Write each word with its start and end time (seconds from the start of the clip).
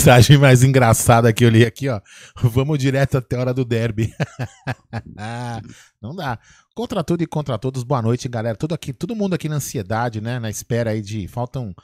Mensagem 0.00 0.38
mais 0.38 0.62
engraçada 0.62 1.30
que 1.30 1.44
eu 1.44 1.50
li 1.50 1.62
aqui, 1.62 1.86
ó. 1.86 2.00
Vamos 2.34 2.78
direto 2.78 3.18
até 3.18 3.36
a 3.36 3.40
hora 3.40 3.52
do 3.52 3.66
derby. 3.66 4.10
Não 6.00 6.16
dá. 6.16 6.38
Contra 6.74 7.04
tudo 7.04 7.22
e 7.22 7.26
contra 7.26 7.58
todos, 7.58 7.82
boa 7.82 8.00
noite, 8.00 8.26
galera. 8.26 8.56
Tudo 8.56 8.74
aqui, 8.74 8.94
todo 8.94 9.14
mundo 9.14 9.34
aqui 9.34 9.46
na 9.46 9.56
ansiedade, 9.56 10.18
né? 10.18 10.38
Na 10.38 10.48
espera 10.48 10.92
aí 10.92 11.02
de. 11.02 11.28
Faltam 11.28 11.74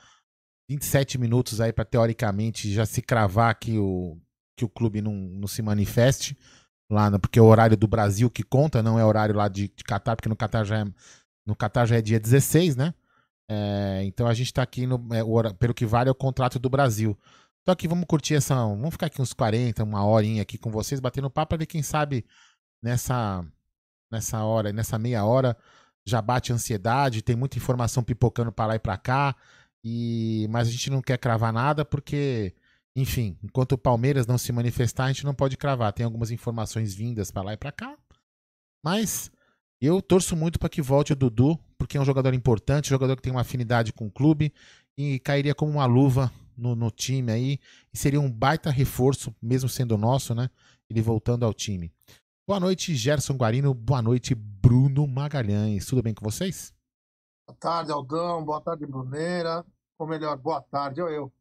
27 0.70 1.18
minutos 1.18 1.60
aí 1.60 1.74
para 1.74 1.84
teoricamente 1.84 2.72
já 2.72 2.86
se 2.86 3.02
cravar 3.02 3.54
que 3.58 3.76
o, 3.76 4.16
que 4.58 4.64
o 4.64 4.68
clube 4.68 5.02
não, 5.02 5.12
não 5.12 5.46
se 5.46 5.60
manifeste 5.60 6.38
lá, 6.90 7.10
no, 7.10 7.20
porque 7.20 7.38
é 7.38 7.42
o 7.42 7.46
horário 7.46 7.76
do 7.76 7.86
Brasil 7.86 8.30
que 8.30 8.42
conta, 8.42 8.82
não 8.82 8.98
é 8.98 9.04
horário 9.04 9.34
lá 9.34 9.46
de, 9.46 9.68
de 9.68 9.84
Catar, 9.84 10.16
porque 10.16 10.28
no 10.28 10.36
Catar 10.36 10.64
já 10.64 10.78
é, 10.78 10.84
no 11.46 11.54
Catar 11.54 11.84
já 11.84 11.96
é 11.96 12.00
dia 12.00 12.18
16, 12.18 12.76
né? 12.76 12.94
É, 13.48 14.02
então 14.04 14.26
a 14.26 14.32
gente 14.32 14.46
está 14.46 14.62
aqui 14.62 14.86
no, 14.86 15.06
é, 15.12 15.52
pelo 15.52 15.74
que 15.74 15.84
vale 15.84 16.08
é 16.08 16.12
o 16.12 16.14
contrato 16.14 16.58
do 16.58 16.70
Brasil. 16.70 17.16
Então 17.66 17.72
aqui 17.72 17.88
vamos 17.88 18.04
curtir 18.06 18.36
essa. 18.36 18.54
Vamos 18.54 18.90
ficar 18.90 19.06
aqui 19.06 19.20
uns 19.20 19.32
40, 19.32 19.82
uma 19.82 20.06
horinha 20.06 20.40
aqui 20.40 20.56
com 20.56 20.70
vocês, 20.70 21.00
batendo 21.00 21.28
papo 21.28 21.48
para 21.48 21.58
ver 21.58 21.66
quem 21.66 21.82
sabe 21.82 22.24
nessa, 22.80 23.44
nessa 24.08 24.44
hora, 24.44 24.72
nessa 24.72 24.96
meia 25.00 25.24
hora, 25.24 25.56
já 26.06 26.22
bate 26.22 26.52
ansiedade, 26.52 27.22
tem 27.22 27.34
muita 27.34 27.58
informação 27.58 28.04
pipocando 28.04 28.52
para 28.52 28.66
lá 28.66 28.74
e 28.76 28.78
para 28.78 28.96
cá. 28.96 29.34
E, 29.82 30.46
mas 30.48 30.68
a 30.68 30.70
gente 30.70 30.90
não 30.90 31.02
quer 31.02 31.18
cravar 31.18 31.52
nada 31.52 31.84
porque, 31.84 32.54
enfim, 32.94 33.36
enquanto 33.42 33.72
o 33.72 33.78
Palmeiras 33.78 34.28
não 34.28 34.38
se 34.38 34.52
manifestar, 34.52 35.06
a 35.06 35.08
gente 35.08 35.24
não 35.24 35.34
pode 35.34 35.56
cravar. 35.56 35.92
Tem 35.92 36.06
algumas 36.06 36.30
informações 36.30 36.94
vindas 36.94 37.32
para 37.32 37.42
lá 37.42 37.52
e 37.54 37.56
para 37.56 37.72
cá. 37.72 37.98
Mas 38.80 39.28
eu 39.80 40.00
torço 40.00 40.36
muito 40.36 40.60
para 40.60 40.68
que 40.68 40.80
volte 40.80 41.14
o 41.14 41.16
Dudu, 41.16 41.58
porque 41.76 41.98
é 41.98 42.00
um 42.00 42.04
jogador 42.04 42.32
importante, 42.32 42.90
jogador 42.90 43.16
que 43.16 43.22
tem 43.22 43.32
uma 43.32 43.40
afinidade 43.40 43.92
com 43.92 44.06
o 44.06 44.10
clube 44.12 44.54
e 44.96 45.18
cairia 45.18 45.52
como 45.52 45.72
uma 45.72 45.86
luva 45.86 46.30
no, 46.56 46.74
no 46.74 46.90
time 46.90 47.32
aí. 47.32 47.58
E 47.92 47.98
seria 47.98 48.20
um 48.20 48.30
baita 48.30 48.70
reforço, 48.70 49.34
mesmo 49.40 49.68
sendo 49.68 49.96
nosso, 49.96 50.34
né? 50.34 50.50
Ele 50.88 51.02
voltando 51.02 51.44
ao 51.44 51.52
time. 51.52 51.92
Boa 52.46 52.60
noite, 52.60 52.94
Gerson 52.94 53.34
Guarino. 53.34 53.74
Boa 53.74 54.00
noite, 54.00 54.34
Bruno 54.34 55.06
Magalhães. 55.06 55.84
Tudo 55.86 56.02
bem 56.02 56.14
com 56.14 56.24
vocês? 56.24 56.72
Boa 57.46 57.56
tarde, 57.58 57.90
Aldão. 57.90 58.44
Boa 58.44 58.60
tarde, 58.60 58.86
Bruneira. 58.86 59.64
Ou 59.98 60.06
melhor, 60.06 60.36
boa 60.36 60.60
tarde, 60.60 61.00
eu. 61.00 61.08
eu. 61.08 61.32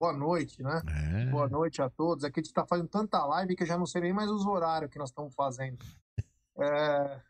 Boa 0.00 0.14
noite, 0.14 0.62
né? 0.62 0.80
É. 1.26 1.30
Boa 1.30 1.46
noite 1.46 1.82
a 1.82 1.90
todos. 1.90 2.24
Aqui 2.24 2.40
a 2.40 2.42
gente 2.42 2.48
está 2.48 2.66
fazendo 2.66 2.88
tanta 2.88 3.22
live 3.26 3.54
que 3.54 3.64
eu 3.64 3.66
já 3.66 3.76
não 3.76 3.84
sei 3.84 4.00
nem 4.00 4.14
mais 4.14 4.30
os 4.30 4.46
horários 4.46 4.90
que 4.90 4.98
nós 4.98 5.10
estamos 5.10 5.34
fazendo. 5.34 5.78
É... 6.62 7.22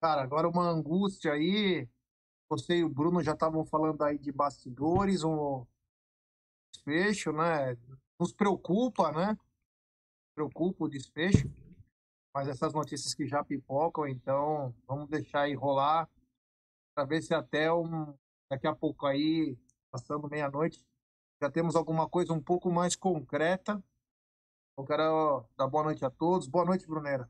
Cara, 0.00 0.22
agora 0.22 0.48
uma 0.48 0.66
angústia 0.66 1.32
aí. 1.32 1.86
Você 2.48 2.78
e 2.78 2.84
o 2.84 2.88
Bruno 2.88 3.22
já 3.22 3.32
estavam 3.32 3.62
falando 3.64 4.02
aí 4.02 4.18
de 4.18 4.32
bastidores, 4.32 5.22
um, 5.22 5.66
desfecho, 6.80 7.32
né? 7.32 7.76
Nos 8.18 8.32
preocupa, 8.32 9.12
né? 9.12 9.38
Preocupa 10.34 10.84
o 10.84 10.88
desfecho, 10.88 11.50
mas 12.34 12.48
essas 12.48 12.72
notícias 12.72 13.14
que 13.14 13.26
já 13.26 13.44
pipocam, 13.44 14.06
então 14.06 14.74
vamos 14.86 15.08
deixar 15.08 15.42
aí 15.42 15.54
rolar 15.54 16.08
para 16.94 17.04
ver 17.04 17.22
se 17.22 17.34
até 17.34 17.72
um, 17.72 18.14
daqui 18.48 18.66
a 18.66 18.74
pouco 18.74 19.06
aí, 19.06 19.56
passando 19.90 20.28
meia-noite, 20.28 20.84
já 21.42 21.50
temos 21.50 21.76
alguma 21.76 22.08
coisa 22.08 22.32
um 22.32 22.42
pouco 22.42 22.70
mais 22.70 22.96
concreta. 22.96 23.82
Eu 24.76 24.84
quero 24.84 25.44
dar 25.56 25.66
boa 25.66 25.84
noite 25.84 26.04
a 26.04 26.10
todos. 26.10 26.46
Boa 26.46 26.64
noite, 26.64 26.86
Brunera. 26.86 27.28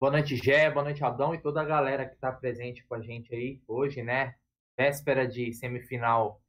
Boa 0.00 0.12
noite, 0.12 0.36
Gé. 0.36 0.70
Boa 0.70 0.84
noite, 0.84 1.02
Adão 1.04 1.34
e 1.34 1.40
toda 1.40 1.60
a 1.60 1.64
galera 1.64 2.06
que 2.06 2.14
está 2.14 2.32
presente 2.32 2.84
com 2.84 2.94
a 2.94 3.00
gente 3.00 3.34
aí 3.34 3.62
hoje, 3.66 4.02
né? 4.02 4.36
Véspera 4.76 5.26
de 5.26 5.52
semifinal 5.52 6.43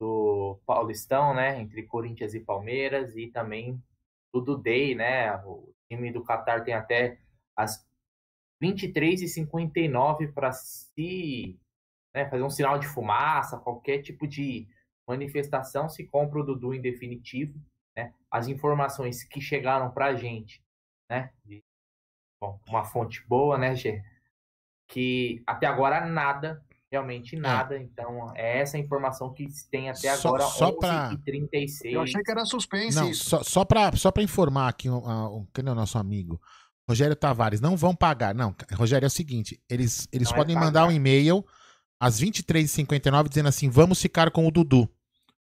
do 0.00 0.58
Paulistão, 0.64 1.34
né, 1.34 1.60
entre 1.60 1.82
Corinthians 1.82 2.32
e 2.32 2.40
Palmeiras 2.40 3.14
e 3.14 3.28
também 3.28 3.80
do 4.32 4.40
Dudei, 4.40 4.94
né, 4.94 5.36
o 5.44 5.74
time 5.88 6.10
do 6.10 6.24
Qatar 6.24 6.64
tem 6.64 6.72
até 6.72 7.18
as 7.54 7.86
23 8.60 9.20
e 9.22 9.28
59 9.28 10.28
para 10.28 10.52
se 10.52 11.58
né, 12.14 12.28
fazer 12.28 12.42
um 12.42 12.50
sinal 12.50 12.78
de 12.78 12.88
fumaça, 12.88 13.58
qualquer 13.58 14.00
tipo 14.00 14.26
de 14.26 14.66
manifestação, 15.06 15.88
se 15.88 16.06
compra 16.06 16.40
o 16.40 16.44
Dudu 16.44 16.72
em 16.72 16.80
definitivo, 16.80 17.60
né, 17.94 18.14
as 18.30 18.48
informações 18.48 19.22
que 19.22 19.40
chegaram 19.40 19.90
para 19.90 20.06
a 20.06 20.14
gente, 20.14 20.62
né, 21.10 21.30
de, 21.44 21.62
bom, 22.40 22.58
uma 22.66 22.84
fonte 22.84 23.22
boa, 23.26 23.58
né, 23.58 23.76
Gê, 23.76 24.02
que 24.88 25.42
até 25.46 25.66
agora 25.66 26.06
nada 26.06 26.64
realmente 26.90 27.36
é. 27.36 27.38
nada. 27.38 27.76
É. 27.76 27.82
Então, 27.82 28.32
é 28.34 28.60
essa 28.60 28.76
informação 28.76 29.32
que 29.32 29.46
tem 29.70 29.88
até 29.88 30.08
agora, 30.08 30.42
só, 30.44 30.50
só 30.50 30.72
pra... 30.72 31.16
36. 31.24 31.94
Eu 31.94 32.02
achei 32.02 32.22
que 32.22 32.30
era 32.30 32.44
suspense 32.44 32.96
não, 32.96 33.08
isso. 33.08 33.28
Só, 33.28 33.42
só 33.42 33.64
para 33.64 33.94
só 33.96 34.10
pra 34.10 34.22
informar 34.22 34.68
aqui, 34.68 34.88
o, 34.88 34.96
o, 34.96 35.46
quem 35.54 35.64
é 35.66 35.70
o 35.70 35.74
nosso 35.74 35.98
amigo? 35.98 36.40
Rogério 36.88 37.14
Tavares, 37.14 37.60
não 37.60 37.76
vão 37.76 37.94
pagar. 37.94 38.34
Não, 38.34 38.54
Rogério, 38.72 39.06
é 39.06 39.08
o 39.08 39.10
seguinte, 39.10 39.60
eles, 39.70 40.08
eles 40.12 40.32
é 40.32 40.34
podem 40.34 40.56
é 40.56 40.58
mandar 40.58 40.86
um 40.86 40.90
e-mail 40.90 41.44
às 42.00 42.20
23h59 42.20 43.28
dizendo 43.28 43.48
assim, 43.48 43.68
vamos 43.68 44.00
ficar 44.02 44.30
com 44.30 44.46
o 44.46 44.50
Dudu. 44.50 44.88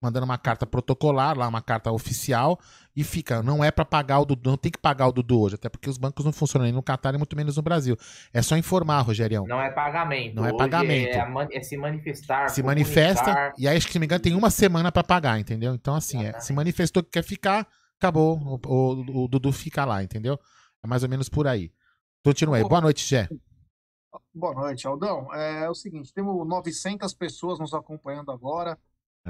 Mandando 0.01 0.25
uma 0.25 0.37
carta 0.37 0.65
protocolar, 0.65 1.37
lá 1.37 1.47
uma 1.47 1.61
carta 1.61 1.91
oficial, 1.91 2.59
e 2.95 3.03
fica, 3.03 3.43
não 3.43 3.63
é 3.63 3.69
para 3.69 3.85
pagar 3.85 4.19
o 4.19 4.25
Dudu, 4.25 4.51
não 4.51 4.57
tem 4.57 4.71
que 4.71 4.77
pagar 4.77 5.07
o 5.07 5.11
Dudu 5.11 5.41
hoje, 5.41 5.55
até 5.55 5.69
porque 5.69 5.89
os 5.89 5.97
bancos 5.97 6.25
não 6.25 6.31
funcionam 6.31 6.65
nem 6.65 6.73
no 6.73 6.81
Catar 6.81 7.13
e 7.13 7.17
muito 7.17 7.35
menos 7.35 7.57
no 7.57 7.61
Brasil. 7.61 7.97
É 8.33 8.41
só 8.41 8.57
informar, 8.57 9.01
Rogerião. 9.01 9.45
Não 9.45 9.61
é 9.61 9.69
pagamento. 9.69 10.35
Não 10.35 10.45
é 10.45 10.55
pagamento. 10.55 11.15
É, 11.15 11.57
é, 11.57 11.61
se 11.61 11.77
manifestar. 11.77 12.49
Se 12.49 12.63
manifesta, 12.63 13.53
e 13.57 13.67
aí 13.67 13.77
acho 13.77 13.87
que 13.87 13.93
se 13.93 13.99
me 13.99 14.05
engano 14.05 14.21
tem 14.21 14.35
uma 14.35 14.49
semana 14.49 14.91
para 14.91 15.03
pagar, 15.03 15.39
entendeu? 15.39 15.73
Então 15.73 15.95
assim, 15.95 16.25
é, 16.25 16.39
se 16.39 16.53
manifestou 16.53 17.03
que 17.03 17.11
quer 17.11 17.23
ficar, 17.23 17.67
acabou, 17.97 18.37
o, 18.37 18.59
o, 18.65 19.23
o, 19.23 19.27
Dudu 19.27 19.51
fica 19.51 19.83
lá, 19.85 20.01
entendeu? 20.01 20.39
É 20.83 20.87
mais 20.87 21.03
ou 21.03 21.09
menos 21.09 21.27
por 21.27 21.47
aí. 21.47 21.71
Continua 22.23 22.57
aí. 22.57 22.63
Boa 22.63 22.81
noite, 22.81 23.05
Gé. 23.05 23.27
Boa 24.33 24.53
noite, 24.53 24.87
Aldão. 24.87 25.33
É, 25.33 25.65
é 25.65 25.69
o 25.69 25.75
seguinte, 25.75 26.13
temos 26.13 26.47
900 26.47 27.13
pessoas 27.13 27.59
nos 27.59 27.73
acompanhando 27.73 28.31
agora. 28.31 28.77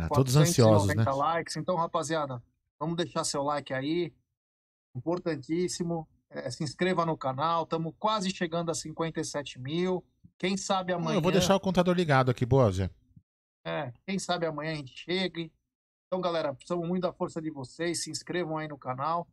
É, 0.06 0.08
todos 0.10 0.36
ansiosos, 0.36 0.94
né? 0.96 1.04
likes. 1.04 1.56
Então, 1.58 1.76
rapaziada, 1.76 2.42
vamos 2.80 2.96
deixar 2.96 3.24
seu 3.24 3.44
like 3.44 3.74
aí. 3.74 4.14
Importantíssimo. 4.96 6.08
É, 6.30 6.50
se 6.52 6.64
inscreva 6.64 7.06
no 7.06 7.18
canal. 7.18 7.64
Estamos 7.64 7.94
quase 7.98 8.30
chegando 8.32 8.70
a 8.70 8.74
57 8.76 9.60
mil. 9.60 10.06
Quem 10.38 10.56
sabe 10.56 10.94
amanhã. 10.94 11.18
Eu 11.18 11.22
vou 11.22 11.32
deixar 11.32 11.56
o 11.56 11.60
contador 11.60 11.96
ligado 11.96 12.30
aqui, 12.30 12.46
boa, 12.46 12.72
Zé. 12.72 12.90
É, 13.66 13.92
quem 14.06 14.18
sabe 14.20 14.46
amanhã 14.46 14.72
a 14.72 14.76
gente 14.76 14.96
chegue. 14.96 15.52
Então, 16.08 16.22
galera, 16.22 16.54
precisamos 16.54 16.88
muito 16.88 17.04
da 17.04 17.14
força 17.14 17.42
de 17.42 17.52
vocês. 17.52 18.04
Se 18.04 18.12
inscrevam 18.12 18.58
aí 18.58 18.68
no 18.68 18.78
canal. 18.78 19.28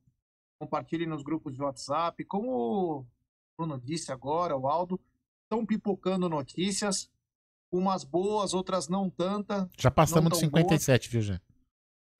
Compartilhem 0.58 1.06
nos 1.06 1.22
grupos 1.22 1.54
de 1.54 1.62
WhatsApp. 1.62 2.24
Como 2.24 2.50
o 2.50 3.06
Bruno 3.58 3.78
disse 3.78 4.10
agora, 4.10 4.56
o 4.56 4.66
Aldo, 4.66 5.00
estão 5.44 5.64
pipocando 5.64 6.28
notícias 6.28 7.10
umas 7.76 8.04
boas, 8.04 8.54
outras 8.54 8.88
não 8.88 9.08
tanta. 9.10 9.68
Já 9.78 9.90
passamos 9.90 10.32
de 10.32 10.38
57, 10.38 11.08
boas. 11.08 11.12
viu, 11.12 11.22
Jean? 11.22 11.40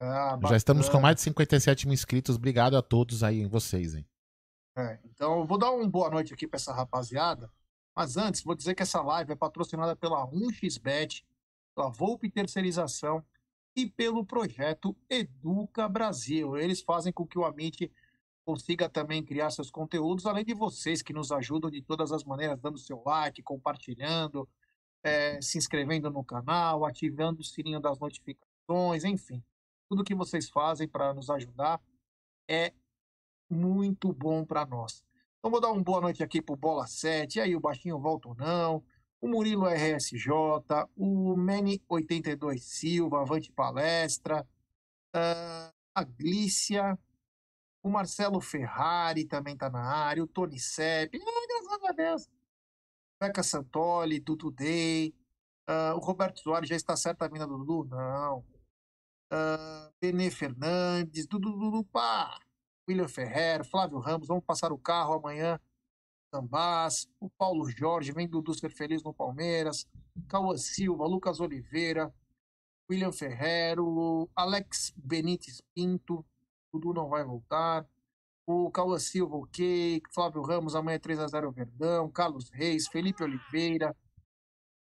Ah, 0.00 0.38
Já 0.48 0.56
estamos 0.56 0.88
com 0.88 1.00
mais 1.00 1.16
de 1.16 1.22
57 1.22 1.86
mil 1.86 1.94
inscritos. 1.94 2.36
Obrigado 2.36 2.76
a 2.76 2.82
todos 2.82 3.22
aí, 3.22 3.46
vocês, 3.46 3.94
hein? 3.94 4.06
É, 4.76 4.98
então, 5.04 5.40
eu 5.40 5.46
vou 5.46 5.56
dar 5.56 5.70
uma 5.70 5.88
boa 5.88 6.10
noite 6.10 6.34
aqui 6.34 6.46
para 6.46 6.58
essa 6.58 6.72
rapaziada. 6.72 7.50
Mas 7.96 8.18
antes, 8.18 8.42
vou 8.42 8.54
dizer 8.54 8.74
que 8.74 8.82
essa 8.82 9.00
live 9.00 9.32
é 9.32 9.36
patrocinada 9.36 9.96
pela 9.96 10.26
1xBet, 10.26 11.24
pela 11.74 11.88
Volpe 11.88 12.30
Terceirização 12.30 13.24
e 13.74 13.86
pelo 13.86 14.24
projeto 14.24 14.94
Educa 15.08 15.88
Brasil. 15.88 16.58
Eles 16.58 16.82
fazem 16.82 17.10
com 17.10 17.26
que 17.26 17.38
o 17.38 17.44
Amit 17.46 17.90
consiga 18.44 18.88
também 18.88 19.24
criar 19.24 19.50
seus 19.50 19.70
conteúdos, 19.70 20.26
além 20.26 20.44
de 20.44 20.54
vocês 20.54 21.02
que 21.02 21.12
nos 21.12 21.32
ajudam 21.32 21.70
de 21.70 21.82
todas 21.82 22.12
as 22.12 22.22
maneiras, 22.22 22.60
dando 22.60 22.78
seu 22.78 23.02
like, 23.04 23.42
compartilhando, 23.42 24.48
é, 25.06 25.40
se 25.40 25.56
inscrevendo 25.56 26.10
no 26.10 26.24
canal, 26.24 26.84
ativando 26.84 27.40
o 27.40 27.44
sininho 27.44 27.78
das 27.78 27.98
notificações, 28.00 29.04
enfim. 29.04 29.40
Tudo 29.88 30.02
que 30.02 30.16
vocês 30.16 30.50
fazem 30.50 30.88
para 30.88 31.14
nos 31.14 31.30
ajudar 31.30 31.80
é 32.48 32.72
muito 33.48 34.12
bom 34.12 34.44
para 34.44 34.66
nós. 34.66 35.04
Então 35.38 35.48
vou 35.48 35.60
dar 35.60 35.70
uma 35.70 35.82
boa 35.82 36.00
noite 36.00 36.24
aqui 36.24 36.42
pro 36.42 36.56
Bola 36.56 36.88
7, 36.88 37.36
e 37.36 37.40
aí 37.40 37.54
o 37.54 37.60
Baixinho 37.60 38.00
volta 38.00 38.28
ou 38.28 38.34
não, 38.34 38.82
o 39.20 39.28
Murilo 39.28 39.68
RSJ, 39.68 40.28
o 40.96 41.36
Mene 41.36 41.80
82 41.88 42.64
Silva, 42.64 43.20
Avante 43.20 43.52
Palestra, 43.52 44.44
uh, 45.14 45.72
a 45.94 46.02
Glícia, 46.02 46.98
o 47.80 47.88
Marcelo 47.88 48.40
Ferrari 48.40 49.24
também 49.24 49.54
está 49.54 49.70
na 49.70 49.84
área, 49.84 50.24
o 50.24 50.26
Tony 50.26 50.58
Sepp, 50.58 51.16
graças 51.16 51.84
a 51.84 51.92
Deus, 51.92 52.28
Beca 53.20 53.42
Santoli, 53.42 54.20
Dudu 54.20 54.50
Day. 54.50 55.14
Uh, 55.68 55.96
o 55.96 55.98
Roberto 55.98 56.40
Soares 56.40 56.68
já 56.68 56.76
está 56.76 56.96
certo 56.96 57.22
a 57.22 57.28
mina 57.28 57.46
do 57.46 57.58
Dudu? 57.58 57.84
Não. 57.84 58.38
Uh, 59.32 59.92
Benê 60.00 60.30
Fernandes, 60.30 61.26
Dudu 61.26 61.52
Dudu, 61.52 61.84
pá. 61.84 62.38
William 62.88 63.08
Ferrer, 63.08 63.64
Flávio 63.64 63.98
Ramos, 63.98 64.28
vamos 64.28 64.44
passar 64.44 64.70
o 64.70 64.78
carro 64.78 65.14
amanhã. 65.14 65.58
Tambás, 66.30 67.08
o 67.18 67.28
Paulo 67.30 67.68
Jorge, 67.68 68.12
vem 68.12 68.28
Dudu 68.28 68.54
ser 68.54 68.70
feliz 68.70 69.02
no 69.02 69.12
Palmeiras. 69.12 69.88
Cauã 70.28 70.56
Silva, 70.56 71.06
Lucas 71.06 71.40
Oliveira, 71.40 72.14
William 72.88 73.12
Ferrero, 73.12 74.30
Alex 74.36 74.92
Benítez 74.96 75.60
Pinto, 75.74 76.24
Dudu 76.72 76.92
não 76.92 77.08
vai 77.08 77.24
voltar 77.24 77.86
o 78.46 78.70
Cauã 78.70 78.98
Silva, 78.98 79.36
ok, 79.36 80.00
Flávio 80.12 80.40
Ramos, 80.42 80.76
amanhã 80.76 80.98
3x0 80.98 81.52
Verdão, 81.52 82.08
Carlos 82.08 82.48
Reis, 82.50 82.86
Felipe 82.86 83.22
Oliveira, 83.24 83.94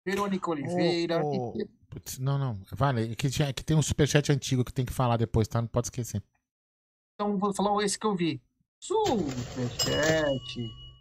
Verônica 0.05 0.51
Oliveira. 0.51 1.25
Oh, 1.25 1.55
oh. 1.57 1.69
Putz, 1.89 2.19
não, 2.19 2.39
não, 2.39 2.61
vale, 2.73 3.17
que, 3.17 3.31
tinha, 3.31 3.51
que 3.53 3.65
tem 3.65 3.77
um 3.77 3.83
superchat 3.83 4.31
antigo 4.31 4.63
que 4.63 4.73
tem 4.73 4.85
que 4.85 4.93
falar 4.93 5.17
depois, 5.17 5.49
tá? 5.49 5.63
Não 5.63 5.69
pode 5.69 5.87
esquecer. 5.87 6.23
Então 7.15 7.39
vou 7.39 7.55
falar 7.55 7.83
esse 7.83 7.99
que 7.99 8.07
eu 8.07 8.15
vi. 8.15 8.43
Superchat. 8.79 10.39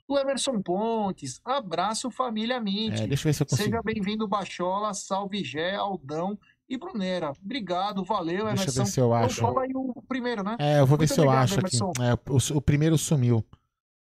O 0.08 0.18
Emerson 0.18 0.62
Pontes, 0.62 1.42
abraço 1.44 2.10
família 2.10 2.62
Mint. 2.62 3.02
É, 3.02 3.08
deixa 3.08 3.28
eu 3.28 3.30
ver 3.30 3.34
se 3.34 3.44
eu 3.44 3.48
consigo. 3.48 3.70
Seja 3.70 3.82
bem-vindo, 3.84 4.26
Bachola, 4.26 4.94
Salve 4.94 5.44
Gé, 5.44 5.76
Aldão 5.76 6.40
e 6.68 6.78
Brunera. 6.78 7.32
Obrigado, 7.44 8.04
valeu, 8.04 8.46
Deixa 8.46 8.50
Emerson. 8.50 8.66
Deixa 8.66 8.80
eu 8.80 8.86
ver 8.86 8.92
se 8.92 9.00
eu 9.00 9.14
acho. 9.14 9.40
Então, 9.40 9.60
aí 9.60 9.72
o 9.74 10.02
primeiro, 10.08 10.44
né? 10.44 10.58
É, 10.60 10.80
eu 10.80 10.86
vou 10.86 10.98
Muito 10.98 11.10
ver 11.10 11.14
se 11.14 11.22
obrigado, 11.22 11.38
eu 11.38 11.44
acho 11.44 11.60
Emerson. 11.60 11.92
aqui. 11.92 12.02
É, 12.02 12.14
o, 12.32 12.58
o, 12.58 12.62
primeiro 12.62 12.98
sumiu. 12.98 13.46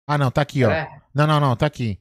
Ah, 0.06 0.18
não, 0.18 0.30
tá 0.30 0.42
aqui, 0.42 0.64
ó. 0.64 0.70
É. 0.70 1.00
Não, 1.14 1.26
não, 1.26 1.40
não, 1.40 1.56
tá 1.56 1.66
aqui. 1.66 1.98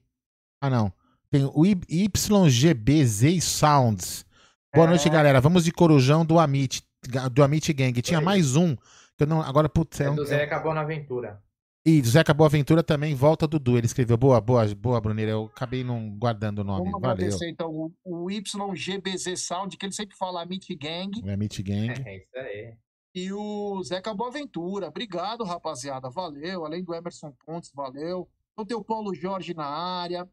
Ah, 0.61 0.69
não. 0.69 0.91
Tem 1.29 1.43
o 1.45 1.65
YGBZ 1.65 3.43
Sounds. 3.43 4.25
Boa 4.73 4.87
é. 4.87 4.89
noite, 4.89 5.09
galera. 5.09 5.41
Vamos 5.41 5.65
de 5.65 5.71
Corujão 5.71 6.25
do 6.25 6.39
Amit, 6.39 6.83
do 7.31 7.43
Amit 7.43 7.73
Gang. 7.73 8.01
Tinha 8.01 8.21
mais 8.21 8.55
um. 8.55 8.75
Que 9.17 9.23
eu 9.23 9.27
não, 9.27 9.41
agora, 9.41 9.67
putz, 9.67 9.99
é, 9.99 10.05
é 10.05 10.11
do 10.11 10.25
Zé 10.25 10.43
Acabou 10.43 10.73
na 10.73 10.81
Aventura. 10.81 11.41
E 11.85 12.01
Zeca 12.01 12.33
Boaventura 12.33 12.81
também 12.81 13.13
volta 13.13 13.45
Dudu. 13.45 13.77
Ele 13.77 13.85
escreveu 13.85 14.15
boa, 14.15 14.39
boa, 14.39 14.73
boa, 14.73 15.01
Bruneira. 15.01 15.31
Eu 15.31 15.45
acabei 15.45 15.83
não 15.83 16.09
guardando 16.17 16.59
o 16.59 16.63
nome. 16.63 16.85
Vamos 16.85 17.01
Valeu. 17.01 17.11
agradecer 17.11 17.49
então 17.49 17.93
o, 18.05 18.31
YGBZ 18.31 19.37
Sound, 19.37 19.75
que 19.75 19.85
ele 19.85 19.91
sempre 19.91 20.15
fala 20.15 20.45
Meet 20.45 20.69
Gang. 20.77 21.11
É 21.25 21.35
Meet 21.35 21.61
Gang. 21.61 21.91
É 22.05 22.17
isso 22.17 22.37
aí. 22.37 22.77
E 23.13 23.33
o 23.33 23.83
Zeca 23.83 24.13
Boaventura. 24.13 24.87
Obrigado, 24.87 25.43
rapaziada. 25.43 26.09
Valeu. 26.09 26.65
Além 26.65 26.83
do 26.83 26.95
Emerson 26.95 27.33
Pontes, 27.45 27.69
valeu. 27.73 28.29
Então 28.53 28.65
tem 28.65 28.77
o 28.77 28.83
Paulo 28.83 29.13
Jorge 29.13 29.53
na 29.53 29.65
área. 29.65 30.27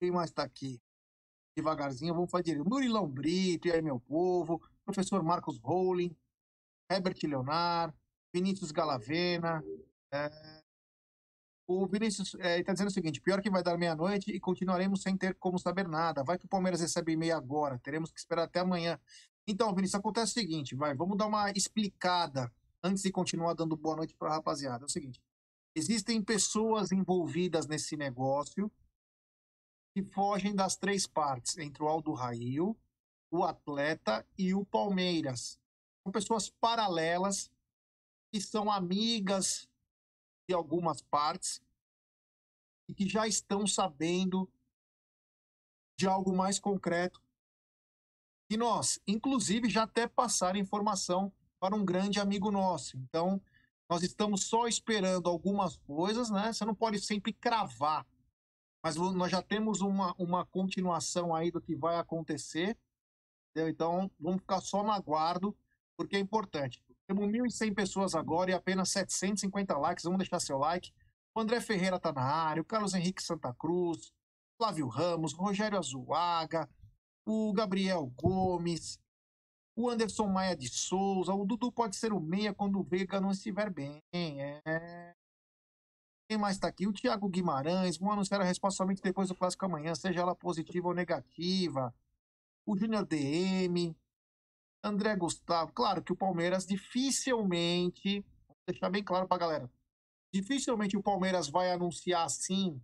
Quem 0.00 0.12
mais 0.12 0.30
tá 0.30 0.44
aqui? 0.44 0.80
Devagarzinho, 1.56 2.14
vamos 2.14 2.30
fazer 2.30 2.44
direito. 2.44 2.68
Murilão 2.68 3.08
Brito, 3.08 3.66
e 3.66 3.72
aí, 3.72 3.82
meu 3.82 3.98
povo. 3.98 4.62
Professor 4.84 5.22
Marcos 5.24 5.58
Rowling. 5.58 6.14
Herbert 6.88 7.18
Leonard. 7.24 7.92
Vinícius 8.32 8.70
Galavena. 8.70 9.62
É, 10.12 10.62
o 11.72 11.86
Vinícius 11.86 12.34
está 12.34 12.48
é, 12.48 12.62
tá 12.64 12.72
dizendo 12.72 12.88
o 12.88 12.92
seguinte: 12.92 13.20
pior 13.20 13.40
que 13.40 13.48
vai 13.48 13.62
dar 13.62 13.78
meia-noite 13.78 14.32
e 14.32 14.40
continuaremos 14.40 15.02
sem 15.02 15.16
ter 15.16 15.36
como 15.36 15.58
saber 15.58 15.86
nada. 15.86 16.24
Vai 16.24 16.36
que 16.36 16.46
o 16.46 16.48
Palmeiras 16.48 16.80
recebe 16.80 17.16
meia 17.16 17.36
agora, 17.36 17.78
teremos 17.78 18.10
que 18.10 18.18
esperar 18.18 18.42
até 18.42 18.58
amanhã. 18.58 18.98
Então, 19.46 19.72
Vinícius, 19.72 20.00
acontece 20.00 20.32
o 20.32 20.34
seguinte: 20.34 20.74
vai, 20.74 20.94
vamos 20.94 21.16
dar 21.16 21.26
uma 21.26 21.50
explicada 21.52 22.52
antes 22.82 23.04
de 23.04 23.12
continuar 23.12 23.54
dando 23.54 23.76
boa 23.76 23.96
noite 23.96 24.14
para 24.14 24.30
a 24.30 24.34
rapaziada. 24.34 24.84
É 24.84 24.86
o 24.86 24.90
seguinte: 24.90 25.22
existem 25.74 26.20
pessoas 26.20 26.90
envolvidas 26.90 27.68
nesse 27.68 27.96
negócio 27.96 28.70
que 29.94 30.02
fogem 30.02 30.54
das 30.54 30.76
três 30.76 31.06
partes, 31.06 31.56
entre 31.56 31.84
o 31.84 31.88
Aldo 31.88 32.12
Rail, 32.12 32.76
o 33.30 33.44
atleta 33.44 34.26
e 34.36 34.52
o 34.54 34.64
Palmeiras. 34.64 35.56
São 36.02 36.10
pessoas 36.10 36.50
paralelas 36.50 37.48
que 38.32 38.40
são 38.40 38.70
amigas 38.70 39.69
algumas 40.52 41.00
partes 41.02 41.62
e 42.88 42.94
que 42.94 43.08
já 43.08 43.26
estão 43.26 43.66
sabendo 43.66 44.50
de 45.98 46.06
algo 46.06 46.34
mais 46.34 46.58
concreto 46.58 47.20
e 48.50 48.56
nós, 48.56 49.00
inclusive, 49.06 49.70
já 49.70 49.84
até 49.84 50.08
passaram 50.08 50.58
informação 50.58 51.32
para 51.60 51.76
um 51.76 51.84
grande 51.84 52.18
amigo 52.18 52.50
nosso. 52.50 52.96
Então, 52.96 53.40
nós 53.88 54.02
estamos 54.02 54.42
só 54.42 54.66
esperando 54.66 55.28
algumas 55.28 55.76
coisas, 55.76 56.30
né? 56.30 56.52
Você 56.52 56.64
não 56.64 56.74
pode 56.74 56.98
sempre 56.98 57.32
cravar, 57.32 58.04
mas 58.82 58.96
nós 58.96 59.30
já 59.30 59.40
temos 59.40 59.80
uma, 59.82 60.16
uma 60.18 60.44
continuação 60.44 61.32
aí 61.32 61.52
do 61.52 61.60
que 61.60 61.76
vai 61.76 61.96
acontecer. 61.96 62.76
Entendeu? 63.50 63.70
Então, 63.70 64.10
vamos 64.18 64.40
ficar 64.40 64.60
só 64.60 64.82
no 64.82 64.90
aguardo, 64.90 65.56
porque 65.96 66.16
é 66.16 66.18
importante. 66.18 66.82
Temos 67.10 67.26
1.100 67.26 67.74
pessoas 67.74 68.14
agora 68.14 68.52
e 68.52 68.54
apenas 68.54 68.90
750 68.90 69.76
likes. 69.76 70.04
Vamos 70.04 70.18
deixar 70.18 70.38
seu 70.38 70.56
like. 70.56 70.92
O 71.34 71.40
André 71.40 71.60
Ferreira 71.60 71.96
está 71.96 72.12
na 72.12 72.22
área, 72.22 72.62
o 72.62 72.64
Carlos 72.64 72.94
Henrique 72.94 73.20
Santa 73.20 73.52
Cruz, 73.52 74.12
Flávio 74.56 74.86
Ramos, 74.86 75.32
Rogério 75.32 75.76
Azuaga, 75.76 76.70
o 77.26 77.52
Gabriel 77.52 78.06
Gomes, 78.14 78.96
o 79.74 79.90
Anderson 79.90 80.28
Maia 80.28 80.56
de 80.56 80.68
Souza. 80.68 81.34
O 81.34 81.44
Dudu 81.44 81.72
pode 81.72 81.96
ser 81.96 82.12
o 82.12 82.20
meia 82.20 82.54
quando 82.54 82.78
o 82.78 82.84
Veiga 82.84 83.20
não 83.20 83.32
estiver 83.32 83.70
bem. 83.70 84.00
É... 84.12 85.12
Quem 86.28 86.38
mais 86.38 86.54
está 86.54 86.68
aqui? 86.68 86.86
O 86.86 86.92
Thiago 86.92 87.28
Guimarães. 87.28 87.98
Vão 87.98 88.12
anunciar 88.12 88.40
a 88.40 88.44
resposta 88.44 88.76
somente 88.76 89.02
depois 89.02 89.28
do 89.28 89.34
clássico 89.34 89.64
amanhã, 89.64 89.96
seja 89.96 90.20
ela 90.20 90.36
positiva 90.36 90.86
ou 90.86 90.94
negativa. 90.94 91.92
O 92.64 92.76
Júnior 92.76 93.04
DM. 93.04 93.96
André 94.82 95.14
Gustavo. 95.16 95.72
Claro 95.72 96.02
que 96.02 96.12
o 96.12 96.16
Palmeiras 96.16 96.66
dificilmente, 96.66 98.20
vou 98.46 98.56
deixar 98.66 98.90
bem 98.90 99.04
claro 99.04 99.28
pra 99.28 99.38
galera, 99.38 99.70
dificilmente 100.32 100.96
o 100.96 101.02
Palmeiras 101.02 101.48
vai 101.48 101.70
anunciar 101.70 102.24
assim, 102.24 102.80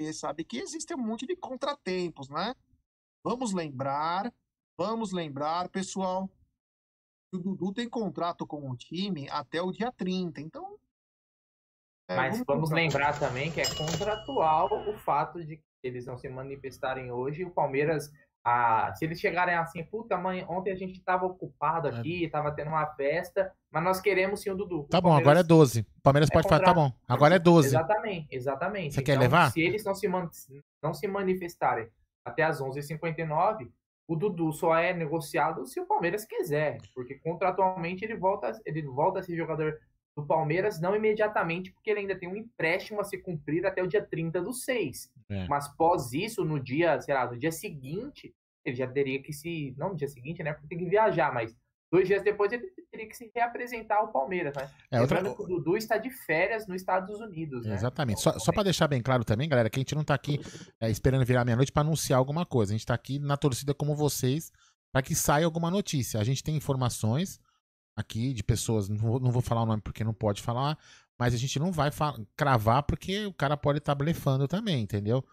porque 0.00 0.12
sabe 0.12 0.44
que 0.44 0.58
existe 0.58 0.94
um 0.94 0.98
monte 0.98 1.26
de 1.26 1.36
contratempos, 1.36 2.28
né? 2.30 2.54
Vamos 3.22 3.52
lembrar, 3.52 4.32
vamos 4.78 5.12
lembrar, 5.12 5.68
pessoal, 5.68 6.26
que 7.30 7.36
o 7.36 7.38
Dudu 7.38 7.72
tem 7.74 7.88
contrato 7.88 8.46
com 8.46 8.70
o 8.70 8.76
time 8.76 9.28
até 9.28 9.60
o 9.60 9.70
dia 9.70 9.92
30, 9.92 10.40
então... 10.40 10.78
É, 12.08 12.16
Mas 12.16 12.32
vamos, 12.32 12.46
vamos 12.46 12.70
lembrar 12.70 13.18
também 13.18 13.52
que 13.52 13.60
é 13.60 13.74
contratual 13.74 14.68
o 14.88 14.98
fato 14.98 15.44
de 15.44 15.58
que 15.58 15.64
eles 15.82 16.06
não 16.06 16.16
se 16.16 16.28
manifestarem 16.28 17.12
hoje, 17.12 17.44
o 17.44 17.50
Palmeiras 17.50 18.10
ah, 18.44 18.92
se 18.96 19.04
eles 19.04 19.20
chegarem 19.20 19.54
assim, 19.54 19.84
puta 19.84 20.16
mãe, 20.16 20.44
ontem 20.48 20.72
a 20.72 20.74
gente 20.74 20.98
estava 20.98 21.26
ocupado 21.26 21.88
é. 21.88 21.90
aqui, 21.90 22.24
estava 22.24 22.50
tendo 22.50 22.68
uma 22.68 22.86
festa, 22.86 23.52
mas 23.70 23.82
nós 23.82 24.00
queremos 24.00 24.40
sim 24.40 24.50
o 24.50 24.56
Dudu. 24.56 24.86
Tá 24.90 24.98
o 24.98 25.02
bom, 25.02 25.12
agora 25.12 25.40
é 25.40 25.42
12. 25.42 25.80
O 25.80 26.02
Palmeiras 26.02 26.30
é 26.30 26.32
pode 26.32 26.48
falar, 26.48 26.64
tá 26.64 26.72
bom, 26.72 26.90
agora 27.06 27.36
é 27.36 27.38
12. 27.38 27.68
Exatamente, 27.68 28.28
exatamente. 28.30 28.94
Você 28.94 29.00
então, 29.00 29.14
quer 29.14 29.20
levar? 29.20 29.50
Se 29.52 29.60
eles 29.60 29.84
não 29.84 29.94
se, 29.94 30.08
man... 30.08 30.30
não 30.82 30.94
se 30.94 31.06
manifestarem 31.06 31.88
até 32.24 32.42
as 32.42 32.60
11h59, 32.60 33.70
o 34.08 34.16
Dudu 34.16 34.52
só 34.52 34.74
é 34.74 34.92
negociado 34.92 35.66
se 35.66 35.78
o 35.78 35.86
Palmeiras 35.86 36.24
quiser, 36.24 36.78
porque 36.94 37.16
contratualmente 37.16 38.04
ele 38.04 38.16
volta, 38.16 38.58
ele 38.64 38.82
volta 38.82 39.20
a 39.20 39.22
ser 39.22 39.36
jogador 39.36 39.78
do 40.16 40.26
Palmeiras, 40.26 40.80
não 40.80 40.94
imediatamente, 40.94 41.72
porque 41.72 41.90
ele 41.90 42.00
ainda 42.00 42.18
tem 42.18 42.28
um 42.28 42.36
empréstimo 42.36 43.00
a 43.00 43.04
se 43.04 43.18
cumprir 43.18 43.64
até 43.64 43.82
o 43.82 43.86
dia 43.86 44.02
30 44.02 44.42
do 44.42 44.52
6. 44.52 45.10
É. 45.28 45.46
Mas 45.46 45.68
pós 45.68 46.12
isso, 46.12 46.44
no 46.44 46.58
dia, 46.58 47.00
sei 47.00 47.14
lá, 47.14 47.30
no 47.30 47.38
dia 47.38 47.52
seguinte, 47.52 48.34
ele 48.64 48.76
já 48.76 48.86
teria 48.86 49.22
que 49.22 49.32
se. 49.32 49.74
Não 49.78 49.90
no 49.90 49.96
dia 49.96 50.08
seguinte, 50.08 50.42
né? 50.42 50.52
Porque 50.52 50.68
tem 50.68 50.78
que 50.78 50.90
viajar, 50.90 51.32
mas 51.32 51.56
dois 51.90 52.06
dias 52.06 52.22
depois 52.22 52.52
ele 52.52 52.70
teria 52.90 53.08
que 53.08 53.16
se 53.16 53.30
reapresentar 53.34 53.98
ao 53.98 54.12
Palmeiras, 54.12 54.54
né? 54.54 54.70
É, 54.90 55.00
outra... 55.00 55.22
o 55.22 55.46
Dudu 55.46 55.76
está 55.76 55.96
de 55.96 56.10
férias 56.10 56.66
nos 56.66 56.80
Estados 56.80 57.20
Unidos, 57.20 57.66
né? 57.66 57.74
Exatamente. 57.74 58.20
Só, 58.20 58.38
só 58.38 58.52
para 58.52 58.64
deixar 58.64 58.88
bem 58.88 59.02
claro 59.02 59.24
também, 59.24 59.48
galera, 59.48 59.70
que 59.70 59.78
a 59.78 59.82
gente 59.82 59.94
não 59.94 60.02
está 60.02 60.14
aqui 60.14 60.40
é, 60.80 60.90
esperando 60.90 61.24
virar 61.24 61.44
meia-noite 61.44 61.72
para 61.72 61.82
anunciar 61.82 62.18
alguma 62.18 62.44
coisa. 62.44 62.72
A 62.72 62.74
gente 62.74 62.80
está 62.80 62.94
aqui 62.94 63.18
na 63.18 63.36
torcida 63.36 63.72
como 63.72 63.94
vocês 63.94 64.52
para 64.92 65.02
que 65.02 65.14
saia 65.14 65.44
alguma 65.44 65.70
notícia. 65.70 66.20
A 66.20 66.24
gente 66.24 66.42
tem 66.42 66.56
informações 66.56 67.40
aqui 67.96 68.32
de 68.32 68.42
pessoas, 68.42 68.88
não 68.88 68.96
vou, 68.96 69.20
não 69.20 69.30
vou 69.30 69.42
falar 69.42 69.62
o 69.62 69.66
nome 69.66 69.82
porque 69.82 70.04
não 70.04 70.14
pode 70.14 70.42
falar, 70.42 70.78
mas 71.18 71.34
a 71.34 71.36
gente 71.36 71.58
não 71.58 71.70
vai 71.70 71.90
cravar 72.36 72.82
porque 72.84 73.26
o 73.26 73.32
cara 73.32 73.56
pode 73.56 73.78
estar 73.78 73.92
tá 73.92 73.98
blefando 73.98 74.48
também, 74.48 74.82
entendeu? 74.82 75.24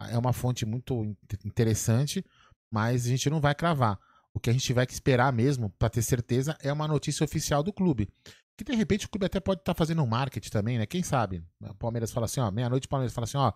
É 0.00 0.18
uma 0.18 0.32
fonte 0.32 0.66
muito 0.66 1.16
interessante, 1.44 2.24
mas 2.70 3.06
a 3.06 3.08
gente 3.08 3.30
não 3.30 3.40
vai 3.40 3.54
cravar. 3.54 3.98
O 4.34 4.40
que 4.40 4.50
a 4.50 4.52
gente 4.52 4.72
vai 4.72 4.84
esperar 4.90 5.32
mesmo, 5.32 5.70
para 5.78 5.88
ter 5.88 6.02
certeza, 6.02 6.56
é 6.60 6.70
uma 6.72 6.86
notícia 6.86 7.24
oficial 7.24 7.62
do 7.62 7.72
clube. 7.72 8.08
Que 8.56 8.64
de 8.64 8.74
repente 8.74 9.06
o 9.06 9.08
clube 9.08 9.26
até 9.26 9.40
pode 9.40 9.60
estar 9.60 9.72
tá 9.72 9.78
fazendo 9.78 10.02
um 10.02 10.06
marketing 10.06 10.50
também, 10.50 10.78
né? 10.78 10.84
Quem 10.84 11.02
sabe? 11.02 11.42
O 11.60 11.74
Palmeiras 11.74 12.10
fala 12.10 12.26
assim, 12.26 12.40
ó, 12.40 12.50
meia-noite 12.50 12.86
o 12.86 12.90
Palmeiras 12.90 13.14
fala 13.14 13.24
assim, 13.24 13.38
ó, 13.38 13.52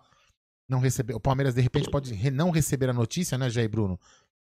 não 0.67 0.79
recebeu. 0.79 1.17
O 1.17 1.19
Palmeiras 1.19 1.53
de 1.53 1.61
repente 1.61 1.89
pode 1.89 2.31
não 2.31 2.49
receber 2.49 2.89
a 2.89 2.93
notícia, 2.93 3.37
né, 3.37 3.49
Jair 3.49 3.69
Bruno? 3.69 3.99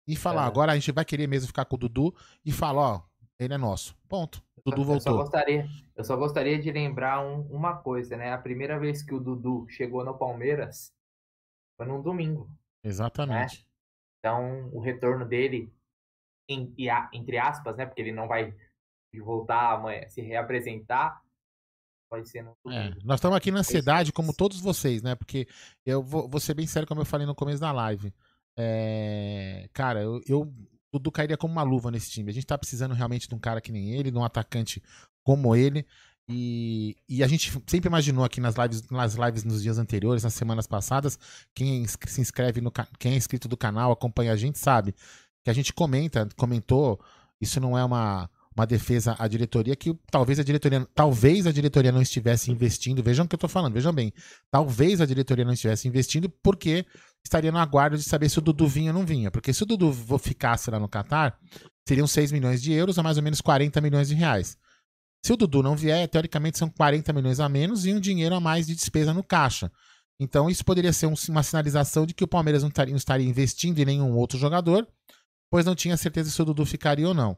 E 0.07 0.15
falar, 0.15 0.43
é. 0.43 0.47
agora 0.47 0.71
a 0.73 0.75
gente 0.75 0.91
vai 0.91 1.05
querer 1.05 1.27
mesmo 1.27 1.47
ficar 1.47 1.65
com 1.65 1.75
o 1.75 1.79
Dudu 1.79 2.13
e 2.45 2.51
falar, 2.51 2.81
ó, 2.81 3.03
ele 3.39 3.53
é 3.53 3.57
nosso. 3.57 3.95
Ponto. 4.07 4.41
Dudu 4.63 4.83
voltou. 4.83 5.13
Eu 5.13 5.17
só 5.17 5.23
gostaria, 5.23 5.67
eu 5.95 6.03
só 6.03 6.17
gostaria 6.17 6.59
de 6.59 6.71
lembrar 6.71 7.25
um, 7.25 7.41
uma 7.43 7.77
coisa, 7.77 8.17
né? 8.17 8.33
A 8.33 8.37
primeira 8.37 8.77
vez 8.79 9.01
que 9.01 9.13
o 9.13 9.19
Dudu 9.19 9.65
chegou 9.69 10.03
no 10.03 10.17
Palmeiras 10.17 10.93
foi 11.77 11.85
num 11.85 12.01
domingo. 12.01 12.49
Exatamente. 12.83 13.59
Né? 13.59 13.65
Então, 14.19 14.69
o 14.73 14.79
retorno 14.79 15.25
dele, 15.25 15.73
em, 16.49 16.73
entre 17.13 17.37
aspas, 17.37 17.77
né? 17.77 17.85
Porque 17.85 18.01
ele 18.01 18.11
não 18.11 18.27
vai 18.27 18.53
voltar 19.19 19.73
amanhã, 19.73 20.07
se 20.07 20.21
reapresentar, 20.21 21.19
vai 22.09 22.23
ser 22.23 22.43
no 22.43 22.55
é, 22.71 22.93
nós 23.03 23.17
estamos 23.17 23.35
aqui 23.35 23.49
na 23.49 23.59
ansiedade, 23.59 24.13
como 24.13 24.31
todos 24.31 24.61
vocês, 24.61 25.01
né? 25.01 25.15
Porque 25.15 25.47
eu 25.83 26.03
vou, 26.03 26.29
vou 26.29 26.39
ser 26.39 26.53
bem 26.53 26.67
sério, 26.67 26.87
como 26.87 27.01
eu 27.01 27.05
falei 27.05 27.25
no 27.25 27.33
começo 27.33 27.59
da 27.59 27.71
live. 27.71 28.13
É, 28.55 29.69
cara, 29.73 30.01
eu, 30.01 30.21
eu 30.27 30.53
Dudu 30.91 31.11
cairia 31.11 31.37
como 31.37 31.51
uma 31.53 31.63
luva 31.63 31.91
nesse 31.91 32.11
time. 32.11 32.31
A 32.31 32.33
gente 32.33 32.45
tá 32.45 32.57
precisando 32.57 32.93
realmente 32.93 33.27
de 33.27 33.35
um 33.35 33.39
cara 33.39 33.61
que 33.61 33.71
nem 33.71 33.91
ele, 33.91 34.11
de 34.11 34.17
um 34.17 34.23
atacante 34.23 34.81
como 35.23 35.55
ele. 35.55 35.85
E, 36.29 36.95
e 37.07 37.23
a 37.23 37.27
gente 37.27 37.51
sempre 37.65 37.87
imaginou 37.87 38.23
aqui 38.23 38.41
nas 38.41 38.55
lives, 38.55 38.89
nas 38.89 39.13
lives 39.15 39.43
nos 39.43 39.63
dias 39.63 39.77
anteriores, 39.77 40.23
nas 40.23 40.33
semanas 40.33 40.67
passadas, 40.67 41.17
quem 41.55 41.85
se 41.87 42.19
inscreve 42.19 42.59
no 42.59 42.71
quem 42.99 43.13
é 43.13 43.15
inscrito 43.15 43.47
do 43.47 43.55
canal, 43.55 43.93
acompanha 43.93 44.33
a 44.33 44.35
gente, 44.35 44.59
sabe 44.59 44.93
que 45.41 45.49
a 45.49 45.53
gente 45.53 45.71
comenta, 45.71 46.27
comentou, 46.35 46.99
isso 47.39 47.61
não 47.61 47.77
é 47.77 47.85
uma, 47.85 48.29
uma 48.53 48.67
defesa 48.67 49.15
à 49.17 49.25
diretoria 49.29 49.77
que 49.77 49.97
talvez 50.11 50.37
a 50.39 50.43
diretoria, 50.43 50.85
talvez 50.93 51.47
a 51.47 51.53
diretoria 51.53 51.91
não 51.93 52.01
estivesse 52.01 52.51
investindo, 52.51 53.01
vejam 53.01 53.23
o 53.23 53.27
que 53.29 53.35
eu 53.35 53.39
tô 53.39 53.47
falando, 53.47 53.73
vejam 53.73 53.93
bem. 53.93 54.11
Talvez 54.51 54.99
a 54.99 55.05
diretoria 55.05 55.45
não 55.45 55.53
estivesse 55.53 55.87
investindo 55.87 56.29
porque 56.43 56.85
estaria 57.23 57.51
no 57.51 57.57
aguardo 57.57 57.97
de 57.97 58.03
saber 58.03 58.29
se 58.29 58.39
o 58.39 58.41
Dudu 58.41 58.67
vinha 58.67 58.91
ou 58.91 58.99
não 58.99 59.05
vinha. 59.05 59.29
Porque 59.31 59.53
se 59.53 59.63
o 59.63 59.65
Dudu 59.65 59.93
ficasse 60.17 60.69
lá 60.71 60.79
no 60.79 60.87
Catar, 60.87 61.37
seriam 61.87 62.07
6 62.07 62.31
milhões 62.31 62.61
de 62.61 62.71
euros 62.71 62.97
a 62.97 63.03
mais 63.03 63.17
ou 63.17 63.23
menos 63.23 63.41
40 63.41 63.79
milhões 63.81 64.07
de 64.07 64.15
reais. 64.15 64.57
Se 65.25 65.33
o 65.33 65.37
Dudu 65.37 65.61
não 65.61 65.75
vier, 65.75 66.07
teoricamente 66.07 66.57
são 66.57 66.69
40 66.69 67.11
milhões 67.13 67.39
a 67.39 67.49
menos 67.49 67.85
e 67.85 67.93
um 67.93 67.99
dinheiro 67.99 68.35
a 68.35 68.39
mais 68.39 68.67
de 68.67 68.75
despesa 68.75 69.13
no 69.13 69.23
caixa. 69.23 69.71
Então 70.19 70.49
isso 70.49 70.63
poderia 70.63 70.93
ser 70.93 71.07
um, 71.07 71.13
uma 71.29 71.43
sinalização 71.43 72.05
de 72.05 72.13
que 72.13 72.23
o 72.23 72.27
Palmeiras 72.27 72.63
não 72.63 72.69
estaria, 72.69 72.91
não 72.91 72.97
estaria 72.97 73.27
investindo 73.27 73.77
em 73.79 73.85
nenhum 73.85 74.15
outro 74.15 74.37
jogador, 74.37 74.87
pois 75.49 75.65
não 75.65 75.75
tinha 75.75 75.97
certeza 75.97 76.29
se 76.29 76.41
o 76.41 76.45
Dudu 76.45 76.65
ficaria 76.65 77.07
ou 77.07 77.13
não. 77.13 77.37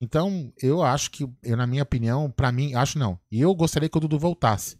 Então, 0.00 0.52
eu 0.60 0.82
acho 0.82 1.10
que, 1.10 1.26
eu, 1.42 1.56
na 1.56 1.66
minha 1.66 1.82
opinião, 1.82 2.30
para 2.30 2.52
mim, 2.52 2.74
acho 2.74 2.98
não. 2.98 3.18
E 3.30 3.40
eu 3.40 3.54
gostaria 3.54 3.88
que 3.88 3.96
o 3.96 4.00
Dudu 4.00 4.18
voltasse. 4.18 4.76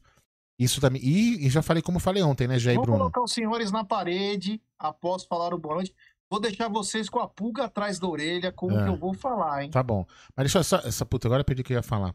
Isso 0.58 0.80
também. 0.80 1.02
E, 1.02 1.46
e, 1.46 1.50
já 1.50 1.62
falei 1.62 1.82
como 1.82 1.98
falei 1.98 2.22
ontem, 2.22 2.46
né, 2.46 2.58
Jair 2.58 2.76
Vou 2.76 2.84
Bruno? 2.84 2.98
Vou 2.98 3.10
colocar 3.10 3.22
os 3.22 3.32
senhores 3.32 3.72
na 3.72 3.84
parede 3.84 4.60
após 4.78 5.24
falar 5.24 5.52
o 5.52 5.58
boa 5.58 5.76
noite. 5.76 5.94
Vou 6.30 6.40
deixar 6.40 6.68
vocês 6.68 7.08
com 7.08 7.20
a 7.20 7.28
pulga 7.28 7.64
atrás 7.64 7.98
da 7.98 8.08
orelha 8.08 8.52
com 8.52 8.70
é. 8.70 8.74
o 8.74 8.84
que 8.84 8.90
eu 8.90 8.96
vou 8.96 9.14
falar, 9.14 9.64
hein? 9.64 9.70
Tá 9.70 9.82
bom. 9.82 10.06
Mas 10.36 10.44
deixa 10.44 10.58
eu 10.58 10.64
só. 10.64 10.76
Essa 10.78 11.04
puta, 11.04 11.28
agora 11.28 11.40
eu 11.40 11.44
perdi 11.44 11.62
o 11.62 11.64
que 11.64 11.72
eu 11.72 11.76
ia 11.76 11.82
falar. 11.82 12.14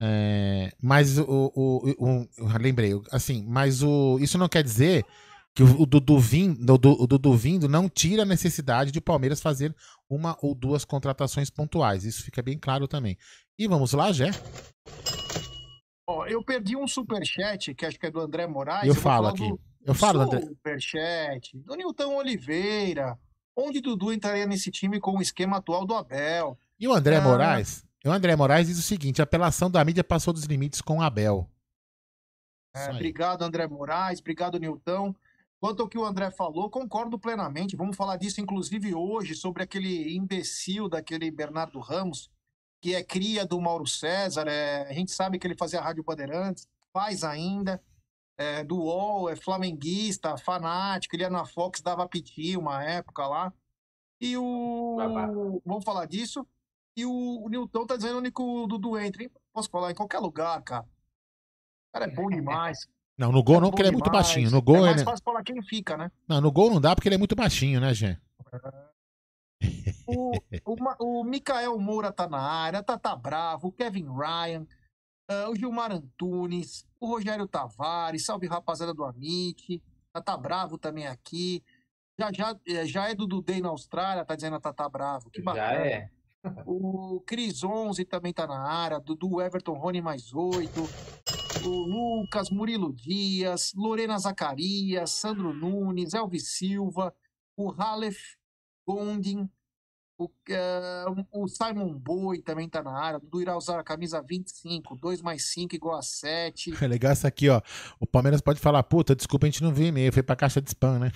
É, 0.00 0.72
mas 0.82 1.18
o, 1.18 1.24
o, 1.54 1.94
o, 1.98 2.28
o, 2.40 2.58
Lembrei, 2.58 2.92
assim, 3.10 3.44
mas 3.46 3.82
o. 3.82 4.18
Isso 4.20 4.36
não 4.36 4.48
quer 4.48 4.62
dizer 4.62 5.04
que 5.54 5.62
o, 5.62 5.82
o, 5.82 5.86
Dudu 5.86 6.18
vindo, 6.18 6.72
o, 6.72 7.06
Dudu 7.06 7.36
vindo 7.36 7.68
não 7.68 7.88
tira 7.88 8.22
a 8.22 8.26
necessidade 8.26 8.90
de 8.90 8.98
o 8.98 9.02
Palmeiras 9.02 9.40
fazer 9.40 9.74
uma 10.10 10.36
ou 10.42 10.54
duas 10.54 10.84
contratações 10.84 11.50
pontuais. 11.50 12.04
Isso 12.04 12.22
fica 12.22 12.42
bem 12.42 12.58
claro 12.58 12.88
também. 12.88 13.16
E 13.58 13.68
vamos 13.68 13.92
lá, 13.92 14.12
Jé? 14.12 14.30
Ó, 16.06 16.26
eu 16.26 16.42
perdi 16.44 16.76
um 16.76 16.86
superchat, 16.86 17.74
que 17.74 17.86
acho 17.86 17.98
que 17.98 18.06
é 18.06 18.10
do 18.10 18.20
André 18.20 18.46
Moraes. 18.46 18.88
Eu, 18.88 18.94
eu 18.94 19.00
falo 19.00 19.28
aqui. 19.28 19.48
Do, 19.48 19.60
eu 19.84 19.94
falo, 19.94 20.20
André. 20.20 20.40
Superchat, 20.40 21.56
do 21.58 21.74
Nilton 21.74 22.16
Oliveira. 22.16 23.18
Onde 23.56 23.80
Dudu 23.80 24.12
entraria 24.12 24.46
nesse 24.46 24.70
time 24.70 24.98
com 24.98 25.16
o 25.18 25.22
esquema 25.22 25.58
atual 25.58 25.86
do 25.86 25.94
Abel? 25.94 26.58
E 26.80 26.88
o 26.88 26.92
André 26.92 27.16
ah, 27.16 27.20
Moraes? 27.20 27.84
O 28.04 28.10
André 28.10 28.34
Moraes 28.34 28.66
diz 28.66 28.78
o 28.78 28.82
seguinte: 28.82 29.20
a 29.20 29.24
apelação 29.24 29.70
da 29.70 29.84
mídia 29.84 30.02
passou 30.02 30.32
dos 30.32 30.44
limites 30.44 30.80
com 30.80 30.98
o 30.98 31.02
Abel. 31.02 31.48
É, 32.74 32.90
obrigado, 32.90 33.42
André 33.42 33.66
Moraes. 33.66 34.20
Obrigado, 34.20 34.58
Nilton. 34.58 35.14
Quanto 35.60 35.82
ao 35.82 35.88
que 35.88 35.98
o 35.98 36.04
André 36.04 36.28
falou, 36.32 36.68
concordo 36.68 37.16
plenamente. 37.18 37.76
Vamos 37.76 37.96
falar 37.96 38.16
disso, 38.16 38.40
inclusive, 38.40 38.94
hoje, 38.94 39.36
sobre 39.36 39.62
aquele 39.62 40.16
imbecil 40.16 40.88
daquele 40.88 41.30
Bernardo 41.30 41.78
Ramos, 41.78 42.28
que 42.82 42.96
é 42.96 43.02
cria 43.02 43.46
do 43.46 43.60
Mauro 43.60 43.86
César. 43.86 44.48
É, 44.48 44.88
a 44.88 44.92
gente 44.92 45.12
sabe 45.12 45.38
que 45.38 45.46
ele 45.46 45.56
fazia 45.56 45.80
Rádio 45.80 46.02
Bandeirantes, 46.02 46.68
faz 46.92 47.22
ainda. 47.22 47.80
É, 48.36 48.64
do 48.64 48.76
UOL, 48.76 49.30
é 49.30 49.36
flamenguista, 49.36 50.36
fanático, 50.36 51.14
ele 51.14 51.22
ia 51.22 51.30
na 51.30 51.44
Fox, 51.44 51.80
dava 51.80 52.08
piti 52.08 52.56
uma 52.56 52.82
época 52.82 53.24
lá. 53.26 53.52
E 54.20 54.36
o. 54.36 54.96
Vamos 55.64 55.84
falar 55.84 56.06
disso. 56.06 56.44
E 56.96 57.06
o, 57.06 57.44
o 57.44 57.48
Nilton 57.48 57.86
tá 57.86 57.96
dizendo 57.96 58.20
que 58.20 58.42
o 58.42 58.66
Dudu 58.66 58.98
entra. 58.98 59.22
Hein? 59.22 59.30
Posso 59.52 59.70
falar 59.70 59.92
em 59.92 59.94
qualquer 59.94 60.18
lugar, 60.18 60.60
cara. 60.62 60.82
O 60.82 61.92
cara 61.92 62.06
é 62.06 62.14
bom 62.14 62.28
demais. 62.30 62.88
Não, 63.16 63.30
no 63.30 63.44
gol 63.44 63.56
é 63.56 63.60
não, 63.60 63.70
porque 63.70 63.82
ele 63.82 63.90
é 63.90 63.92
muito 63.92 64.10
baixinho. 64.10 64.50
No 64.50 64.62
gol 64.62 64.78
é 64.78 64.80
mais 64.80 64.96
ele... 64.96 65.04
fácil 65.04 65.22
falar 65.22 65.44
quem 65.44 65.62
fica, 65.62 65.96
né? 65.96 66.10
Não, 66.26 66.40
no 66.40 66.50
gol 66.50 66.70
não 66.70 66.80
dá 66.80 66.96
porque 66.96 67.08
ele 67.08 67.14
é 67.14 67.18
muito 67.18 67.36
baixinho, 67.36 67.80
né, 67.80 67.94
Gê? 67.94 68.06
É. 68.52 68.91
O, 70.16 70.32
o, 70.64 71.20
o 71.20 71.24
Mikael 71.24 71.78
Moura 71.78 72.12
tá 72.12 72.28
na 72.28 72.40
área, 72.40 72.82
Tata 72.82 73.14
Bravo, 73.16 73.68
o 73.68 73.72
Kevin 73.72 74.06
Ryan, 74.08 74.66
uh, 75.30 75.50
o 75.50 75.56
Gilmar 75.56 75.92
Antunes, 75.92 76.86
o 77.00 77.06
Rogério 77.06 77.46
Tavares, 77.46 78.24
salve 78.24 78.46
rapaziada 78.46 78.94
do 78.94 79.04
Amit, 79.04 79.82
Tata 80.12 80.36
Bravo 80.36 80.78
também 80.78 81.06
aqui. 81.06 81.62
Já, 82.18 82.30
já, 82.32 82.60
eh, 82.66 82.86
já 82.86 83.08
é 83.08 83.14
do 83.14 83.26
Dudei 83.26 83.60
na 83.60 83.70
Austrália, 83.70 84.24
tá 84.24 84.36
dizendo 84.36 84.56
a 84.56 84.60
Tata 84.60 84.88
Bravo. 84.88 85.30
Que 85.30 85.40
bacana. 85.40 85.66
Já 85.66 85.86
é. 85.86 86.10
O 86.66 87.20
Cris 87.24 87.62
11 87.62 88.04
também 88.04 88.32
tá 88.32 88.46
na 88.46 88.60
área, 88.60 88.98
Dudu 88.98 89.40
Everton 89.40 89.74
Rony 89.74 90.02
mais 90.02 90.34
oito, 90.34 90.82
o 91.64 91.68
Lucas, 91.68 92.50
Murilo 92.50 92.92
Dias, 92.92 93.72
Lorena 93.76 94.18
Zacarias, 94.18 95.10
Sandro 95.10 95.54
Nunes, 95.54 96.14
Elvis 96.14 96.48
Silva, 96.48 97.14
o 97.56 97.70
Halef 97.70 98.36
Gondin, 98.86 99.48
O, 100.22 100.26
uh, 100.26 101.42
o 101.42 101.48
Simon 101.48 101.92
Boy 101.94 102.40
também 102.40 102.68
tá 102.68 102.80
na 102.82 102.92
área. 102.92 103.18
Dudu 103.18 103.42
irá 103.42 103.56
usar 103.56 103.80
a 103.80 103.82
camisa 103.82 104.22
25. 104.22 104.94
2 104.96 105.20
mais 105.20 105.44
5 105.46 105.74
igual 105.74 105.98
a 105.98 106.02
7. 106.02 106.72
É 106.82 106.86
legal 106.86 107.12
isso 107.12 107.26
aqui, 107.26 107.48
ó. 107.48 107.60
O 108.00 108.06
Palmeiras 108.06 108.40
pode 108.40 108.60
falar, 108.60 108.82
puta, 108.82 109.14
desculpa, 109.14 109.46
a 109.46 109.50
gente 109.50 109.62
não 109.62 109.72
viu 109.72 109.86
e-mail. 109.86 110.12
Foi 110.12 110.22
pra 110.22 110.36
caixa 110.36 110.60
de 110.60 110.68
spam, 110.68 110.98
né? 110.98 111.12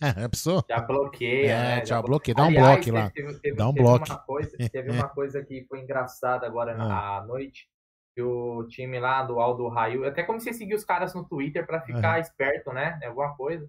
é 0.00 0.28
pessoa? 0.28 0.64
Já 0.68 0.80
bloqueia, 0.80 1.52
é, 1.52 1.76
né? 1.76 1.86
Já 1.86 2.00
bloqueia. 2.00 2.34
Dá 2.34 2.44
um 2.44 2.52
bloco 2.52 2.92
lá. 2.92 3.10
Teve, 3.10 3.34
teve, 3.40 3.56
Dá 3.56 3.68
um 3.68 3.72
teve 3.72 3.84
bloco. 3.84 4.06
Uma 4.08 4.18
coisa, 4.18 4.56
teve 4.70 4.90
uma 4.90 5.08
coisa 5.10 5.44
que 5.44 5.64
foi 5.68 5.80
engraçada 5.80 6.46
agora 6.46 6.76
na 6.76 7.24
noite. 7.26 7.68
Que 8.14 8.22
o 8.22 8.66
time 8.68 8.98
lá 8.98 9.22
do 9.22 9.38
Aldo 9.38 9.68
Raio. 9.68 10.06
Até 10.06 10.22
comecei 10.22 10.52
a 10.52 10.54
seguir 10.54 10.74
os 10.74 10.84
caras 10.84 11.14
no 11.14 11.24
Twitter 11.24 11.66
pra 11.66 11.80
ficar 11.80 12.14
uhum. 12.14 12.20
esperto, 12.20 12.72
né? 12.72 12.98
Alguma 13.04 13.36
coisa. 13.36 13.68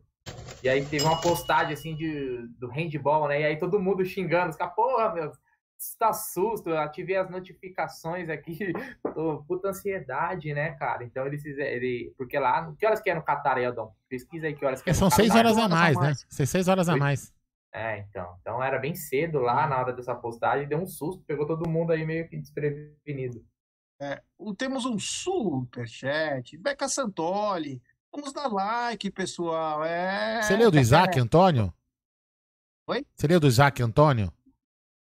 E 0.63 0.69
aí 0.69 0.85
teve 0.85 1.03
uma 1.05 1.19
postagem 1.19 1.73
assim 1.73 1.95
de, 1.95 2.47
do 2.59 2.67
handball, 2.67 3.27
né? 3.27 3.41
E 3.41 3.45
aí 3.45 3.57
todo 3.57 3.79
mundo 3.79 4.03
xingando, 4.03 4.49
os 4.49 4.55
caras, 4.55 4.75
porra, 4.75 5.13
meu, 5.13 5.31
está 5.77 6.11
susto, 6.11 6.69
eu 6.69 6.77
ativei 6.77 7.15
as 7.15 7.29
notificações 7.29 8.29
aqui, 8.29 8.57
tô 9.13 9.43
puta 9.47 9.69
ansiedade, 9.69 10.53
né, 10.53 10.71
cara? 10.71 11.03
Então 11.03 11.25
eles 11.25 11.41
fizeram, 11.41 11.69
ele, 11.69 12.13
porque 12.17 12.37
lá, 12.37 12.73
que 12.77 12.85
horas 12.85 12.99
que 12.99 13.09
é 13.09 13.15
no 13.15 13.23
Qatar, 13.23 13.57
Eldon? 13.57 13.93
Pesquisa 14.09 14.47
aí 14.47 14.55
que 14.55 14.65
horas 14.65 14.81
que 14.81 14.89
é, 14.89 14.91
é 14.91 14.93
São 14.93 15.09
seis 15.09 15.33
horas 15.33 15.57
a 15.57 15.69
mais, 15.69 15.97
né? 15.97 16.13
Seis 16.29 16.67
horas 16.67 16.89
a 16.89 16.97
mais. 16.97 17.33
É, 17.71 17.99
então. 17.99 18.35
Então 18.41 18.63
era 18.63 18.79
bem 18.79 18.95
cedo 18.95 19.39
lá 19.39 19.67
na 19.67 19.79
hora 19.79 19.93
dessa 19.93 20.15
postagem, 20.15 20.67
deu 20.67 20.79
um 20.79 20.87
susto, 20.87 21.23
pegou 21.25 21.45
todo 21.45 21.69
mundo 21.69 21.91
aí 21.91 22.05
meio 22.05 22.27
que 22.27 22.35
desprevenido. 22.35 23.45
É, 24.01 24.21
temos 24.57 24.85
um 24.85 24.97
superchat, 24.97 26.57
Beca 26.57 26.87
Santoli, 26.87 27.81
Vamos 28.11 28.33
dar 28.33 28.47
like, 28.47 29.11
pessoal. 29.11 29.83
É... 29.83 30.41
Você 30.41 30.55
leu 30.55 30.71
do 30.71 30.79
Isaac. 30.79 31.19
Antônio? 31.19 31.73
Oi? 32.87 33.05
Você 33.15 33.27
leu 33.27 33.39
do 33.39 33.47
Isaac 33.47 33.81
Antônio? 33.83 34.33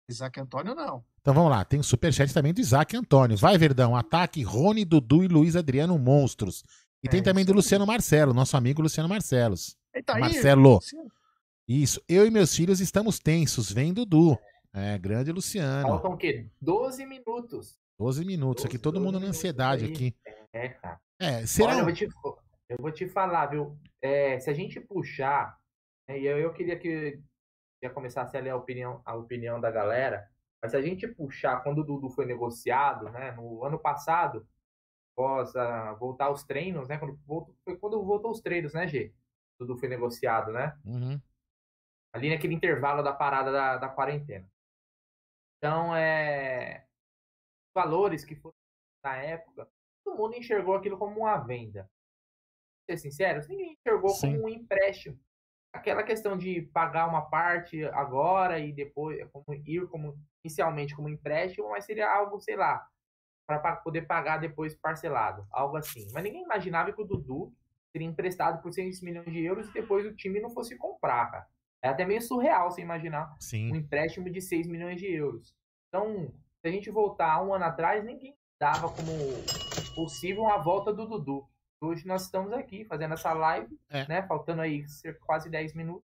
Isaac 0.09 0.38
Antônio, 0.40 0.75
não. 0.75 1.04
Então 1.21 1.35
vamos 1.35 1.50
lá, 1.50 1.64
tem 1.64 1.78
o 1.78 1.85
superchat 1.85 2.33
também 2.33 2.52
do 2.52 2.61
Isaac 2.61 2.97
Antônio. 2.97 3.37
Vai, 3.37 3.57
Verdão, 3.59 3.95
ataque 3.95 4.42
Rony, 4.42 4.85
Dudu 4.85 5.23
e 5.23 5.28
Luiz 5.28 5.54
Adriano 5.54 5.99
Monstros. 5.99 6.64
E 7.02 7.09
é, 7.09 7.11
tem 7.11 7.23
também 7.23 7.45
do 7.45 7.52
Luciano 7.52 7.87
Marcelo, 7.87 8.35
nosso 8.35 8.57
amigo 8.57 8.83
Luciano 8.83 9.09
Marcelos. 9.09 9.76
Eita, 9.95 10.19
Marcelo. 10.19 10.80
Aí, 11.69 11.83
isso. 11.83 12.02
Eu 12.09 12.26
e 12.26 12.30
meus 12.30 12.54
filhos 12.54 12.80
estamos 12.80 13.19
tensos. 13.19 13.71
Vem, 13.71 13.92
Dudu. 13.92 14.38
É, 14.73 14.99
grande 14.99 15.33
Luciano. 15.33 15.88
Faltam 15.88 16.12
o 16.12 16.16
quê? 16.16 16.47
12 16.61 17.07
minutos. 17.07 17.78
12 17.99 18.25
minutos. 18.25 18.64
12, 18.64 18.69
aqui 18.69 18.78
todo 18.78 19.00
mundo 19.00 19.21
na 19.21 19.26
ansiedade 19.26 19.85
aí. 19.85 19.92
aqui. 19.92 20.14
É, 20.52 20.69
cara. 20.69 21.00
É, 21.19 21.47
será... 21.47 21.73
Olha, 21.73 21.78
eu 21.80 21.85
vou 21.85 21.92
te, 21.92 22.09
eu 22.71 22.77
vou 22.79 22.93
te 22.93 23.09
falar, 23.09 23.47
viu? 23.47 23.77
É, 24.00 24.39
se 24.39 24.49
a 24.49 24.53
gente 24.55 24.81
puxar, 24.81 25.59
né, 26.09 26.19
e 26.21 26.25
eu, 26.25 26.39
eu 26.39 26.53
queria 26.53 26.79
que 26.79 27.21
já 27.83 27.91
começasse 27.91 28.37
a 28.37 28.41
ler 28.41 28.50
a 28.50 28.57
opinião, 28.57 29.03
a 29.05 29.17
opinião 29.17 29.61
da 29.61 29.71
galera, 29.71 30.31
mas 30.62 30.71
se 30.71 30.77
a 30.77 30.83
gente 30.83 31.09
puxar 31.09 31.62
quando 31.62 31.81
o 31.81 31.85
Dudu 31.85 32.11
foi 32.11 32.27
negociado, 32.27 33.11
né, 33.11 33.33
no 33.33 33.65
ano 33.65 33.79
passado, 33.79 34.47
após 35.12 35.53
uh, 35.55 35.99
voltar 35.99 36.27
aos 36.27 36.45
treinos, 36.45 36.89
né, 36.89 36.97
quando 36.97 37.17
voltou, 37.27 37.57
foi 37.65 37.77
quando 37.77 38.05
voltou 38.05 38.31
os 38.31 38.41
treinos, 38.41 38.73
né, 38.73 38.87
G? 38.87 39.13
O 39.59 39.65
Dudu 39.65 39.78
foi 39.78 39.89
negociado, 39.89 40.52
né? 40.52 40.78
Uhum. 40.85 41.21
Ali 42.13 42.30
naquele 42.30 42.54
intervalo 42.54 43.02
da 43.02 43.13
parada 43.13 43.50
da, 43.50 43.76
da 43.78 43.89
quarentena. 43.89 44.49
Então, 45.59 45.95
é, 45.95 46.87
valores 47.75 48.25
que 48.25 48.37
foram 48.37 48.54
na 49.04 49.17
época, 49.17 49.69
todo 50.04 50.17
mundo 50.17 50.37
enxergou 50.37 50.75
aquilo 50.75 50.97
como 50.97 51.21
uma 51.21 51.37
venda 51.39 51.91
ser 52.97 52.99
sinceros, 52.99 53.49
ninguém 53.49 53.73
enxergou 53.73 54.11
Sim. 54.11 54.35
como 54.35 54.47
um 54.47 54.49
empréstimo. 54.49 55.19
Aquela 55.73 56.03
questão 56.03 56.37
de 56.37 56.63
pagar 56.63 57.09
uma 57.09 57.23
parte 57.23 57.85
agora 57.85 58.59
e 58.59 58.73
depois 58.73 59.19
como 59.33 59.55
ir 59.65 59.87
como 59.89 60.19
inicialmente 60.45 60.97
como 60.97 61.09
empréstimo, 61.09 61.71
mas 61.71 61.85
seria 61.85 62.11
algo, 62.13 62.41
sei 62.41 62.57
lá, 62.57 62.85
para 63.47 63.76
poder 63.76 64.03
pagar 64.03 64.39
depois 64.39 64.75
parcelado, 64.75 65.47
algo 65.50 65.76
assim. 65.76 66.09
Mas 66.13 66.25
ninguém 66.25 66.43
imaginava 66.43 66.93
que 66.93 67.00
o 67.00 67.05
Dudu 67.05 67.53
seria 67.93 68.07
emprestado 68.07 68.63
por 68.63 68.73
6 68.73 69.00
milhões 69.03 69.31
de 69.33 69.45
euros 69.45 69.69
e 69.69 69.73
depois 69.73 70.07
o 70.07 70.15
time 70.15 70.41
não 70.41 70.50
fosse 70.50 70.76
comprar, 70.76 71.31
cara. 71.31 71.47
É 71.83 71.89
até 71.89 72.05
meio 72.05 72.21
surreal 72.21 72.71
você 72.71 72.83
imaginar 72.83 73.35
Sim. 73.41 73.73
um 73.73 73.76
empréstimo 73.76 74.31
de 74.31 74.41
6 74.41 74.67
milhões 74.67 75.00
de 75.00 75.11
euros. 75.11 75.55
Então, 75.89 76.33
se 76.61 76.69
a 76.69 76.71
gente 76.71 76.91
voltar 76.91 77.43
um 77.43 77.55
ano 77.55 77.65
atrás, 77.65 78.05
ninguém 78.05 78.37
dava 78.61 78.89
como 78.93 79.13
possível 79.95 80.47
a 80.47 80.59
volta 80.59 80.93
do 80.93 81.07
Dudu. 81.07 81.49
Hoje 81.80 82.06
nós 82.06 82.25
estamos 82.25 82.52
aqui 82.52 82.84
fazendo 82.84 83.14
essa 83.14 83.32
live, 83.32 83.78
é. 83.88 84.06
né? 84.06 84.26
Faltando 84.26 84.60
aí 84.60 84.84
quase 85.25 85.49
10 85.49 85.75
minutos 85.75 86.04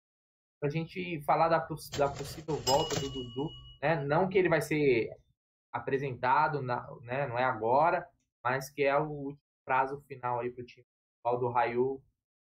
para 0.59 0.67
a 0.67 0.71
gente 0.71 1.21
falar 1.21 1.47
da, 1.47 1.57
da 1.57 2.09
possível 2.09 2.57
volta 2.57 2.99
do 2.99 3.09
Dudu, 3.09 3.49
né? 3.81 4.03
Não 4.03 4.27
que 4.27 4.37
ele 4.37 4.49
vai 4.49 4.61
ser 4.61 5.09
apresentado, 5.71 6.61
na, 6.61 6.85
né? 7.03 7.25
Não 7.25 7.39
é 7.39 7.43
agora, 7.45 8.05
mas 8.43 8.69
que 8.69 8.83
é 8.83 8.97
o 8.97 9.07
último 9.09 9.39
prazo 9.65 10.01
final 10.07 10.41
aí 10.41 10.51
para 10.51 10.61
o 10.61 10.65
time 10.65 10.85
do 11.39 11.49
Raio 11.49 12.01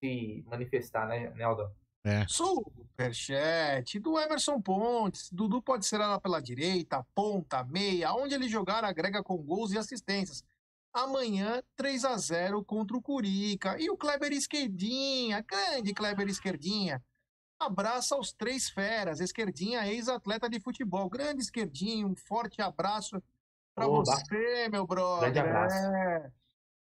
se 0.01 0.43
manifestar, 0.47 1.05
né, 1.05 1.29
Nelda? 1.31 1.69
É. 2.05 2.25
Superchat 2.27 3.99
do 3.99 4.17
Emerson 4.17 4.61
Pontes. 4.61 5.29
Dudu 5.29 5.61
pode 5.61 5.85
ser 5.85 5.97
lá 5.97 6.19
pela 6.21 6.41
direita, 6.41 7.05
ponta, 7.13 7.65
meia. 7.65 8.13
Onde 8.13 8.33
ele 8.33 8.47
jogar, 8.47 8.85
agrega 8.85 9.21
com 9.21 9.35
gols 9.35 9.73
e 9.73 9.77
assistências 9.77 10.41
amanhã 10.93 11.61
3 11.75 12.05
a 12.05 12.17
0 12.17 12.63
contra 12.63 12.97
o 12.97 13.01
Curica. 13.01 13.79
E 13.79 13.89
o 13.89 13.97
Kleber 13.97 14.31
Esquerdinha, 14.31 15.41
grande 15.41 15.93
Kleber 15.93 16.27
Esquerdinha. 16.27 17.03
Abraço 17.59 18.15
aos 18.15 18.31
três 18.31 18.69
feras. 18.69 19.19
Esquerdinha, 19.19 19.87
ex-atleta 19.87 20.49
de 20.49 20.59
futebol. 20.59 21.09
Grande 21.09 21.41
Esquerdinha, 21.41 22.07
um 22.07 22.15
forte 22.15 22.61
abraço 22.61 23.21
para 23.75 23.87
você, 23.87 24.69
meu 24.69 24.87
brother. 24.87 25.31
Grande 25.31 25.39
abraço. 25.39 25.75
É. 25.75 26.31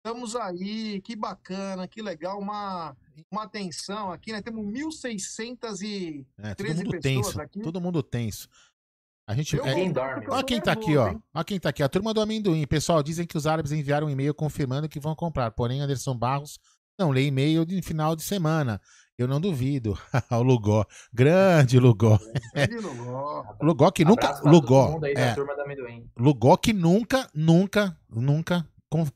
Estamos 0.05 0.35
aí, 0.35 1.01
que 1.01 1.15
bacana, 1.15 1.87
que 1.87 2.03
legal, 2.03 2.37
uma, 2.37 2.97
uma 3.31 3.45
atenção 3.45 4.11
aqui, 4.11 4.33
né? 4.33 4.43
Temos 4.43 4.67
1.613 4.67 6.27
é, 6.39 6.55
todo 6.57 6.75
mundo 6.75 6.91
pessoas 6.91 7.27
tenso, 7.27 7.41
aqui. 7.41 7.61
Todo 7.61 7.81
mundo 7.81 8.03
tenso. 8.03 8.49
A 9.27 9.35
gente. 9.35 9.57
Eu, 9.57 9.65
é, 9.65 9.75
quem 9.75 9.93
dorme. 9.93 10.27
Olha 10.29 10.45
quem 10.45 10.61
tá 10.61 10.73
aqui, 10.73 10.97
ó. 10.97 11.15
Olha 11.35 11.45
quem 11.45 11.61
tá 11.61 11.69
aqui. 11.69 11.83
A 11.83 11.89
turma 11.89 12.13
do 12.13 12.21
amendoim. 12.21 12.67
Pessoal, 12.67 13.03
dizem 13.03 13.27
que 13.27 13.37
os 13.37 13.47
árabes 13.47 13.73
enviaram 13.73 14.07
um 14.07 14.11
e-mail 14.11 14.35
confirmando 14.35 14.89
que 14.89 15.01
vão 15.01 15.15
comprar. 15.15 15.51
Porém, 15.53 15.81
Anderson 15.81 16.17
Barros 16.17 16.59
não 16.99 17.11
lê 17.11 17.27
e-mail 17.27 17.65
de 17.65 17.81
final 17.83 18.17
de 18.17 18.23
semana. 18.23 18.81
Eu 19.17 19.29
não 19.29 19.41
duvido. 19.41 19.97
o 20.31 20.43
Lugó. 20.43 20.85
Grande 21.13 21.79
Lugó. 21.79 22.19
Grande 22.55 22.77
Lugó. 22.79 23.57
Lugó 23.63 23.91
que 23.91 24.05
nunca. 24.05 24.41
Lugó. 24.45 24.99
É, 25.17 25.35
Lugó 26.19 26.57
que 26.57 26.73
nunca, 26.73 27.29
nunca, 27.35 27.97
nunca 28.11 28.67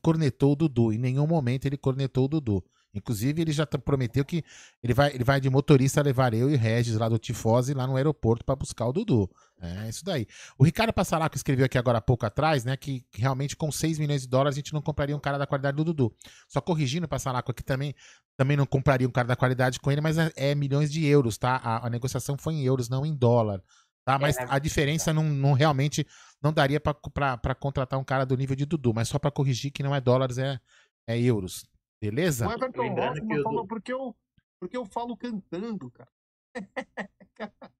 cornetou 0.01 0.53
o 0.53 0.55
Dudu. 0.55 0.93
Em 0.93 0.97
nenhum 0.97 1.27
momento 1.27 1.65
ele 1.65 1.77
cornetou 1.77 2.25
o 2.25 2.27
Dudu. 2.27 2.63
Inclusive, 2.93 3.41
ele 3.41 3.51
já 3.51 3.65
prometeu 3.65 4.25
que 4.25 4.43
ele 4.81 4.93
vai, 4.93 5.13
ele 5.13 5.23
vai 5.23 5.39
de 5.39 5.49
motorista 5.49 6.01
levar 6.01 6.33
eu 6.33 6.49
e 6.49 6.55
Regis 6.55 6.97
lá 6.97 7.07
do 7.07 7.19
Tifose 7.19 7.73
lá 7.73 7.85
no 7.85 7.95
aeroporto 7.95 8.43
para 8.43 8.55
buscar 8.55 8.87
o 8.87 8.93
Dudu. 8.93 9.29
É 9.59 9.89
isso 9.89 10.05
daí. 10.05 10.27
O 10.57 10.63
Ricardo 10.63 10.93
Passaraco 10.93 11.35
escreveu 11.35 11.65
aqui 11.65 11.77
agora 11.77 11.97
há 11.97 12.01
pouco 12.01 12.25
atrás, 12.25 12.63
né, 12.63 12.77
que, 12.77 13.01
que, 13.11 13.21
realmente 13.21 13.55
com 13.55 13.71
6 13.71 13.97
milhões 13.99 14.21
de 14.21 14.27
dólares 14.27 14.55
a 14.55 14.59
gente 14.59 14.73
não 14.73 14.81
compraria 14.81 15.15
um 15.15 15.19
cara 15.19 15.37
da 15.37 15.47
qualidade 15.47 15.77
do 15.77 15.83
Dudu. 15.83 16.15
Só 16.47 16.61
corrigindo 16.61 17.07
Passaraco 17.07 17.51
aqui 17.51 17.63
também, 17.63 17.93
também 18.35 18.55
não 18.55 18.65
compraria 18.65 19.07
um 19.07 19.11
cara 19.11 19.27
da 19.27 19.35
qualidade 19.35 19.79
com 19.79 19.91
ele, 19.91 20.01
mas 20.01 20.17
é, 20.17 20.31
é 20.35 20.55
milhões 20.55 20.91
de 20.91 21.05
euros, 21.05 21.37
tá? 21.37 21.55
A, 21.57 21.87
a, 21.87 21.89
negociação 21.89 22.37
foi 22.37 22.55
em 22.55 22.63
euros, 22.63 22.87
não 22.87 23.05
em 23.05 23.15
dólar. 23.15 23.63
Tá? 24.05 24.17
Mas 24.17 24.37
é, 24.37 24.45
a 24.47 24.57
diferença 24.59 25.13
não, 25.13 25.23
não 25.23 25.53
realmente 25.53 26.07
não 26.41 26.53
daria 26.53 26.79
para 26.79 27.55
contratar 27.55 27.99
um 27.99 28.03
cara 28.03 28.25
do 28.25 28.37
nível 28.37 28.55
de 28.55 28.65
Dudu, 28.65 28.93
mas 28.93 29.09
só 29.09 29.19
para 29.19 29.31
corrigir 29.31 29.71
que 29.71 29.83
não 29.83 29.93
é 29.93 29.99
dólares, 29.99 30.37
é, 30.37 30.59
é 31.07 31.19
euros. 31.19 31.65
Beleza? 32.01 32.47
O 32.47 32.51
Everton 32.51 32.93
Hoffman 32.93 33.43
falou 33.43 33.67
porque 33.67 33.91
eu, 33.91 34.15
porque 34.59 34.77
eu 34.77 34.85
falo 34.85 35.17
cantando, 35.17 35.89
cara. 35.91 36.09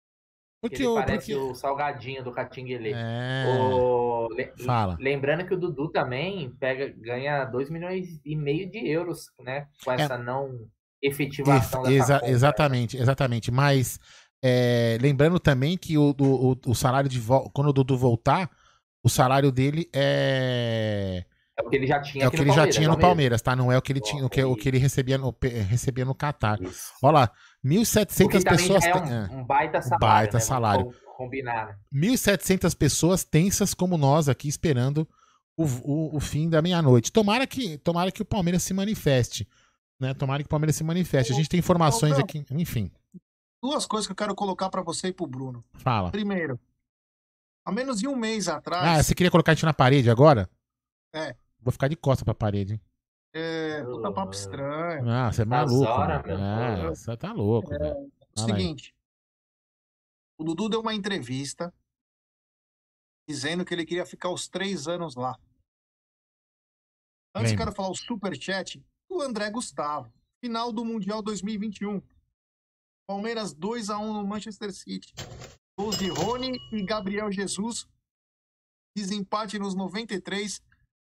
Porque 0.60 0.84
ele 0.84 0.94
parece 0.96 1.34
porque... 1.34 1.52
o 1.52 1.54
salgadinho 1.54 2.24
do 2.24 2.32
Catinguele. 2.32 2.92
É... 2.94 3.46
O... 3.48 4.28
Fala. 4.66 4.98
Lembrando 5.00 5.46
que 5.46 5.54
o 5.54 5.58
Dudu 5.58 5.90
também 5.90 6.50
pega, 6.60 6.90
ganha 6.98 7.46
2 7.46 7.70
milhões 7.70 8.20
e 8.26 8.36
meio 8.36 8.70
de 8.70 8.80
euros, 8.88 9.32
né? 9.40 9.68
Com 9.86 9.92
é. 9.92 10.02
essa 10.02 10.16
é... 10.16 10.18
não 10.18 10.68
efetivação 11.00 11.86
Ex 11.86 12.04
exa 12.04 12.16
compra, 12.16 12.32
Exatamente, 12.32 12.98
exatamente. 12.98 13.52
Mas 13.52 14.00
é... 14.44 14.98
lembrando 15.00 15.40
também 15.40 15.78
que 15.78 15.96
o, 15.96 16.16
o, 16.20 16.58
o 16.66 16.74
salário 16.74 17.08
de 17.08 17.22
quando 17.54 17.68
o 17.68 17.74
Dudu 17.74 17.96
voltar, 17.96 18.50
o 19.04 19.10
salário 19.10 19.52
dele 19.52 19.88
é 19.94 21.24
é 21.58 21.62
o 21.64 21.70
que 21.70 21.76
ele 21.76 21.88
já 21.88 22.00
tinha 22.00 22.24
É 22.24 22.28
o 22.28 22.32
que 22.32 22.42
ele 22.42 22.52
já 22.52 22.70
tinha 22.70 22.88
no 22.88 23.00
Palmeiras, 23.00 23.42
tá? 23.42 23.56
Não 23.56 23.72
é 23.72 23.78
o 23.78 23.82
que 23.82 23.92
ele 23.92 24.00
tinha, 24.00 24.24
o 24.24 24.30
que, 24.30 24.44
o 24.44 24.56
que 24.56 24.70
ele 24.70 24.78
recebia 24.78 25.18
no, 25.18 25.36
recebia 25.68 26.06
no 26.06 26.14
Qatar. 26.14 26.62
Isso. 26.62 26.94
Olha 27.02 27.14
lá, 27.14 27.32
1.700 27.66 28.44
pessoas. 28.44 28.86
É 28.86 28.96
um, 28.96 29.14
é. 29.14 29.30
um, 29.32 29.44
baita 29.44 29.82
salário. 29.82 30.00
Baita 30.00 30.38
né? 30.38 30.40
salário. 30.40 30.94
Combinar. 31.18 31.80
1.700 31.92 32.78
pessoas 32.78 33.24
tensas 33.24 33.74
como 33.74 33.98
nós 33.98 34.30
aqui 34.30 34.48
esperando 34.48 35.08
o, 35.58 35.66
o, 35.66 36.16
o 36.18 36.20
fim 36.20 36.48
da 36.48 36.62
meia-noite. 36.62 37.12
Tomara 37.12 37.48
que, 37.48 37.80
tomara 37.80 38.12
que 38.12 38.22
o 38.22 38.26
Palmeiras 38.26 38.62
se 38.62 38.74
manifeste. 38.74 39.48
Né? 40.00 40.14
Tomara 40.14 40.44
que 40.44 40.48
o 40.48 40.50
Palmeiras 40.50 40.76
se 40.76 40.84
manifeste. 40.84 41.34
A 41.34 41.36
gente 41.36 41.50
tem 41.50 41.60
informações 41.60 42.20
aqui, 42.20 42.46
enfim. 42.52 42.92
Duas 43.64 43.88
coisas 43.88 44.06
que 44.06 44.12
eu 44.12 44.16
quero 44.16 44.36
colocar 44.36 44.70
para 44.70 44.84
você 44.84 45.08
e 45.08 45.14
pro 45.14 45.26
Bruno. 45.26 45.66
Fala. 45.74 46.12
Primeiro, 46.12 46.60
há 47.66 47.72
menos 47.72 48.00
de 48.00 48.08
um 48.08 48.16
mês 48.16 48.48
atrás. 48.48 49.00
Ah, 49.00 49.02
você 49.02 49.16
queria 49.16 49.32
colocar 49.32 49.54
a 49.54 49.56
gente 49.56 49.66
na 49.66 49.74
parede 49.74 50.12
agora? 50.12 50.48
É. 51.12 51.36
Vou 51.60 51.72
ficar 51.72 51.88
de 51.88 51.96
costa 51.96 52.24
pra 52.24 52.34
parede, 52.34 52.74
hein? 52.74 52.82
É, 53.34 53.84
puta 53.84 54.12
papo 54.12 54.34
estranho. 54.34 55.10
Ah, 55.10 55.32
você 55.32 55.42
é 55.44 55.46
maluco. 55.46 55.90
Hora, 55.90 56.24
é, 56.26 56.90
você 56.90 57.18
tá 57.18 57.34
louco, 57.34 57.74
é, 57.74 57.78
velho. 57.78 57.96
É 57.96 58.42
o 58.42 58.46
seguinte. 58.46 58.96
O 60.40 60.44
Dudu 60.44 60.70
deu 60.70 60.82
uma 60.82 60.94
entrevista 60.94 61.74
dizendo 63.28 63.66
que 63.66 63.74
ele 63.74 63.86
queria 63.86 64.06
ficar 64.06 64.30
os 64.30 64.48
três 64.48 64.88
anos 64.88 65.16
lá. 65.16 65.38
Antes, 67.36 67.56
quero 67.56 67.72
falar 67.72 67.90
o 67.90 67.96
superchat 67.96 68.84
do 69.10 69.22
André 69.22 69.52
Gustavo. 69.52 70.12
Final 70.44 70.72
do 70.72 70.86
Mundial 70.86 71.22
2021. 71.22 72.02
Palmeiras 73.08 73.54
2 73.54 73.90
a 73.90 73.98
1 74.00 74.14
no 74.14 74.26
Manchester 74.26 74.72
City. 74.74 75.14
Gols 75.78 75.98
de 75.98 76.10
Rony 76.10 76.58
e 76.72 76.84
Gabriel 76.84 77.32
Jesus. 77.32 77.88
Desempate 78.96 79.60
nos 79.60 79.76
93 79.76 80.62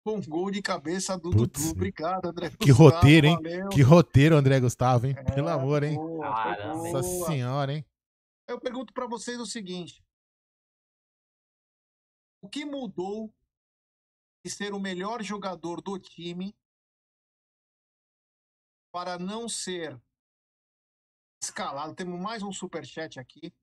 com 0.08 0.22
gol 0.22 0.50
de 0.50 0.62
cabeça 0.62 1.18
do 1.18 1.32
Putz, 1.32 1.64
Dudu. 1.64 1.72
Obrigado, 1.72 2.28
André 2.28 2.50
Que 2.52 2.72
Gustavo, 2.72 2.90
roteiro, 2.90 3.28
hein? 3.28 3.36
Valeu. 3.36 3.70
Que 3.70 3.82
roteiro, 3.82 4.38
André 4.38 4.60
Gustavo, 4.62 5.06
hein? 5.06 5.16
É, 5.18 5.32
Pelo 5.34 5.50
amor, 5.50 5.84
hein? 5.84 5.96
Boa, 5.96 6.56
Nossa 6.76 7.04
senhora, 7.26 7.74
hein? 7.74 7.86
Eu 8.48 8.58
pergunto 8.58 8.94
para 8.94 9.06
vocês 9.06 9.38
o 9.38 9.46
seguinte: 9.46 10.02
o 12.42 12.48
que 12.48 12.64
mudou 12.64 13.34
de 14.46 14.50
ser 14.50 14.74
o 14.74 14.80
melhor 14.80 15.22
jogador 15.22 15.82
do 15.82 16.00
time 16.00 16.56
para 18.94 19.20
não 19.20 19.50
ser 19.50 20.02
escalado? 21.44 21.94
Temos 21.94 22.18
mais 22.18 22.42
um 22.42 22.54
superchat 22.54 23.20
aqui. 23.20 23.54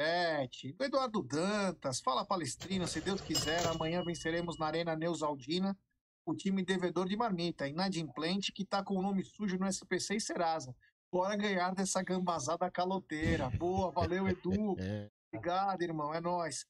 Superchat 0.00 0.72
do 0.72 0.84
Eduardo 0.84 1.22
Dantas. 1.22 2.00
Fala 2.00 2.24
Palestrina, 2.24 2.86
se 2.86 3.02
Deus 3.02 3.20
quiser, 3.20 3.66
amanhã 3.66 4.02
venceremos 4.02 4.56
na 4.56 4.66
Arena 4.66 4.96
Neusaldina 4.96 5.78
o 6.24 6.34
time 6.34 6.64
devedor 6.64 7.06
de 7.06 7.16
marmita, 7.16 7.68
inadimplente, 7.68 8.50
que 8.50 8.64
tá 8.64 8.82
com 8.82 8.96
o 8.96 9.02
nome 9.02 9.22
sujo 9.22 9.58
no 9.58 9.66
SPC 9.66 10.16
e 10.16 10.20
Serasa. 10.20 10.74
Bora 11.12 11.36
ganhar 11.36 11.74
dessa 11.74 12.02
gambazada 12.02 12.70
caloteira. 12.70 13.50
Boa, 13.50 13.90
valeu, 13.90 14.26
Edu. 14.26 14.74
É. 14.80 15.10
Obrigado, 15.32 15.82
irmão, 15.82 16.14
é 16.14 16.20
nós. 16.20 16.66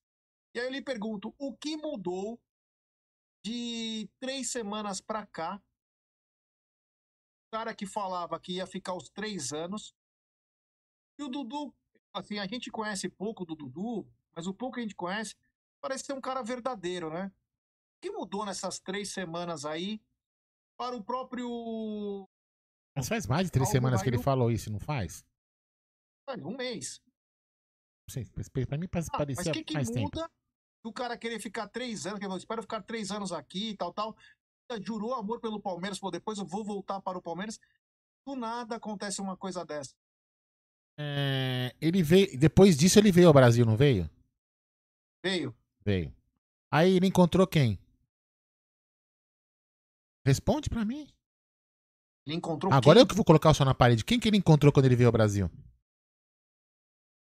E 0.54 0.60
aí 0.60 0.66
eu 0.66 0.72
lhe 0.72 0.82
pergunto, 0.82 1.34
o 1.38 1.56
que 1.56 1.76
mudou 1.76 2.38
de 3.44 4.06
três 4.18 4.50
semanas 4.50 5.00
para 5.00 5.24
cá? 5.24 5.62
O 7.46 7.56
cara 7.56 7.74
que 7.74 7.86
falava 7.86 8.38
que 8.40 8.54
ia 8.54 8.66
ficar 8.66 8.94
os 8.94 9.08
três 9.08 9.52
anos. 9.52 9.94
E 11.18 11.22
o 11.22 11.28
Dudu, 11.28 11.74
assim, 12.12 12.38
a 12.38 12.46
gente 12.46 12.70
conhece 12.70 13.08
pouco 13.08 13.44
do 13.44 13.54
Dudu, 13.54 14.06
mas 14.34 14.46
o 14.46 14.54
pouco 14.54 14.74
que 14.74 14.80
a 14.80 14.82
gente 14.82 14.94
conhece 14.94 15.34
parece 15.80 16.04
ser 16.04 16.12
um 16.12 16.20
cara 16.20 16.42
verdadeiro, 16.42 17.10
né? 17.10 17.32
O 17.96 18.00
que 18.00 18.10
mudou 18.10 18.44
nessas 18.44 18.78
três 18.78 19.10
semanas 19.10 19.64
aí 19.64 20.00
para 20.76 20.96
o 20.96 21.02
próprio. 21.02 22.28
Mas 22.96 23.08
faz 23.08 23.26
mais 23.26 23.46
de 23.46 23.52
três 23.52 23.68
semanas 23.68 24.02
que 24.02 24.08
ele 24.08 24.18
falou 24.18 24.50
isso, 24.50 24.70
não 24.70 24.80
faz? 24.80 25.24
Faz 26.26 26.42
um 26.42 26.56
mês. 26.56 27.00
Pra 28.66 28.78
mim 28.78 28.88
ah, 29.12 29.18
parecia 29.18 29.44
mas 29.44 29.56
que 29.56 29.64
que 29.64 29.74
mais 29.74 29.88
muda 29.90 30.22
tempo 30.22 30.40
o 30.82 30.92
cara 30.92 31.16
querer 31.16 31.38
ficar 31.38 31.68
três 31.68 32.06
anos, 32.06 32.18
que 32.18 32.26
eu 32.26 32.36
espero 32.36 32.62
ficar 32.62 32.82
três 32.82 33.10
anos 33.10 33.32
aqui 33.32 33.70
e 33.70 33.76
tal, 33.76 33.92
tal. 33.92 34.16
Jurou 34.82 35.14
amor 35.14 35.40
pelo 35.40 35.60
Palmeiras, 35.60 35.98
pô, 35.98 36.10
depois 36.10 36.38
eu 36.38 36.44
vou 36.44 36.64
voltar 36.64 37.00
para 37.00 37.18
o 37.18 37.22
Palmeiras. 37.22 37.58
Do 38.24 38.36
nada 38.36 38.76
acontece 38.76 39.20
uma 39.20 39.36
coisa 39.36 39.64
dessa. 39.64 39.94
É, 41.02 41.74
ele 41.80 42.02
veio. 42.02 42.38
Depois 42.38 42.76
disso 42.76 42.98
ele 42.98 43.10
veio 43.10 43.28
ao 43.28 43.32
Brasil, 43.32 43.64
não 43.64 43.74
veio? 43.74 44.08
Veio. 45.24 45.56
Veio. 45.82 46.14
Aí 46.70 46.94
ele 46.94 47.06
encontrou 47.06 47.46
quem? 47.46 47.78
Responde 50.26 50.68
para 50.68 50.84
mim. 50.84 51.08
Ele 52.26 52.36
encontrou 52.36 52.70
Agora 52.70 52.96
quem? 52.96 53.02
eu 53.02 53.06
que 53.06 53.14
vou 53.14 53.24
colocar 53.24 53.48
o 53.48 53.54
som 53.54 53.64
na 53.64 53.74
parede. 53.74 54.04
Quem 54.04 54.20
que 54.20 54.28
ele 54.28 54.36
encontrou 54.36 54.70
quando 54.70 54.84
ele 54.84 54.94
veio 54.96 55.08
ao 55.08 55.12
Brasil? 55.12 55.50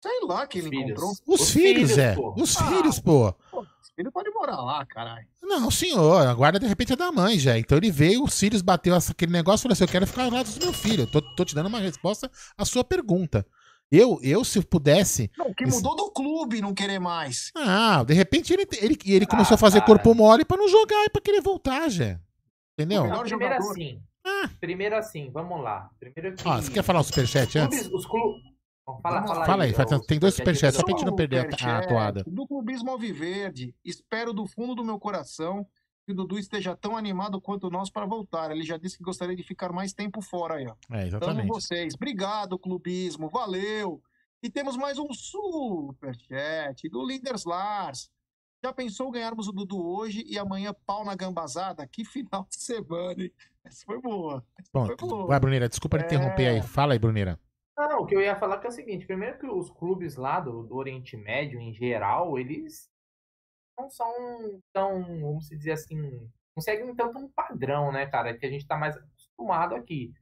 Sei 0.00 0.20
lá 0.22 0.46
que 0.46 0.58
ele 0.58 0.68
filhos. 0.68 0.84
encontrou. 0.90 1.10
Os, 1.10 1.40
Os 1.40 1.50
filhos, 1.50 1.90
filhos, 1.90 1.98
é. 1.98 2.14
Pô. 2.14 2.34
Os 2.38 2.56
ah, 2.56 2.68
filhos, 2.68 3.00
pô. 3.00 3.32
pô. 3.50 3.62
Os 3.62 3.90
filhos 3.96 4.12
podem 4.12 4.32
morar 4.32 4.60
lá, 4.62 4.86
caralho. 4.86 5.26
Não, 5.42 5.72
senhor. 5.72 6.24
A 6.24 6.32
guarda 6.34 6.60
de 6.60 6.66
repente 6.68 6.92
é 6.92 6.96
da 6.96 7.10
mãe, 7.10 7.36
já. 7.36 7.58
Então 7.58 7.76
ele 7.76 7.90
veio, 7.90 8.22
os 8.22 8.38
filhos 8.38 8.62
bateu 8.62 8.94
aquele 8.94 9.32
negócio 9.32 9.62
e 9.62 9.64
falou 9.64 9.72
assim: 9.72 9.84
Eu 9.84 9.88
quero 9.88 10.06
ficar 10.06 10.24
ao 10.24 10.30
lado 10.30 10.48
do 10.52 10.60
meu 10.60 10.72
filho. 10.72 11.02
Eu 11.02 11.10
tô, 11.10 11.20
tô 11.34 11.44
te 11.44 11.54
dando 11.54 11.66
uma 11.66 11.80
resposta 11.80 12.30
à 12.56 12.64
sua 12.64 12.84
pergunta. 12.84 13.44
Eu, 13.90 14.18
eu, 14.22 14.44
se 14.44 14.60
pudesse. 14.62 15.30
Não, 15.38 15.54
que 15.54 15.64
mudou 15.64 15.94
esse... 15.94 16.04
do 16.04 16.10
clube 16.10 16.60
não 16.60 16.74
querer 16.74 16.98
mais. 16.98 17.52
Ah, 17.56 18.02
de 18.04 18.14
repente 18.14 18.52
ele, 18.52 18.66
ele, 18.80 18.98
ele 19.06 19.24
ah, 19.24 19.28
começou 19.28 19.54
a 19.54 19.58
fazer 19.58 19.80
cara. 19.80 19.86
corpo 19.86 20.14
mole 20.14 20.44
pra 20.44 20.56
não 20.56 20.68
jogar 20.68 21.04
e 21.04 21.10
pra 21.10 21.22
querer 21.22 21.40
voltar, 21.40 21.88
já. 21.88 22.18
Entendeu? 22.78 23.06
Não, 23.06 23.22
primeiro 23.22 23.54
assim. 23.54 24.02
Ah. 24.24 24.50
Primeiro 24.60 24.96
assim, 24.96 25.30
vamos 25.30 25.62
lá. 25.62 25.88
Primeiro 26.00 26.36
que... 26.36 26.48
Ah, 26.48 26.60
você 26.60 26.70
quer 26.70 26.82
falar 26.82 27.00
o 27.00 27.04
superchat 27.04 27.58
antes? 27.58 27.88
Os 27.92 28.04
clubes, 28.04 28.42
Fala, 29.02 29.26
fala, 29.26 29.44
fala 29.44 29.64
aí, 29.64 29.74
aí 29.76 30.06
tem 30.06 30.16
dois 30.16 30.34
superchats, 30.34 30.76
só 30.76 30.84
pra 30.84 30.96
gente 30.96 31.04
não 31.04 31.16
perder 31.16 31.40
a, 31.40 31.78
a 31.78 31.86
toada. 31.88 32.22
Do 32.24 32.46
Clubismo 32.46 32.92
Alviverde, 32.92 33.74
espero 33.84 34.32
do 34.32 34.46
fundo 34.46 34.76
do 34.76 34.84
meu 34.84 34.96
coração 34.96 35.66
que 36.06 36.12
o 36.12 36.14
Dudu 36.14 36.38
esteja 36.38 36.76
tão 36.76 36.96
animado 36.96 37.40
quanto 37.40 37.68
nós 37.68 37.90
para 37.90 38.06
voltar. 38.06 38.52
Ele 38.52 38.62
já 38.62 38.78
disse 38.78 38.96
que 38.96 39.02
gostaria 39.02 39.34
de 39.34 39.42
ficar 39.42 39.72
mais 39.72 39.92
tempo 39.92 40.22
fora 40.22 40.54
aí, 40.54 40.66
ó. 40.66 40.94
É, 40.94 41.08
exatamente. 41.08 41.38
Tamo 41.38 41.54
vocês. 41.54 41.94
Obrigado, 41.94 42.56
Clubismo. 42.56 43.28
Valeu. 43.28 44.00
E 44.40 44.48
temos 44.48 44.76
mais 44.76 44.98
um 44.98 45.12
superchat 45.12 46.88
do 46.88 47.04
Linders 47.04 47.44
Lars. 47.44 48.08
Já 48.64 48.72
pensou 48.72 49.10
ganharmos 49.10 49.48
o 49.48 49.52
Dudu 49.52 49.84
hoje 49.84 50.24
e 50.24 50.38
amanhã 50.38 50.72
pau 50.86 51.04
na 51.04 51.16
gambazada? 51.16 51.84
Que 51.88 52.04
final 52.04 52.46
de 52.48 52.56
semana, 52.56 53.24
hein? 53.24 53.32
Essa 53.64 53.84
foi 53.84 54.00
boa. 54.00 54.44
Essa 54.56 54.70
Bom, 54.72 54.86
foi 54.86 54.96
boa. 54.96 55.26
vai, 55.26 55.40
Brunira, 55.40 55.68
desculpa 55.68 55.98
é... 55.98 56.02
interromper 56.02 56.46
aí. 56.46 56.62
Fala 56.62 56.92
aí, 56.92 57.00
Brunira. 57.00 57.38
Não, 57.76 58.02
o 58.02 58.06
que 58.06 58.14
eu 58.14 58.20
ia 58.20 58.36
falar 58.36 58.58
que 58.58 58.66
é 58.66 58.70
o 58.70 58.72
seguinte: 58.72 59.06
primeiro 59.06 59.38
que 59.38 59.46
os 59.46 59.70
clubes 59.70 60.14
lá 60.14 60.38
do, 60.38 60.62
do 60.62 60.76
Oriente 60.76 61.16
Médio, 61.16 61.60
em 61.60 61.74
geral, 61.74 62.38
eles 62.38 62.88
não 63.78 63.90
são 63.90 64.60
tão, 64.72 65.02
vamos 65.20 65.48
dizer 65.48 65.72
assim, 65.72 66.30
não 66.56 66.62
seguem 66.62 66.94
tanto 66.94 67.18
um 67.18 67.28
padrão, 67.28 67.92
né, 67.92 68.06
cara, 68.06 68.36
que 68.36 68.46
a 68.46 68.50
gente 68.50 68.62
está 68.62 68.76
mais 68.76 68.96
acostumado 68.96 69.74
aqui. 69.74 70.12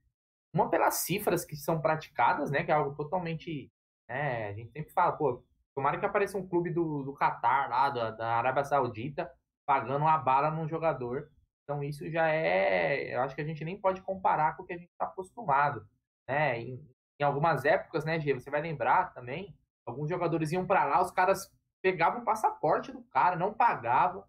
Uma 0.53 0.69
pelas 0.69 0.95
cifras 0.97 1.45
que 1.45 1.57
são 1.57 1.81
praticadas, 1.81 2.51
né, 2.51 2.65
que 2.65 2.71
é 2.71 2.75
algo 2.75 2.95
totalmente, 2.97 3.71
né, 4.09 4.49
a 4.49 4.53
gente 4.53 4.73
sempre 4.73 4.93
fala, 4.93 5.13
pô, 5.13 5.45
tomara 5.75 5.99
que 5.99 6.07
apareça 6.07 6.37
um 6.39 6.47
clube 6.47 6.71
do, 6.71 7.03
do 7.05 7.15
Catar 7.15 7.69
lá, 7.69 7.91
da, 7.91 8.11
da 8.11 8.35
Arábia 8.37 8.65
Saudita, 8.65 9.31
pagando 9.67 10.03
uma 10.03 10.19
bala 10.19 10.51
num 10.51 10.69
jogador. 10.69 11.31
Então 11.63 11.83
isso 11.83 12.09
já 12.11 12.29
é, 12.29 13.15
eu 13.15 13.23
acho 13.23 13.35
que 13.35 13.41
a 13.41 13.45
gente 13.45 13.65
nem 13.65 13.81
pode 13.81 14.03
comparar 14.03 14.57
com 14.57 14.63
o 14.63 14.67
que 14.67 14.75
a 14.75 14.77
gente 14.77 14.91
está 14.91 15.07
acostumado, 15.07 15.89
né, 16.29 16.61
em, 16.61 16.89
em 17.21 17.25
algumas 17.25 17.65
épocas, 17.65 18.05
né, 18.05 18.21
Gê, 18.21 18.35
você 18.35 18.51
vai 18.51 18.61
lembrar 18.61 19.15
também, 19.15 19.57
alguns 19.87 20.09
jogadores 20.09 20.53
iam 20.53 20.67
para 20.67 20.85
lá, 20.85 21.01
os 21.01 21.11
caras 21.11 21.51
pegavam 21.85 22.23
o 22.23 22.25
passaporte 22.25 22.91
do 22.91 23.03
cara, 23.03 23.37
não 23.37 23.53
pagavam, 23.53 24.25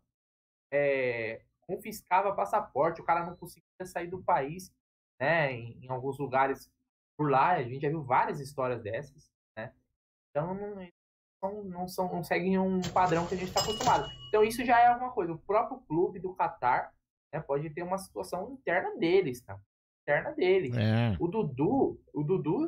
é, 0.70 1.42
confiscava 1.62 2.36
passaporte, 2.36 3.00
o 3.00 3.06
cara 3.06 3.26
não 3.26 3.38
conseguia 3.38 3.64
sair 3.86 4.08
do 4.08 4.22
país, 4.22 4.74
né, 5.18 5.54
em, 5.54 5.86
em, 5.86 5.90
alguns 5.90 6.18
lugares 6.20 6.70
por 7.18 7.32
lá, 7.32 7.52
a 7.52 7.64
gente 7.64 7.84
já 7.84 7.88
viu 7.88 8.04
várias 8.04 8.42
histórias 8.42 8.84
dessas, 8.84 9.32
né, 9.58 9.74
então 10.30 10.54
não, 10.54 10.90
não, 11.42 11.64
não, 11.64 11.88
são, 11.88 12.12
não 12.12 12.26
seguem 12.26 12.60
um 12.60 12.82
padrão 12.94 13.26
que 13.26 13.36
a 13.36 13.38
gente 13.38 13.48
está 13.48 13.62
acostumado. 13.62 14.06
Então 14.28 14.44
isso 14.44 14.66
já 14.66 14.78
é 14.82 14.88
alguma 14.88 15.14
coisa, 15.14 15.32
o 15.32 15.40
próprio 15.40 15.80
clube 15.88 16.20
do 16.20 16.36
Qatar 16.36 16.94
né, 17.34 17.40
pode 17.40 17.70
ter 17.70 17.84
uma 17.84 17.98
situação 17.98 18.52
interna 18.52 18.98
deles, 18.98 19.42
tá? 19.42 19.58
interna 20.02 20.34
dele. 20.34 20.72
É. 20.78 21.16
O 21.22 21.28
Dudu, 21.30 22.04
o 22.14 22.22
Dudu 22.22 22.68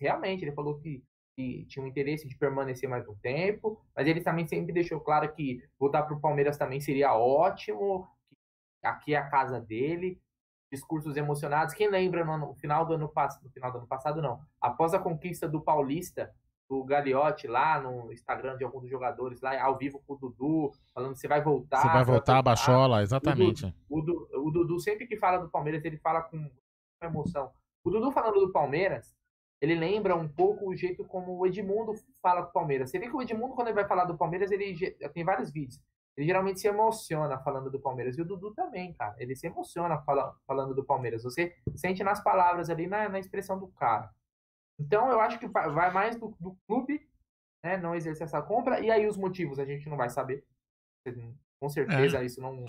realmente 0.00 0.44
ele 0.44 0.52
falou 0.52 0.80
que, 0.80 1.00
que, 1.36 1.66
tinha 1.66 1.84
um 1.84 1.88
interesse 1.88 2.26
de 2.26 2.36
permanecer 2.36 2.88
mais 2.88 3.06
um 3.06 3.14
tempo, 3.16 3.78
mas 3.94 4.08
ele 4.08 4.22
também 4.22 4.46
sempre 4.46 4.72
deixou 4.72 4.98
claro 4.98 5.30
que 5.32 5.62
voltar 5.78 6.02
para 6.02 6.16
o 6.16 6.20
Palmeiras 6.20 6.56
também 6.56 6.80
seria 6.80 7.14
ótimo, 7.14 8.08
aqui 8.82 9.14
é 9.14 9.18
a 9.18 9.28
casa 9.28 9.60
dele. 9.60 10.18
Discursos 10.72 11.16
emocionados. 11.16 11.74
Quem 11.74 11.88
lembra 11.88 12.24
no, 12.24 12.38
no 12.38 12.54
final 12.54 12.84
do 12.84 12.94
ano 12.94 13.08
passado, 13.08 13.44
no 13.44 13.50
final 13.50 13.70
do 13.70 13.78
ano 13.78 13.86
passado 13.86 14.20
não, 14.20 14.40
após 14.60 14.94
a 14.94 14.98
conquista 14.98 15.48
do 15.48 15.60
Paulista, 15.60 16.34
o 16.68 16.82
Gagliotti 16.82 17.46
lá 17.46 17.80
no 17.80 18.12
Instagram 18.12 18.56
de 18.56 18.64
alguns 18.64 18.82
dos 18.82 18.90
jogadores 18.90 19.40
lá, 19.40 19.62
ao 19.62 19.78
vivo 19.78 20.02
com 20.04 20.14
o 20.14 20.16
Dudu, 20.16 20.72
falando 20.92 21.12
que 21.12 21.20
você 21.20 21.28
vai 21.28 21.40
voltar. 21.40 21.82
Você 21.82 21.88
vai 21.88 22.04
voltar, 22.04 22.38
a 22.38 22.42
Bachola, 22.42 23.02
exatamente. 23.02 23.72
O, 23.88 24.00
Dudu, 24.00 24.28
o 24.34 24.50
Dudu, 24.50 24.80
sempre 24.80 25.06
que 25.06 25.16
fala 25.16 25.38
do 25.38 25.48
Palmeiras, 25.48 25.84
ele 25.84 25.98
fala 25.98 26.22
com 26.22 26.50
emoção. 27.00 27.52
O 27.84 27.90
Dudu 27.90 28.10
falando 28.10 28.40
do 28.40 28.50
Palmeiras, 28.50 29.15
ele 29.60 29.74
lembra 29.74 30.14
um 30.14 30.28
pouco 30.28 30.68
o 30.68 30.76
jeito 30.76 31.04
como 31.04 31.38
o 31.38 31.46
Edmundo 31.46 31.94
fala 32.22 32.42
do 32.42 32.52
Palmeiras. 32.52 32.90
Você 32.90 32.98
vê 32.98 33.08
que 33.08 33.16
o 33.16 33.22
Edmundo, 33.22 33.54
quando 33.54 33.68
ele 33.68 33.74
vai 33.74 33.86
falar 33.86 34.04
do 34.04 34.16
Palmeiras, 34.16 34.50
ele 34.50 34.76
tem 35.14 35.24
vários 35.24 35.50
vídeos. 35.50 35.80
Ele 36.16 36.26
geralmente 36.26 36.60
se 36.60 36.68
emociona 36.68 37.38
falando 37.38 37.70
do 37.70 37.80
Palmeiras. 37.80 38.16
E 38.16 38.22
o 38.22 38.24
Dudu 38.24 38.54
também, 38.54 38.92
cara. 38.94 39.14
Ele 39.18 39.36
se 39.36 39.46
emociona 39.46 39.98
fala, 40.02 40.34
falando 40.46 40.74
do 40.74 40.84
Palmeiras. 40.84 41.22
Você 41.22 41.54
sente 41.74 42.02
nas 42.02 42.22
palavras 42.22 42.70
ali, 42.70 42.86
na, 42.86 43.08
na 43.08 43.18
expressão 43.18 43.58
do 43.58 43.68
cara. 43.68 44.10
Então, 44.78 45.10
eu 45.10 45.20
acho 45.20 45.38
que 45.38 45.46
vai 45.46 45.90
mais 45.90 46.16
do, 46.18 46.34
do 46.38 46.56
clube 46.66 47.06
né, 47.64 47.76
não 47.76 47.94
exercer 47.94 48.26
essa 48.26 48.40
compra, 48.40 48.80
e 48.80 48.90
aí 48.90 49.06
os 49.06 49.16
motivos 49.16 49.58
a 49.58 49.64
gente 49.64 49.88
não 49.88 49.96
vai 49.96 50.08
saber. 50.08 50.44
Com 51.58 51.68
certeza, 51.68 52.18
é. 52.18 52.24
isso 52.24 52.40
não, 52.40 52.52
não 52.52 52.66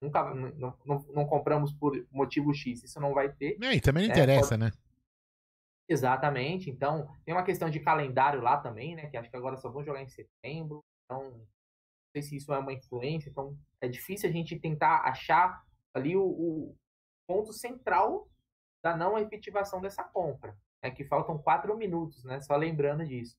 nunca 0.00 0.34
não, 0.34 0.74
não, 0.84 1.06
não, 1.12 1.26
compramos 1.26 1.72
por 1.72 1.92
motivo 2.10 2.52
X, 2.52 2.82
isso 2.82 3.00
não 3.00 3.14
vai 3.14 3.32
ter. 3.32 3.56
É, 3.62 3.74
e 3.74 3.80
também 3.80 4.06
não 4.06 4.14
né, 4.14 4.22
interessa, 4.22 4.54
é, 4.54 4.58
né? 4.58 4.70
Exatamente. 5.88 6.70
Então, 6.70 7.08
tem 7.24 7.34
uma 7.34 7.44
questão 7.44 7.70
de 7.70 7.80
calendário 7.80 8.40
lá 8.40 8.58
também, 8.58 8.96
né? 8.96 9.06
Que 9.08 9.16
acho 9.16 9.30
que 9.30 9.36
agora 9.36 9.56
só 9.56 9.70
vão 9.70 9.84
jogar 9.84 10.02
em 10.02 10.08
setembro. 10.08 10.84
Então, 11.04 11.30
não 11.30 11.46
sei 12.12 12.22
se 12.22 12.36
isso 12.36 12.52
é 12.52 12.58
uma 12.58 12.72
influência. 12.72 13.30
Então, 13.30 13.56
é 13.80 13.88
difícil 13.88 14.28
a 14.28 14.32
gente 14.32 14.58
tentar 14.58 15.02
achar 15.02 15.62
ali 15.94 16.16
o, 16.16 16.24
o 16.24 16.76
ponto 17.26 17.52
central 17.52 18.28
da 18.82 18.96
não 18.96 19.18
efetivação 19.18 19.80
dessa 19.80 20.02
compra. 20.02 20.56
É 20.82 20.90
que 20.90 21.04
faltam 21.04 21.38
quatro 21.38 21.76
minutos, 21.76 22.24
né? 22.24 22.40
Só 22.40 22.56
lembrando 22.56 23.06
disso. 23.06 23.36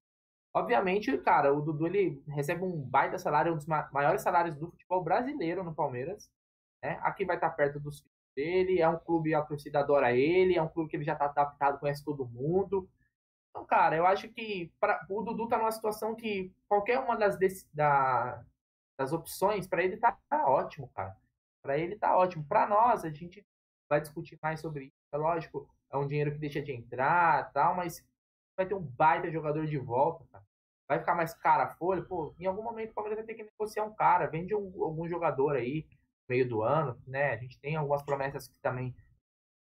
Obviamente, 0.53 1.15
cara, 1.19 1.53
o 1.53 1.61
Dudu 1.61 1.85
ele 1.85 2.23
recebe 2.27 2.63
um 2.63 2.81
baita 2.81 3.19
salário, 3.19 3.53
um 3.53 3.57
dos 3.57 3.67
maiores 3.67 4.21
salários 4.21 4.55
do 4.55 4.71
futebol 4.71 5.03
brasileiro 5.03 5.63
no 5.63 5.75
Palmeiras. 5.75 6.31
Né? 6.81 6.97
Aqui 7.03 7.25
vai 7.25 7.35
estar 7.35 7.51
perto 7.51 7.79
dos 7.79 8.03
dele, 8.37 8.79
é 8.79 8.87
um 8.87 8.99
clube, 8.99 9.33
a 9.33 9.41
torcida 9.41 9.79
adora 9.79 10.13
ele, 10.15 10.55
é 10.55 10.61
um 10.61 10.67
clube 10.69 10.89
que 10.89 10.95
ele 10.95 11.03
já 11.03 11.13
está 11.13 11.25
adaptado, 11.25 11.79
conhece 11.79 12.05
todo 12.05 12.27
mundo. 12.27 12.87
Então, 13.49 13.65
cara, 13.65 13.95
eu 13.95 14.05
acho 14.05 14.29
que 14.29 14.71
pra, 14.79 15.03
o 15.09 15.23
Dudu 15.23 15.47
tá 15.47 15.57
numa 15.57 15.71
situação 15.71 16.15
que 16.15 16.53
qualquer 16.69 16.99
uma 16.99 17.15
das, 17.17 17.37
da, 17.73 18.45
das 18.95 19.11
opções, 19.11 19.67
para 19.67 19.83
ele 19.83 19.97
tá, 19.97 20.15
tá, 20.29 20.47
ótimo, 20.47 20.87
cara. 20.89 21.17
Para 21.63 21.79
ele 21.79 21.97
tá 21.97 22.15
ótimo. 22.15 22.45
Para 22.45 22.67
nós, 22.67 23.03
a 23.03 23.09
gente 23.09 23.43
vai 23.89 23.99
discutir 23.99 24.37
mais 24.41 24.59
sobre 24.61 24.85
isso. 24.85 24.95
É 25.11 25.17
lógico, 25.17 25.67
é 25.91 25.97
um 25.97 26.07
dinheiro 26.07 26.31
que 26.31 26.37
deixa 26.37 26.61
de 26.61 26.71
entrar 26.71 27.51
tal, 27.51 27.75
mas 27.75 28.05
vai 28.55 28.67
ter 28.67 28.75
um 28.75 28.81
baita 28.81 29.31
jogador 29.31 29.65
de 29.65 29.77
volta, 29.79 30.23
cara. 30.31 30.45
Vai 30.87 30.99
ficar 30.99 31.15
mais 31.15 31.33
cara 31.33 31.63
a 31.63 31.75
folha, 31.75 32.03
pô, 32.03 32.33
em 32.39 32.45
algum 32.45 32.63
momento 32.63 32.91
o 32.91 32.93
Palmeiras 32.93 33.17
vai 33.17 33.25
ter 33.25 33.33
que 33.33 33.49
negociar 33.49 33.83
um 33.83 33.93
cara, 33.93 34.27
vende 34.27 34.55
um, 34.55 34.83
algum 34.83 35.07
jogador 35.07 35.55
aí, 35.55 35.85
meio 36.29 36.47
do 36.47 36.63
ano, 36.63 36.99
né? 37.07 37.31
A 37.31 37.37
gente 37.37 37.59
tem 37.59 37.75
algumas 37.75 38.03
promessas 38.03 38.47
que 38.47 38.59
também 38.59 38.95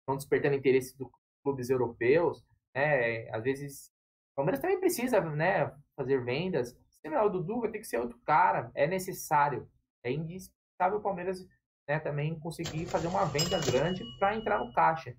estão 0.01 0.15
despertando 0.15 0.55
interesse 0.55 0.97
dos 0.97 1.09
clubes 1.43 1.69
europeus, 1.69 2.45
né? 2.75 3.29
Às 3.29 3.43
vezes 3.43 3.91
o 4.33 4.35
Palmeiras 4.35 4.61
também 4.61 4.79
precisa, 4.79 5.19
né, 5.21 5.73
fazer 5.95 6.23
vendas. 6.23 6.77
Se 6.89 7.09
não 7.09 7.17
é 7.17 7.23
o 7.23 7.29
Dudu, 7.29 7.61
vai 7.61 7.71
ter 7.71 7.79
que 7.79 7.87
ser 7.87 7.97
outro 7.97 8.17
cara, 8.19 8.71
é 8.75 8.87
necessário, 8.87 9.69
é 10.03 10.11
indispensável 10.11 10.99
o 10.99 11.01
Palmeiras 11.01 11.45
né, 11.87 11.99
também 11.99 12.39
conseguir 12.39 12.85
fazer 12.85 13.07
uma 13.07 13.25
venda 13.25 13.59
grande 13.59 14.03
para 14.19 14.35
entrar 14.35 14.59
no 14.59 14.71
caixa. 14.73 15.15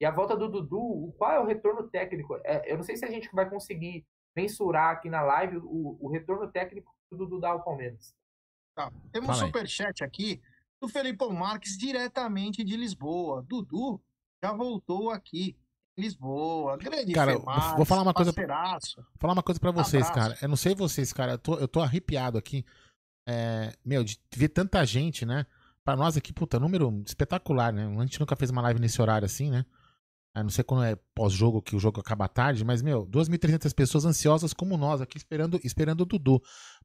E 0.00 0.04
a 0.04 0.10
volta 0.10 0.36
do 0.36 0.48
Dudu, 0.48 1.14
qual 1.16 1.32
é 1.32 1.40
o 1.40 1.46
retorno 1.46 1.88
técnico? 1.88 2.36
É, 2.44 2.70
eu 2.70 2.76
não 2.76 2.84
sei 2.84 2.96
se 2.96 3.04
a 3.04 3.10
gente 3.10 3.28
vai 3.32 3.48
conseguir 3.48 4.06
mensurar 4.34 4.90
aqui 4.90 5.08
na 5.08 5.22
live 5.22 5.58
o, 5.58 5.96
o 6.00 6.10
retorno 6.10 6.50
técnico 6.50 6.92
do 7.10 7.18
Dudu 7.18 7.40
dá 7.40 7.50
ao 7.50 7.62
Palmeiras. 7.62 8.14
Tá. 8.74 8.90
Temos 9.12 9.30
um 9.30 9.46
superchat 9.46 10.02
aqui 10.02 10.40
do 10.82 10.88
Felipe 10.88 11.24
Marques, 11.28 11.78
diretamente 11.78 12.64
de 12.64 12.76
Lisboa. 12.76 13.46
Dudu 13.48 14.02
já 14.42 14.52
voltou 14.52 15.10
aqui. 15.10 15.56
Lisboa, 15.96 16.78
grande 16.78 17.12
Cara, 17.12 17.36
vou 17.76 17.84
falar 17.84 18.02
uma 18.02 18.14
coisa. 18.14 18.32
Falar 19.18 19.34
uma 19.34 19.42
coisa 19.42 19.60
para 19.60 19.70
vocês, 19.70 20.06
Abraço. 20.08 20.30
cara. 20.30 20.38
Eu 20.40 20.48
não 20.48 20.56
sei 20.56 20.74
vocês, 20.74 21.12
cara. 21.12 21.32
Eu 21.32 21.38
tô, 21.38 21.54
eu 21.56 21.68
tô 21.68 21.80
arrepiado 21.80 22.38
aqui. 22.38 22.64
É, 23.28 23.76
meu, 23.84 24.02
de 24.02 24.18
ver 24.34 24.48
tanta 24.48 24.84
gente, 24.86 25.26
né? 25.26 25.46
Pra 25.84 25.94
nós 25.94 26.16
aqui, 26.16 26.32
puta, 26.32 26.58
número 26.58 27.02
espetacular, 27.06 27.72
né? 27.72 27.86
A 27.86 28.00
gente 28.00 28.18
nunca 28.18 28.34
fez 28.34 28.50
uma 28.50 28.62
live 28.62 28.80
nesse 28.80 29.02
horário 29.02 29.26
assim, 29.26 29.50
né? 29.50 29.66
Eu 30.34 30.44
não 30.44 30.50
sei 30.50 30.64
quando 30.64 30.84
é 30.84 30.96
pós-jogo, 31.14 31.60
que 31.60 31.76
o 31.76 31.78
jogo 31.78 32.00
acaba 32.00 32.26
tarde, 32.26 32.64
mas, 32.64 32.80
meu, 32.80 33.06
2.300 33.06 33.74
pessoas 33.74 34.06
ansiosas 34.06 34.54
como 34.54 34.78
nós 34.78 35.02
aqui 35.02 35.18
esperando, 35.18 35.60
esperando 35.62 36.00
o 36.00 36.06
Dudu. 36.06 36.42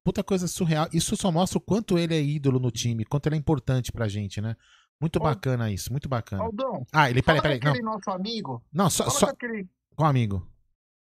Puta 0.08 0.24
coisa 0.24 0.48
surreal. 0.48 0.88
Isso 0.94 1.18
só 1.18 1.30
mostra 1.30 1.58
o 1.58 1.62
quanto 1.62 2.00
ele 2.00 2.16
é 2.16 2.22
ídolo 2.22 2.62
no 2.62 2.72
time, 2.72 3.04
quanto 3.04 3.28
ele 3.28 3.36
é 3.36 3.38
importante 3.38 3.92
pra 3.92 4.08
gente, 4.08 4.40
né? 4.40 4.56
Muito 5.02 5.20
bacana 5.20 5.70
isso, 5.70 5.92
muito 5.92 6.08
bacana. 6.08 6.46
Aldão, 6.46 6.88
ah, 6.94 7.10
ele, 7.10 7.22
peraí, 7.22 7.42
peraí. 7.42 7.58
Aquele 7.58 7.82
não. 7.82 7.92
nosso 7.92 8.10
amigo. 8.12 8.64
Não, 8.72 8.90
só. 8.90 9.10
só... 9.10 9.26
Aquele... 9.26 9.68
Qual 9.98 10.10
amigo? 10.10 10.50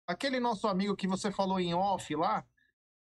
Aquele 0.08 0.40
nosso 0.40 0.66
amigo 0.66 0.96
que 0.96 1.06
você 1.06 1.30
falou 1.30 1.60
em 1.60 1.74
off 1.74 2.16
lá. 2.16 2.42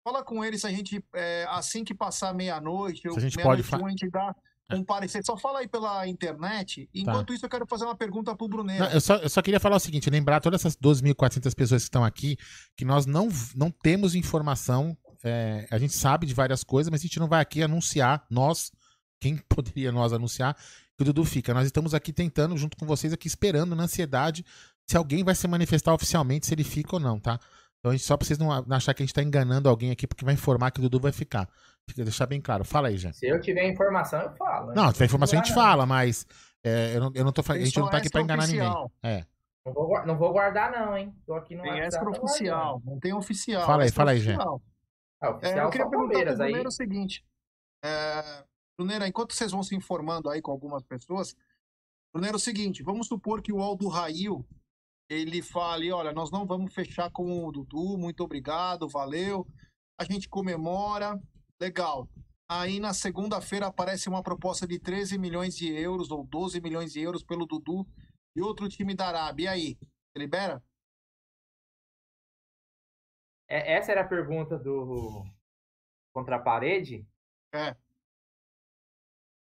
Fala 0.04 0.26
com 0.26 0.44
ele 0.44 0.60
se 0.60 0.68
a 0.68 0.70
gente, 0.70 1.02
é, 1.16 1.46
assim 1.48 1.86
que 1.86 1.96
passar 1.96 2.34
meia-noite, 2.34 3.08
a 3.08 3.20
gente 3.22 3.42
pode 3.42 3.64
falar. 3.64 3.88
A 3.88 3.90
gente 3.92 4.10
dá 4.10 4.36
um 4.74 4.84
parecer. 4.84 5.24
Só 5.24 5.38
fala 5.38 5.60
aí 5.60 5.70
pela 5.70 6.06
internet. 6.06 6.90
Enquanto 6.94 7.28
tá. 7.30 7.34
isso, 7.34 7.46
eu 7.46 7.50
quero 7.50 7.66
fazer 7.66 7.86
uma 7.86 7.96
pergunta 7.96 8.36
pro 8.36 8.50
Brunel. 8.50 8.88
eu, 8.88 9.00
só, 9.00 9.16
eu 9.16 9.30
só 9.30 9.42
queria 9.42 9.60
falar 9.60 9.78
o 9.78 9.80
seguinte: 9.80 10.10
lembrar 10.10 10.42
todas 10.42 10.60
essas 10.60 10.76
12.400 10.76 11.56
pessoas 11.56 11.84
que 11.84 11.88
estão 11.88 12.04
aqui 12.04 12.36
que 12.76 12.84
nós 12.84 13.06
não, 13.06 13.30
não 13.56 13.72
temos 13.72 14.16
informação. 14.16 14.98
É, 15.24 15.68
a 15.72 15.78
gente 15.78 15.94
sabe 15.94 16.26
de 16.26 16.34
várias 16.34 16.64
coisas, 16.64 16.90
mas 16.90 17.02
a 17.02 17.04
gente 17.04 17.20
não 17.20 17.28
vai 17.28 17.42
aqui 17.42 17.62
anunciar, 17.64 18.26
nós, 18.30 18.72
quem 19.20 19.38
poderia 19.50 19.92
nós 19.92 20.14
anunciar, 20.14 20.56
que 20.96 21.04
o 21.04 21.06
Dudu 21.06 21.24
fica. 21.24 21.54
Nós 21.54 21.66
estamos 21.66 21.94
aqui 21.94 22.12
tentando, 22.12 22.58
junto 22.58 22.78
com 22.78 22.86
vocês, 22.86 23.14
aqui 23.14 23.28
esperando 23.28 23.76
na 23.76 23.84
ansiedade 23.84 24.46
se 24.90 24.96
alguém 24.96 25.24
vai 25.24 25.36
se 25.36 25.48
manifestar 25.48 25.94
oficialmente, 25.94 26.48
se 26.48 26.54
ele 26.54 26.64
fica 26.64 26.96
ou 26.96 27.00
não, 27.00 27.20
tá? 27.20 27.40
Então, 27.80 27.96
só 28.00 28.18
pra 28.18 28.26
vocês 28.26 28.40
não 28.40 28.52
achar 28.52 28.94
que 28.94 29.04
a 29.04 29.06
gente 29.06 29.14
tá 29.14 29.22
enganando 29.22 29.70
alguém 29.70 29.92
aqui, 29.92 30.08
porque 30.08 30.26
vai 30.26 30.34
informar 30.34 30.72
que 30.72 30.80
o 30.80 30.84
Dudu 30.84 31.00
vai 31.00 31.12
ficar. 31.12 31.48
Fica 31.88 32.04
deixar 32.04 32.26
bem 32.26 32.42
claro. 32.42 32.64
Fala 32.66 32.88
aí, 32.88 32.98
já. 32.98 33.14
Se 33.14 33.28
eu 33.28 33.40
tiver 33.40 33.70
informação, 33.70 34.20
eu 34.22 34.32
falo. 34.32 34.74
Não, 34.74 34.88
se 34.88 34.94
tiver 34.94 35.06
informação, 35.06 35.40
a 35.40 35.44
gente 35.44 35.54
fala, 35.54 35.86
mas 35.86 36.26
é, 36.64 36.96
eu, 36.96 37.02
não, 37.02 37.12
eu 37.14 37.24
não 37.24 37.32
tô 37.32 37.42
A 37.50 37.58
gente 37.58 37.80
não 37.80 37.90
tá 37.90 37.98
aqui 37.98 38.10
pra 38.10 38.22
enganar 38.22 38.44
oficial. 38.44 38.92
ninguém. 39.04 39.20
É. 39.20 39.26
Não 39.66 39.74
vou, 39.74 40.06
não 40.06 40.18
vou 40.18 40.32
guardar, 40.32 40.72
não, 40.72 40.98
hein? 40.98 41.14
Tô 41.26 41.34
aqui 41.34 41.56
no 41.56 41.64
Tem 41.64 41.80
extra 41.80 42.10
oficial, 42.10 42.82
não 42.86 43.00
tem 43.00 43.14
oficial. 43.14 43.66
Fala 43.66 43.84
aí, 43.84 43.92
fala 43.92 44.12
aí, 44.12 44.20
Jé. 44.20 44.38
Ah, 45.22 45.32
oficial 45.32 45.58
é, 45.58 45.64
eu 45.66 45.70
queria 45.70 45.90
perguntar 45.90 46.26
pro 46.26 46.36
Bruneiro 46.38 46.68
o 46.68 46.72
seguinte. 46.72 47.26
É, 47.84 48.46
enquanto 49.08 49.34
vocês 49.34 49.52
vão 49.52 49.64
se 49.64 49.76
informando 49.76 50.30
aí 50.30 50.42
com 50.42 50.52
algumas 50.52 50.84
pessoas, 50.84 51.36
Bruneiro, 52.14 52.36
é 52.36 52.40
o 52.40 52.40
seguinte, 52.40 52.84
vamos 52.84 53.08
supor 53.08 53.42
que 53.42 53.52
o 53.52 53.62
Aldo 53.62 53.88
Rail, 53.88 54.46
ele 55.10 55.42
fale, 55.42 55.92
olha, 55.92 56.12
nós 56.12 56.32
não 56.32 56.46
vamos 56.46 56.74
fechar 56.74 57.10
com 57.12 57.46
o 57.46 57.52
Dudu, 57.52 57.98
muito 57.98 58.24
obrigado, 58.24 58.88
valeu, 58.88 59.48
a 60.00 60.04
gente 60.04 60.30
comemora, 60.30 61.20
Legal. 61.60 62.08
Aí 62.50 62.80
na 62.80 62.94
segunda-feira 62.94 63.68
aparece 63.68 64.08
uma 64.08 64.24
proposta 64.24 64.68
de 64.68 64.80
13 64.80 65.18
milhões 65.18 65.58
de 65.58 65.74
euros 65.74 66.12
ou 66.12 66.24
12 66.24 66.62
milhões 66.62 66.94
de 66.94 67.02
euros 67.02 67.24
pelo 67.24 67.46
Dudu 67.46 67.86
e 68.36 68.42
outro 68.42 68.70
time 68.70 68.94
da 68.94 69.08
Arábia. 69.08 69.46
E 69.46 69.48
aí? 69.48 69.78
Você 69.82 70.20
libera? 70.20 70.64
É, 73.48 73.74
essa 73.74 73.92
era 73.92 74.02
a 74.02 74.08
pergunta 74.08 74.58
do 74.58 75.26
contra 76.14 76.36
a 76.36 76.40
parede? 76.40 77.08
É. 77.54 77.76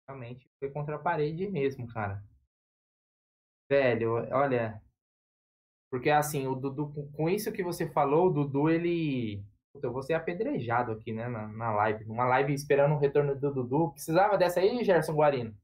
Realmente 0.09 0.51
foi 0.59 0.71
contra 0.71 0.97
a 0.97 0.99
parede 0.99 1.49
mesmo, 1.49 1.87
cara. 1.87 2.23
Velho, 3.71 4.15
olha. 4.35 4.83
Porque 5.91 6.11
assim, 6.11 6.47
o 6.47 6.55
Dudu, 6.55 6.93
com 7.12 7.29
isso 7.29 7.53
que 7.53 7.62
você 7.62 7.88
falou, 7.91 8.29
o 8.29 8.33
Dudu, 8.33 8.71
ele 8.71 9.45
Puta, 9.73 9.87
eu 9.87 9.93
vou 9.93 10.03
ser 10.03 10.12
apedrejado 10.12 10.93
aqui, 10.93 11.12
né, 11.12 11.27
na, 11.29 11.49
na 11.49 11.73
live. 11.73 12.05
Uma 12.05 12.27
live 12.27 12.53
esperando 12.53 12.95
o 12.95 12.99
retorno 12.99 13.35
do 13.35 13.53
Dudu. 13.53 13.93
Precisava 13.93 14.37
dessa 14.37 14.61
aí, 14.61 14.85
Gerson 14.85 15.15
Guarino? 15.15 15.57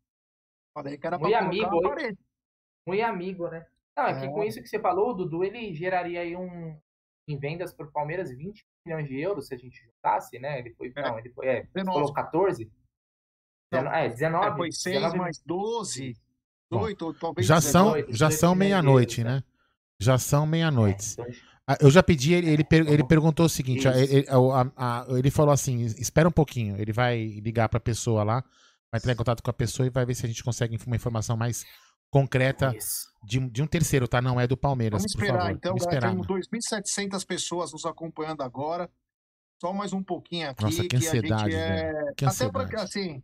Falei 0.72 0.96
que 0.96 1.06
era 1.06 1.18
Muito 1.18 1.36
amigo, 1.36 1.80
Muito 2.86 3.04
amigo, 3.04 3.48
né? 3.48 3.66
Não, 3.94 4.06
é, 4.06 4.12
é, 4.12 4.20
que 4.20 4.28
com 4.28 4.42
isso 4.42 4.62
que 4.62 4.68
você 4.68 4.78
falou, 4.78 5.10
o 5.10 5.14
Dudu, 5.14 5.44
ele 5.44 5.74
geraria 5.74 6.20
aí 6.20 6.34
um, 6.34 6.80
em 7.28 7.38
vendas 7.38 7.72
para 7.72 7.86
o 7.86 7.92
Palmeiras 7.92 8.30
20 8.30 8.64
milhões 8.86 9.06
de 9.06 9.20
euros 9.20 9.46
se 9.46 9.54
a 9.54 9.58
gente 9.58 9.78
juntasse, 9.84 10.38
né? 10.38 10.58
Ele 10.58 10.74
foi, 10.74 10.92
é. 10.96 11.02
não, 11.02 11.18
ele 11.18 11.30
foi, 11.30 11.46
é, 11.46 11.66
falou 11.84 12.12
14? 12.12 12.70
Não, 13.70 13.92
é, 13.92 14.08
19. 14.08 14.46
É, 14.46 14.56
foi 14.56 14.72
6 14.72 14.94
19... 14.96 15.18
mais 15.18 15.38
12, 15.44 16.16
18, 16.72 17.14
talvez 17.14 17.46
já 17.46 17.60
são, 17.60 17.94
já 18.08 18.30
são 18.30 18.54
meia-noite, 18.54 19.22
né? 19.22 19.42
Já 20.00 20.16
são 20.18 20.46
meia-noite. 20.46 21.20
É, 21.20 21.22
então... 21.22 21.48
Ah, 21.70 21.76
eu 21.82 21.90
já 21.90 22.02
pedi, 22.02 22.32
ele, 22.32 22.50
ele, 22.50 22.66
ele 22.70 23.04
perguntou 23.04 23.44
o 23.44 23.48
seguinte: 23.48 23.86
ele, 23.86 24.26
a, 24.30 25.02
a, 25.02 25.06
ele 25.18 25.30
falou 25.30 25.52
assim: 25.52 25.82
espera 25.82 26.26
um 26.26 26.32
pouquinho, 26.32 26.80
ele 26.80 26.94
vai 26.94 27.26
ligar 27.26 27.68
para 27.68 27.76
a 27.76 27.80
pessoa 27.80 28.24
lá, 28.24 28.42
vai 28.90 28.98
entrar 28.98 29.12
em 29.12 29.16
contato 29.16 29.42
com 29.42 29.50
a 29.50 29.52
pessoa 29.52 29.86
e 29.86 29.90
vai 29.90 30.06
ver 30.06 30.14
se 30.14 30.24
a 30.24 30.28
gente 30.28 30.42
consegue 30.42 30.78
uma 30.86 30.96
informação 30.96 31.36
mais 31.36 31.66
concreta 32.10 32.74
de, 33.24 33.38
de, 33.50 33.62
um 33.62 33.66
terceiro, 33.66 34.08
tá? 34.08 34.20
Não 34.20 34.40
é 34.40 34.46
do 34.46 34.56
Palmeiras. 34.56 35.02
Vamos 35.02 35.12
esperar, 35.12 35.52
então, 35.52 35.70
Vamos 35.70 35.82
esperar, 35.82 36.10
temos 36.10 36.26
2.700 36.26 37.26
pessoas 37.26 37.72
nos 37.72 37.84
acompanhando 37.84 38.42
agora. 38.42 38.90
Só 39.60 39.72
mais 39.72 39.92
um 39.92 40.02
pouquinho 40.02 40.50
aqui. 40.50 40.64
Nossa, 40.64 40.86
que 40.86 40.96
ansiedade, 40.96 41.50
que 41.50 41.56
é... 41.56 42.12
Que 42.16 42.24
Até 42.24 42.48
porque, 42.48 42.76
assim, 42.76 43.22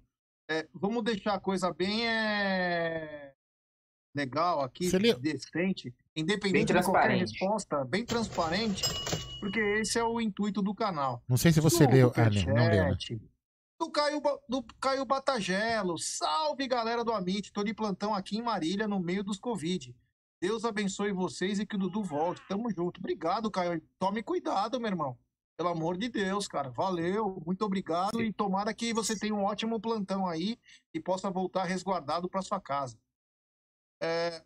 é, 0.50 0.66
vamos 0.74 1.04
deixar 1.04 1.34
a 1.34 1.40
coisa 1.40 1.72
bem 1.72 2.08
é... 2.08 3.32
legal 4.14 4.60
aqui, 4.60 4.90
decente 5.20 5.94
independente 6.16 6.72
de 6.72 6.82
qualquer 6.82 7.10
resposta, 7.10 7.84
bem 7.84 8.04
transparente, 8.04 8.84
porque 9.40 9.60
esse 9.80 9.98
é 9.98 10.04
o 10.04 10.20
intuito 10.20 10.62
do 10.62 10.74
canal. 10.74 11.22
Não 11.28 11.36
sei 11.36 11.52
se 11.52 11.60
você 11.60 11.86
leu. 11.86 12.12
Ah, 12.16 12.30
não, 12.30 12.54
não 12.54 12.70
leu. 12.70 12.84
Né? 12.84 12.96
Do 13.84 13.90
Caio, 13.90 14.22
do 14.48 14.62
Caio 14.80 15.04
Batagelo. 15.04 15.98
Salve, 15.98 16.66
galera 16.66 17.04
do 17.04 17.12
Amit. 17.12 17.52
Tô 17.52 17.62
de 17.62 17.74
plantão 17.74 18.14
aqui 18.14 18.38
em 18.38 18.42
Marília, 18.42 18.88
no 18.88 18.98
meio 18.98 19.22
dos 19.22 19.38
Covid. 19.38 19.94
Deus 20.40 20.64
abençoe 20.64 21.12
vocês 21.12 21.58
e 21.58 21.66
que 21.66 21.76
o 21.76 21.78
Dudu 21.78 22.02
volte. 22.02 22.40
Tamo 22.48 22.70
junto. 22.70 22.98
Obrigado, 22.98 23.50
Caio. 23.50 23.86
Tome 23.98 24.22
cuidado, 24.22 24.80
meu 24.80 24.88
irmão. 24.88 25.18
Pelo 25.54 25.68
amor 25.68 25.98
de 25.98 26.08
Deus, 26.08 26.48
cara. 26.48 26.70
Valeu, 26.70 27.42
muito 27.44 27.62
obrigado 27.62 28.16
Sim. 28.16 28.24
e 28.24 28.32
tomara 28.32 28.72
que 28.72 28.94
você 28.94 29.18
tenha 29.18 29.34
um 29.34 29.44
ótimo 29.44 29.78
plantão 29.78 30.26
aí 30.26 30.58
e 30.94 30.98
possa 30.98 31.30
voltar 31.30 31.64
resguardado 31.64 32.26
para 32.26 32.40
sua 32.40 32.58
casa. 32.58 32.98
É, 34.00 34.42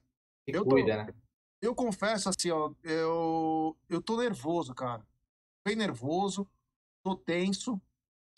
eu, 0.49 0.65
tô, 0.65 0.71
cuida, 0.71 1.05
né? 1.05 1.15
eu 1.63 1.77
confesso 1.77 2.29
assim, 2.29 2.51
ó, 2.51 2.73
eu, 2.83 3.79
eu 3.89 4.03
tô 4.03 4.17
nervoso, 4.17 4.75
cara. 4.75 5.07
Bem 5.65 5.77
nervoso, 5.77 6.45
tô 7.05 7.15
tenso, 7.15 7.81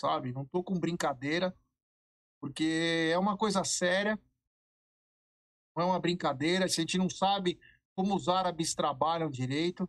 sabe? 0.01 0.33
Não 0.33 0.47
tô 0.47 0.65
com 0.65 0.81
brincadeira, 0.81 1.55
porque 2.41 3.11
é 3.13 3.19
uma 3.19 3.37
coisa 3.37 3.63
séria, 3.65 4.19
não 5.77 5.85
é 5.85 5.87
uma 5.87 6.01
brincadeira, 6.01 6.65
a 6.65 6.69
gente 6.69 6.97
não 6.97 7.11
sabe 7.11 7.61
como 7.95 8.17
os 8.17 8.29
árabes 8.29 8.75
trabalham 8.75 9.31
direito. 9.31 9.89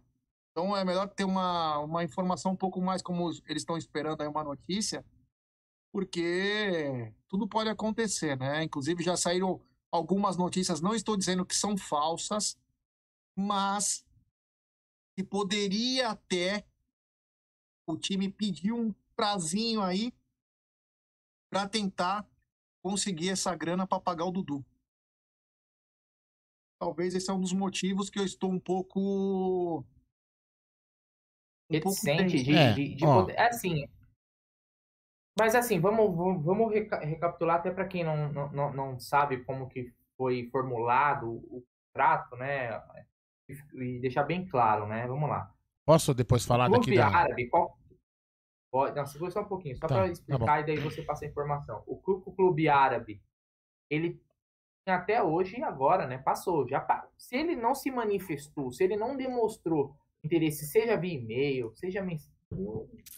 Então 0.51 0.75
é 0.75 0.83
melhor 0.83 1.07
ter 1.07 1.23
uma, 1.23 1.79
uma 1.79 2.03
informação 2.03 2.51
um 2.51 2.57
pouco 2.57 2.81
mais 2.81 3.01
como 3.01 3.29
eles 3.47 3.61
estão 3.61 3.77
esperando 3.77 4.21
aí 4.21 4.27
uma 4.27 4.43
notícia, 4.43 5.05
porque 5.93 7.13
tudo 7.29 7.47
pode 7.47 7.69
acontecer, 7.69 8.37
né? 8.37 8.63
Inclusive 8.63 9.01
já 9.01 9.15
saíram 9.15 9.61
algumas 9.89 10.35
notícias, 10.35 10.81
não 10.81 10.93
estou 10.93 11.15
dizendo 11.15 11.45
que 11.45 11.55
são 11.55 11.77
falsas, 11.77 12.57
mas 13.33 14.05
que 15.15 15.23
poderia 15.23 16.09
até 16.09 16.65
o 17.87 17.97
time 17.97 18.29
pedir 18.29 18.73
um 18.73 18.93
prazinho 19.21 19.83
aí 19.83 20.11
para 21.51 21.69
tentar 21.69 22.27
conseguir 22.83 23.29
essa 23.29 23.55
grana 23.55 23.85
para 23.85 24.01
pagar 24.01 24.25
o 24.25 24.31
Dudu. 24.31 24.65
Talvez 26.79 27.13
esse 27.13 27.29
é 27.29 27.33
um 27.33 27.39
dos 27.39 27.53
motivos 27.53 28.09
que 28.09 28.17
eu 28.17 28.25
estou 28.25 28.49
um 28.49 28.59
pouco 28.59 29.85
reticente 31.69 32.43
de, 32.43 32.55
é, 32.55 32.73
de, 32.73 32.95
de 32.95 33.05
poder. 33.05 33.39
Assim. 33.39 33.87
Mas 35.37 35.53
assim, 35.53 35.79
vamos, 35.79 36.15
vamos, 36.15 36.43
vamos 36.43 36.73
recapitular 36.73 37.57
até 37.57 37.69
para 37.69 37.87
quem 37.87 38.03
não, 38.03 38.49
não, 38.51 38.73
não 38.73 38.99
sabe 38.99 39.43
como 39.43 39.69
que 39.69 39.93
foi 40.17 40.49
formulado 40.49 41.29
o 41.29 41.63
contrato, 41.87 42.35
né? 42.37 42.81
E, 43.75 43.99
deixar 43.99 44.23
bem 44.23 44.47
claro, 44.47 44.87
né? 44.87 45.05
Vamos 45.05 45.29
lá. 45.29 45.53
Posso 45.85 46.11
depois 46.11 46.43
falar 46.43 46.69
o 46.69 46.71
daqui 46.71 46.95
da... 46.95 47.07
árabe, 47.07 47.47
qual... 47.47 47.79
Pode, 48.71 48.95
não, 48.95 49.05
segura 49.05 49.29
só 49.31 49.41
um 49.41 49.47
pouquinho, 49.47 49.75
só 49.75 49.81
tá, 49.81 49.87
para 49.87 50.05
tá 50.05 50.11
explicar 50.11 50.45
tá 50.45 50.59
e 50.61 50.65
daí 50.65 50.79
você 50.79 51.01
passa 51.01 51.25
a 51.25 51.27
informação. 51.27 51.83
O 51.85 51.97
Clube, 51.97 52.31
Clube 52.33 52.69
Árabe, 52.69 53.21
ele 53.89 54.19
até 54.87 55.21
hoje 55.21 55.59
e 55.59 55.63
agora, 55.63 56.07
né? 56.07 56.17
Passou. 56.17 56.67
Já, 56.67 56.85
se 57.17 57.35
ele 57.35 57.55
não 57.55 57.75
se 57.75 57.91
manifestou, 57.91 58.71
se 58.71 58.83
ele 58.83 58.95
não 58.95 59.17
demonstrou 59.17 59.95
interesse, 60.23 60.65
seja 60.65 60.95
via 60.95 61.13
e-mail, 61.13 61.75
seja 61.75 62.05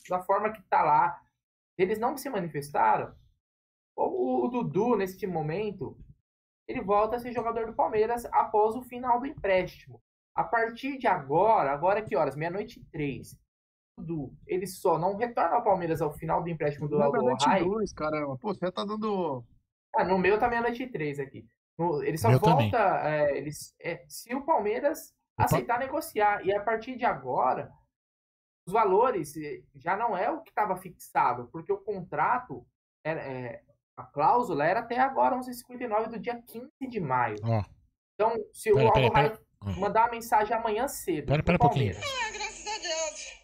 da 0.09 0.23
forma 0.23 0.51
que 0.51 0.59
está 0.59 0.81
lá. 0.81 1.21
Eles 1.77 1.99
não 1.99 2.17
se 2.17 2.29
manifestaram. 2.29 3.15
O, 3.95 4.45
o, 4.45 4.47
Dudu, 4.47 4.95
neste 4.95 5.27
momento, 5.27 5.97
ele 6.67 6.81
volta 6.81 7.15
a 7.15 7.19
ser 7.19 7.31
jogador 7.31 7.67
do 7.67 7.75
Palmeiras 7.75 8.25
após 8.25 8.75
o 8.75 8.81
final 8.81 9.19
do 9.19 9.27
empréstimo. 9.27 10.01
A 10.35 10.43
partir 10.43 10.97
de 10.97 11.07
agora, 11.07 11.71
agora 11.71 12.01
que 12.01 12.15
horas? 12.15 12.35
Meia-noite 12.35 12.79
e 12.79 12.85
três. 12.85 13.37
Ele 14.47 14.67
só 14.67 14.97
não 14.97 15.15
retorna 15.15 15.55
ao 15.55 15.63
Palmeiras 15.63 16.01
ao 16.01 16.11
final 16.13 16.41
do 16.41 16.49
empréstimo 16.49 16.87
do 16.87 17.01
Aldo 17.01 17.25
Rai. 17.41 17.63
caramba. 17.95 18.37
Pô, 18.37 18.53
você 18.53 18.71
tá 18.71 18.83
dando... 18.83 19.43
Ah, 19.95 20.03
no 20.03 20.17
meu 20.17 20.39
tá 20.39 20.49
meia-noite 20.49 20.83
e 20.83 20.91
três 20.91 21.19
aqui. 21.19 21.45
No, 21.77 22.03
ele 22.03 22.17
só 22.17 22.29
meu 22.29 22.39
volta... 22.39 23.01
É, 23.03 23.37
ele, 23.37 23.51
é, 23.81 24.03
se 24.07 24.33
o 24.33 24.43
Palmeiras 24.43 25.13
aceitar 25.37 25.79
negociar. 25.79 26.45
E 26.45 26.53
a 26.53 26.61
partir 26.61 26.97
de 26.97 27.05
agora, 27.05 27.71
os 28.67 28.73
valores 28.73 29.33
já 29.75 29.95
não 29.97 30.17
é 30.17 30.29
o 30.29 30.41
que 30.41 30.49
estava 30.49 30.75
fixado, 30.77 31.47
porque 31.51 31.71
o 31.71 31.77
contrato, 31.77 32.65
era, 33.03 33.19
é, 33.21 33.61
a 33.97 34.03
cláusula 34.03 34.65
era 34.65 34.79
até 34.79 34.99
agora 34.99 35.35
11,59 35.35 36.09
do 36.09 36.19
dia 36.19 36.41
15 36.41 36.69
de 36.89 36.99
maio. 36.99 37.37
Oh. 37.43 37.63
Então, 38.15 38.35
se 38.53 38.71
pera, 38.73 38.85
o 38.85 38.87
Aldo 38.89 39.13
Rai 39.13 39.37
mandar 39.77 40.03
uma 40.03 40.11
mensagem 40.11 40.55
amanhã 40.55 40.87
cedo. 40.87 41.27
Pera, 41.27 41.43
pera 41.43 41.55
um 41.55 41.59
pouquinho. 41.59 41.95
Ah, 41.95 42.31
graças 42.31 42.67
a 42.67 42.77
Deus. 42.79 43.43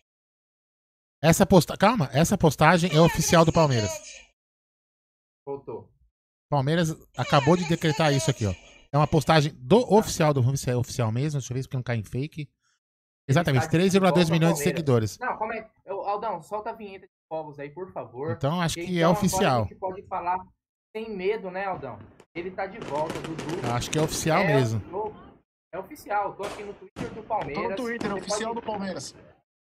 Essa 1.22 1.46
posta... 1.46 1.78
Calma, 1.78 2.10
essa 2.14 2.38
postagem 2.38 2.92
é 2.96 3.00
oficial 3.02 3.44
do 3.44 3.52
Palmeiras. 3.52 3.92
Voltou. 5.46 5.90
Palmeiras 6.50 6.96
acabou 7.18 7.56
de 7.58 7.68
decretar 7.68 8.14
isso 8.14 8.32
aqui, 8.32 8.46
ó. 8.46 8.54
É 8.92 8.98
uma 8.98 9.08
postagem 9.08 9.54
do 9.56 9.78
oficial, 9.94 10.34
do 10.34 10.42
é 10.42 10.76
oficial 10.76 11.12
mesmo. 11.12 11.40
Deixa 11.40 11.54
eu 11.54 11.56
ver 11.56 11.64
se 11.64 11.70
não 11.74 11.84
cai 11.84 11.98
em 11.98 12.04
fake. 12.04 12.50
Exatamente, 13.28 13.68
3,2 13.68 14.32
milhões 14.32 14.56
de 14.56 14.64
seguidores. 14.64 15.20
Não, 15.20 15.38
como 15.38 15.54
é? 15.54 15.70
Aldão, 15.86 16.42
solta 16.42 16.72
a 16.72 16.74
vinheta 16.74 17.06
de 17.06 17.14
povos 17.30 17.60
aí, 17.60 17.70
por 17.70 17.92
favor. 17.92 18.32
Então 18.32 18.60
acho 18.60 18.76
que 18.76 18.82
é 18.82 19.02
então, 19.02 19.12
oficial. 19.12 19.62
A 19.62 19.64
gente 19.66 19.76
pode 19.76 20.02
falar 20.08 20.40
sem 20.96 21.16
medo, 21.16 21.52
né, 21.52 21.66
Aldão? 21.66 22.00
Ele 22.34 22.50
tá 22.50 22.66
de 22.66 22.80
volta, 22.80 23.14
Dudu. 23.22 23.68
Acho 23.72 23.92
que 23.92 24.00
é 24.00 24.02
oficial 24.02 24.42
é, 24.42 24.48
mesmo. 24.48 24.82
É 25.72 25.78
oficial, 25.78 26.34
tô 26.34 26.44
aqui 26.44 26.64
no 26.64 26.74
Twitter 26.74 27.14
do 27.14 27.22
Palmeiras. 27.22 27.64
Tô 27.64 27.70
no 27.70 27.76
Twitter, 27.76 28.16
oficial 28.16 28.54
pode... 28.56 28.66
do 28.66 28.72
Palmeiras. 28.72 29.16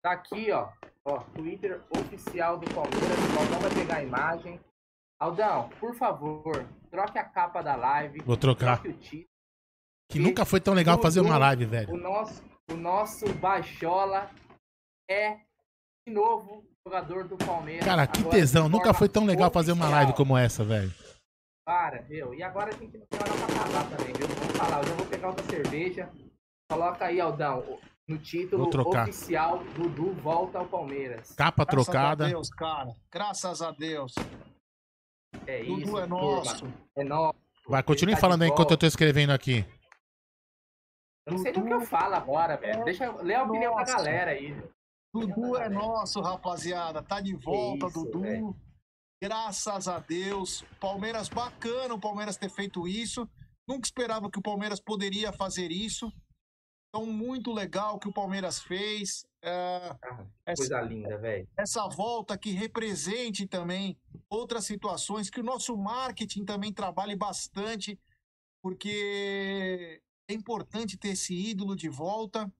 Tá 0.02 0.12
aqui, 0.12 0.52
ó. 0.52 0.68
Ó, 1.08 1.20
Twitter 1.34 1.80
oficial 1.90 2.58
do 2.58 2.66
Palmeiras. 2.74 3.18
O 3.34 3.38
Aldão 3.38 3.60
vai 3.60 3.70
pegar 3.70 3.96
a 3.98 4.02
imagem. 4.02 4.60
Aldão, 5.20 5.68
por 5.80 5.94
favor, 5.94 6.66
troque 6.90 7.16
a 7.16 7.24
capa 7.24 7.62
da 7.62 7.76
live. 7.76 8.20
Vou 8.22 8.36
trocar. 8.36 8.82
Título. 8.82 9.24
Que 10.10 10.18
nunca 10.18 10.44
foi 10.44 10.60
tão 10.60 10.74
legal 10.74 11.00
fazer 11.00 11.20
uma 11.20 11.38
live, 11.38 11.64
velho. 11.64 11.94
O 11.94 11.96
nosso, 11.96 12.42
o 12.70 12.74
nosso 12.74 13.32
Baixola 13.34 14.28
é, 15.08 15.38
de 16.06 16.12
novo, 16.12 16.64
jogador 16.84 17.26
do 17.28 17.36
Palmeiras. 17.36 17.84
Cara, 17.84 18.06
que 18.06 18.24
tesão. 18.24 18.68
Nunca 18.68 18.92
foi 18.92 19.08
tão 19.08 19.24
legal 19.24 19.50
fazer 19.50 19.72
uma 19.72 19.88
live 19.88 20.12
como 20.12 20.36
essa, 20.36 20.64
velho. 20.64 20.92
Para, 21.64 22.02
viu? 22.02 22.34
E 22.34 22.42
agora 22.42 22.70
a 22.70 22.78
gente 22.78 22.98
não 22.98 23.06
tem 23.06 23.20
hora 23.20 23.32
pra 23.32 23.62
acabar 23.62 23.96
também, 23.96 24.12
viu? 24.12 24.26
Vamos 24.26 24.56
falar. 24.56 24.78
Eu 24.78 24.88
já 24.88 24.94
vou 24.94 25.06
pegar 25.06 25.28
outra 25.28 25.44
cerveja. 25.46 26.10
Coloca 26.70 27.04
aí, 27.04 27.20
Aldão, 27.20 27.78
no 28.08 28.18
título 28.18 28.68
oficial, 28.68 29.64
Dudu 29.74 30.12
volta 30.14 30.58
ao 30.58 30.66
Palmeiras. 30.66 31.34
Capa 31.34 31.64
Graças 31.64 31.86
trocada. 31.86 32.24
Graças 32.24 32.30
a 32.30 32.32
Deus, 32.32 32.50
cara. 32.50 32.96
Graças 33.10 33.62
a 33.62 33.70
Deus. 33.72 34.14
É 35.46 35.64
Dudu 35.64 35.80
isso, 35.80 35.98
é 35.98 36.06
nosso. 36.06 36.72
É 36.96 37.04
nosso. 37.04 37.38
Vai, 37.68 37.82
continue 37.82 38.14
tá 38.14 38.20
falando 38.20 38.42
aí 38.42 38.48
enquanto 38.48 38.70
eu 38.70 38.78
tô 38.78 38.86
escrevendo 38.86 39.30
aqui. 39.30 39.64
Eu 41.26 41.32
não 41.32 41.38
sei 41.38 41.52
do 41.52 41.64
que 41.64 41.72
eu 41.72 41.80
falo 41.80 42.14
agora, 42.14 42.56
velho. 42.56 42.84
Deixa 42.84 43.06
eu 43.06 43.20
ler 43.22 43.34
a 43.34 43.42
opinião 43.42 43.74
Nossa. 43.74 43.92
da 43.92 43.98
galera 43.98 44.30
aí. 44.30 44.56
Dudu 45.12 45.56
é 45.56 45.68
nosso, 45.68 46.20
rapaziada. 46.20 47.02
Tá 47.02 47.20
de 47.20 47.34
volta, 47.34 47.86
isso, 47.88 48.04
Dudu. 48.04 48.20
Véio. 48.20 48.56
Graças 49.20 49.88
a 49.88 49.98
Deus. 49.98 50.64
Palmeiras 50.80 51.28
bacana 51.28 51.94
o 51.94 52.00
Palmeiras 52.00 52.36
ter 52.36 52.50
feito 52.50 52.86
isso. 52.86 53.28
Nunca 53.68 53.86
esperava 53.86 54.30
que 54.30 54.38
o 54.38 54.42
Palmeiras 54.42 54.78
poderia 54.78 55.32
fazer 55.32 55.72
isso. 55.72 56.12
Então, 56.96 57.04
muito 57.04 57.52
legal 57.52 57.98
que 57.98 58.08
o 58.08 58.12
Palmeiras 58.12 58.58
fez. 58.58 59.26
É, 59.42 59.94
ah, 60.02 60.24
coisa 60.56 60.76
essa, 60.76 60.80
linda, 60.80 61.18
velho. 61.18 61.46
Essa 61.56 61.86
volta 61.88 62.38
que 62.38 62.50
represente 62.52 63.46
também 63.46 63.98
outras 64.30 64.64
situações, 64.64 65.28
que 65.28 65.40
o 65.40 65.44
nosso 65.44 65.76
marketing 65.76 66.44
também 66.44 66.72
trabalhe 66.72 67.14
bastante, 67.14 67.98
porque 68.62 70.00
é 70.26 70.32
importante 70.32 70.96
ter 70.96 71.08
esse 71.08 71.34
ídolo 71.34 71.76
de 71.76 71.90
volta. 71.90 72.50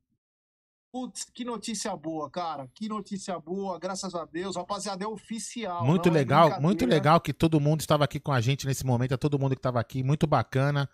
Putz, 0.93 1.25
que 1.25 1.45
notícia 1.45 1.97
boa, 1.97 2.31
cara. 2.31 2.69
Que 2.75 2.89
notícia 2.89 3.39
boa, 3.39 3.79
graças 3.79 4.15
a 4.15 4.27
Deus. 4.27 4.55
Rapaziada, 4.55 5.03
é 5.03 5.09
oficial. 5.09 5.85
Muito 5.85 6.11
é 6.11 6.13
legal, 6.13 6.53
é 6.53 6.61
muito 6.61 6.85
legal 6.85 7.21
que 7.23 7.33
todo 7.33 7.59
mundo 7.59 7.81
estava 7.81 8.05
aqui 8.05 8.21
com 8.21 8.33
a 8.33 8.41
gente 8.41 8.67
nesse 8.67 8.85
momento, 8.85 9.15
é 9.15 9.17
todo 9.17 9.39
mundo 9.39 9.55
que 9.55 9.61
estava 9.61 9.81
aqui, 9.81 10.03
muito 10.03 10.27
bacana. 10.27 10.89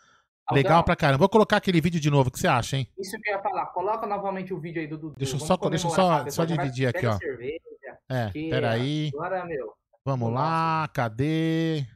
Legal 0.51 0.82
pra 0.82 0.97
caramba. 0.97 1.18
Vou 1.18 1.28
colocar 1.28 1.59
aquele 1.59 1.80
vídeo 1.80 2.01
de 2.01 2.11
novo, 2.11 2.28
o 2.28 2.32
que 2.32 2.38
você 2.38 2.49
acha, 2.49 2.76
hein? 2.76 2.88
Isso 2.99 3.16
que 3.20 3.30
eu 3.30 3.36
ia 3.36 3.43
falar. 3.43 3.66
Coloca 3.66 4.07
novamente 4.07 4.53
o 4.53 4.59
vídeo 4.59 4.80
aí 4.80 4.88
do 4.88 4.99
Dudu. 4.99 5.14
Deixa 5.16 5.36
eu 5.36 5.40
só, 5.40 5.57
deixa 5.57 5.88
só, 5.88 6.28
só 6.28 6.45
dividir 6.45 6.88
aqui, 6.88 7.07
ó. 7.07 7.16
Cerveja, 7.16 7.99
é, 8.09 8.30
peraí. 8.30 9.11
Agora, 9.14 9.45
meu. 9.45 9.72
Vamos 10.05 10.32
lá, 10.32 10.88
cadê? 10.93 11.86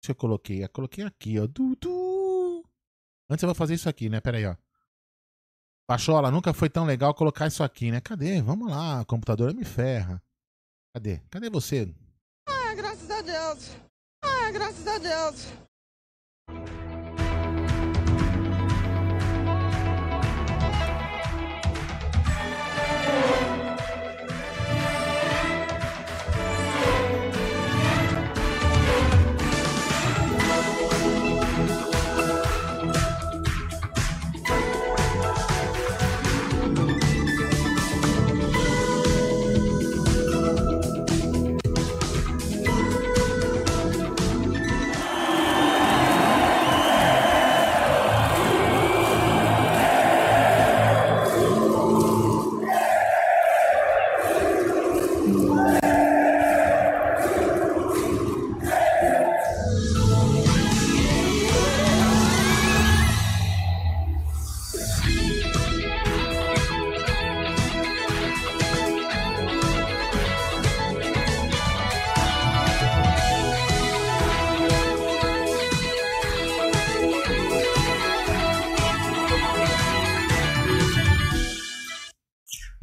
Deixa 0.00 0.10
eu 0.10 0.14
coloquei. 0.14 0.62
Eu 0.62 0.68
coloquei 0.68 1.04
aqui, 1.04 1.38
ó. 1.40 1.46
Dudu. 1.46 2.64
Antes 3.28 3.42
eu 3.42 3.48
vou 3.48 3.54
fazer 3.54 3.74
isso 3.74 3.88
aqui, 3.88 4.08
né? 4.08 4.20
Pera 4.20 4.38
aí, 4.38 4.46
ó. 4.46 4.54
Pachola, 5.88 6.30
nunca 6.30 6.52
foi 6.52 6.68
tão 6.68 6.84
legal 6.84 7.14
colocar 7.14 7.46
isso 7.46 7.62
aqui, 7.62 7.90
né? 7.90 8.00
Cadê? 8.00 8.40
Vamos 8.42 8.70
lá, 8.70 9.02
o 9.02 9.06
computador 9.06 9.54
me 9.54 9.64
ferra. 9.64 10.22
Cadê? 10.94 11.20
Cadê 11.30 11.50
você? 11.50 11.92
Ah, 12.48 12.74
graças 12.74 13.10
a 13.10 13.22
Deus. 13.22 13.76
Ah, 14.24 14.50
graças 14.50 14.86
a 14.86 14.98
Deus. 14.98 15.52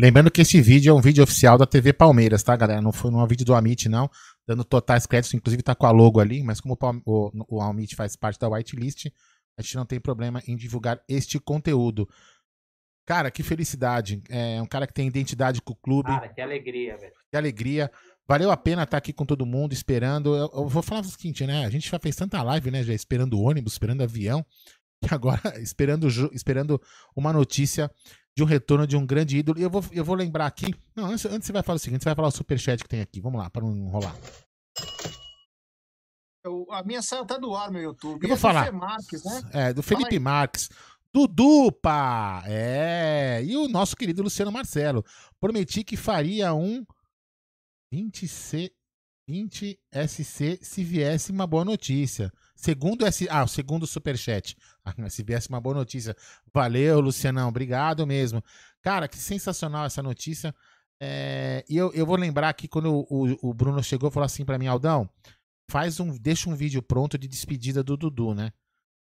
Lembrando 0.04 0.30
que 0.30 0.42
esse 0.42 0.60
vídeo 0.60 0.92
é 0.92 0.94
um 0.94 1.00
vídeo 1.00 1.24
oficial 1.24 1.58
da 1.58 1.66
TV 1.66 1.94
Palmeiras, 1.94 2.44
tá, 2.44 2.54
galera? 2.58 2.82
Não 2.82 2.92
foi 2.92 3.10
um 3.10 3.26
vídeo 3.26 3.46
do 3.46 3.56
Amit, 3.56 3.88
não. 3.88 4.12
Dando 4.46 4.66
totais 4.66 5.06
créditos, 5.06 5.34
inclusive 5.34 5.64
tá 5.64 5.74
com 5.74 5.86
a 5.86 5.92
logo 5.92 6.20
ali, 6.20 6.44
mas 6.44 6.60
como 6.60 6.78
o, 6.78 7.02
o, 7.06 7.32
o 7.56 7.62
Amit 7.62 7.96
faz 7.96 8.14
parte 8.18 8.38
da 8.38 8.50
whitelist, 8.50 9.10
a 9.58 9.62
gente 9.62 9.78
não 9.78 9.86
tem 9.86 10.02
problema 10.02 10.44
em 10.46 10.58
divulgar 10.58 11.02
este 11.08 11.40
conteúdo. 11.40 12.06
Cara, 13.06 13.32
que 13.32 13.42
felicidade. 13.44 14.22
É 14.30 14.62
um 14.62 14.66
cara 14.66 14.86
que 14.86 14.94
tem 14.94 15.08
identidade 15.08 15.62
com 15.62 15.72
o 15.72 15.78
clube. 15.78 16.10
Cara, 16.10 16.28
que 16.28 16.42
alegria, 16.42 16.98
velho. 16.98 17.14
Que 17.32 17.38
alegria. 17.38 17.90
Valeu 18.28 18.52
a 18.52 18.58
pena 18.58 18.84
estar 18.84 18.98
aqui 18.98 19.14
com 19.14 19.26
todo 19.26 19.46
mundo, 19.46 19.72
esperando. 19.72 20.36
Eu, 20.36 20.52
eu, 20.54 20.68
vou 20.68 20.84
falar 20.84 21.00
o 21.00 21.06
seguinte, 21.06 21.48
né? 21.48 21.66
A 21.66 21.70
gente 21.70 21.90
já 21.90 21.98
fez 21.98 22.14
tanta 22.14 22.44
live, 22.44 22.72
né? 22.72 22.84
Já 22.84 22.94
esperando 22.94 23.40
ônibus, 23.40 23.72
esperando 23.72 24.04
avião, 24.04 24.46
que 25.02 25.08
agora 25.16 25.42
esperando, 25.62 26.10
esperando 26.34 26.82
uma 27.16 27.32
notícia 27.32 27.90
de 28.36 28.44
um 28.44 28.46
retorno 28.46 28.88
de 28.88 28.98
um 28.98 29.06
grande 29.06 29.38
ídolo. 29.38 29.60
E 29.60 29.64
eu 29.64 29.70
vou, 29.70 29.84
eu 29.92 30.04
vou 30.04 30.16
lembrar 30.16 30.48
aqui. 30.48 30.74
Não, 30.96 31.06
antes, 31.06 31.26
antes 31.26 31.46
você 31.46 31.54
vai 31.54 31.64
falar 31.64 31.76
o 31.76 31.80
seguinte: 31.80 32.04
você 32.04 32.10
vai 32.10 32.16
falar 32.16 32.28
o 32.28 32.32
superchat 32.32 32.84
que 32.84 32.90
tem 32.90 33.02
aqui. 33.02 33.22
Vamos 33.22 33.40
lá, 33.40 33.50
para 33.50 33.64
não 33.64 33.76
enrolar. 33.76 34.16
Eu, 36.46 36.66
a 36.72 36.84
minha 36.84 37.02
saiu 37.02 37.24
até 37.24 37.40
do 37.40 37.56
ar 37.56 37.72
no 37.72 37.80
YouTube. 37.80 38.24
Eu 38.24 38.30
vou 38.30 38.38
é 38.38 38.40
falar. 38.40 38.70
Do 38.70 38.78
Marques, 38.78 39.24
né? 39.24 39.42
É, 39.54 39.74
do 39.74 39.82
Felipe 39.82 40.20
Marques. 40.20 40.70
Dudu, 41.14 41.72
pá! 41.72 42.44
É. 42.48 43.42
E 43.46 43.56
o 43.56 43.68
nosso 43.68 43.96
querido 43.96 44.24
Luciano 44.24 44.52
Marcelo. 44.52 45.06
Prometi 45.40 45.84
que 45.84 45.96
faria 45.96 46.54
um 46.54 46.84
20C, 47.94 48.72
20 49.28 49.80
SC 50.08 50.60
se 50.62 50.84
viesse 50.84 51.32
uma 51.32 51.46
boa 51.46 51.64
notícia. 51.64 52.32
Segundo 52.64 53.06
S, 53.06 53.28
ah, 53.30 53.44
o 53.44 53.48
segundo 53.48 53.86
superchat. 53.86 54.56
Ah, 54.86 55.10
se 55.10 55.24
viesse 55.24 55.48
uma 55.48 55.62
boa 55.62 55.76
notícia. 55.76 56.16
Valeu, 56.54 57.00
Lucianão. 57.00 57.48
Obrigado 57.48 58.06
mesmo. 58.06 58.44
Cara, 58.82 59.08
que 59.08 59.18
sensacional 59.18 59.86
essa 59.86 60.04
notícia. 60.04 60.54
É, 61.02 61.64
e 61.70 61.78
eu, 61.78 61.92
eu 61.94 62.06
vou 62.06 62.18
lembrar 62.18 62.50
aqui 62.50 62.68
quando 62.68 63.06
o, 63.10 63.50
o, 63.50 63.54
Bruno 63.54 63.82
chegou 63.82 64.12
falou 64.12 64.26
assim 64.26 64.44
para 64.44 64.58
mim, 64.58 64.68
Aldão, 64.68 65.10
faz 65.72 66.02
um, 66.02 66.18
deixa 66.18 66.50
um 66.50 66.56
vídeo 66.56 66.82
pronto 66.82 67.18
de 67.18 67.30
despedida 67.30 67.82
do 67.82 67.96
Dudu, 67.96 68.34
né? 68.34 68.52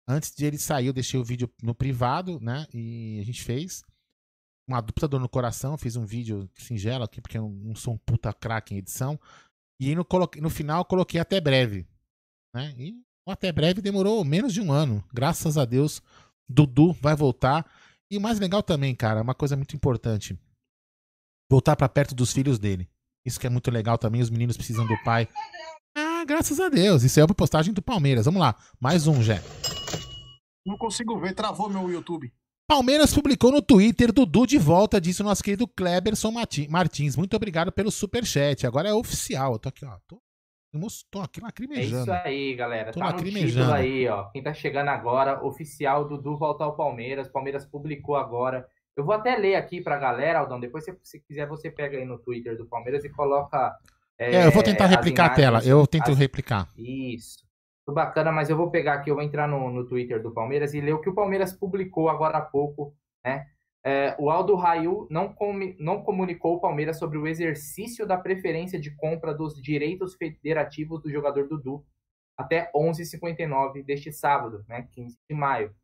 Antes 0.07 0.35
de 0.35 0.45
ele 0.45 0.59
sair, 0.59 0.87
eu 0.87 0.93
deixei 0.93 1.19
o 1.19 1.25
vídeo 1.25 1.49
no 1.63 1.75
privado, 1.75 2.41
né? 2.41 2.67
E 2.75 3.19
a 3.21 3.25
gente 3.25 3.43
fez. 3.43 3.85
Uma 4.69 4.81
dupla 4.81 5.07
dor 5.07 5.21
no 5.21 5.29
coração, 5.29 5.79
fiz 5.79 5.95
um 5.95 6.05
vídeo 6.05 6.51
singelo 6.57 7.05
aqui, 7.05 7.21
porque 7.21 7.39
eu 7.39 7.49
não 7.49 7.75
sou 7.77 7.95
um 7.95 7.99
puta 7.99 8.33
craque 8.33 8.75
em 8.75 8.79
edição. 8.79 9.19
E 9.81 9.95
no, 9.95 10.05
no 10.41 10.51
final 10.51 10.85
coloquei 10.85 11.21
até 11.21 11.41
breve. 11.41 11.87
Né? 12.55 12.75
E 12.77 13.08
o 13.29 13.31
até 13.31 13.53
breve 13.53 13.83
demorou 13.83 14.25
menos 14.25 14.55
de 14.55 14.61
um 14.61 14.73
ano. 14.73 15.05
Graças 15.13 15.59
a 15.59 15.67
Deus, 15.67 16.01
Dudu 16.49 16.95
vai 16.95 17.15
voltar. 17.15 17.71
E 18.11 18.17
o 18.17 18.21
mais 18.23 18.41
legal 18.41 18.63
também, 18.63 18.95
cara, 18.95 19.21
uma 19.21 19.35
coisa 19.35 19.55
muito 19.55 19.77
importante. 19.77 20.35
Voltar 21.51 21.77
para 21.77 21.91
perto 21.91 22.15
dos 22.15 22.33
filhos 22.33 22.59
dele. 22.59 22.89
Isso 23.27 23.39
que 23.39 23.47
é 23.47 23.51
muito 23.51 23.71
legal 23.71 23.99
também, 23.99 24.23
os 24.23 24.31
meninos 24.31 24.57
precisam 24.57 24.87
do 24.87 24.97
pai. 25.05 25.29
Ah, 25.95 26.25
graças 26.25 26.59
a 26.59 26.71
Deus. 26.71 27.03
Isso 27.03 27.21
é 27.21 27.25
uma 27.25 27.35
postagem 27.35 27.75
do 27.75 27.83
Palmeiras. 27.83 28.25
Vamos 28.25 28.41
lá. 28.41 28.57
Mais 28.81 29.07
um, 29.07 29.23
Jé. 29.23 29.43
Não 30.65 30.79
consigo 30.79 31.21
ver, 31.21 31.35
travou 31.35 31.69
meu 31.69 31.91
YouTube. 31.91 32.33
Palmeiras 32.67 33.13
publicou 33.13 33.53
no 33.53 33.61
Twitter 33.61 34.11
Dudu 34.11 34.47
de 34.47 34.57
volta, 34.59 35.01
disse 35.01 35.21
o 35.21 35.25
nosso 35.25 35.43
querido 35.43 35.69
Kleberson 35.69 36.33
Martins. 36.69 37.15
Muito 37.17 37.37
obrigado 37.37 37.71
pelo 37.73 37.91
super 37.91 38.25
chat. 38.25 38.67
Agora 38.67 38.89
é 38.89 38.95
oficial. 38.95 39.53
Eu 39.53 39.59
tô 39.59 39.69
aqui, 39.69 39.85
ó. 39.85 39.99
Tô, 40.07 40.19
tô 41.11 41.21
aqui 41.21 41.41
lacrimejando. 41.41 42.13
É 42.13 42.17
isso 42.17 42.27
aí, 42.27 42.55
galera. 42.55 42.93
Tô 42.93 43.01
tá 43.01 43.13
no 43.13 43.23
título 43.23 43.73
aí, 43.73 44.09
ó. 44.09 44.25
Quem 44.31 44.43
tá 44.43 44.53
chegando 44.53 44.89
agora, 44.89 45.45
oficial, 45.45 46.07
Dudu 46.07 46.37
volta 46.37 46.65
ao 46.65 46.77
Palmeiras. 46.77 47.29
Palmeiras 47.29 47.65
publicou 47.65 48.17
agora. 48.17 48.67
Eu 48.97 49.05
vou 49.05 49.15
até 49.15 49.37
ler 49.37 49.55
aqui 49.55 49.81
pra 49.81 49.99
galera, 49.99 50.41
Aldão. 50.41 50.59
Depois, 50.59 50.85
se 51.03 51.21
quiser, 51.21 51.47
você 51.47 51.71
pega 51.71 51.97
aí 51.97 52.05
no 52.05 52.19
Twitter 52.19 52.57
do 52.57 52.67
Palmeiras 52.67 53.05
e 53.05 53.09
coloca 53.09 53.77
é, 54.19 54.35
é, 54.35 54.47
eu 54.47 54.51
vou 54.51 54.65
tentar 54.65 54.87
replicar 54.87 55.27
imagens, 55.27 55.47
a 55.47 55.61
tela. 55.61 55.65
Eu 55.65 55.87
tento 55.87 56.11
as... 56.11 56.19
replicar. 56.19 56.69
Isso. 56.77 57.47
Muito 57.87 57.95
bacana, 57.95 58.33
mas 58.33 58.51
eu 58.51 58.57
vou 58.57 58.71
pegar 58.71 58.95
aqui, 58.95 59.11
eu 59.11 59.15
vou 59.15 59.23
entrar 59.23 59.47
no, 59.47 59.71
no 59.71 59.87
Twitter 59.87 60.21
do 60.21 60.33
Palmeiras 60.33 60.75
e 60.75 60.81
ler 60.81 60.93
o 60.93 61.01
que 61.01 61.09
o 61.09 61.15
Palmeiras 61.15 61.53
publicou 61.53 62.09
agora 62.09 62.39
há 62.39 62.43
pouco, 62.43 62.95
né? 63.25 63.47
É, 63.91 64.15
o 64.19 64.29
Aldo 64.29 64.55
Rail 64.55 65.07
não, 65.09 65.33
com, 65.33 65.55
não 65.79 66.03
comunicou 66.03 66.57
o 66.57 66.61
Palmeiras 66.61 66.99
sobre 66.99 67.17
o 67.17 67.27
exercício 67.27 68.07
da 68.07 68.19
preferência 68.19 68.79
de 68.79 68.95
compra 68.95 69.33
dos 69.33 69.63
direitos 69.63 70.15
federativos 70.15 71.01
do 71.01 71.11
jogador 71.11 71.49
Dudu 71.49 71.83
até 72.37 72.71
11h59 72.77 73.83
deste 73.83 74.13
sábado, 74.13 74.63
né, 74.69 74.87
15 74.93 75.17
de 75.27 75.35
maio. 75.35 75.75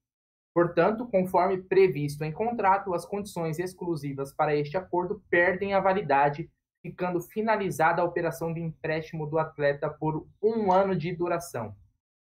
Portanto, 0.52 1.08
conforme 1.08 1.62
previsto 1.62 2.24
em 2.24 2.30
contrato, 2.30 2.92
as 2.92 3.06
condições 3.06 3.58
exclusivas 3.58 4.34
para 4.34 4.54
este 4.54 4.76
acordo 4.76 5.24
perdem 5.30 5.72
a 5.72 5.80
validade 5.80 6.50
ficando 6.82 7.22
finalizada 7.22 8.02
a 8.02 8.04
operação 8.04 8.52
de 8.52 8.60
empréstimo 8.60 9.26
do 9.26 9.38
atleta 9.38 9.88
por 9.88 10.28
um 10.42 10.70
ano 10.70 10.94
de 10.94 11.10
duração. 11.16 11.74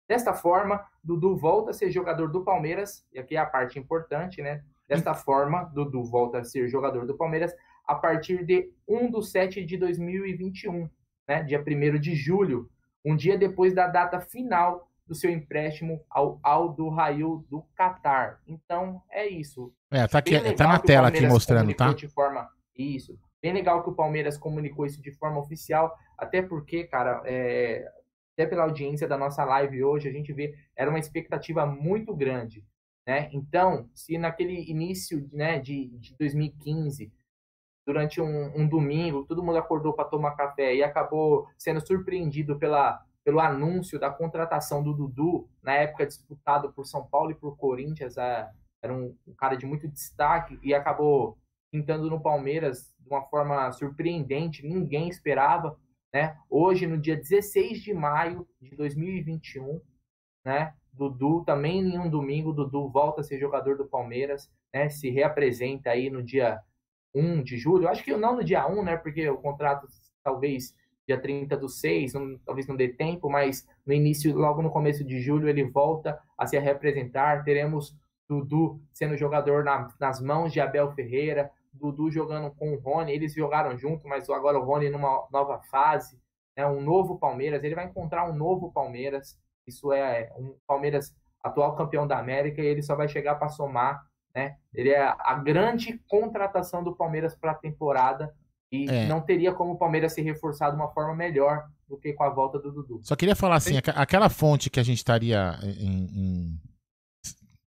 Desta 0.09 0.35
forma, 0.35 0.87
Dudu 1.03 1.37
volta 1.37 1.73
a 1.73 1.75
ser 1.75 1.91
jogador 1.91 2.31
do 2.31 2.45
Palmeiras, 2.45 3.05
e 3.13 3.19
aqui 3.19 3.35
é 3.35 3.41
a 3.41 3.47
parte 3.47 3.77
importante, 3.77 4.41
né? 4.41 4.63
Desta 4.89 5.15
forma, 5.15 5.65
Dudu 5.65 6.05
volta 6.05 6.39
a 6.39 6.45
ser 6.45 6.69
jogador 6.69 7.07
do 7.07 7.17
Palmeiras 7.17 7.55
a 7.87 7.95
partir 7.95 8.45
de 8.45 8.71
1 8.89 9.11
de 9.11 9.27
7 9.27 9.65
de 9.65 9.77
2021, 9.77 10.89
né? 11.29 11.43
dia 11.43 11.63
1 11.63 11.99
de 11.99 12.15
julho, 12.15 12.69
um 13.05 13.15
dia 13.15 13.37
depois 13.37 13.75
da 13.75 13.87
data 13.87 14.21
final 14.21 14.89
do 15.07 15.15
seu 15.15 15.31
empréstimo 15.31 16.03
ao 16.09 16.41
Aldo 16.43 16.89
Rail 16.89 17.45
do 17.51 17.63
Qatar. 17.77 18.41
Então, 18.47 19.03
é 19.11 19.27
isso. 19.27 19.73
É, 19.91 20.07
tá, 20.07 20.19
aqui, 20.19 20.55
tá 20.55 20.67
na 20.67 20.79
tela 20.79 21.09
aqui 21.09 21.27
mostrando, 21.27 21.75
tá? 21.75 21.93
De 21.93 22.09
forma, 22.09 22.49
isso. 22.75 23.19
Bem 23.43 23.53
legal 23.53 23.83
que 23.83 23.91
o 23.91 23.95
Palmeiras 23.95 24.39
comunicou 24.39 24.87
isso 24.87 25.03
de 25.03 25.13
forma 25.13 25.39
oficial, 25.39 25.95
até 26.17 26.41
porque, 26.41 26.85
cara, 26.85 27.23
é, 27.27 27.87
até 28.33 28.47
pela 28.47 28.63
audiência 28.63 29.07
da 29.07 29.19
nossa 29.19 29.45
live 29.45 29.85
hoje, 29.85 30.09
a 30.09 30.13
gente 30.13 30.33
vê, 30.33 30.55
era 30.75 30.89
uma 30.89 30.99
expectativa 30.99 31.67
muito 31.67 32.15
grande. 32.15 32.65
Né? 33.07 33.29
Então, 33.33 33.89
se 33.95 34.17
naquele 34.17 34.71
início 34.71 35.29
né, 35.33 35.59
de, 35.59 35.89
de 35.99 36.17
2015, 36.17 37.13
durante 37.87 38.21
um, 38.21 38.59
um 38.59 38.67
domingo, 38.67 39.25
todo 39.25 39.43
mundo 39.43 39.59
acordou 39.59 39.93
para 39.93 40.09
tomar 40.09 40.37
café 40.37 40.75
e 40.75 40.83
acabou 40.83 41.47
sendo 41.59 41.87
surpreendido 41.87 42.59
pela, 42.59 43.05
pelo 43.23 43.41
anúncio 43.41 43.99
da 43.99 44.11
contratação 44.11 44.83
do 44.83 44.95
Dudu, 44.95 45.49
na 45.63 45.75
época 45.75 46.07
disputado 46.07 46.73
por 46.73 46.87
São 46.87 47.07
Paulo 47.07 47.31
e 47.31 47.35
por 47.35 47.57
Corinthians, 47.57 48.17
é, 48.17 48.51
era 48.83 48.93
um, 48.93 49.15
um 49.27 49.35
cara 49.35 49.57
de 49.57 49.67
muito 49.67 49.87
destaque 49.87 50.59
e 50.63 50.75
acabou 50.75 51.39
pintando 51.71 52.09
no 52.09 52.21
Palmeiras 52.21 52.95
de 52.99 53.09
uma 53.09 53.23
forma 53.23 53.71
surpreendente, 53.73 54.67
ninguém 54.67 55.09
esperava, 55.09 55.79
né? 56.13 56.39
Hoje, 56.49 56.87
no 56.87 56.97
dia 56.97 57.17
16 57.17 57.83
de 57.83 57.93
maio 57.93 58.47
de 58.61 58.77
2021, 58.77 59.81
né? 60.45 60.73
Dudu 60.97 61.45
também 61.45 61.81
em 61.81 61.99
um 61.99 62.09
domingo, 62.09 62.53
Dudu 62.53 62.89
volta 62.89 63.21
a 63.21 63.25
ser 63.25 63.39
jogador 63.39 63.77
do 63.77 63.87
Palmeiras, 63.87 64.51
né? 64.73 64.89
Se 64.89 65.11
reapresenta 65.11 65.91
aí 65.91 66.09
no 66.09 66.23
dia 66.23 66.61
1 67.15 67.43
de 67.43 67.57
julho. 67.57 67.89
Acho 67.89 68.05
que 68.05 68.17
não 68.17 68.37
no 68.37 68.45
dia 68.45 68.67
1, 68.67 68.83
né? 68.83 68.97
Porque 68.97 69.29
o 69.29 69.39
contrato 69.39 69.87
talvez 70.23 70.75
dia 71.07 71.21
30 71.21 71.57
do 71.57 71.69
6, 71.69 72.15
não, 72.15 72.39
talvez 72.47 72.67
não 72.67 72.77
dê 72.77 72.89
tempo, 72.89 73.29
mas 73.29 73.67
no 73.85 73.93
início, 73.93 74.35
logo 74.35 74.63
no 74.63 74.71
começo 74.71 75.05
de 75.05 75.21
julho, 75.21 75.49
ele 75.49 75.65
volta 75.65 76.19
a 76.39 76.47
se 76.47 76.59
representar. 76.59 77.45
Teremos 77.45 77.95
Dudu 78.29 78.81
sendo 78.93 79.17
jogador 79.17 79.65
na, 79.65 79.89
nas 80.01 80.21
mãos 80.21 80.53
de 80.53 80.61
Abel 80.61 80.93
Ferreira, 80.93 81.51
Dudu 81.73 82.11
jogando 82.11 82.51
com 82.55 82.73
o 82.73 82.79
Rony, 82.79 83.13
eles 83.13 83.35
jogaram 83.35 83.77
junto, 83.77 84.09
mas 84.09 84.31
agora 84.31 84.59
o 84.59 84.65
Rony 84.65 84.89
numa 84.89 85.27
nova 85.31 85.61
fase, 85.71 86.19
né, 86.57 86.67
um 86.67 86.81
novo 86.81 87.19
Palmeiras, 87.19 87.63
ele 87.65 87.75
vai 87.75 87.87
encontrar 87.87 88.31
um 88.31 88.35
novo 88.35 88.73
Palmeiras, 88.73 89.39
isso 89.67 89.93
é 89.93 90.33
um 90.37 90.57
Palmeiras 90.67 91.15
atual 91.43 91.77
campeão 91.77 92.07
da 92.07 92.19
América 92.19 92.63
e 92.63 92.67
ele 92.67 92.83
só 92.83 92.97
vai 92.97 93.09
chegar 93.09 93.35
para 93.37 93.49
somar, 93.49 94.05
né? 94.35 94.57
Ele 94.73 94.91
é 94.91 95.03
a 95.03 95.35
grande 95.35 95.99
contratação 96.09 96.83
do 96.83 96.97
Palmeiras 96.97 97.35
para 97.35 97.53
a 97.53 97.57
temporada 97.57 98.35
e 98.73 98.89
é. 98.89 99.07
não 99.07 99.21
teria 99.21 99.53
como 99.53 99.73
o 99.73 99.79
Palmeiras 99.79 100.13
se 100.13 100.23
reforçar 100.23 100.71
de 100.71 100.77
uma 100.77 100.91
forma 100.91 101.15
melhor 101.15 101.69
do 101.89 101.97
que 101.97 102.13
com 102.13 102.25
a 102.25 102.31
volta 102.31 102.59
do 102.59 102.73
Dudu. 102.73 103.01
Só 103.03 103.15
queria 103.15 103.37
falar 103.37 103.57
assim, 103.57 103.77
aquela 103.77 104.29
fonte 104.29 104.71
que 104.71 104.81
a 104.81 104.83
gente 104.83 104.97
estaria 104.97 105.59
em, 105.63 106.07
em, 106.17 106.61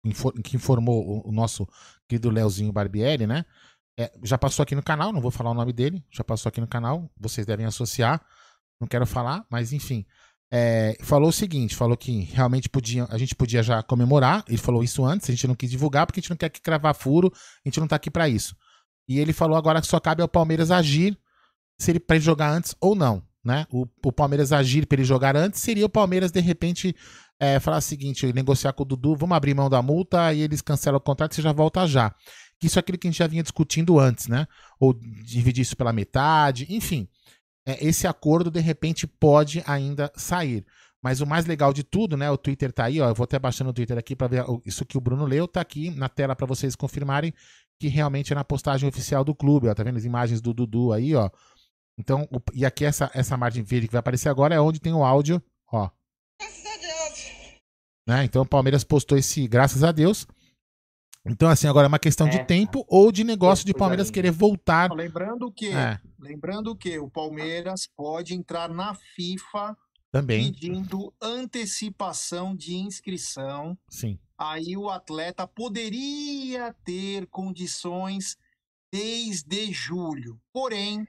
em 0.06 0.42
que 0.42 0.56
informou 0.56 1.28
o 1.28 1.32
nosso 1.32 1.68
querido 2.08 2.30
Leozinho 2.30 2.72
Barbieri, 2.72 3.28
né? 3.28 3.46
É, 4.00 4.12
já 4.24 4.38
passou 4.38 4.64
aqui 4.64 4.76
no 4.76 4.82
canal, 4.82 5.12
não 5.12 5.22
vou 5.22 5.30
falar 5.30 5.52
o 5.52 5.56
nome 5.56 5.72
dele, 5.72 6.04
já 6.10 6.24
passou 6.24 6.50
aqui 6.50 6.60
no 6.60 6.68
canal, 6.68 7.10
vocês 7.16 7.46
devem 7.46 7.66
associar, 7.66 8.26
não 8.80 8.88
quero 8.88 9.06
falar, 9.06 9.46
mas 9.50 9.72
enfim. 9.72 10.06
É, 10.56 10.96
falou 11.02 11.30
o 11.30 11.34
seguinte: 11.34 11.76
falou 11.76 11.98
que 11.98 12.22
realmente 12.32 12.70
podia, 12.70 13.08
a 13.10 13.18
gente 13.18 13.34
podia 13.34 13.64
já 13.64 13.82
comemorar. 13.82 14.46
Ele 14.48 14.58
falou 14.58 14.84
isso 14.84 15.04
antes, 15.04 15.28
a 15.28 15.34
gente 15.34 15.48
não 15.48 15.56
quis 15.56 15.72
divulgar 15.72 16.06
porque 16.06 16.20
a 16.20 16.22
gente 16.22 16.30
não 16.30 16.38
quer 16.38 16.50
que 16.50 16.62
cravar 16.62 16.94
furo, 16.94 17.34
a 17.34 17.68
gente 17.68 17.80
não 17.80 17.88
tá 17.88 17.96
aqui 17.96 18.12
para 18.12 18.30
isso. 18.30 18.56
E 19.08 19.20
ele 19.20 19.34
falou 19.34 19.58
agora 19.58 19.82
que 19.82 19.88
só 19.88 20.00
cabe 20.00 20.22
ao 20.22 20.28
Palmeiras 20.28 20.70
agir 20.70 21.18
se 21.80 21.90
ele 21.92 22.00
para 22.00 22.20
jogar 22.20 22.52
antes 22.52 22.76
ou 22.80 22.94
não. 22.94 23.24
Né? 23.44 23.66
O, 23.72 23.88
o 24.06 24.12
Palmeiras 24.12 24.54
agir 24.54 24.86
para 24.86 24.98
ele 24.98 25.04
jogar 25.04 25.36
antes 25.36 25.60
seria 25.60 25.86
o 25.86 25.90
Palmeiras, 25.90 26.32
de 26.32 26.40
repente, 26.40 26.96
é, 27.40 27.60
falar 27.60 27.78
o 27.78 27.82
seguinte, 27.82 28.32
negociar 28.32 28.72
com 28.74 28.84
o 28.84 28.86
Dudu, 28.86 29.18
vamos 29.18 29.36
abrir 29.36 29.54
mão 29.54 29.70
da 29.70 29.82
multa 29.82 30.32
e 30.34 30.42
eles 30.42 30.62
cancelam 30.62 30.98
o 30.98 31.02
contrato 31.02 31.34
você 31.34 31.42
já 31.42 31.52
volta 31.52 31.86
já. 31.88 32.14
Isso 32.62 32.78
é 32.78 32.80
aquilo 32.80 32.98
que 32.98 33.08
a 33.08 33.12
gente 33.12 33.20
já 33.20 33.28
vinha 33.28 33.44
discutindo 33.44 34.00
antes, 34.00 34.28
né? 34.28 34.48
Ou 34.80 34.94
dividir 34.94 35.64
isso 35.64 35.76
pela 35.76 35.92
metade, 35.92 36.66
enfim. 36.70 37.10
É, 37.66 37.86
esse 37.86 38.08
acordo, 38.08 38.52
de 38.52 38.60
repente, 38.60 39.08
pode 39.08 39.64
ainda 39.66 40.12
sair. 40.16 40.66
Mas 41.02 41.20
o 41.20 41.28
mais 41.28 41.46
legal 41.46 41.74
de 41.74 41.84
tudo, 41.84 42.16
né? 42.16 42.30
O 42.32 42.38
Twitter 42.38 42.72
tá 42.72 42.86
aí, 42.86 43.02
ó. 43.02 43.10
Eu 43.10 43.16
vou 43.16 43.26
até 43.26 43.38
baixando 43.38 43.70
o 43.70 43.74
Twitter 43.74 43.98
aqui 43.98 44.16
para 44.16 44.28
ver 44.28 44.46
isso 44.66 44.86
que 44.86 44.98
o 44.98 45.02
Bruno 45.02 45.26
leu, 45.26 45.48
tá 45.48 45.60
aqui 45.60 45.92
na 45.92 46.08
tela 46.08 46.36
para 46.36 46.48
vocês 46.48 46.76
confirmarem 46.76 47.34
que 47.80 47.88
realmente 47.88 48.32
é 48.32 48.36
na 48.36 48.44
postagem 48.44 48.88
oficial 48.88 49.24
do 49.24 49.36
clube, 49.36 49.68
ó. 49.68 49.74
Tá 49.74 49.84
vendo 49.84 49.98
as 49.98 50.06
imagens 50.06 50.40
do 50.40 50.54
Dudu 50.54 50.94
aí, 50.94 51.14
ó. 51.14 51.30
Então, 51.98 52.28
o, 52.32 52.40
e 52.54 52.66
aqui 52.66 52.86
essa, 52.86 53.12
essa 53.14 53.36
margem 53.36 53.64
verde 53.64 53.88
que 53.88 53.94
vai 53.94 54.00
aparecer 54.00 54.30
agora 54.30 54.56
é 54.56 54.60
onde 54.60 54.80
tem 54.80 54.94
o 54.94 55.04
áudio, 55.04 55.42
ó. 55.72 55.90
Graças 56.40 56.66
a 56.66 56.78
Deus. 56.78 57.60
Né? 58.08 58.24
Então 58.24 58.42
o 58.42 58.48
Palmeiras 58.48 58.84
postou 58.84 59.18
esse 59.18 59.48
graças 59.48 59.84
a 59.84 59.92
Deus. 59.92 60.26
Então, 61.26 61.50
assim, 61.50 61.68
agora 61.68 61.86
é 61.86 61.88
uma 61.88 62.00
questão 62.00 62.28
é. 62.28 62.32
de 62.32 62.46
tempo 62.46 62.86
ou 62.88 63.12
de 63.12 63.24
negócio 63.24 63.66
de 63.66 63.74
Palmeiras 63.74 64.12
querer 64.12 64.32
voltar. 64.32 64.92
Lembrando 64.92 65.52
que, 65.52 65.70
é. 65.70 66.00
lembrando 66.20 66.76
que 66.76 67.00
o 67.00 67.10
Palmeiras 67.10 67.88
pode 67.88 68.34
entrar 68.34 68.70
na 68.70 68.94
FIFA 68.94 69.78
também 70.12 70.52
pedindo 70.52 71.14
antecipação 71.22 72.56
de 72.56 72.76
inscrição. 72.76 73.78
Sim. 73.90 74.20
Aí 74.38 74.78
o 74.78 74.90
atleta 74.90 75.48
poderia 75.48 76.76
ter 76.84 77.26
condições 77.28 78.38
desde 78.92 79.72
julho. 79.72 80.40
Porém, 80.52 81.08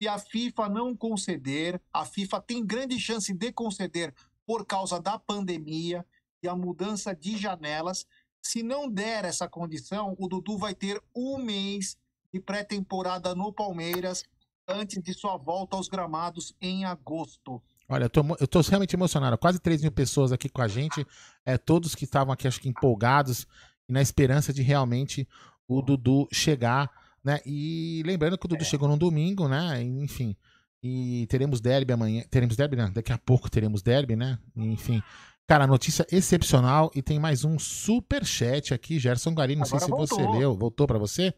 se 0.00 0.08
a 0.08 0.18
FIFA 0.18 0.68
não 0.68 0.96
conceder, 0.96 1.80
a 1.92 2.06
FIFA 2.06 2.40
tem 2.40 2.64
grande 2.64 2.98
chance 2.98 3.34
de 3.34 3.52
conceder 3.52 4.14
por 4.46 4.64
causa 4.64 5.00
da 5.00 5.18
pandemia 5.18 6.06
e 6.42 6.48
a 6.48 6.54
mudança 6.56 7.14
de 7.14 7.36
janelas. 7.36 8.06
Se 8.44 8.62
não 8.62 8.90
der 8.90 9.24
essa 9.24 9.48
condição, 9.48 10.14
o 10.18 10.28
Dudu 10.28 10.58
vai 10.58 10.74
ter 10.74 11.00
um 11.16 11.38
mês 11.38 11.96
de 12.32 12.38
pré-temporada 12.38 13.34
no 13.34 13.52
Palmeiras 13.52 14.22
antes 14.68 15.02
de 15.02 15.14
sua 15.14 15.36
volta 15.36 15.76
aos 15.76 15.88
gramados 15.88 16.54
em 16.60 16.84
agosto. 16.84 17.62
Olha, 17.88 18.04
eu 18.04 18.10
tô, 18.10 18.22
eu 18.40 18.46
tô 18.46 18.60
realmente 18.60 18.94
emocionado. 18.94 19.38
Quase 19.38 19.58
3 19.58 19.82
mil 19.82 19.92
pessoas 19.92 20.30
aqui 20.30 20.48
com 20.48 20.60
a 20.60 20.68
gente. 20.68 21.06
É, 21.44 21.56
todos 21.56 21.94
que 21.94 22.04
estavam 22.04 22.32
aqui, 22.32 22.46
acho 22.46 22.60
que 22.60 22.68
empolgados 22.68 23.46
e 23.88 23.92
na 23.92 24.02
esperança 24.02 24.52
de 24.52 24.62
realmente 24.62 25.26
o 25.66 25.80
Dudu 25.80 26.28
chegar, 26.30 26.90
né? 27.22 27.40
E 27.46 28.02
lembrando 28.04 28.36
que 28.36 28.44
o 28.44 28.48
Dudu 28.48 28.62
é. 28.62 28.66
chegou 28.66 28.88
no 28.88 28.96
domingo, 28.96 29.48
né? 29.48 29.82
Enfim. 29.82 30.36
E 30.82 31.26
teremos 31.28 31.62
derby 31.62 31.92
amanhã. 31.94 32.22
Teremos 32.30 32.56
derby, 32.56 32.76
né? 32.76 32.90
Daqui 32.94 33.10
a 33.10 33.18
pouco 33.18 33.50
teremos 33.50 33.82
derby, 33.82 34.16
né? 34.16 34.38
Enfim. 34.54 35.02
Cara, 35.46 35.66
notícia 35.66 36.06
excepcional 36.10 36.90
e 36.94 37.02
tem 37.02 37.18
mais 37.18 37.44
um 37.44 37.58
super 37.58 38.24
chat 38.24 38.72
aqui, 38.72 38.98
Gerson 38.98 39.34
Garim, 39.34 39.56
não 39.56 39.64
Agora 39.64 39.78
sei 39.78 39.86
se 39.86 39.90
voltou. 39.90 40.18
você 40.18 40.38
leu. 40.38 40.54
Voltou 40.56 40.86
para 40.86 40.98
você? 40.98 41.34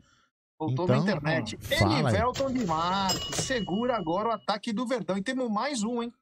Voltou 0.58 0.84
então, 0.84 0.96
na 0.96 1.02
internet. 1.02 1.58
Elivelton 1.70 2.52
de 2.52 2.64
Marques 2.64 3.44
segura 3.44 3.96
agora 3.96 4.28
o 4.28 4.32
ataque 4.32 4.72
do 4.72 4.86
Verdão. 4.86 5.18
E 5.18 5.22
temos 5.22 5.50
mais 5.50 5.82
um, 5.82 6.02
hein? 6.02 6.12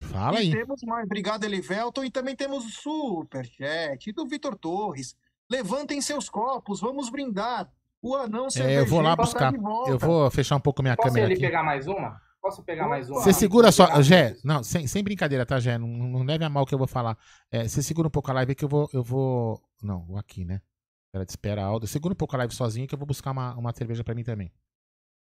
Fala 0.00 0.40
e 0.40 0.44
aí. 0.44 0.50
temos 0.50 0.82
mais. 0.82 1.04
Obrigado, 1.04 1.44
Elivelton. 1.44 2.04
E 2.04 2.10
também 2.10 2.34
temos 2.34 2.64
o 2.64 2.70
super 2.70 3.46
chat 3.46 4.10
do 4.12 4.26
Vitor 4.26 4.56
Torres. 4.56 5.14
Levantem 5.50 6.00
seus 6.00 6.28
copos, 6.28 6.80
vamos 6.80 7.10
brindar. 7.10 7.70
O 8.02 8.16
anão 8.16 8.48
é, 8.56 8.80
Eu 8.80 8.86
vou 8.86 9.00
lá 9.00 9.14
buscar. 9.14 9.52
Eu 9.86 9.98
vou 9.98 10.30
fechar 10.30 10.56
um 10.56 10.60
pouco 10.60 10.82
minha 10.82 10.96
Posso 10.96 11.08
câmera 11.08 11.26
ele 11.26 11.34
aqui. 11.34 11.42
pegar 11.42 11.62
mais 11.62 11.86
uma? 11.86 12.20
Posso 12.44 12.62
pegar 12.62 12.86
mais 12.86 13.08
uma? 13.08 13.22
Você 13.22 13.32
segura 13.32 13.72
só, 13.72 14.02
Gé, 14.02 14.36
não, 14.44 14.62
sem, 14.62 14.86
sem 14.86 15.02
brincadeira, 15.02 15.46
tá, 15.46 15.58
Gé? 15.58 15.78
Não, 15.78 15.88
não 15.88 16.22
leve 16.24 16.44
a 16.44 16.50
mal 16.50 16.66
que 16.66 16.74
eu 16.74 16.78
vou 16.78 16.86
falar. 16.86 17.16
É, 17.50 17.66
você 17.66 17.82
segura 17.82 18.06
um 18.06 18.10
pouco 18.10 18.30
a 18.30 18.34
live 18.34 18.54
que 18.54 18.62
eu 18.62 18.68
vou. 18.68 18.86
Eu 18.92 19.02
vou. 19.02 19.62
Não, 19.82 20.04
vou 20.04 20.18
aqui, 20.18 20.44
né? 20.44 20.60
Espera, 21.06 21.24
espera, 21.24 21.64
Aldo. 21.64 21.86
Segura 21.86 22.12
um 22.12 22.16
pouco 22.16 22.36
a 22.36 22.38
live 22.40 22.54
sozinho 22.54 22.86
que 22.86 22.94
eu 22.94 22.98
vou 22.98 23.06
buscar 23.06 23.30
uma, 23.30 23.54
uma 23.56 23.72
cerveja 23.72 24.04
pra 24.04 24.14
mim 24.14 24.22
também. 24.22 24.52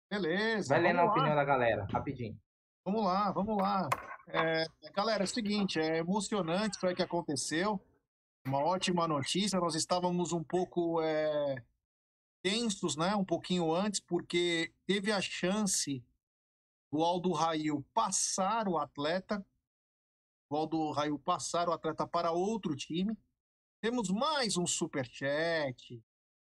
Beleza. 0.09 0.69
Vai 0.69 0.81
lendo 0.81 0.99
a 1.01 1.05
opinião 1.05 1.35
da 1.35 1.43
galera, 1.43 1.85
rapidinho. 1.91 2.35
Vamos 2.83 3.05
lá, 3.05 3.31
vamos 3.31 3.55
lá. 3.55 3.87
É, 4.27 4.65
galera, 4.91 5.21
é 5.21 5.25
o 5.25 5.27
seguinte, 5.27 5.79
é 5.79 5.99
emocionante 5.99 6.75
isso 6.75 6.87
aí 6.87 6.95
que 6.95 7.03
aconteceu. 7.03 7.79
Uma 8.47 8.63
ótima 8.63 9.07
notícia. 9.07 9.59
Nós 9.59 9.75
estávamos 9.75 10.33
um 10.33 10.43
pouco 10.43 10.99
é, 11.03 11.63
tensos, 12.41 12.95
né? 12.95 13.15
Um 13.15 13.23
pouquinho 13.23 13.71
antes, 13.75 13.99
porque 13.99 14.73
teve 14.87 15.11
a 15.11 15.21
chance 15.21 16.03
do 16.95 17.03
Aldo 17.03 17.33
Rail 17.33 17.85
passar 17.93 18.69
o 18.69 18.77
atleta. 18.77 19.45
O 20.49 20.55
Aldo 20.55 20.91
Rail 20.91 21.19
passar 21.19 21.67
o 21.67 21.73
atleta 21.73 22.07
para 22.07 22.31
outro 22.31 22.73
time. 22.73 23.17
Temos 23.81 24.09
mais 24.09 24.55
um 24.55 24.65
superchat 24.65 26.01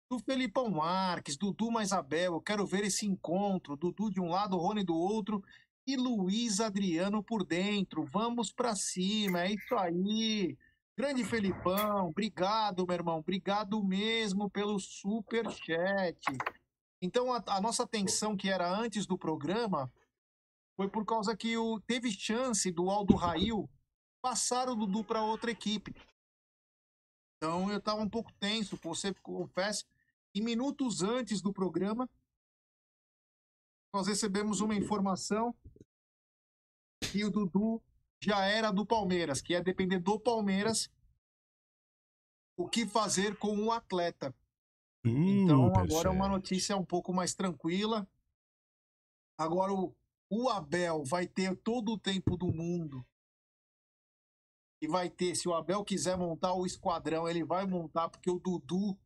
do 0.07 0.19
Felipão 0.19 0.69
Marques, 0.69 1.35
Dudu 1.35 1.71
mais 1.71 1.91
Abel. 1.91 2.35
Eu 2.35 2.41
quero 2.41 2.63
ver 2.63 2.83
esse 2.83 3.07
encontro. 3.07 3.75
Dudu 3.75 4.11
de 4.11 4.21
um 4.21 4.29
lado, 4.29 4.55
Rony 4.55 4.83
do 4.83 4.95
outro 4.95 5.43
e 5.87 5.95
Luiz 5.95 6.59
Adriano 6.59 7.23
por 7.23 7.43
dentro. 7.43 8.05
Vamos 8.05 8.53
para 8.53 8.75
cima, 8.75 9.45
é 9.45 9.53
isso 9.53 9.75
aí. 9.75 10.55
Grande 10.95 11.23
Felipão, 11.23 12.09
obrigado, 12.09 12.85
meu 12.85 12.93
irmão. 12.93 13.17
Obrigado 13.17 13.83
mesmo 13.83 14.47
pelo 14.47 14.77
super 14.79 15.49
chat. 15.49 16.21
Então 17.01 17.33
a, 17.33 17.43
a 17.47 17.59
nossa 17.59 17.81
atenção 17.81 18.37
que 18.37 18.47
era 18.47 18.71
antes 18.71 19.07
do 19.07 19.17
programa 19.17 19.91
foi 20.75 20.89
por 20.89 21.05
causa 21.05 21.35
que 21.35 21.57
o, 21.57 21.79
teve 21.81 22.11
chance 22.11 22.71
do 22.71 22.89
Aldo 22.89 23.15
Rail 23.15 23.69
passar 24.21 24.69
o 24.69 24.75
Dudu 24.75 25.03
para 25.03 25.21
outra 25.21 25.51
equipe. 25.51 25.95
Então 27.37 27.71
eu 27.71 27.77
estava 27.77 28.01
um 28.01 28.09
pouco 28.09 28.33
tenso, 28.33 28.77
você 28.81 29.13
confesso. 29.15 29.85
E 30.33 30.41
minutos 30.41 31.01
antes 31.01 31.41
do 31.41 31.53
programa, 31.53 32.09
nós 33.93 34.07
recebemos 34.07 34.59
uma 34.59 34.75
informação 34.75 35.55
que 36.99 37.23
o 37.23 37.31
Dudu 37.31 37.81
já 38.19 38.43
era 38.45 38.71
do 38.71 38.85
Palmeiras, 38.85 39.41
que 39.41 39.53
ia 39.53 39.63
depender 39.63 39.99
do 39.99 40.19
Palmeiras 40.19 40.89
o 42.57 42.67
que 42.67 42.85
fazer 42.85 43.37
com 43.37 43.57
o 43.63 43.71
atleta. 43.71 44.33
Uh, 45.05 45.09
então 45.09 45.73
agora 45.75 46.09
é 46.09 46.11
uma 46.11 46.27
notícia 46.27 46.75
um 46.75 46.85
pouco 46.85 47.13
mais 47.13 47.35
tranquila. 47.35 48.07
Agora 49.37 49.71
o, 49.71 49.95
o 50.43 50.49
Abel 50.49 51.03
vai 51.03 51.25
ter 51.27 51.55
todo 51.57 51.93
o 51.93 51.97
tempo 51.97 52.35
do 52.35 52.47
mundo. 52.47 53.05
E 54.81 54.87
vai 54.87 55.09
ter, 55.09 55.35
se 55.35 55.47
o 55.47 55.53
Abel 55.53 55.83
quiser 55.83 56.17
montar 56.17 56.53
o 56.53 56.65
esquadrão, 56.65 57.27
ele 57.27 57.43
vai 57.43 57.65
montar, 57.65 58.09
porque 58.09 58.29
o 58.29 58.37
Dudu, 58.39 58.97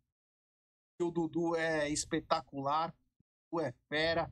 o 1.00 1.12
Dudu 1.12 1.56
é 1.56 1.90
espetacular, 1.90 2.94
o 3.52 3.62
é 3.62 3.72
fera. 3.88 4.32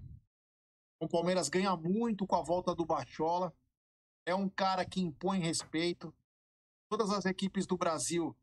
O 1.00 1.08
Palmeiras 1.08 1.48
ganha 1.48 1.76
muito 1.78 2.26
com 2.26 2.36
a 2.36 2.42
volta 2.42 2.74
do 2.74 2.86
Bachola. 2.86 3.56
É 4.26 4.34
um 4.34 4.50
cara 4.50 4.84
que 4.84 5.00
impõe 5.00 5.40
respeito. 5.40 6.14
Todas 6.90 7.12
as 7.12 7.26
equipes 7.26 7.68
do 7.68 7.78
Brasil 7.78 8.36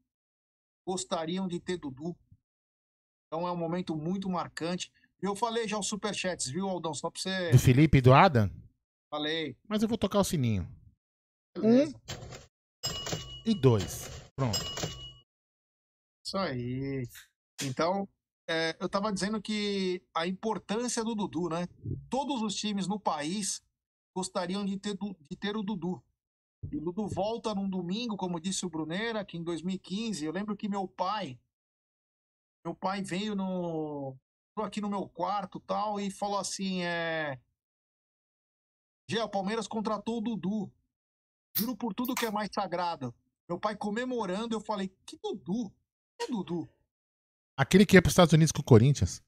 gostariam 0.87 1.49
de 1.49 1.59
ter 1.59 1.77
Dudu. 1.77 2.17
Então 3.27 3.49
é 3.49 3.53
um 3.53 3.57
momento 3.57 3.97
muito 3.97 4.31
marcante. 4.31 4.93
Eu 5.25 5.35
falei 5.35 5.67
já 5.67 5.79
os 5.79 5.87
superchats, 5.87 6.51
viu, 6.51 6.69
Aldão? 6.69 6.93
Só 6.93 7.11
pra 7.11 7.19
você. 7.19 7.51
Do 7.51 7.59
Felipe 7.59 7.97
e 7.97 8.01
do 8.03 8.13
Adam? 8.13 8.51
Falei. 9.11 9.57
Mas 9.67 9.83
eu 9.83 9.89
vou 9.89 9.97
tocar 9.97 10.19
o 10.19 10.25
sininho. 10.25 10.69
Beleza. 11.57 11.97
Um 11.97 13.51
e 13.51 13.55
dois. 13.55 14.07
Pronto. 14.37 14.59
Isso 16.27 16.37
aí. 16.37 17.09
Então, 17.63 18.07
é, 18.47 18.77
eu 18.79 18.85
estava 18.85 19.11
dizendo 19.11 19.41
que 19.41 20.03
a 20.15 20.27
importância 20.27 21.03
do 21.03 21.15
Dudu, 21.15 21.49
né? 21.49 21.67
Todos 22.11 22.43
os 22.43 22.55
times 22.55 22.87
no 22.87 23.01
país 23.01 23.63
gostariam 24.15 24.63
de 24.63 24.79
ter, 24.79 24.95
de 24.95 25.37
ter 25.37 25.57
o 25.57 25.63
Dudu. 25.63 26.05
E 26.71 26.77
o 26.77 26.81
Dudu 26.83 27.09
volta 27.09 27.55
num 27.55 27.69
domingo, 27.69 28.15
como 28.15 28.39
disse 28.39 28.67
o 28.67 28.71
Bruneira, 28.71 29.25
que 29.25 29.39
em 29.39 29.43
2015, 29.43 30.23
eu 30.23 30.33
lembro 30.33 30.55
que 30.55 30.69
meu 30.69 30.87
pai, 30.87 31.39
meu 32.63 32.75
pai 32.75 33.03
veio 33.03 33.35
no 33.35 34.19
aqui 34.63 34.81
no 34.81 34.89
meu 34.89 35.09
quarto 35.09 35.59
tal 35.61 35.99
e 35.99 36.11
falou 36.11 36.39
assim, 36.39 36.83
é 36.83 37.39
Gê, 39.09 39.21
o 39.21 39.29
Palmeiras 39.29 39.69
contratou 39.69 40.19
o 40.19 40.21
Dudu. 40.21 40.73
Juro 41.57 41.77
por 41.77 41.95
tudo 41.95 42.15
que 42.15 42.27
é 42.27 42.31
mais 42.31 42.51
sagrado. 42.53 43.15
Meu 43.49 43.59
pai 43.59 43.77
comemorando, 43.77 44.55
eu 44.55 44.61
falei, 44.61 44.89
que 45.07 45.19
Dudu? 45.19 45.73
Que 46.19 46.27
Dudu? 46.27 46.69
Aquele 47.57 47.85
que 47.85 47.97
ia 47.97 48.03
para 48.03 48.09
os 48.09 48.13
Estados 48.13 48.33
Unidos 48.33 48.51
com 48.51 48.63
o 48.63 48.65
Corinthians. 48.65 49.23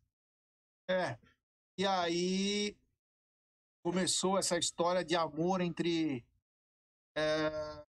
É. 0.88 1.18
E 1.78 1.86
aí 1.86 2.76
começou 3.84 4.38
essa 4.38 4.58
história 4.58 5.04
de 5.04 5.14
amor 5.14 5.60
entre, 5.60 6.26
é, 7.14 7.84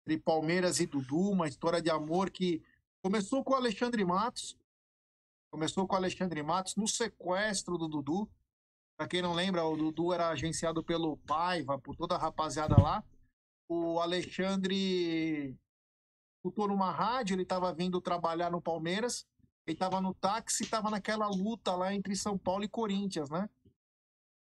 entre 0.00 0.20
Palmeiras 0.20 0.80
e 0.80 0.86
Dudu, 0.86 1.30
uma 1.30 1.48
história 1.48 1.80
de 1.80 1.90
amor 1.90 2.28
que 2.30 2.62
começou 3.02 3.44
com 3.44 3.52
o 3.52 3.56
Alexandre 3.56 4.04
Matos. 4.04 4.58
Começou 5.52 5.86
com 5.86 5.94
o 5.94 5.98
Alexandre 5.98 6.42
Matos 6.42 6.76
no 6.76 6.88
sequestro 6.88 7.76
do 7.76 7.86
Dudu. 7.86 8.26
Para 8.96 9.06
quem 9.06 9.20
não 9.20 9.34
lembra, 9.34 9.62
o 9.62 9.76
Dudu 9.76 10.10
era 10.14 10.30
agenciado 10.30 10.82
pelo 10.82 11.18
Paiva, 11.18 11.78
por 11.78 11.94
toda 11.94 12.14
a 12.14 12.18
rapaziada 12.18 12.80
lá. 12.80 13.04
o 13.68 14.00
Alexandre 14.00 15.54
escutou 16.38 16.66
numa 16.66 16.90
rádio, 16.90 17.34
ele 17.34 17.42
estava 17.42 17.70
vindo 17.70 18.00
trabalhar 18.00 18.50
no 18.50 18.62
Palmeiras, 18.62 19.26
ele 19.66 19.74
estava 19.76 20.00
no 20.00 20.14
táxi, 20.14 20.62
estava 20.64 20.88
naquela 20.88 21.28
luta 21.28 21.76
lá 21.76 21.92
entre 21.92 22.16
São 22.16 22.38
Paulo 22.38 22.64
e 22.64 22.68
Corinthians, 22.68 23.28
né? 23.28 23.46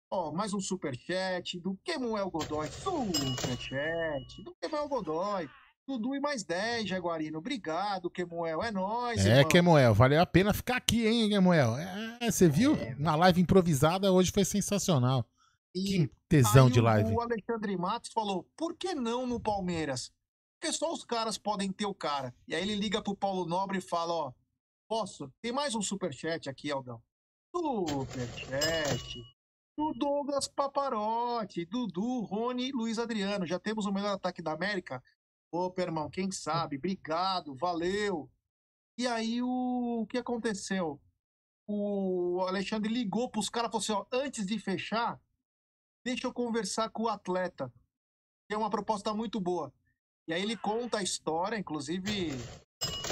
Ó, 0.10 0.32
mais 0.32 0.54
um 0.54 0.62
superchat 0.62 1.60
do 1.60 1.76
Kemuel 1.84 2.32
Godoy. 2.32 2.70
Superchat 2.70 4.41
do 4.41 4.56
Kemuel 4.56 4.88
Godoy. 4.88 5.49
Dudu 5.86 6.15
e 6.15 6.19
mais 6.19 6.43
10, 6.43 6.88
Jaguarino. 6.88 7.39
Obrigado, 7.39 8.09
Kemuel. 8.09 8.63
É 8.63 8.71
nóis. 8.71 9.25
É, 9.25 9.38
irmão. 9.39 9.47
Kemuel. 9.49 9.93
Valeu 9.93 10.21
a 10.21 10.25
pena 10.25 10.53
ficar 10.53 10.77
aqui, 10.77 11.05
hein, 11.05 11.29
Kemuel? 11.29 11.77
É, 11.77 12.31
você 12.31 12.47
viu? 12.47 12.75
É, 12.75 12.95
Na 12.95 13.15
live 13.15 13.41
improvisada 13.41 14.11
hoje 14.11 14.31
foi 14.31 14.45
sensacional. 14.45 15.25
E 15.75 16.07
que 16.07 16.11
tesão 16.29 16.69
de 16.69 16.79
live. 16.79 17.11
O 17.11 17.19
Alexandre 17.19 17.75
Matos 17.75 18.11
falou: 18.13 18.47
por 18.55 18.75
que 18.75 18.95
não 18.95 19.27
no 19.27 19.39
Palmeiras? 19.39 20.11
Porque 20.59 20.71
só 20.71 20.93
os 20.93 21.03
caras 21.03 21.38
podem 21.38 21.71
ter 21.71 21.86
o 21.86 21.93
cara. 21.93 22.34
E 22.47 22.55
aí 22.55 22.61
ele 22.61 22.75
liga 22.75 23.01
pro 23.01 23.15
Paulo 23.15 23.45
Nobre 23.45 23.79
e 23.79 23.81
fala: 23.81 24.13
ó, 24.13 24.31
posso? 24.88 25.29
Tem 25.41 25.51
mais 25.51 25.75
um 25.75 25.81
superchat 25.81 26.49
aqui, 26.49 26.71
Aldão. 26.71 27.01
Superchat. 27.53 29.21
Do 29.75 29.91
Douglas 29.93 30.47
Paparotti, 30.47 31.65
Dudu, 31.65 32.21
Rony 32.21 32.71
Luiz 32.71 32.99
Adriano. 32.99 33.45
Já 33.45 33.57
temos 33.57 33.88
o 33.88 33.91
melhor 33.91 34.13
ataque 34.13 34.41
da 34.41 34.53
América? 34.53 35.03
Opa, 35.54 35.84
irmão, 35.84 36.10
quem 36.10 36.32
sabe? 36.32 36.78
Obrigado, 36.78 37.54
valeu. 37.54 38.28
E 38.97 39.06
aí 39.06 39.39
o, 39.39 40.01
o 40.01 40.08
que 40.08 40.18
aconteceu? 40.18 40.99
O 41.68 42.43
Alexandre 42.47 42.91
ligou 42.91 43.30
para 43.30 43.39
os 43.39 43.49
caras 43.49 43.70
e 43.70 43.72
falou 43.72 43.84
assim: 43.84 43.91
ó, 43.91 44.18
antes 44.18 44.47
de 44.47 44.58
fechar, 44.58 45.22
deixa 46.04 46.26
eu 46.26 46.34
conversar 46.34 46.89
com 46.89 47.04
o 47.04 47.08
atleta. 47.08 47.72
É 48.49 48.58
uma 48.58 48.72
proposta 48.72 49.14
muito 49.14 49.39
boa. 49.39 49.72
E 50.28 50.34
aí 50.34 50.41
ele 50.41 50.58
conta 50.58 50.97
a 50.97 51.04
história, 51.04 51.56
inclusive 51.56 52.32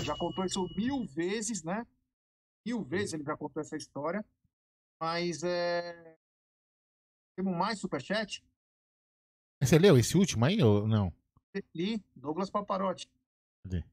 já 0.03 0.17
contou 0.17 0.43
isso 0.43 0.67
mil 0.75 1.05
vezes, 1.05 1.63
né? 1.63 1.85
Mil 2.65 2.83
vezes 2.83 3.13
ele 3.13 3.23
já 3.23 3.37
contou 3.37 3.61
essa 3.61 3.77
história. 3.77 4.25
Mas 4.99 5.43
é. 5.43 6.17
Temos 7.35 7.55
mais 7.55 7.77
superchat? 7.77 8.43
Você 9.61 9.77
leu 9.77 9.95
esse 9.95 10.17
último 10.17 10.43
aí 10.43 10.59
ou 10.63 10.87
não? 10.87 11.20
Li, 11.75 12.03
Douglas 12.15 12.49
Paparotti. 12.49 13.09
Cadê? 13.63 13.83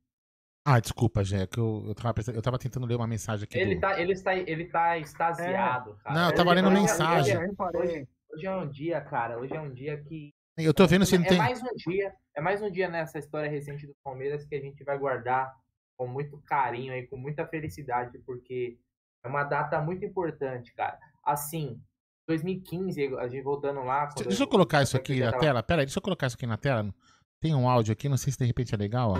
Ah, 0.64 0.80
desculpa, 0.80 1.24
Jé, 1.24 1.46
que 1.46 1.58
eu, 1.58 1.84
eu, 1.86 1.94
tava, 1.94 2.14
eu 2.34 2.42
tava 2.42 2.58
tentando 2.58 2.86
ler 2.86 2.96
uma 2.96 3.06
mensagem 3.06 3.44
aqui. 3.44 3.58
Ele, 3.58 3.76
do... 3.76 3.80
tá, 3.80 4.00
ele, 4.00 4.12
está, 4.12 4.36
ele 4.36 4.64
tá 4.66 4.98
extasiado, 4.98 5.98
é. 6.04 6.12
Não, 6.12 6.28
eu 6.28 6.34
tava 6.34 6.52
lendo 6.52 6.70
mensagem. 6.70 7.36
Hoje, 7.38 8.08
hoje, 8.34 8.46
é 8.46 8.54
um 8.54 8.68
dia, 8.68 9.00
cara. 9.00 9.38
Hoje 9.38 9.54
é 9.54 9.60
um 9.60 9.72
dia 9.72 9.96
que. 10.02 10.34
Eu 10.58 10.74
tô 10.74 10.86
vendo 10.86 11.06
se 11.06 11.14
é, 11.14 11.18
não 11.18 11.24
tem. 11.24 11.38
É 11.38 11.40
mais 11.40 11.62
um 11.62 11.74
dia. 11.74 12.14
É 12.34 12.40
mais 12.40 12.62
um 12.62 12.70
dia 12.70 12.88
nessa 12.88 13.18
história 13.18 13.48
recente 13.48 13.86
do 13.86 13.96
Palmeiras 14.04 14.44
que 14.44 14.54
a 14.54 14.60
gente 14.60 14.84
vai 14.84 14.98
guardar 14.98 15.56
com 15.96 16.06
muito 16.06 16.36
carinho 16.42 16.94
e 16.94 17.06
com 17.06 17.16
muita 17.16 17.46
felicidade, 17.46 18.18
porque 18.18 18.78
é 19.24 19.28
uma 19.28 19.44
data 19.44 19.80
muito 19.80 20.04
importante, 20.04 20.72
cara. 20.74 20.98
Assim, 21.24 21.80
2015, 22.26 23.16
a 23.16 23.26
gente 23.26 23.42
voltando 23.42 23.82
lá. 23.82 24.04
Deixa 24.06 24.42
eu, 24.42 24.44
eu 24.44 24.48
colocar 24.50 24.82
isso 24.82 24.96
aqui 24.96 25.20
na 25.20 25.30
tava... 25.30 25.42
tela. 25.42 25.62
Pera 25.62 25.80
aí, 25.80 25.86
deixa 25.86 25.98
eu 25.98 26.02
colocar 26.02 26.26
isso 26.26 26.36
aqui 26.36 26.46
na 26.46 26.58
tela. 26.58 26.94
Tem 27.40 27.54
um 27.54 27.68
áudio 27.68 27.92
aqui, 27.92 28.08
não 28.08 28.16
sei 28.16 28.32
se 28.32 28.38
de 28.38 28.46
repente 28.46 28.74
é 28.74 28.76
legal, 28.76 29.12
ó. 29.12 29.16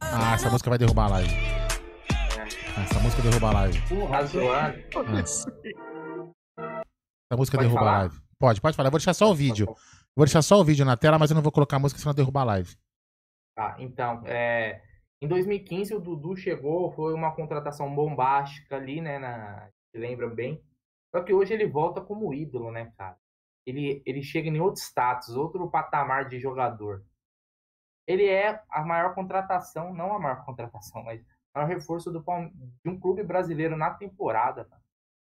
Ah, 0.00 0.34
essa 0.34 0.48
música 0.48 0.70
vai 0.70 0.78
derrubar 0.78 1.06
a 1.06 1.08
live. 1.08 1.34
Essa 2.78 3.00
música 3.00 3.20
derruba 3.20 3.48
a 3.48 3.52
live. 3.52 3.80
Porra, 3.88 4.24
zoado. 4.24 4.78
Ah. 4.96 5.20
Essa 5.20 5.50
música 7.36 7.58
pode 7.58 7.68
derruba 7.68 7.80
falar? 7.80 7.96
a 7.96 7.98
live. 7.98 8.14
Pode, 8.38 8.60
pode 8.60 8.76
falar. 8.76 8.86
Eu 8.86 8.92
vou 8.92 9.00
deixar 9.00 9.14
só 9.14 9.28
o 9.28 9.34
vídeo. 9.34 9.66
vou 10.14 10.24
deixar 10.24 10.40
só 10.40 10.60
o 10.60 10.64
vídeo 10.64 10.84
na 10.84 10.96
tela, 10.96 11.18
mas 11.18 11.32
eu 11.32 11.34
não 11.34 11.42
vou 11.42 11.50
colocar 11.50 11.78
a 11.78 11.80
música 11.80 12.00
senão 12.00 12.14
derrubar 12.14 12.42
a 12.42 12.44
live. 12.44 12.76
Tá, 13.56 13.74
então, 13.80 14.22
é... 14.24 14.80
em 15.20 15.26
2015 15.26 15.96
o 15.96 16.00
Dudu 16.00 16.36
chegou, 16.36 16.92
foi 16.92 17.12
uma 17.12 17.34
contratação 17.34 17.92
bombástica 17.92 18.76
ali, 18.76 19.00
né, 19.00 19.18
na... 19.18 19.68
lembra 19.92 20.28
bem. 20.28 20.62
Só 21.14 21.22
que 21.24 21.34
hoje 21.34 21.52
ele 21.52 21.66
volta 21.66 22.00
como 22.00 22.32
ídolo, 22.32 22.70
né, 22.70 22.92
cara? 22.96 23.18
Ele, 23.66 24.02
ele 24.04 24.22
chega 24.22 24.48
em 24.48 24.60
outro 24.60 24.82
status, 24.82 25.36
outro 25.36 25.68
patamar 25.70 26.28
de 26.28 26.38
jogador. 26.38 27.04
Ele 28.06 28.26
é 28.26 28.60
a 28.68 28.84
maior 28.84 29.14
contratação, 29.14 29.94
não 29.94 30.14
a 30.14 30.18
maior 30.18 30.44
contratação, 30.44 31.02
mas 31.04 31.20
o 31.20 31.26
maior 31.54 31.68
reforço 31.68 32.10
do, 32.10 32.20
de 32.84 32.90
um 32.90 32.98
clube 32.98 33.22
brasileiro 33.22 33.76
na 33.76 33.90
temporada. 33.90 34.68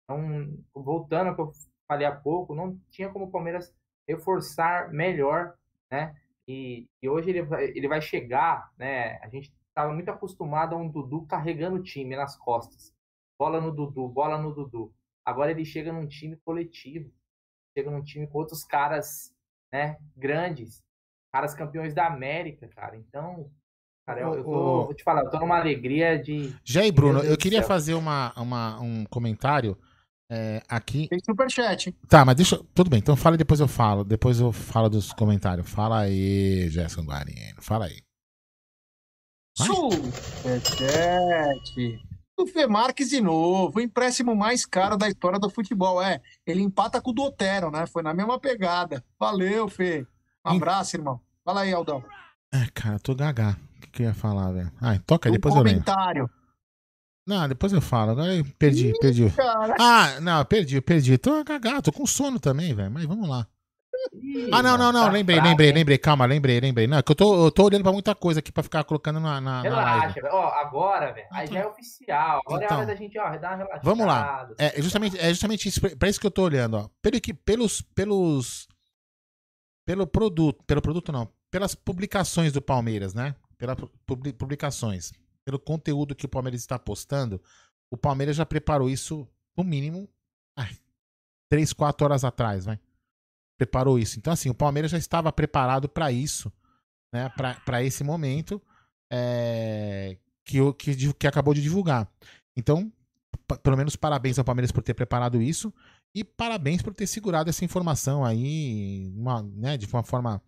Então, 0.04 0.58
voltando 0.74 1.30
ao 1.30 1.36
que 1.36 1.42
eu 1.42 1.52
falei 1.88 2.08
há 2.08 2.16
pouco, 2.16 2.56
não 2.56 2.80
tinha 2.90 3.10
como 3.10 3.26
o 3.26 3.32
Palmeiras 3.32 3.74
reforçar 4.08 4.92
melhor, 4.92 5.56
né? 5.90 6.16
E, 6.48 6.88
e 7.02 7.10
hoje 7.10 7.30
ele 7.30 7.42
vai, 7.44 7.66
ele 7.66 7.88
vai 7.88 8.02
chegar, 8.02 8.72
né? 8.78 9.20
A 9.22 9.30
gente 9.30 9.54
estava 9.68 9.92
muito 9.94 10.10
acostumado 10.10 10.76
a 10.76 10.78
um 10.78 10.90
Dudu 10.90 11.26
carregando 11.26 11.78
o 11.78 11.84
time 11.84 12.16
nas 12.16 12.36
costas. 12.36 12.94
Bola 13.38 13.60
no 13.60 13.72
Dudu, 13.72 14.08
bola 14.08 14.38
no 14.38 14.54
Dudu. 14.54 14.94
Agora 15.24 15.52
ele 15.52 15.66
chega 15.66 15.92
num 15.92 16.08
time 16.08 16.38
coletivo 16.38 17.12
chega 17.76 17.92
num 17.92 18.02
time 18.02 18.26
com 18.26 18.38
outros 18.40 18.64
caras, 18.64 19.34
né, 19.72 19.98
grandes, 20.16 20.82
caras 21.34 21.54
campeões 21.54 21.94
da 21.94 22.08
América, 22.08 22.68
cara. 22.70 22.96
Então, 22.96 23.52
cara, 24.08 24.22
eu, 24.22 24.34
eu 24.36 24.44
tô, 24.44 24.86
vou 24.86 24.94
te 24.94 25.04
falar, 25.04 25.26
eu 25.26 25.30
tô 25.30 25.38
numa 25.40 25.58
alegria 25.58 26.18
de. 26.18 26.56
Jair 26.64 26.94
Bruno, 26.94 27.20
eu 27.20 27.38
queria 27.38 27.62
fazer 27.62 27.94
uma, 27.94 28.34
uma, 28.38 28.80
um 28.80 29.06
comentário. 29.06 29.78
É, 30.28 30.64
aqui. 30.68 31.08
Tem 31.08 31.20
superchat. 31.24 31.92
Tá, 32.10 32.26
mas 32.26 32.36
deixa. 32.36 32.60
Tudo 32.74 32.90
bem, 32.90 32.98
então 32.98 33.16
fala 33.16 33.36
e 33.36 33.38
depois 33.38 33.60
eu 33.60 33.68
falo. 33.68 34.04
Depois 34.04 34.40
eu 34.40 34.52
falo 34.52 34.90
dos 34.90 35.14
comentários. 35.14 35.70
Fala 35.70 36.00
aí, 36.00 36.68
Gerson 36.70 37.04
Guarino. 37.04 37.62
Fala 37.62 37.86
aí. 37.86 38.02
Superchat 39.56 40.56
do 42.38 42.46
Fê 42.46 42.68
Marques 42.68 43.10
de 43.10 43.22
novo, 43.22 43.80
o 43.80 43.82
empréstimo 43.82 44.36
mais 44.36 44.66
caro 44.66 44.98
da 44.98 45.08
história 45.08 45.40
do 45.40 45.50
futebol. 45.50 46.02
É, 46.02 46.22
ele 46.46 46.62
empata 46.62 47.02
com 47.02 47.12
o 47.12 47.14
do 47.14 47.24
Otero, 47.24 47.72
né? 47.72 47.86
Foi 47.88 48.04
na 48.04 48.14
mesma 48.14 48.40
pegada. 48.40 49.04
Valeu, 49.20 49.68
Fê. 49.68 50.06
Um 50.46 50.52
abraço, 50.52 50.96
irmão. 50.96 51.20
Fala 51.44 51.62
aí, 51.62 51.74
Aldão. 51.74 52.04
É, 52.54 52.68
cara, 52.74 52.96
eu 52.96 53.00
tô 53.00 53.16
gaga. 53.16 53.58
O 53.78 53.82
que, 53.82 53.88
que 53.90 54.02
eu 54.04 54.08
ia 54.08 54.14
falar, 54.14 54.52
velho? 54.52 54.72
Ah, 54.82 54.98
toca 55.06 55.30
aí, 55.30 55.34
depois 55.34 55.56
um 55.56 55.60
eu 55.60 55.64
lembro. 55.64 55.84
comentário. 55.84 56.30
Não, 57.28 57.48
depois 57.48 57.74
eu 57.74 57.82
falo. 57.82 58.12
Agora 58.12 58.36
eu 58.36 58.46
perdi, 58.60 58.90
Ih, 58.90 59.00
perdi. 59.00 59.30
Cara. 59.32 59.76
Ah, 59.80 60.20
não, 60.20 60.46
perdi, 60.46 60.80
perdi. 60.82 61.18
Tô 61.18 61.44
gaga, 61.44 61.82
tô 61.82 61.92
com 61.92 62.06
sono 62.06 62.40
também, 62.40 62.74
velho. 62.74 62.92
Mas 62.92 63.06
vamos 63.06 63.28
lá 63.28 63.48
ah, 64.52 64.64
não, 64.64 64.78
não, 64.78 64.92
não. 64.92 65.06
Tá 65.06 65.12
lembrei, 65.12 65.38
fraco, 65.38 65.50
lembrei, 65.50 65.68
hein? 65.70 65.74
lembrei. 65.74 65.98
Calma, 65.98 66.26
lembrei, 66.26 66.60
lembrei. 66.60 66.88
Não, 66.88 66.98
é 66.98 67.04
que 67.04 67.12
eu 67.12 67.16
tô, 67.16 67.46
eu 67.46 67.52
tô 67.52 67.64
olhando 67.64 67.84
pra 67.84 67.92
muita 67.92 68.16
coisa 68.16 68.40
aqui 68.40 68.52
pra 68.52 68.64
ficar 68.64 68.84
colocando 68.84 69.20
na. 69.20 69.42
na 69.42 69.62
Relaxa, 69.62 70.22
velho. 70.22 70.34
Ó, 70.34 70.48
agora, 70.54 71.14
velho. 71.14 71.28
Aí 71.32 71.48
já 71.48 71.60
é 71.60 71.68
oficial. 71.68 72.42
Agora 72.46 72.66
então, 72.66 72.78
é 72.78 72.80
hora 72.82 72.88
da 72.88 72.96
gente, 72.96 73.20
ó, 73.20 73.38
dar 73.38 73.50
uma 73.50 73.58
relaxada. 73.58 73.82
Vamos 73.84 74.06
lá. 74.06 74.50
É 74.58 74.82
justamente, 74.82 75.20
é 75.20 75.30
justamente 75.30 75.70
isso, 75.70 75.82
pra 75.98 76.10
isso 76.10 76.20
que 76.20 76.28
eu 76.28 76.32
tô 76.32 76.44
olhando, 76.44 76.78
ó. 76.78 76.90
Pelo 77.02 77.20
que, 77.20 77.34
pelos. 77.34 77.82
pelos 77.82 78.68
pelo 79.86 80.08
produto. 80.08 80.64
Pelo 80.66 80.82
produto, 80.82 81.12
não. 81.12 81.32
Pelas 81.52 81.76
publicações 81.76 82.52
do 82.52 82.62
Palmeiras, 82.62 83.14
né? 83.14 83.36
Pelas 83.58 83.78
publicações. 84.38 85.14
Pelo 85.44 85.60
conteúdo 85.60 86.16
que 86.16 86.26
o 86.26 86.30
Palmeiras 86.30 86.62
está 86.62 86.80
postando, 86.80 87.42
o 87.92 87.96
Palmeiras 87.96 88.36
já 88.36 88.46
preparou 88.46 88.90
isso, 88.90 89.28
no 89.56 89.64
mínimo, 89.64 90.10
ai, 90.58 90.76
3, 91.50 91.72
4 91.72 92.04
horas 92.04 92.24
atrás, 92.24 92.66
vai 92.66 92.80
preparou 93.58 93.98
isso. 93.98 94.18
Então, 94.20 94.34
assim, 94.34 94.50
o 94.50 94.56
Palmeiras 94.56 94.92
já 94.92 94.98
estava 94.98 95.32
preparado 95.32 95.88
para 95.88 96.12
isso, 96.12 96.52
né? 97.14 97.30
Para 97.66 97.84
esse 97.84 98.04
momento 98.04 98.62
é, 99.12 100.18
que, 100.44 100.74
que, 100.74 101.14
que 101.14 101.28
acabou 101.28 101.54
de 101.54 101.62
divulgar. 101.62 102.10
Então, 102.58 102.92
pelo 103.62 103.78
menos 103.78 103.96
parabéns 103.96 104.40
ao 104.40 104.46
Palmeiras 104.46 104.72
por 104.72 104.84
ter 104.84 104.94
preparado 104.94 105.42
isso 105.42 105.74
e 106.14 106.24
parabéns 106.24 106.82
por 106.82 106.94
ter 106.94 107.08
segurado 107.08 107.50
essa 107.50 107.66
informação 107.66 108.24
aí 108.24 109.12
uma, 109.16 109.44
né, 109.44 109.78
de 109.78 109.86
uma 109.86 110.04
forma 110.04 110.42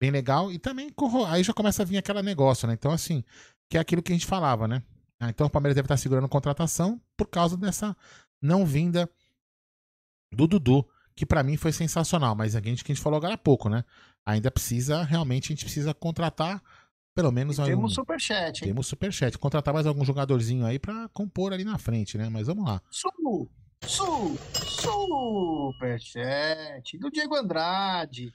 bem 0.00 0.10
legal 0.10 0.52
e 0.52 0.58
também 0.58 0.90
aí 1.28 1.42
já 1.42 1.52
começa 1.52 1.82
a 1.82 1.84
vir 1.84 1.96
aquele 1.96 2.22
negócio, 2.22 2.68
né? 2.68 2.74
Então 2.74 2.92
assim, 2.92 3.24
que 3.68 3.76
é 3.76 3.80
aquilo 3.80 4.02
que 4.02 4.12
a 4.12 4.14
gente 4.14 4.26
falava, 4.26 4.68
né? 4.68 4.82
Ah, 5.18 5.30
então 5.30 5.46
o 5.46 5.50
Palmeiras 5.50 5.74
deve 5.74 5.86
estar 5.86 5.96
segurando 5.96 6.28
contratação 6.28 7.00
por 7.16 7.28
causa 7.28 7.56
dessa 7.56 7.96
não 8.40 8.66
vinda 8.66 9.08
do 10.32 10.46
Dudu 10.46 10.86
que 11.16 11.24
para 11.24 11.42
mim 11.42 11.56
foi 11.56 11.72
sensacional, 11.72 12.34
mas 12.34 12.56
a 12.56 12.60
gente 12.60 12.84
que 12.84 12.92
a 12.92 12.94
gente 12.94 13.02
falou 13.02 13.16
agora 13.16 13.34
há 13.34 13.38
pouco, 13.38 13.68
né? 13.68 13.84
Ainda 14.26 14.50
precisa, 14.50 15.02
realmente, 15.02 15.46
a 15.46 15.54
gente 15.54 15.64
precisa 15.64 15.94
contratar 15.94 16.62
pelo 17.14 17.30
menos 17.30 17.58
e 17.58 17.64
Temos 17.64 17.94
superchat. 17.94 18.62
Hein? 18.62 18.70
Temos 18.70 18.88
superchat. 18.88 19.38
Contratar 19.38 19.72
mais 19.72 19.86
algum 19.86 20.04
jogadorzinho 20.04 20.66
aí 20.66 20.80
para 20.80 21.08
compor 21.10 21.52
ali 21.52 21.64
na 21.64 21.78
frente, 21.78 22.18
né? 22.18 22.28
Mas 22.28 22.48
vamos 22.48 22.64
lá. 22.64 22.82
Su, 22.90 23.08
su, 23.82 24.36
superchat 25.72 26.98
do 26.98 27.10
Diego 27.10 27.36
Andrade. 27.36 28.32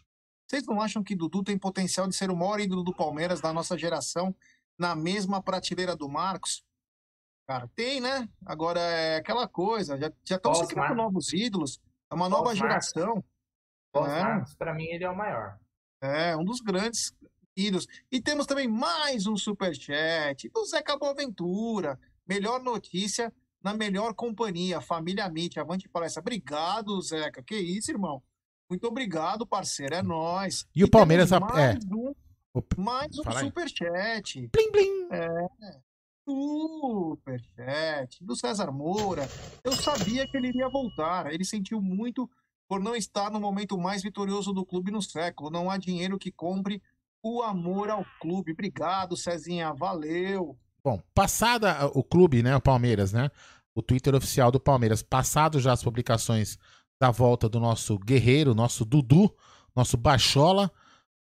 Vocês 0.48 0.66
não 0.66 0.82
acham 0.82 1.04
que 1.04 1.16
Dudu 1.16 1.44
tem 1.44 1.58
potencial 1.58 2.08
de 2.08 2.16
ser 2.16 2.32
o 2.32 2.36
maior 2.36 2.60
ídolo 2.60 2.84
do 2.84 2.94
Palmeiras 2.94 3.42
da 3.42 3.52
nossa 3.52 3.78
geração 3.78 4.34
na 4.78 4.96
mesma 4.96 5.44
prateleira 5.44 5.96
do 5.96 6.08
Marcos? 6.08 6.64
Cara, 7.46 7.68
tem, 7.76 8.00
né? 8.00 8.30
Agora 8.46 8.80
é 8.80 9.18
aquela 9.18 9.48
coisa, 9.48 9.98
já, 9.98 10.12
já 10.24 10.38
estão 10.38 10.54
se 10.54 10.68
criando 10.68 10.96
novos 10.96 11.34
ídolos. 11.34 11.82
É 12.12 12.16
uma 12.16 12.30
nova 12.30 12.56
geração. 12.56 13.24
Marcos, 13.94 14.54
é. 14.54 14.56
para 14.58 14.74
mim, 14.74 14.86
ele 14.86 15.04
é 15.04 15.10
o 15.10 15.16
maior. 15.16 15.58
É, 16.02 16.36
um 16.36 16.44
dos 16.44 16.60
grandes 16.60 17.14
ídolos. 17.56 17.88
E 18.12 18.22
temos 18.22 18.46
também 18.46 18.68
mais 18.68 19.28
um 19.28 19.36
superchat 19.36 20.50
do 20.50 20.66
Zeca 20.66 20.98
Boaventura. 20.98 22.00
Melhor 22.28 22.62
notícia 22.62 23.34
na 23.62 23.74
melhor 23.74 24.14
companhia, 24.14 24.80
família 24.80 25.26
Amit, 25.26 25.60
avante 25.60 25.90
palestra. 25.90 26.22
Obrigado, 26.22 27.02
Zeca. 27.02 27.44
Que 27.44 27.56
isso, 27.56 27.92
irmão. 27.92 28.24
Muito 28.70 28.88
obrigado, 28.88 29.46
parceiro. 29.46 29.96
É 29.96 30.02
nós. 30.02 30.66
E, 30.76 30.82
e 30.82 30.84
o 30.84 30.90
Palmeiras 30.90 31.32
mais 31.32 31.76
é. 31.76 31.78
Um, 31.92 32.14
mais 32.78 33.18
um 33.18 33.32
superchat. 33.32 34.48
Blim, 34.48 34.72
blim. 34.72 35.08
É. 35.12 35.80
Superchat 36.30 38.24
do 38.24 38.36
César 38.36 38.72
Moura. 38.72 39.28
Eu 39.64 39.72
sabia 39.72 40.28
que 40.28 40.38
ele 40.38 40.50
iria 40.50 40.70
voltar. 40.70 41.34
Ele 41.34 41.44
sentiu 41.44 41.82
muito 41.82 42.30
por 42.68 42.80
não 42.80 42.96
estar 42.96 43.32
no 43.32 43.40
momento 43.40 43.78
mais 43.78 44.04
vitorioso 44.04 44.54
do 44.54 44.64
clube 44.64 44.92
no 44.92 45.02
século. 45.02 45.50
Não 45.50 45.72
há 45.72 45.78
dinheiro 45.78 46.20
que 46.20 46.32
compre 46.32 46.82
o 47.24 47.42
amor 47.42 47.90
ao 47.90 48.06
clube. 48.22 48.52
Obrigado, 48.52 49.18
Cezinha. 49.18 49.74
Valeu. 49.74 50.56
Bom, 50.84 51.02
passada 51.14 51.88
o 51.94 52.04
clube, 52.04 52.44
né, 52.44 52.56
o 52.56 52.62
Palmeiras, 52.62 53.12
né? 53.12 53.30
O 53.74 53.82
Twitter 53.82 54.14
oficial 54.14 54.52
do 54.52 54.60
Palmeiras, 54.60 55.02
passado 55.02 55.60
já 55.60 55.74
as 55.74 55.84
publicações 55.84 56.58
da 57.00 57.12
volta 57.12 57.50
do 57.50 57.60
nosso 57.60 57.98
guerreiro, 57.98 58.54
nosso 58.54 58.86
Dudu, 58.86 59.34
nosso 59.76 59.98
Bachola, 59.98 60.72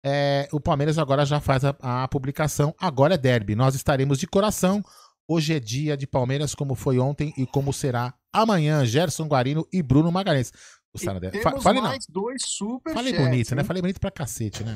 é, 0.06 0.50
o 0.52 0.60
Palmeiras 0.60 0.98
agora 0.98 1.26
já 1.26 1.40
faz 1.40 1.64
a, 1.64 1.76
a, 1.80 2.08
publicação. 2.08 2.76
Agora 2.78 3.14
é 3.14 3.18
derby. 3.18 3.56
Nós 3.56 3.74
estaremos 3.74 4.20
de 4.20 4.28
coração. 4.28 4.84
Hoje 5.28 5.56
é 5.56 5.60
dia 5.60 5.96
de 5.96 6.06
Palmeiras, 6.06 6.54
como 6.54 6.76
foi 6.76 7.00
ontem 7.00 7.34
e 7.38 7.46
como 7.46 7.72
será 7.72 8.14
amanhã. 8.32 8.86
Gerson 8.86 9.26
Guarino 9.26 9.66
e 9.72 9.82
Bruno 9.82 10.12
Magalhães. 10.12 10.52
O 10.94 11.00
temos 11.00 11.64
Fale, 11.64 11.82
mais 11.82 12.06
não. 12.08 12.22
dois 12.22 12.42
super 12.46 12.94
Falei 12.94 13.14
bonito, 13.14 13.52
hein? 13.52 13.58
né? 13.58 13.64
Falei 13.64 13.82
bonito 13.82 14.00
pra 14.00 14.12
cacete, 14.12 14.64
né? 14.64 14.76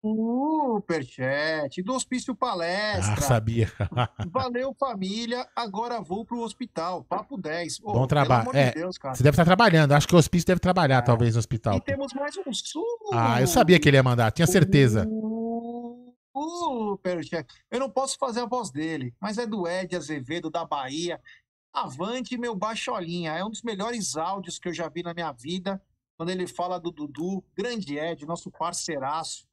Superchat 0.00 1.82
do 1.82 1.94
Hospício 1.94 2.34
Palestra. 2.34 3.14
Ah, 3.14 3.20
sabia. 3.20 3.70
Valeu, 4.30 4.74
família. 4.78 5.46
Agora 5.54 6.00
vou 6.00 6.24
pro 6.24 6.40
hospital. 6.40 7.04
Papo 7.04 7.36
10. 7.36 7.80
Oh, 7.82 7.92
Bom 7.92 8.06
trabalho. 8.06 8.50
É, 8.54 8.68
de 8.68 8.74
Deus, 8.74 8.96
você 8.98 9.22
deve 9.22 9.34
estar 9.34 9.44
trabalhando. 9.44 9.92
Acho 9.92 10.06
que 10.06 10.14
o 10.14 10.18
hospício 10.18 10.46
deve 10.46 10.60
trabalhar, 10.60 10.98
é. 10.98 11.02
talvez, 11.02 11.34
no 11.34 11.38
hospital. 11.38 11.76
E 11.76 11.80
temos 11.80 12.12
mais 12.12 12.36
um 12.36 12.52
sul. 12.52 12.84
Ah, 13.12 13.40
eu 13.40 13.46
sabia 13.46 13.80
que 13.80 13.88
ele 13.88 13.96
ia 13.96 14.02
mandar. 14.02 14.30
Tinha 14.30 14.46
certeza. 14.46 15.08
Superchat. 16.34 17.46
Eu 17.70 17.80
não 17.80 17.90
posso 17.90 18.16
fazer 18.18 18.40
a 18.40 18.46
voz 18.46 18.70
dele, 18.70 19.14
mas 19.20 19.38
é 19.38 19.46
do 19.46 19.66
Ed 19.66 19.96
Azevedo, 19.96 20.50
da 20.50 20.64
Bahia. 20.64 21.20
Avante, 21.72 22.38
meu 22.38 22.54
baixolinha. 22.54 23.32
É 23.32 23.44
um 23.44 23.50
dos 23.50 23.62
melhores 23.62 24.16
áudios 24.16 24.58
que 24.58 24.68
eu 24.68 24.72
já 24.72 24.88
vi 24.88 25.02
na 25.02 25.14
minha 25.14 25.32
vida. 25.32 25.82
Quando 26.16 26.30
ele 26.30 26.46
fala 26.46 26.78
do 26.78 26.90
Dudu, 26.90 27.44
grande 27.54 27.98
Ed, 27.98 28.24
nosso 28.24 28.50
parceiraço 28.50 29.46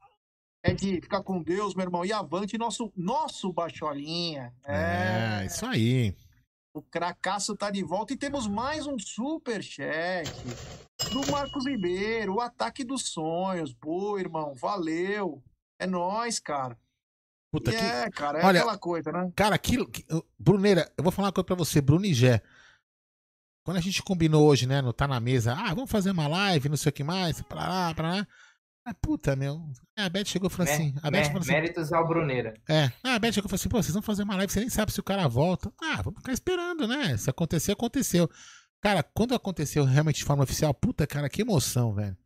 é 0.63 0.73
de 0.73 1.01
ficar 1.01 1.21
com 1.21 1.43
Deus, 1.43 1.75
meu 1.75 1.83
irmão. 1.83 2.05
E 2.05 2.13
avante, 2.13 2.57
nosso, 2.57 2.91
nosso 2.95 3.51
Bacholinha. 3.51 4.53
É, 4.65 5.41
é 5.41 5.45
isso 5.45 5.65
aí. 5.65 6.15
O 6.73 6.81
cracaço 6.81 7.55
tá 7.55 7.69
de 7.69 7.83
volta 7.83 8.13
e 8.13 8.17
temos 8.17 8.47
mais 8.47 8.87
um 8.87 8.97
super 8.97 9.61
chat 9.61 10.27
do 11.11 11.31
Marcos 11.31 11.67
Ribeiro, 11.67 12.35
o 12.35 12.41
ataque 12.41 12.83
dos 12.83 13.09
sonhos. 13.09 13.73
Pô, 13.73 14.17
irmão, 14.17 14.55
valeu. 14.55 15.43
É 15.77 15.85
nós, 15.85 16.39
cara. 16.39 16.79
Puta 17.51 17.69
que... 17.69 17.77
É, 17.77 18.09
cara, 18.09 18.39
é 18.39 18.45
Olha, 18.45 18.61
aquela 18.61 18.77
coisa, 18.77 19.11
né? 19.11 19.31
Cara, 19.35 19.53
aquilo. 19.53 19.87
Que... 19.87 20.03
Bruneira, 20.39 20.91
eu 20.97 21.03
vou 21.03 21.11
falar 21.11 21.27
uma 21.27 21.33
coisa 21.33 21.45
pra 21.45 21.55
você, 21.55 21.81
Bruno 21.81 22.05
e 22.05 22.13
Gé. 22.13 22.41
Quando 23.63 23.77
a 23.77 23.81
gente 23.81 24.01
combinou 24.01 24.47
hoje, 24.47 24.65
né, 24.65 24.81
no 24.81 24.91
Tá 24.91 25.07
na 25.07 25.19
Mesa, 25.19 25.53
ah, 25.53 25.73
vamos 25.73 25.91
fazer 25.91 26.11
uma 26.11 26.27
live, 26.27 26.69
não 26.69 26.77
sei 26.77 26.89
o 26.89 26.93
que 26.93 27.03
mais, 27.03 27.41
pra 27.43 27.67
lá, 27.67 27.93
pra 27.93 28.09
lá. 28.09 28.27
Ah, 28.85 28.93
puta, 28.93 29.35
meu. 29.35 29.61
A 29.97 30.09
Beth 30.09 30.25
chegou 30.25 30.49
e 30.49 30.51
falou 30.51 30.71
assim. 30.71 30.93
A 31.01 31.09
Beth 31.09 31.25
falou 31.25 31.39
assim 31.39 31.51
méritos 31.51 31.93
ao 31.93 32.05
Bruneira. 32.05 32.53
É. 32.67 32.91
Ah, 33.01 33.15
a 33.15 33.19
Beth 33.19 33.31
chegou 33.31 33.47
e 33.47 33.49
falou 33.49 33.55
assim: 33.55 33.69
pô, 33.69 33.81
vocês 33.81 33.93
vão 33.93 34.01
fazer 34.01 34.23
uma 34.23 34.35
live, 34.35 34.51
você 34.51 34.59
nem 34.59 34.69
sabe 34.69 34.91
se 34.91 34.99
o 34.99 35.03
cara 35.03 35.27
volta. 35.27 35.71
Ah, 35.81 36.01
vamos 36.01 36.19
ficar 36.19 36.33
esperando, 36.33 36.87
né? 36.87 37.15
Se 37.15 37.29
acontecer, 37.29 37.71
aconteceu. 37.71 38.29
Cara, 38.81 39.01
quando 39.01 39.33
aconteceu 39.33 39.85
realmente 39.85 40.17
de 40.17 40.25
forma 40.25 40.43
oficial, 40.43 40.73
puta, 40.73 41.07
cara, 41.07 41.29
que 41.29 41.41
emoção, 41.41 41.93
velho. 41.93 42.17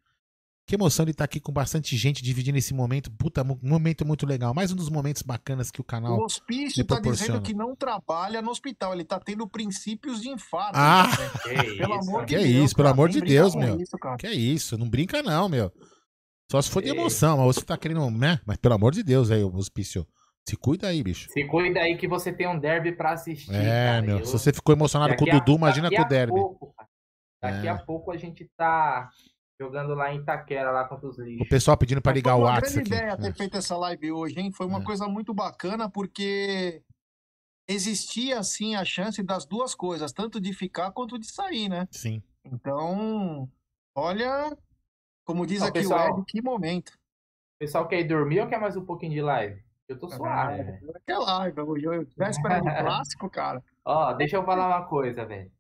Que 0.66 0.76
emoção 0.76 1.06
de 1.06 1.12
estar 1.12 1.24
aqui 1.24 1.40
com 1.40 1.54
bastante 1.54 1.96
gente 1.96 2.22
dividindo 2.22 2.58
esse 2.58 2.74
momento. 2.74 3.10
Puta, 3.12 3.42
momento 3.62 4.06
muito 4.06 4.26
legal. 4.26 4.54
Mais 4.54 4.70
um 4.70 4.76
dos 4.76 4.90
momentos 4.90 5.22
bacanas 5.22 5.72
que 5.72 5.80
o 5.80 5.84
canal. 5.84 6.18
O 6.18 6.26
hospício 6.26 6.84
tá 6.84 7.00
dizendo 7.00 7.42
que 7.42 7.54
não 7.54 7.74
trabalha 7.74 8.42
no 8.42 8.50
hospital. 8.50 8.94
Ele 8.94 9.06
tá 9.06 9.18
tendo 9.18 9.48
princípios 9.48 10.20
de 10.22 10.30
infarto. 10.30 10.74
Ah! 10.76 11.08
Né? 11.48 11.64
Que 11.64 11.78
pelo 11.78 11.94
amor 11.94 12.26
de 12.26 12.36
que 12.36 12.42
Deus. 12.42 12.52
Que 12.52 12.64
isso, 12.64 12.76
pelo 12.76 12.90
amor 12.90 13.10
de 13.10 13.22
Deus, 13.22 13.56
meu. 13.56 13.80
Isso, 13.80 13.98
que 14.20 14.28
isso, 14.30 14.78
não 14.78 14.90
brinca 14.90 15.24
não, 15.24 15.48
meu. 15.48 15.72
Só 16.50 16.62
se 16.62 16.70
for 16.72 16.82
de 16.82 16.90
emoção, 16.90 17.38
mas 17.38 17.56
você 17.56 17.66
tá 17.66 17.78
querendo, 17.78 18.10
né? 18.10 18.40
Mas 18.46 18.58
pelo 18.58 18.74
amor 18.74 18.94
de 18.94 19.04
Deus, 19.04 19.30
aí, 19.32 19.44
o 19.44 19.54
hospício. 19.56 20.08
Se 20.48 20.56
cuida 20.56 20.88
aí, 20.88 21.04
bicho. 21.04 21.30
Se 21.30 21.44
cuida 21.44 21.82
aí 21.82 21.98
que 21.98 22.08
você 22.08 22.32
tem 22.32 22.48
um 22.48 22.58
derby 22.58 22.94
pra 22.94 23.12
assistir. 23.12 23.54
É, 23.54 23.86
cara. 23.86 24.02
meu. 24.02 24.20
Eu... 24.20 24.26
Se 24.26 24.32
você 24.32 24.54
ficou 24.54 24.74
emocionado 24.74 25.14
com 25.18 25.26
o 25.26 25.30
Dudu, 25.30 25.52
a... 25.52 25.56
imagina 25.56 25.90
com 25.90 26.02
o 26.02 26.08
derby. 26.08 26.32
Pouco, 26.32 26.74
daqui 27.42 27.68
é. 27.68 27.70
a 27.70 27.78
pouco 27.78 28.12
a 28.12 28.18
gente 28.18 28.50
tá 28.56 29.10
jogando 29.60 29.94
lá 29.94 30.14
em 30.14 30.20
Itaquera, 30.20 30.72
lá 30.72 30.88
contra 30.88 31.10
os 31.10 31.18
lixos. 31.20 31.46
O 31.46 31.50
pessoal 31.50 31.76
pedindo 31.76 32.02
pra 32.02 32.14
ligar 32.14 32.36
o 32.36 32.44
WhatsApp. 32.44 32.72
Foi 32.72 32.82
uma 32.82 32.90
grande 32.90 33.04
ideia 33.04 33.18
ter 33.18 33.30
é. 33.30 33.34
feito 33.34 33.58
essa 33.58 33.76
live 33.76 34.12
hoje, 34.14 34.40
hein? 34.40 34.52
Foi 34.54 34.66
uma 34.66 34.80
é. 34.80 34.84
coisa 34.84 35.06
muito 35.06 35.34
bacana, 35.34 35.90
porque 35.90 36.82
existia, 37.68 38.40
assim, 38.40 38.76
a 38.76 38.86
chance 38.86 39.22
das 39.22 39.46
duas 39.46 39.76
coisas, 39.76 40.14
tanto 40.14 40.40
de 40.40 40.54
ficar 40.54 40.92
quanto 40.92 41.20
de 41.20 41.28
sair, 41.28 41.68
né? 41.68 41.88
Sim. 41.92 42.24
Então, 42.46 43.50
olha, 43.94 44.56
como 45.28 45.46
diz 45.46 45.62
aqui 45.62 45.80
pessoal, 45.80 46.16
o 46.16 46.20
Ed, 46.22 46.26
que 46.26 46.42
momento. 46.42 46.92
O 46.92 47.60
pessoal 47.60 47.86
quer 47.86 48.00
ir 48.00 48.06
dormir 48.06 48.40
ou 48.40 48.48
quer 48.48 48.62
mais 48.62 48.78
um 48.78 48.86
pouquinho 48.86 49.12
de 49.12 49.22
live? 49.22 49.62
Eu 49.86 50.00
tô 50.00 50.10
suave, 50.10 50.64
velho. 50.64 50.88
Eu 50.88 51.02
quero 51.06 51.22
live, 51.22 51.62
hoje 51.62 51.86
eu 51.86 52.08
véspera 52.16 52.62
de 52.62 52.70
clássico, 52.80 53.30
cara. 53.30 53.62
Ó, 53.84 54.14
deixa 54.14 54.38
eu 54.38 54.46
falar 54.46 54.68
uma 54.68 54.88
coisa, 54.88 55.26
velho. 55.26 55.52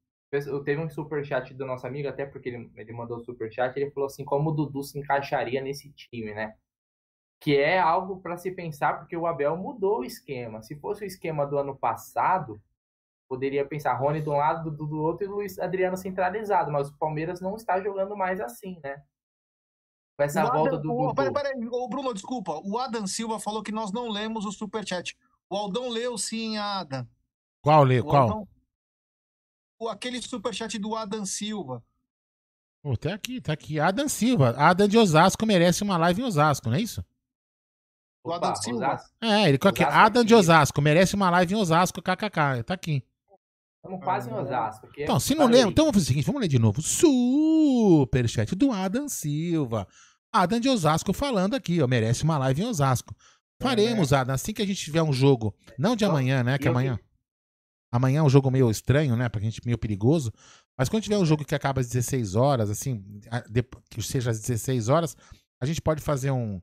Teve 0.63 0.82
um 0.82 0.89
superchat 0.89 1.53
do 1.53 1.65
nosso 1.65 1.86
amigo, 1.86 2.07
até 2.07 2.26
porque 2.26 2.47
ele, 2.47 2.72
ele 2.78 2.93
mandou 2.93 3.18
o 3.18 3.24
superchat, 3.24 3.78
ele 3.78 3.91
falou 3.91 4.07
assim, 4.07 4.24
como 4.24 4.51
o 4.51 4.53
Dudu 4.53 4.84
se 4.84 4.97
encaixaria 4.97 5.61
nesse 5.61 5.91
time, 5.91 6.34
né? 6.34 6.55
Que 7.41 7.57
é 7.57 7.78
algo 7.78 8.22
para 8.22 8.38
se 8.38 8.51
pensar, 8.51 8.97
porque 8.97 9.18
o 9.18 9.28
Abel 9.28 9.57
mudou 9.57 9.99
o 9.99 10.05
esquema. 10.05 10.63
Se 10.63 10.78
fosse 10.78 11.03
o 11.03 11.07
esquema 11.07 11.45
do 11.45 11.57
ano 11.57 11.76
passado, 11.76 12.61
poderia 13.28 13.65
pensar 13.65 13.93
Rony 13.95 14.22
de 14.22 14.30
um 14.30 14.38
lado, 14.38 14.72
Dudu 14.72 14.88
do 14.88 15.01
outro 15.01 15.26
e 15.26 15.30
Luiz 15.30 15.59
Adriano 15.59 15.97
centralizado, 15.97 16.72
mas 16.72 16.89
o 16.89 16.97
Palmeiras 16.97 17.41
não 17.41 17.55
está 17.57 17.82
jogando 17.82 18.15
mais 18.15 18.39
assim, 18.39 18.80
né? 18.82 19.03
Com 20.18 20.24
essa 20.24 20.43
o 20.43 20.51
volta 20.51 20.76
Adam, 20.76 20.82
do. 20.82 20.91
O, 20.91 21.13
peraí, 21.13 21.32
peraí, 21.32 21.68
o 21.70 21.88
Bruno, 21.88 22.13
desculpa. 22.13 22.59
O 22.63 22.80
Adam 22.80 23.05
Silva 23.05 23.39
falou 23.39 23.61
que 23.61 23.72
nós 23.72 23.91
não 23.91 24.09
lemos 24.09 24.45
o 24.45 24.51
superchat. 24.51 25.15
O 25.47 25.55
Aldão 25.55 25.89
leu 25.89 26.18
sim, 26.18 26.57
Adam. 26.57 27.07
Qual 27.61 27.84
leu? 27.84 28.03
Qual? 28.03 28.24
Aldão, 28.24 28.47
o, 29.80 29.88
aquele 29.88 30.20
superchat 30.20 30.80
do 30.80 30.95
Adam 30.95 31.24
Silva. 31.24 31.84
Pô, 32.82 32.97
tá 32.97 33.13
aqui, 33.13 33.39
tá 33.39 33.53
aqui. 33.53 33.80
Adam 33.80 34.09
Silva. 34.09 34.55
Adam 34.57 34.88
de 34.88 34.97
Osasco 34.97 35.45
merece 35.45 35.84
uma 35.84 35.97
live 35.97 36.22
em 36.22 36.26
Osasco, 36.26 36.68
não 36.68 36.78
é 36.78 36.82
isso? 36.82 37.05
O 38.24 38.34
Adam 38.34 38.55
Silva. 38.55 38.88
Osasco. 38.88 39.09
É, 39.22 39.49
ele 39.49 39.59
aqui. 39.63 39.84
Adam 39.84 40.24
de 40.24 40.34
Osasco 40.34 40.82
merece 40.82 41.15
uma 41.15 41.30
live 41.30 41.53
em 41.53 41.57
Osasco, 41.57 42.01
kkk. 42.01 42.63
Tá 42.65 42.74
aqui. 42.74 43.03
Estamos 43.78 44.03
quase 44.03 44.30
em 44.30 44.34
Osasco. 44.34 44.88
Então, 44.97 45.19
se 45.19 45.36
não 45.36 45.45
lembra, 45.45 45.71
então 45.71 45.86
vamos 45.86 45.95
fazer 45.95 46.05
o 46.05 46.07
seguinte, 46.07 46.25
vamos 46.25 46.41
ler 46.41 46.47
de 46.47 46.59
novo. 46.59 46.82
Superchat 46.82 48.55
do 48.55 48.71
Adam 48.71 49.07
Silva. 49.07 49.88
Adam 50.32 50.59
de 50.59 50.67
Osasco 50.67 51.13
falando 51.13 51.55
aqui, 51.55 51.82
ó, 51.82 51.88
merece 51.88 52.23
uma 52.23 52.38
live 52.38 52.61
em 52.61 52.65
Osasco. 52.65 53.15
Faremos, 53.61 54.11
é. 54.11 54.17
Adam, 54.17 54.36
assim 54.36 54.53
que 54.53 54.61
a 54.61 54.65
gente 54.65 54.84
tiver 54.84 55.01
um 55.01 55.13
jogo, 55.13 55.55
não 55.80 55.95
de 55.95 56.05
amanhã, 56.05 56.43
né, 56.43 56.57
que 56.57 56.67
amanhã... 56.67 56.99
Amanhã 57.89 58.19
é 58.19 58.23
um 58.23 58.30
jogo 58.30 58.51
meio 58.51 58.69
estranho, 58.69 59.15
né, 59.15 59.30
pra 59.30 59.39
gente, 59.39 59.61
meio 59.65 59.78
perigoso. 59.78 60.32
Mas 60.78 60.89
quando 60.89 61.03
tiver 61.03 61.17
um 61.17 61.25
jogo 61.25 61.45
que 61.45 61.55
acaba 61.55 61.80
às 61.80 61.88
16 61.88 62.36
horas, 62.36 62.69
assim, 62.69 63.01
que 63.89 64.01
seja 64.01 64.30
às 64.30 64.41
16 64.41 64.89
horas, 64.89 65.15
a 65.59 65.65
gente 65.65 65.82
pode 65.82 66.01
fazer 66.01 66.30
um, 66.30 66.59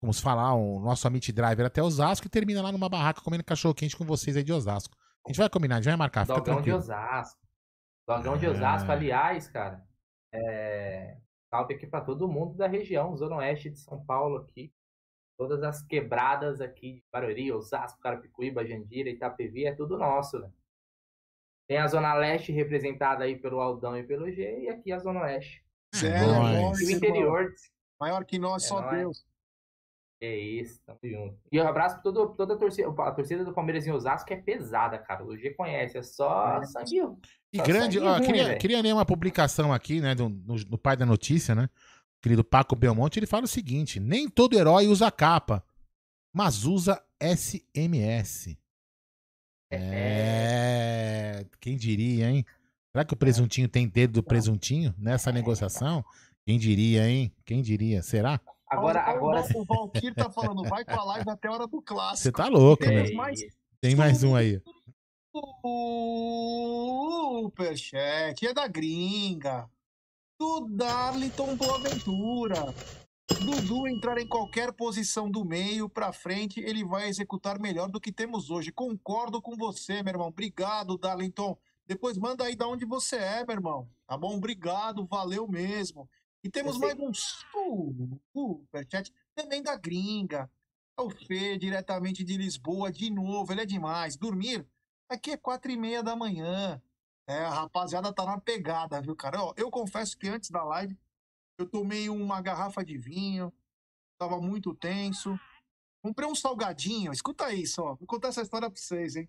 vamos 0.00 0.18
falar, 0.18 0.54
um 0.56 0.80
nosso 0.80 1.06
Amit 1.06 1.30
Driver 1.30 1.66
até 1.66 1.82
Osasco 1.82 2.26
e 2.26 2.30
termina 2.30 2.62
lá 2.62 2.72
numa 2.72 2.88
barraca 2.88 3.20
comendo 3.20 3.44
cachorro 3.44 3.74
quente 3.74 3.96
com 3.96 4.04
vocês 4.04 4.36
aí 4.36 4.42
de 4.42 4.52
Osasco. 4.52 4.96
A 5.24 5.28
gente 5.28 5.38
vai 5.38 5.48
combinar, 5.48 5.76
a 5.76 5.78
gente 5.80 5.90
vai 5.90 5.96
marcar. 5.96 6.26
Dogão 6.26 6.42
tranquilo. 6.42 6.64
de 6.64 6.72
Osasco. 6.72 7.40
Dogão 8.06 8.34
é... 8.34 8.38
de 8.38 8.48
Osasco, 8.48 8.90
aliás, 8.90 9.48
cara. 9.48 9.84
É... 10.32 11.16
Salve 11.50 11.74
aqui 11.74 11.86
para 11.86 12.04
todo 12.04 12.28
mundo 12.28 12.56
da 12.56 12.66
região, 12.66 13.14
Zona 13.16 13.36
Oeste 13.36 13.70
de 13.70 13.78
São 13.78 14.04
Paulo 14.04 14.38
aqui. 14.38 14.72
Todas 15.38 15.62
as 15.62 15.82
quebradas 15.82 16.60
aqui 16.60 16.94
de 16.94 17.04
Barueri, 17.12 17.52
Osasco, 17.52 18.00
Carapicuíba, 18.00 18.66
Jandira, 18.66 19.10
Itapevi, 19.10 19.66
é 19.66 19.74
tudo 19.74 19.98
nosso, 19.98 20.38
né? 20.38 20.50
Tem 21.68 21.78
a 21.78 21.86
Zona 21.86 22.14
Leste 22.14 22.52
representada 22.52 23.24
aí 23.24 23.38
pelo 23.38 23.60
Aldão 23.60 23.96
e 23.96 24.02
pelo 24.02 24.30
G, 24.30 24.62
e 24.62 24.68
aqui 24.68 24.92
a 24.92 24.98
Zona 24.98 25.22
Oeste. 25.22 25.64
Zero, 25.94 26.32
é, 26.32 26.70
o 26.70 26.90
interior. 26.90 27.52
Maior 28.00 28.24
que 28.24 28.38
nós, 28.38 28.64
é 28.64 28.68
só 28.68 28.90
Deus. 28.90 29.24
É 30.22 30.38
isso, 30.38 30.80
tamo 30.86 31.00
junto. 31.02 31.36
E 31.50 31.60
um 31.60 31.66
abraço 31.66 31.96
pra 31.96 32.04
todo, 32.04 32.28
toda 32.36 32.54
a 32.54 32.56
torcida, 32.56 32.88
a 32.88 33.10
torcida 33.10 33.44
do 33.44 33.52
Palmeiras 33.52 33.84
em 33.84 33.90
Osasco, 33.90 34.28
que 34.28 34.32
é 34.32 34.36
pesada, 34.36 34.96
cara. 34.96 35.24
O 35.24 35.36
G 35.36 35.50
conhece, 35.50 35.98
é 35.98 36.02
só 36.04 36.62
é. 36.62 36.64
sangue. 36.64 37.00
E 37.52 37.56
só 37.56 37.64
grande, 37.64 37.98
ó, 37.98 38.18
ruim, 38.18 38.26
queria, 38.26 38.56
queria 38.56 38.80
ler 38.80 38.94
uma 38.94 39.04
publicação 39.04 39.72
aqui, 39.72 40.00
né, 40.00 40.14
do, 40.14 40.28
no, 40.28 40.54
no 40.54 40.78
pai 40.78 40.96
da 40.96 41.04
notícia, 41.04 41.56
né? 41.56 41.64
O 41.64 42.22
querido 42.22 42.44
Paco 42.44 42.76
Belmonte, 42.76 43.18
ele 43.18 43.26
fala 43.26 43.46
o 43.46 43.48
seguinte: 43.48 43.98
nem 43.98 44.28
todo 44.28 44.56
herói 44.56 44.86
usa 44.86 45.10
capa, 45.10 45.60
mas 46.32 46.66
usa 46.66 47.02
SMS. 47.20 48.56
É. 49.72 51.40
é. 51.40 51.46
Quem 51.58 51.76
diria, 51.76 52.30
hein? 52.30 52.46
Será 52.92 53.04
que 53.04 53.14
o 53.14 53.16
presuntinho 53.16 53.68
tem 53.68 53.88
dedo 53.88 54.12
do 54.12 54.22
presuntinho 54.22 54.94
nessa 54.96 55.32
negociação? 55.32 56.04
Quem 56.46 56.60
diria, 56.60 57.08
hein? 57.08 57.34
Quem 57.44 57.60
diria? 57.60 58.02
Será? 58.02 58.40
Agora, 58.72 59.00
agora. 59.02 59.44
O 59.54 59.64
Valkyrie 59.64 60.14
tá 60.14 60.30
falando, 60.30 60.62
vai 60.64 60.82
com 60.82 60.98
a 60.98 61.04
live 61.04 61.28
até 61.28 61.48
a 61.48 61.52
hora 61.52 61.66
do 61.66 61.82
clássico. 61.82 62.22
Você 62.22 62.32
tá 62.32 62.48
louco, 62.48 62.84
né? 62.84 63.12
Mais... 63.12 63.40
Tem 63.80 63.94
mais 63.94 64.22
um 64.22 64.34
aí. 64.34 64.62
Superchat 67.42 68.46
é 68.46 68.54
da 68.54 68.66
gringa. 68.66 69.68
Do 70.38 70.66
Darlington 70.70 71.54
Boaventura. 71.54 72.74
Dudu 73.40 73.86
entrar 73.88 74.18
em 74.18 74.26
qualquer 74.26 74.72
posição 74.72 75.30
do 75.30 75.44
meio 75.44 75.88
para 75.88 76.12
frente, 76.12 76.60
ele 76.60 76.84
vai 76.84 77.08
executar 77.08 77.58
melhor 77.58 77.88
do 77.88 78.00
que 78.00 78.10
temos 78.10 78.50
hoje. 78.50 78.72
Concordo 78.72 79.40
com 79.42 79.54
você, 79.56 80.02
meu 80.02 80.12
irmão. 80.12 80.28
Obrigado, 80.28 80.96
Darlington. 80.96 81.56
Depois 81.86 82.16
manda 82.16 82.44
aí 82.44 82.56
de 82.56 82.64
onde 82.64 82.84
você 82.84 83.16
é, 83.16 83.44
meu 83.44 83.54
irmão. 83.54 83.88
Tá 84.06 84.16
bom? 84.16 84.36
Obrigado, 84.36 85.04
valeu 85.06 85.46
mesmo. 85.46 86.08
E 86.44 86.50
temos 86.50 86.76
mais 86.76 86.96
um 86.98 87.12
superchat 88.32 89.12
também 89.34 89.62
da 89.62 89.76
gringa. 89.76 90.50
É 90.98 91.02
o 91.02 91.08
Fê, 91.08 91.56
diretamente 91.56 92.24
de 92.24 92.36
Lisboa, 92.36 92.90
de 92.90 93.10
novo. 93.10 93.52
Ele 93.52 93.62
é 93.62 93.66
demais. 93.66 94.16
Dormir 94.16 94.66
aqui 95.08 95.30
é 95.30 95.36
quatro 95.36 95.70
e 95.70 95.76
meia 95.76 96.02
da 96.02 96.16
manhã. 96.16 96.82
É, 97.26 97.44
a 97.44 97.50
rapaziada 97.50 98.12
tá 98.12 98.24
na 98.24 98.40
pegada, 98.40 99.00
viu, 99.00 99.14
cara? 99.14 99.42
Ó, 99.42 99.54
eu 99.56 99.70
confesso 99.70 100.18
que 100.18 100.28
antes 100.28 100.50
da 100.50 100.64
live 100.64 100.98
eu 101.56 101.68
tomei 101.68 102.08
uma 102.08 102.40
garrafa 102.40 102.84
de 102.84 102.98
vinho, 102.98 103.52
tava 104.18 104.40
muito 104.40 104.74
tenso. 104.74 105.38
Comprei 106.02 106.28
um 106.28 106.34
salgadinho. 106.34 107.12
Escuta 107.12 107.52
isso, 107.54 107.82
ó. 107.82 107.94
Vou 107.94 108.06
contar 108.06 108.28
essa 108.28 108.42
história 108.42 108.68
pra 108.68 108.80
vocês, 108.80 109.14
hein? 109.14 109.28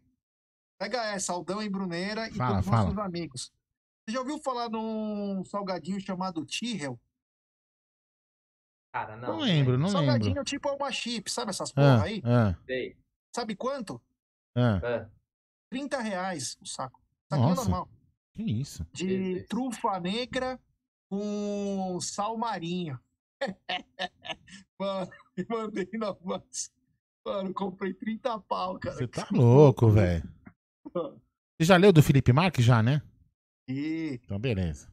Pega 0.80 1.06
essa, 1.06 1.32
Aldão 1.32 1.62
em 1.62 1.70
Bruneira 1.70 2.28
e 2.28 2.34
fala, 2.34 2.56
todos 2.56 2.66
os 2.66 2.72
nossos 2.72 2.98
amigos. 2.98 3.54
Você 4.06 4.14
já 4.14 4.20
ouviu 4.20 4.38
falar 4.40 4.70
num 4.70 5.44
salgadinho 5.46 6.00
chamado 6.00 6.46
Tyrrell? 6.46 7.00
Cara, 8.94 9.16
não. 9.16 9.30
Não 9.30 9.40
lembro, 9.40 9.78
não 9.78 9.88
salgadinho 9.88 10.36
lembro. 10.36 10.42
Salgadinho 10.42 10.44
tipo 10.44 10.70
uma 10.70 10.92
chip, 10.92 11.32
sabe 11.32 11.50
essas 11.50 11.72
porra 11.72 12.02
ah, 12.02 12.04
aí? 12.04 12.22
Ah. 12.26 12.56
Sabe 13.34 13.56
quanto? 13.56 14.02
Ah. 14.56 14.80
ah. 14.84 15.10
30 15.70 16.00
reais 16.00 16.58
o 16.62 16.66
saco. 16.66 17.02
Saquinho 17.30 17.50
Nossa, 17.50 17.62
normal. 17.62 17.90
Que 18.34 18.44
isso? 18.44 18.86
De 18.94 19.44
trufa 19.50 20.00
negra 20.00 20.60
com 21.10 21.98
sal 22.02 22.38
marinho. 22.38 23.00
Mano, 24.80 25.12
me 25.36 25.46
mandei 25.50 25.90
na 25.94 26.16
massa. 26.24 26.72
Mano, 27.26 27.54
comprei 27.54 27.94
30 27.94 28.40
pau, 28.42 28.78
cara. 28.78 28.96
Você 28.96 29.08
tá 29.08 29.28
louco, 29.32 29.90
velho. 29.90 30.30
Você 30.94 31.66
já 31.66 31.78
leu 31.78 31.94
do 31.94 32.04
Felipe 32.04 32.34
Marques 32.34 32.66
já, 32.66 32.84
né? 32.84 33.02
E. 33.68 34.20
Então, 34.24 34.40
beleza. 34.40 34.88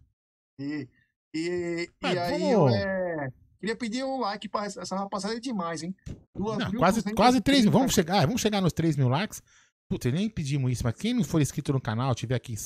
E. 0.58 0.88
E, 1.32 1.88
e 2.02 2.18
aí, 2.18 2.50
eu, 2.50 2.68
é, 2.68 3.28
queria 3.60 3.76
pedir 3.76 4.02
um 4.02 4.18
like 4.18 4.48
para 4.48 4.66
essa 4.66 4.96
rapaziada 4.96 5.36
é 5.36 5.40
demais, 5.40 5.80
hein? 5.82 5.94
Duas 6.34 6.58
não, 6.58 6.72
quase, 6.72 7.02
quase 7.14 7.40
3 7.40 7.62
mil. 7.62 7.72
Vamos 7.72 7.94
chegar, 7.94 8.26
vamos 8.26 8.40
chegar 8.40 8.60
nos 8.60 8.72
3 8.72 8.96
mil 8.96 9.08
likes. 9.08 9.40
Putz, 9.88 10.12
nem 10.12 10.28
pedimos 10.28 10.72
isso, 10.72 10.82
mas 10.84 10.94
quem 10.94 11.14
não 11.14 11.22
for 11.22 11.40
inscrito 11.40 11.72
no 11.72 11.80
canal, 11.80 12.14
tiver 12.14 12.34
aqui 12.34 12.56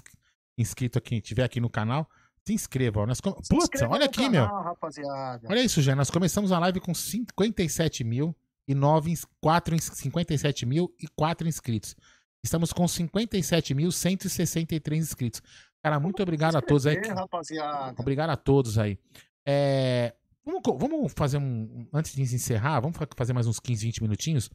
inscrito 0.57 0.99
aqui, 0.99 1.21
tiver 1.21 1.45
aqui 1.45 1.61
no 1.61 1.69
canal, 1.69 2.09
se 2.47 2.55
inscreva. 2.55 3.05
Nós 3.07 3.21
Putz, 3.21 3.83
olha 3.83 4.07
aqui, 4.07 4.25
canal, 4.25 4.31
meu. 4.31 4.47
Rapaziada. 4.47 5.47
Olha 5.49 5.63
isso, 5.63 5.83
já. 5.83 5.95
Nós 5.95 6.11
começamos 6.11 6.51
a 6.51 6.59
live 6.59 6.81
com 6.81 6.95
57 6.95 8.03
mil 8.03 8.35
e 8.67 8.75
9, 8.75 9.13
4, 9.41 9.79
57 9.79 10.65
mil 10.65 10.95
e 10.99 11.07
4 11.09 11.47
inscritos. 11.47 11.95
Estamos 12.43 12.73
com 12.73 12.85
57.163 12.85 14.97
inscritos. 14.97 15.43
Cara, 15.85 16.01
muito 16.01 16.23
obrigado 16.23 16.57
a 16.57 16.63
todos 16.63 16.87
aí. 16.87 16.97
Rapaziada. 16.97 17.95
Obrigado 18.01 18.31
a 18.31 18.37
todos 18.39 18.79
aí. 18.79 18.99
É, 19.45 20.15
vamos, 20.43 20.63
vamos, 20.79 21.13
fazer 21.13 21.37
um. 21.37 21.87
Antes 21.93 22.15
de 22.15 22.23
encerrar, 22.23 22.81
vamos 22.81 22.97
fazer 23.15 23.35
mais 23.35 23.47
uns 23.47 23.61
15, 23.61 23.85
20 23.85 24.03
minutinhos. 24.03 24.49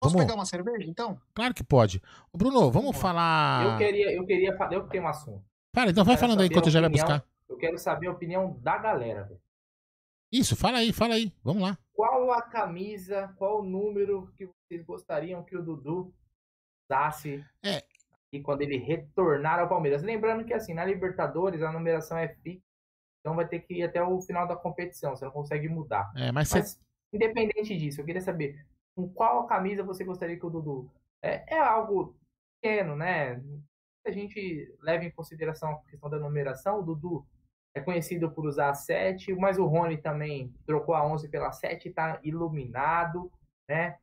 Posso 0.00 0.14
vamos... 0.14 0.24
pegar 0.24 0.34
uma 0.34 0.46
cerveja, 0.46 0.88
então? 0.88 1.20
Claro 1.34 1.52
que 1.52 1.62
pode. 1.62 2.00
Bruno, 2.34 2.70
vamos 2.70 2.96
falar. 2.96 3.72
Eu 3.72 3.76
queria, 3.76 4.10
eu 4.14 4.24
queria. 4.24 4.56
Eu 4.70 4.88
tenho 4.88 5.04
um 5.04 5.08
assunto. 5.08 5.44
Para, 5.70 5.90
então 5.90 6.02
vai 6.02 6.16
falando 6.16 6.40
aí 6.40 6.46
enquanto 6.46 6.70
já 6.70 6.80
vai 6.80 6.88
buscar. 6.88 7.22
Eu 7.46 7.58
quero 7.58 7.76
saber 7.76 8.06
a 8.06 8.12
opinião 8.12 8.58
da 8.62 8.78
galera, 8.78 9.24
velho. 9.24 9.40
Isso, 10.32 10.56
fala 10.56 10.78
aí, 10.78 10.94
fala 10.94 11.12
aí. 11.12 11.30
Vamos 11.44 11.62
lá. 11.62 11.76
Qual 11.92 12.32
a 12.32 12.40
camisa, 12.40 13.34
qual 13.36 13.60
o 13.60 13.62
número 13.62 14.32
que 14.34 14.46
vocês 14.46 14.82
gostariam 14.82 15.44
que 15.44 15.54
o 15.54 15.62
Dudu 15.62 16.10
usasse 16.88 17.44
é. 17.62 17.84
E 18.32 18.40
quando 18.40 18.62
ele 18.62 18.78
retornar 18.78 19.58
ao 19.58 19.68
Palmeiras? 19.68 20.02
Lembrando 20.02 20.44
que 20.44 20.54
assim, 20.54 20.74
na 20.74 20.84
Libertadores 20.84 21.62
a 21.62 21.70
numeração 21.70 22.16
é 22.16 22.28
fixa, 22.28 22.64
então 23.20 23.36
vai 23.36 23.46
ter 23.46 23.60
que 23.60 23.74
ir 23.74 23.82
até 23.84 24.02
o 24.02 24.20
final 24.20 24.46
da 24.48 24.56
competição, 24.56 25.14
você 25.14 25.24
não 25.24 25.32
consegue 25.32 25.68
mudar. 25.68 26.10
É, 26.16 26.32
mas, 26.32 26.52
mas 26.52 26.80
independente 27.12 27.76
disso, 27.76 28.00
eu 28.00 28.04
queria 28.04 28.20
saber 28.20 28.64
com 28.96 29.08
qual 29.08 29.46
camisa 29.46 29.82
você 29.82 30.04
gostaria 30.04 30.38
que 30.38 30.46
o 30.46 30.50
Dudu. 30.50 30.90
É, 31.22 31.54
é 31.54 31.58
algo 31.58 32.16
pequeno, 32.60 32.96
né? 32.96 33.40
A 34.04 34.10
gente 34.10 34.74
leva 34.80 35.04
em 35.04 35.10
consideração 35.10 35.70
a 35.70 35.90
questão 35.90 36.10
da 36.10 36.18
numeração. 36.18 36.80
O 36.80 36.82
Dudu 36.82 37.24
é 37.74 37.80
conhecido 37.80 38.30
por 38.30 38.44
usar 38.44 38.70
a 38.70 38.74
7, 38.74 39.34
mas 39.34 39.58
o 39.58 39.66
Rony 39.66 39.98
também 39.98 40.52
trocou 40.66 40.94
a 40.94 41.06
11 41.06 41.28
pela 41.28 41.52
7 41.52 41.86
e 41.86 41.88
está 41.88 42.20
iluminado, 42.22 43.30
né? 43.68 43.98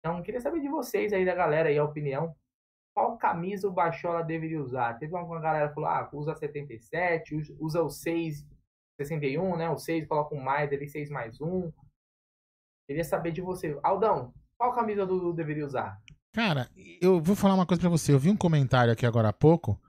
Então, 0.00 0.22
queria 0.22 0.40
saber 0.40 0.60
de 0.60 0.68
vocês 0.68 1.12
aí, 1.12 1.24
da 1.24 1.34
galera 1.34 1.68
aí, 1.68 1.78
a 1.78 1.84
opinião. 1.84 2.34
Qual 2.94 3.18
camisa 3.18 3.66
o 3.66 3.72
Bachola 3.72 4.22
deveria 4.22 4.62
usar? 4.62 4.94
Teve 4.98 5.16
alguma 5.16 5.40
galera 5.40 5.68
que 5.68 5.74
falou, 5.74 5.90
ah, 5.90 6.08
usa 6.12 6.34
77, 6.34 7.34
usa 7.58 7.82
o 7.82 7.90
6, 7.90 8.46
61, 9.00 9.56
né? 9.56 9.68
O 9.68 9.76
6 9.76 10.06
coloca 10.06 10.34
um 10.34 10.40
mais 10.40 10.72
ali, 10.72 10.88
6 10.88 11.10
mais 11.10 11.40
1. 11.40 11.72
Queria 12.88 13.04
saber 13.04 13.32
de 13.32 13.40
você. 13.40 13.78
Aldão, 13.82 14.32
qual 14.56 14.72
camisa 14.72 15.02
o 15.02 15.06
Dudu 15.06 15.32
deveria 15.32 15.66
usar? 15.66 16.00
Cara, 16.32 16.68
eu 17.00 17.20
vou 17.20 17.34
falar 17.34 17.54
uma 17.54 17.66
coisa 17.66 17.80
pra 17.80 17.90
você. 17.90 18.12
Eu 18.12 18.18
vi 18.18 18.30
um 18.30 18.36
comentário 18.36 18.92
aqui 18.92 19.06
agora 19.06 19.28
há 19.28 19.32
pouco. 19.32 19.80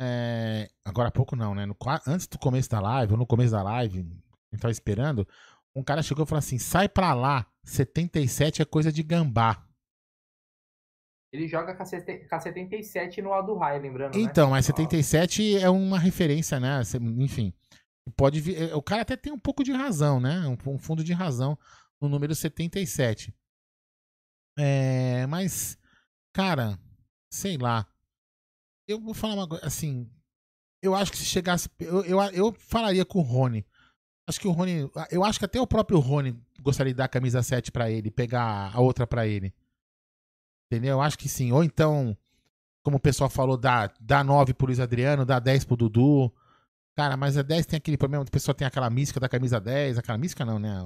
É... 0.00 0.68
Agora 0.86 1.08
há 1.08 1.12
pouco 1.12 1.36
não, 1.36 1.54
né? 1.54 1.66
No... 1.66 1.76
Antes 2.06 2.26
do 2.26 2.38
começo 2.38 2.70
da 2.70 2.80
live, 2.80 3.12
ou 3.12 3.18
no 3.18 3.26
começo 3.26 3.52
da 3.52 3.62
live, 3.62 4.06
gente 4.52 4.60
tava 4.60 4.72
esperando. 4.72 5.26
Um 5.74 5.82
cara 5.82 6.02
chegou 6.02 6.24
e 6.24 6.28
falou 6.28 6.38
assim: 6.38 6.58
sai 6.58 6.88
pra 6.88 7.14
lá, 7.14 7.46
77 7.64 8.62
é 8.62 8.64
coisa 8.64 8.90
de 8.90 9.02
gambá. 9.02 9.64
Ele 11.32 11.46
joga 11.46 11.74
com 11.74 11.82
a 11.82 12.40
77 12.40 13.20
no 13.20 13.32
Aldo 13.32 13.54
Raio, 13.54 13.82
lembrando. 13.82 14.14
Né? 14.14 14.22
Então, 14.22 14.46
né? 14.46 14.52
mas 14.52 14.66
77 14.66 15.58
é 15.58 15.68
uma 15.68 15.98
referência, 15.98 16.58
né? 16.58 16.80
Enfim. 17.18 17.52
Pode 18.16 18.40
vir... 18.40 18.70
É, 18.70 18.74
o 18.74 18.82
cara 18.82 19.02
até 19.02 19.16
tem 19.16 19.32
um 19.32 19.38
pouco 19.38 19.62
de 19.62 19.72
razão, 19.72 20.18
né? 20.18 20.42
Um 20.66 20.78
fundo 20.78 21.04
de 21.04 21.12
razão 21.12 21.58
no 22.00 22.08
número 22.08 22.34
77. 22.34 23.34
É, 24.58 25.26
mas, 25.26 25.78
cara, 26.32 26.78
sei 27.30 27.58
lá. 27.58 27.86
Eu 28.88 28.98
vou 28.98 29.12
falar 29.12 29.34
uma 29.34 29.48
coisa, 29.48 29.66
assim. 29.66 30.10
Eu 30.82 30.94
acho 30.94 31.12
que 31.12 31.18
se 31.18 31.24
chegasse. 31.24 31.68
Eu, 31.78 32.04
eu, 32.04 32.20
eu 32.32 32.52
falaria 32.52 33.04
com 33.04 33.18
o 33.18 33.22
Rony. 33.22 33.66
Acho 34.26 34.40
que 34.40 34.48
o 34.48 34.52
Rony. 34.52 34.90
Eu 35.10 35.24
acho 35.24 35.38
que 35.38 35.44
até 35.44 35.60
o 35.60 35.66
próprio 35.66 35.98
Rony 35.98 36.40
gostaria 36.60 36.92
de 36.92 36.96
dar 36.96 37.04
a 37.04 37.08
camisa 37.08 37.42
7 37.42 37.70
para 37.70 37.90
ele, 37.90 38.10
pegar 38.10 38.74
a 38.74 38.80
outra 38.80 39.06
para 39.06 39.26
ele. 39.26 39.54
Entendeu? 40.70 40.92
Eu 40.92 41.00
acho 41.00 41.18
que 41.18 41.28
sim. 41.28 41.52
Ou 41.52 41.64
então, 41.64 42.16
como 42.82 42.96
o 42.96 43.00
pessoal 43.00 43.30
falou, 43.30 43.56
dá, 43.56 43.90
dá 44.00 44.22
9 44.22 44.54
pro 44.54 44.66
Luiz 44.66 44.80
Adriano, 44.80 45.24
dá 45.24 45.38
10 45.38 45.64
pro 45.64 45.76
Dudu. 45.76 46.32
Cara, 46.94 47.16
mas 47.16 47.36
a 47.36 47.42
10 47.42 47.66
tem 47.66 47.76
aquele 47.76 47.96
problema, 47.96 48.24
o 48.24 48.30
pessoal 48.30 48.54
tem 48.54 48.66
aquela 48.66 48.90
mística 48.90 49.20
da 49.20 49.28
camisa 49.28 49.60
10, 49.60 49.98
aquela 49.98 50.18
mística 50.18 50.44
não, 50.44 50.58
né? 50.58 50.82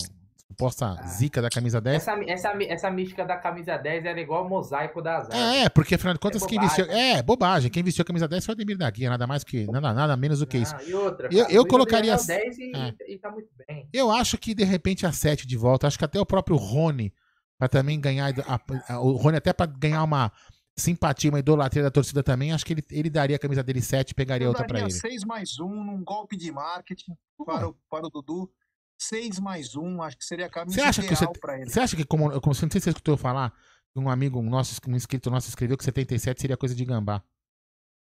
suposta 0.53 0.97
ah. 0.99 1.07
zica 1.07 1.43
da 1.43 1.49
camisa 1.49 1.81
10. 1.81 1.97
Essa, 1.97 2.13
essa, 2.27 2.53
essa 2.65 2.91
mística 2.91 3.25
da 3.25 3.37
camisa 3.37 3.77
10 3.77 4.05
era 4.05 4.21
igual 4.21 4.45
o 4.47 4.49
mosaico 4.49 5.03
da 5.03 5.19
Azar. 5.19 5.37
É, 5.37 5.69
porque 5.69 5.95
afinal 5.95 6.15
de 6.15 6.21
contas, 6.21 6.43
é 6.43 6.47
quem 6.47 6.61
vestiu. 6.61 6.85
É, 6.87 7.23
bobagem. 7.23 7.71
Quem 7.71 7.83
vestiu 7.83 8.03
a 8.03 8.05
camisa 8.05 8.29
10 8.29 8.45
foi 8.45 8.53
o 8.53 8.57
Ademir 8.57 8.77
da 8.77 8.91
Guia, 8.91 9.11
nada 9.11 9.27
mais 9.27 9.43
que. 9.43 9.67
Nada, 9.67 9.93
nada 9.93 10.17
menos 10.17 10.41
do 10.41 10.47
que 10.47 10.59
isso. 10.59 10.75
Ah, 10.77 10.83
e 10.85 10.95
outra, 10.95 11.29
eu, 11.33 11.47
eu 11.49 11.67
colocaria. 11.67 12.17
10 12.17 12.59
e, 12.59 12.73
é. 12.77 12.95
e, 13.09 13.19
tá 13.19 13.31
muito 13.31 13.49
bem. 13.67 13.89
Eu 13.93 14.11
acho 14.11 14.37
que 14.39 14.55
de 14.55 14.65
repente 14.65 15.07
a 15.07 15.13
7 15.13 15.47
de 15.47 15.57
volta. 15.57 15.87
Acho 15.87 15.99
que 15.99 16.05
até 16.05 16.21
o 16.21 16.27
próprio 16.27 16.57
Rony, 16.57 17.13
pra 17.63 17.69
também 17.69 18.01
ganhar. 18.01 18.35
A, 18.49 18.95
a, 18.95 19.01
o 19.01 19.13
Rony, 19.13 19.37
até 19.37 19.53
pra 19.53 19.67
ganhar 19.67 20.03
uma 20.03 20.33
simpatia, 20.77 21.31
uma 21.31 21.39
idolatria 21.39 21.83
da 21.83 21.91
torcida 21.93 22.23
também, 22.23 22.53
acho 22.53 22.65
que 22.65 22.73
ele, 22.73 22.85
ele 22.91 23.11
daria 23.11 23.37
a 23.37 23.39
camisa 23.39 23.63
dele 23.63 23.81
7 23.81 24.11
e 24.11 24.15
pegaria 24.15 24.47
eu 24.47 24.49
outra 24.49 24.67
pra 24.67 24.81
ele. 24.81 24.91
6 24.91 25.25
mais 25.25 25.61
1 25.61 25.69
num 25.69 26.03
golpe 26.03 26.37
de 26.37 26.51
marketing 26.51 27.15
para 27.45 27.69
o, 27.69 27.77
para 27.89 28.07
o 28.07 28.11
Dudu 28.11 28.51
6 28.99 29.39
mais 29.39 29.77
1, 29.77 30.03
acho 30.03 30.17
que 30.17 30.25
seria 30.25 30.47
a 30.47 30.51
camisa 30.51 30.75
você 30.75 30.81
acha 30.81 31.03
ideal 31.03 31.17
que 31.17 31.35
você, 31.35 31.41
pra 31.41 31.61
ele. 31.61 31.71
Você 31.71 31.79
acha 31.79 31.97
que, 31.97 32.05
como, 32.05 32.41
como 32.41 32.55
você 32.55 32.65
não 32.65 32.73
sei 32.73 32.81
se 32.81 32.85
você 32.85 32.91
escutou 32.91 33.17
falar, 33.17 33.53
um 33.95 34.09
amigo 34.09 34.41
nosso, 34.43 34.81
um 34.89 34.97
inscrito 34.97 35.31
nosso 35.31 35.49
escreveu 35.49 35.77
que 35.77 35.85
77 35.85 36.41
seria 36.41 36.57
coisa 36.57 36.75
de 36.75 36.85
gambá. 36.85 37.23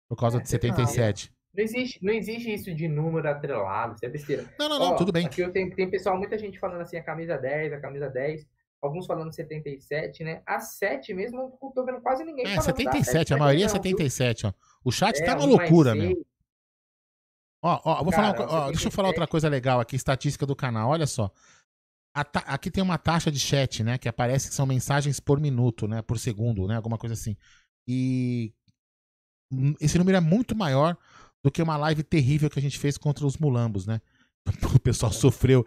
Por 0.08 0.18
causa 0.18 0.38
É, 0.38 0.42
de 0.42 0.50
77. 0.50 1.34
Não 1.54 1.64
existe, 1.64 2.06
não 2.06 2.14
existe 2.14 2.54
isso 2.54 2.74
de 2.74 2.88
número 2.88 3.28
atrelado, 3.28 3.96
isso 3.96 4.06
é 4.06 4.10
besteira. 4.10 4.54
Não, 4.58 4.70
não, 4.70 4.80
não, 4.80 4.92
Ó, 4.92 4.96
tudo 4.96 5.12
bem. 5.12 5.26
Aqui 5.26 5.42
eu 5.42 5.52
tenho, 5.52 5.74
tem 5.76 5.90
pessoal, 5.90 6.18
muita 6.18 6.38
gente 6.38 6.60
falando 6.60 6.82
assim, 6.82 6.96
a 6.96 7.04
camisa 7.04 7.38
10, 7.38 7.74
a 7.74 7.80
camisa 7.82 8.10
10. 8.10 8.46
Alguns 8.82 9.06
falando 9.06 9.32
77, 9.32 10.24
né? 10.24 10.42
A 10.46 10.60
7 10.60 11.14
mesmo, 11.14 11.58
não 11.62 11.72
tô 11.72 11.86
vendo 11.86 12.02
quase 12.02 12.24
ninguém 12.24 12.46
É, 12.46 12.56
falando 12.56 12.66
da 12.66 12.76
77, 12.76 13.12
7 13.12 13.34
a 13.34 13.38
maioria 13.38 13.66
é 13.66 13.68
não, 13.68 13.74
viu? 13.76 13.84
77, 13.84 14.48
ó. 14.48 14.54
O 14.84 14.92
chat 14.92 15.22
É, 15.22 15.26
tá 15.26 15.36
uma 15.36 15.46
um 15.46 15.50
loucura, 15.50 15.94
meu. 15.94 16.26
Ó, 17.64 17.80
ó, 17.86 18.04
vou 18.04 18.12
Cara, 18.12 18.36
falar, 18.36 18.50
ó, 18.50 18.68
deixa 18.72 18.88
eu 18.88 18.92
falar 18.92 19.10
77. 19.10 19.20
outra 19.20 19.28
coisa 19.28 19.48
legal 19.48 19.80
aqui, 19.80 19.96
estatística 19.96 20.48
do 20.48 20.56
canal, 20.56 20.90
olha 20.90 21.06
só. 21.06 21.32
Ta- 22.32 22.40
aqui 22.48 22.72
tem 22.72 22.84
uma 22.84 22.98
taxa 22.98 23.32
de 23.32 23.40
chat, 23.40 23.84
né, 23.84 23.98
que 24.00 24.10
aparece 24.10 24.50
que 24.50 24.56
são 24.56 24.66
mensagens 24.66 25.20
por 25.20 25.40
minuto, 25.40 25.88
né, 25.88 26.02
por 26.02 26.18
segundo, 26.18 26.68
né, 26.68 26.76
alguma 26.76 26.98
coisa 26.98 27.14
assim. 27.14 27.38
E 27.88 28.52
esse 29.80 29.98
número 30.00 30.18
é 30.18 30.22
muito 30.22 30.56
maior 30.56 30.98
do 31.44 31.52
que 31.52 31.62
uma 31.62 31.78
live 31.78 32.04
terrível 32.04 32.50
que 32.50 32.58
a 32.58 32.62
gente 32.62 32.80
fez 32.80 32.98
contra 32.98 33.26
os 33.26 33.38
mulambos, 33.38 33.86
né? 33.86 34.02
O 34.76 34.80
pessoal 34.80 35.12
sofreu 35.12 35.64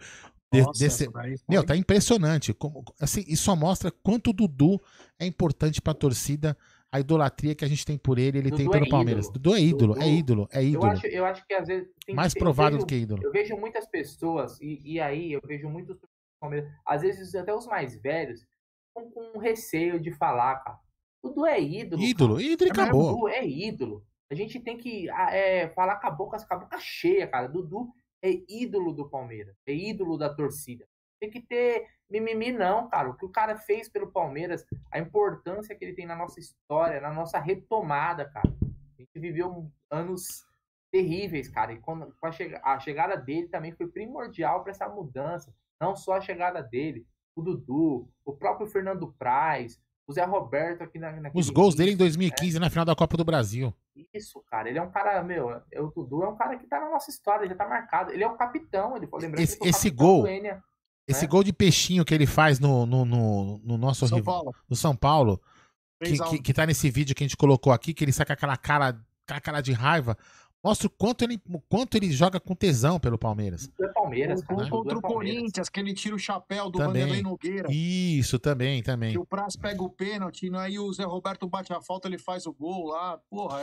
Nossa, 0.63 0.79
desse, 0.83 1.05
foi- 1.11 1.35
meu, 1.49 1.63
tá 1.65 1.75
impressionante. 1.75 2.53
Como, 2.53 2.83
assim, 2.99 3.23
isso 3.27 3.43
só 3.43 3.55
mostra 3.55 3.91
quanto 3.91 4.29
o 4.29 4.33
Dudu 4.33 4.81
é 5.19 5.25
importante 5.25 5.81
pra 5.81 5.93
torcida, 5.93 6.57
a 6.91 6.99
idolatria 6.99 7.53
que 7.55 7.65
a 7.65 7.67
gente 7.67 7.85
tem 7.85 7.97
por 7.97 8.17
ele, 8.17 8.37
ele 8.37 8.49
Dudu 8.49 8.57
tem 8.57 8.67
é 8.67 8.71
pelo 8.71 8.89
Palmeiras. 8.89 9.25
ídolo. 9.25 9.39
Dudu 9.39 9.55
é 9.55 9.59
ídolo, 9.61 9.93
é 9.93 9.99
Dudu- 9.99 10.07
ídolo, 10.09 10.47
é 10.51 10.59
Eu 10.59 10.67
ídolo. 10.69 10.85
acho, 10.85 11.07
eu 11.07 11.25
acho 11.25 11.45
que 11.47 11.53
às 11.53 11.67
vezes. 11.67 11.87
Mais 12.13 12.33
eu 12.33 12.39
provado 12.39 12.77
do 12.77 12.85
que 12.85 12.95
ídolo. 12.95 13.21
Eu 13.23 13.31
vejo 13.31 13.57
muitas 13.57 13.85
pessoas, 13.87 14.59
e, 14.61 14.79
e 14.93 14.99
aí 14.99 15.31
eu 15.33 15.41
vejo 15.45 15.67
muitos 15.67 15.97
Palmeiras, 16.39 16.69
às 16.85 17.01
vezes 17.01 17.33
até 17.35 17.53
os 17.53 17.65
mais 17.65 17.99
velhos, 18.01 18.45
com, 18.93 19.09
com 19.09 19.39
receio 19.39 19.99
de 19.99 20.11
falar, 20.11 20.57
cara. 20.63 20.79
Dudu 21.23 21.45
é 21.45 21.59
ídolo. 21.59 22.01
Ídolo, 22.01 22.35
cara. 22.35 22.45
ídolo 22.47 22.67
e 22.67 22.69
É, 22.69 22.71
acabou. 22.71 23.13
Dudu 23.15 23.27
é 23.29 23.45
ídolo. 23.47 24.05
A 24.31 24.35
gente 24.35 24.59
tem 24.59 24.77
que 24.77 25.09
ah, 25.09 25.35
é, 25.35 25.69
falar 25.69 25.97
com 25.97 26.07
a 26.07 26.11
boca, 26.11 26.37
com 26.37 26.53
a 26.53 26.57
boca 26.57 26.77
cheia, 26.79 27.27
cara. 27.27 27.47
Dudu 27.47 27.89
é 28.27 28.43
ídolo 28.49 28.93
do 28.93 29.07
Palmeiras, 29.09 29.55
é 29.67 29.73
ídolo 29.73 30.17
da 30.17 30.33
torcida. 30.33 30.87
Tem 31.19 31.29
que 31.29 31.41
ter 31.41 31.85
mimimi, 32.09 32.51
não, 32.51 32.87
cara. 32.89 33.09
O 33.09 33.15
que 33.15 33.25
o 33.25 33.29
cara 33.29 33.55
fez 33.57 33.87
pelo 33.89 34.11
Palmeiras, 34.11 34.65
a 34.91 34.99
importância 34.99 35.75
que 35.75 35.85
ele 35.85 35.93
tem 35.93 36.05
na 36.05 36.15
nossa 36.15 36.39
história, 36.39 36.99
na 37.01 37.13
nossa 37.13 37.39
retomada, 37.39 38.25
cara. 38.29 38.53
A 38.97 39.01
gente 39.01 39.19
viveu 39.19 39.71
anos 39.89 40.45
terríveis, 40.91 41.47
cara. 41.49 41.73
E 41.73 41.79
quando, 41.79 42.13
a, 42.21 42.31
chega- 42.31 42.61
a 42.63 42.79
chegada 42.79 43.15
dele 43.17 43.47
também 43.47 43.71
foi 43.73 43.87
primordial 43.87 44.61
para 44.61 44.71
essa 44.71 44.87
mudança. 44.89 45.53
Não 45.79 45.95
só 45.95 46.13
a 46.13 46.21
chegada 46.21 46.61
dele, 46.61 47.05
o 47.35 47.41
Dudu, 47.41 48.07
o 48.23 48.33
próprio 48.33 48.67
Fernando 48.67 49.13
Praz, 49.19 49.81
o 50.07 50.13
Zé 50.13 50.23
Roberto 50.23 50.81
aqui 50.83 50.97
na, 50.99 51.11
Os 51.33 51.49
gols 51.49 51.75
dele 51.75 51.91
em 51.91 51.93
início. 51.93 52.05
2015 52.05 52.59
na 52.59 52.69
final 52.69 52.85
da 52.85 52.95
Copa 52.95 53.17
do 53.17 53.25
Brasil. 53.25 53.73
Isso, 54.13 54.41
cara. 54.49 54.69
Ele 54.69 54.77
é 54.77 54.81
um 54.81 54.91
cara, 54.91 55.23
meu, 55.23 55.51
é- 55.71 55.81
o 55.81 55.87
Dudu 55.89 56.23
é 56.23 56.27
um 56.27 56.35
cara 56.35 56.57
que 56.57 56.67
tá 56.67 56.79
na 56.79 56.89
nossa 56.89 57.09
história, 57.09 57.47
já 57.47 57.55
tá 57.55 57.67
marcado. 57.67 58.11
Ele 58.11 58.23
é 58.23 58.27
o 58.27 58.35
capitão, 58.35 58.95
ele 58.97 59.07
foi 59.07 59.21
lembrando 59.21 59.41
Esse- 59.43 59.57
que 59.57 59.63
ele 59.63 59.69
esse 59.69 59.89
gol- 59.89 60.27
Enia. 60.27 60.61
Esse 61.07 61.25
É. 61.25 61.27
gol 61.27 61.43
de 61.43 61.53
peixinho 61.53 62.03
que 62.03 62.13
ele 62.13 62.25
faz 62.25 62.59
no, 62.59 62.85
no, 62.85 63.05
no, 63.05 63.57
no 63.59 63.77
nosso 63.77 64.07
São 64.07 64.17
rival, 64.17 64.43
Paulo. 64.43 64.55
no 64.69 64.75
São 64.75 64.95
Paulo, 64.95 65.37
que, 65.37 66.05
3 66.05 66.19
a 66.21 66.25
1. 66.25 66.29
que, 66.31 66.39
que 66.39 66.53
tá 66.53 66.65
nesse 66.65 66.89
vídeo 66.89 67.15
que 67.15 67.23
a 67.23 67.27
gente 67.27 67.37
colocou 67.37 67.71
aqui, 67.71 67.93
que 67.93 68.03
ele 68.03 68.11
saca 68.11 68.33
aquela 68.33 68.57
cara, 68.57 68.99
aquela 69.23 69.39
cara 69.39 69.61
de 69.61 69.71
raiva, 69.71 70.17
mostra 70.65 70.87
o 70.87 70.89
quanto 70.89 71.21
ele, 71.23 71.39
o 71.49 71.59
quanto 71.61 71.95
ele 71.95 72.11
joga 72.11 72.39
com 72.39 72.55
tesão 72.55 72.99
pelo 72.99 73.17
Palmeiras. 73.17 73.67
Dudu 73.67 73.83
é 73.89 73.93
Palmeiras, 73.93 74.41
O 74.41 74.45
cara. 74.45 74.63
Dudu 74.63 74.69
contra 74.71 74.93
é 74.93 74.97
o 74.97 75.01
Palmeiras. 75.01 75.35
Corinthians, 75.37 75.69
que 75.69 75.79
ele 75.79 75.93
tira 75.93 76.15
o 76.15 76.19
chapéu 76.19 76.69
do 76.69 76.79
Também. 76.79 77.03
Vanderlei 77.03 77.21
Nogueira. 77.21 77.67
Isso, 77.71 78.39
também, 78.39 78.81
também. 78.81 79.11
Que 79.11 79.19
o 79.19 79.25
Praz 79.25 79.55
pega 79.55 79.83
o 79.83 79.89
pênalti, 79.89 80.49
né? 80.49 80.59
aí 80.59 80.79
o 80.79 80.91
Zé 80.91 81.03
Roberto 81.03 81.47
bate 81.47 81.71
a 81.71 81.81
falta, 81.81 82.07
ele 82.07 82.17
faz 82.17 82.45
o 82.47 82.53
gol 82.53 82.87
lá. 82.87 83.19
Porra, 83.29 83.61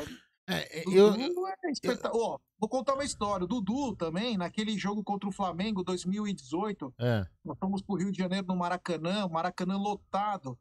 é 0.49 0.55
É, 0.79 0.83
Dudu 0.85 0.97
eu, 0.97 1.47
é 1.49 1.71
espeta- 1.71 2.11
Ó, 2.15 2.39
vou 2.59 2.69
contar 2.69 2.95
uma 2.95 3.05
história. 3.05 3.45
O 3.45 3.49
Dudu 3.49 3.97
também, 3.97 4.37
naquele 4.37 4.77
jogo 4.79 5.03
contra 5.03 5.29
o 5.29 5.33
Flamengo 5.33 5.83
2018, 5.85 6.95
é, 7.01 7.25
nós 7.45 7.59
fomos 7.59 7.83
pro 7.83 7.97
Rio 7.97 8.13
de 8.13 8.19
Janeiro 8.19 8.47
no 8.47 8.57
Maracanã, 8.57 9.27
Maracanã 9.29 9.77
lotado. 9.77 10.57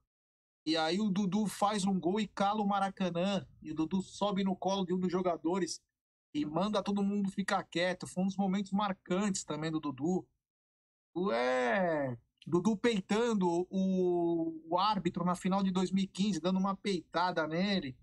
E 0.65 0.77
aí 0.77 0.99
o 0.99 1.09
Dudu 1.09 1.47
faz 1.47 1.85
um 1.85 1.99
gol 1.99 2.19
e 2.19 2.27
cala 2.27 2.61
o 2.61 2.67
Maracanã. 2.67 3.45
E 3.61 3.71
o 3.71 3.75
Dudu 3.75 4.01
sobe 4.01 4.43
no 4.43 4.55
colo 4.55 4.85
de 4.85 4.93
um 4.93 4.99
dos 4.99 5.11
jogadores 5.11 5.79
e 6.33 6.45
manda 6.45 6.83
todo 6.83 7.03
mundo 7.03 7.31
ficar 7.31 7.63
quieto. 7.63 8.07
Foi 8.07 8.23
um 8.23 8.27
dos 8.27 8.37
momentos 8.37 8.71
marcantes 8.71 9.43
também 9.43 9.71
do 9.71 9.79
Dudu. 9.79 10.25
Dudu 11.13 11.31
é. 11.31 12.17
Dudu 12.45 12.75
peitando 12.75 13.67
o, 13.69 14.61
o 14.67 14.77
árbitro 14.77 15.23
na 15.23 15.35
final 15.35 15.61
de 15.61 15.71
2015, 15.71 16.39
dando 16.39 16.59
uma 16.59 16.75
peitada 16.75 17.45
nele. 17.47 17.95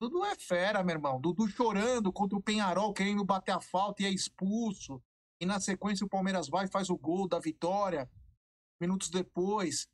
Dudu 0.00 0.24
é 0.24 0.34
fera, 0.34 0.82
meu 0.82 0.96
irmão. 0.96 1.20
Dudu 1.20 1.46
chorando 1.48 2.12
contra 2.12 2.36
o 2.36 2.42
Penharol, 2.42 2.92
querendo 2.92 3.24
bater 3.24 3.52
a 3.52 3.60
falta 3.60 4.02
e 4.02 4.06
é 4.06 4.10
expulso. 4.10 5.00
E 5.40 5.46
na 5.46 5.60
sequência 5.60 6.04
o 6.04 6.08
Palmeiras 6.08 6.48
vai 6.48 6.66
e 6.66 6.70
faz 6.70 6.90
o 6.90 6.96
gol 6.96 7.28
da 7.28 7.38
vitória. 7.38 8.10
Minutos 8.80 9.08
depois. 9.08 9.88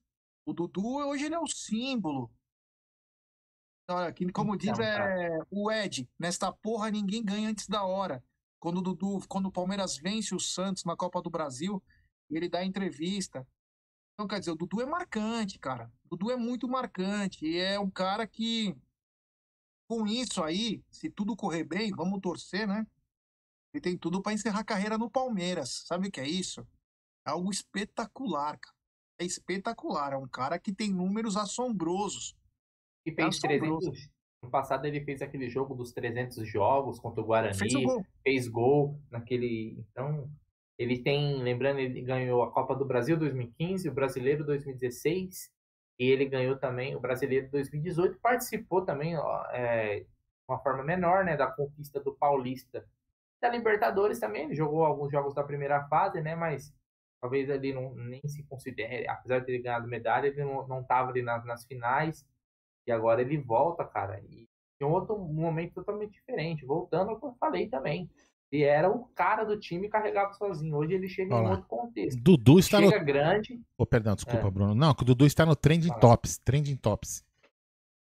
O 0.47 0.55
Dudu, 0.55 0.97
hoje 0.97 1.27
ele 1.27 1.35
é 1.35 1.39
o 1.39 1.47
símbolo. 1.47 2.31
Olha, 3.91 4.15
como 4.33 4.57
diz 4.57 4.71
Então, 4.71 4.85
é, 4.85 5.39
o 5.51 5.71
Ed, 5.71 6.09
nesta 6.19 6.53
porra 6.53 6.91
ninguém 6.91 7.25
ganha 7.25 7.49
antes 7.49 7.67
da 7.67 7.85
hora. 7.85 8.25
Quando 8.61 8.79
o 8.79 8.83
Dudu, 8.83 9.21
quando 9.27 9.47
o 9.47 9.53
Palmeiras 9.53 9.97
vence 9.97 10.35
o 10.35 10.39
Santos 10.39 10.85
na 10.85 10.97
Copa 10.97 11.21
do 11.21 11.31
Brasil, 11.31 11.83
ele 12.31 12.49
dá 12.49 12.65
entrevista. 12.65 13.47
Então, 14.15 14.29
quer 14.29 14.39
dizer, 14.39 14.53
o 14.53 14.57
Dudu 14.57 14.81
é 14.83 14.87
marcante, 14.87 15.59
cara. 15.59 15.91
O 16.05 16.11
Dudu 16.11 16.31
é 16.31 16.37
muito 16.37 16.69
marcante. 16.69 17.45
E 17.45 17.57
é 17.57 17.81
um 17.81 17.91
cara 17.91 18.27
que, 18.27 18.77
com 19.89 20.07
isso 20.07 20.43
aí, 20.45 20.85
se 20.91 21.11
tudo 21.11 21.35
correr 21.35 21.65
bem, 21.65 21.91
vamos 21.91 22.21
torcer, 22.21 22.69
né? 22.69 22.87
Ele 23.73 23.81
tem 23.81 23.97
tudo 23.97 24.21
para 24.21 24.33
encerrar 24.33 24.61
a 24.61 24.65
carreira 24.65 24.99
no 24.99 25.11
Palmeiras. 25.11 25.85
Sabe 25.87 26.09
o 26.09 26.11
que 26.11 26.21
é 26.21 26.29
isso? 26.29 26.61
É 27.27 27.31
algo 27.31 27.51
espetacular, 27.51 28.59
cara. 28.59 28.77
É 29.19 29.25
espetacular. 29.25 30.13
É 30.13 30.17
um 30.17 30.29
cara 30.29 30.59
que 30.59 30.73
tem 30.73 30.93
números 30.93 31.37
assombrosos. 31.37 32.37
E 33.05 33.13
fez 33.13 33.37
assombroso. 33.37 33.91
300. 33.91 34.11
No 34.43 34.51
passado 34.51 34.87
ele 34.87 35.03
fez 35.03 35.21
aquele 35.21 35.49
jogo 35.51 35.75
dos 35.75 35.93
300 35.93 36.49
jogos 36.49 36.99
contra 36.99 37.21
o 37.21 37.25
Guarani. 37.25 37.57
Fez 37.57 37.73
gol. 37.75 38.07
fez 38.23 38.49
gol 38.49 39.01
naquele. 39.11 39.85
Então, 39.91 40.31
ele 40.79 40.99
tem, 40.99 41.43
lembrando, 41.43 41.79
ele 41.79 42.01
ganhou 42.01 42.43
a 42.43 42.51
Copa 42.51 42.75
do 42.75 42.87
Brasil 42.87 43.19
2015, 43.19 43.89
o 43.89 43.93
Brasileiro 43.93 44.47
2016, 44.47 45.53
e 45.99 46.05
ele 46.07 46.25
ganhou 46.25 46.57
também 46.57 46.97
o 46.97 47.01
Brasileiro 47.01 47.51
2018. 47.51 48.19
Participou 48.19 48.83
também, 48.83 49.15
ó, 49.15 49.45
é, 49.51 50.01
de 50.01 50.07
uma 50.49 50.59
forma 50.59 50.83
menor, 50.83 51.23
né, 51.23 51.37
da 51.37 51.49
conquista 51.49 52.01
do 52.01 52.15
Paulista. 52.15 52.87
Da 53.43 53.51
Libertadores 53.51 54.19
também, 54.19 54.45
ele 54.45 54.55
jogou 54.55 54.83
alguns 54.83 55.13
jogos 55.13 55.35
da 55.35 55.45
primeira 55.45 55.87
fase, 55.89 56.23
né, 56.23 56.35
mas 56.35 56.75
talvez 57.21 57.51
ele 57.51 57.75
não, 57.75 57.95
nem 57.95 58.27
se 58.27 58.43
considere, 58.45 59.07
apesar 59.07 59.41
de 59.41 59.47
ter 59.47 59.59
ganhado 59.59 59.87
medalha, 59.87 60.29
ele 60.29 60.43
não, 60.43 60.67
não 60.67 60.83
tava 60.83 61.11
ali 61.11 61.21
nas, 61.21 61.45
nas 61.45 61.67
finais, 61.67 62.27
e 62.91 62.93
agora 62.93 63.21
ele 63.23 63.39
volta, 63.39 63.85
cara, 63.85 64.21
e 64.29 64.49
em 64.81 64.85
outro 64.85 65.19
momento 65.19 65.75
totalmente 65.75 66.13
diferente, 66.13 66.65
voltando 66.67 67.11
ao 67.11 67.19
que 67.21 67.25
eu 67.27 67.35
falei 67.39 67.69
também. 67.69 68.11
Ele 68.53 68.65
era 68.65 68.91
o 68.91 69.05
cara 69.15 69.45
do 69.45 69.57
time 69.61 69.87
e 69.87 69.91
carregava 69.91 70.33
sozinho. 70.33 70.75
Hoje 70.77 70.95
ele 70.95 71.09
chega 71.09 71.37
Olha 71.37 71.47
em 71.47 71.51
outro 71.51 71.67
contexto. 71.69 72.21
Dudu 72.21 72.59
está 72.59 72.79
Chega 72.81 72.99
no. 72.99 73.05
grande, 73.05 73.63
Oh, 73.79 73.87
perdão, 73.87 74.17
desculpa, 74.17 74.49
É. 74.49 74.51
Bruno. 74.51 74.75
Não, 74.75 74.93
que 74.93 75.03
o 75.03 75.07
Dudu 75.07 75.25
está 75.25 75.47
no 75.47 75.55
Trending 75.55 75.87
Fala. 75.89 76.01
Tops. 76.01 76.39
Trending 76.39 76.77
Tops. 76.77 77.25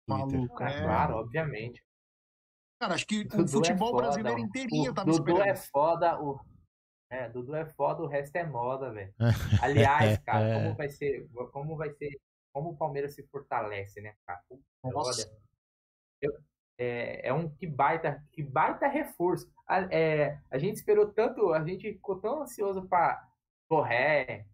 Maluco, 0.07 0.63
é, 0.63 0.77
é. 0.77 0.82
claro, 0.82 1.15
obviamente. 1.17 1.84
Cara, 2.82 2.93
acho 2.95 3.05
que 3.05 3.25
Dudu 3.25 3.43
o 3.43 3.47
futebol 3.49 3.89
é 3.89 3.91
foda, 3.91 4.03
brasileiro 4.03 4.39
inteirinho 4.39 4.91
o 4.91 4.93
tava 4.95 5.11
Dudu 5.11 5.30
esperando. 5.32 5.49
é 5.49 5.55
foda, 5.55 6.21
o 6.21 6.39
é, 7.11 7.30
Dudu 7.30 7.55
é 7.55 7.65
foda, 7.65 8.03
o 8.03 8.07
resto 8.07 8.36
é 8.38 8.45
moda, 8.45 8.91
velho. 8.91 9.13
Aliás, 9.61 10.17
cara, 10.19 10.47
É. 10.47 10.53
como 10.63 10.75
vai 10.75 10.89
ser, 10.89 11.27
como 11.51 11.75
vai 11.75 11.91
ser, 11.91 12.17
como 12.54 12.72
o 12.72 12.78
Palmeiras 12.78 13.16
se 13.16 13.24
fortalece, 13.28 14.02
né, 14.02 14.16
cara? 14.26 14.41
Nossa. 14.84 15.22
olha, 15.28 15.39
eu- 16.22 16.38
é, 16.78 17.28
é 17.28 17.34
um 17.34 17.50
que 17.50 17.68
baita, 17.68 18.24
que 18.32 18.41
baita 18.41 18.88
reforço. 18.88 19.52
A, 19.68 19.82
é, 19.93 20.41
a 20.50 20.58
gente 20.58 20.78
esperou 20.78 21.12
tanto, 21.12 21.54
a 21.54 21.64
gente 21.64 21.91
ficou 21.93 22.20
tão 22.20 22.41
ansioso 22.43 22.88
pra 22.88 23.28
Borré, 23.70 24.45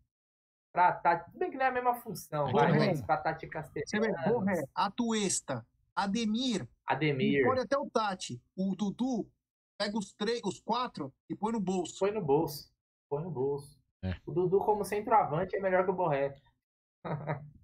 pra 0.73 0.91
Tati, 0.91 1.25
tudo 1.25 1.37
bem 1.39 1.51
que 1.51 1.57
não 1.57 1.65
é 1.65 1.69
a 1.69 1.71
mesma 1.71 1.95
função, 1.95 2.51
vai, 2.51 2.67
Borré. 2.73 2.87
mas 2.87 3.01
pra 3.01 3.17
Tati 3.17 3.47
Castellanos, 3.47 4.23
Borré, 4.27 4.63
Atuesta, 4.73 5.65
Ademir, 5.95 6.67
Ademir, 6.85 7.45
pode 7.45 7.61
até 7.61 7.77
o 7.77 7.89
Tati. 7.89 8.41
O 8.57 8.75
Dudu 8.75 9.29
pega 9.77 9.97
os 9.97 10.11
três, 10.13 10.41
os 10.43 10.59
quatro 10.59 11.13
e 11.29 11.35
põe 11.35 11.53
no 11.53 11.59
bolso. 11.61 11.97
Foi 11.97 12.11
no 12.11 12.21
bolso. 12.21 12.73
Foi 13.07 13.21
no 13.21 13.29
bolso. 13.31 13.79
É. 14.03 14.15
O 14.25 14.31
Dudu, 14.31 14.59
como 14.59 14.83
centroavante, 14.83 15.55
é 15.55 15.59
melhor 15.59 15.85
que 15.85 15.91
o 15.91 15.95
Borré. 15.95 16.35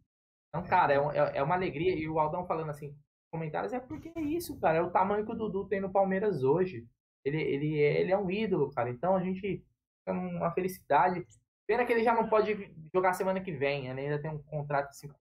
então, 0.51 0.67
cara, 0.67 0.93
é, 0.93 0.99
um- 0.99 1.11
é- 1.11 1.37
é 1.37 1.43
uma 1.43 1.55
alegria. 1.55 1.95
E 1.95 2.07
o 2.09 2.19
Aldão 2.19 2.45
falando 2.45 2.69
assim, 2.69 2.95
comentários, 3.31 3.71
é 3.73 3.79
porque 3.79 4.11
é 4.15 4.21
isso, 4.21 4.59
cara. 4.59 4.77
É 4.79 4.81
o 4.81 4.91
tamanho 4.91 5.25
que 5.25 5.31
o 5.31 5.35
Dudu 5.35 5.65
tem 5.67 5.79
no 5.79 5.91
Palmeiras 5.91 6.43
hoje. 6.43 6.85
Ele, 7.23 7.41
ele, 7.41 7.79
é, 7.81 8.01
ele 8.01 8.11
é 8.11 8.17
um 8.17 8.29
ídolo, 8.29 8.69
cara. 8.71 8.89
Então 8.89 9.15
a 9.15 9.23
gente 9.23 9.39
fica 9.39 10.13
numa 10.13 10.51
felicidade. 10.51 11.25
Pena 11.65 11.85
que 11.85 11.93
ele 11.93 12.03
já 12.03 12.13
não 12.13 12.27
pode 12.27 12.73
jogar 12.93 13.13
semana 13.13 13.39
que 13.41 13.51
vem, 13.51 13.93
né? 13.93 14.01
ainda 14.01 14.21
tem 14.21 14.29
um 14.31 14.43
contrato 14.43 14.89
de 14.89 14.97
5 14.97 15.15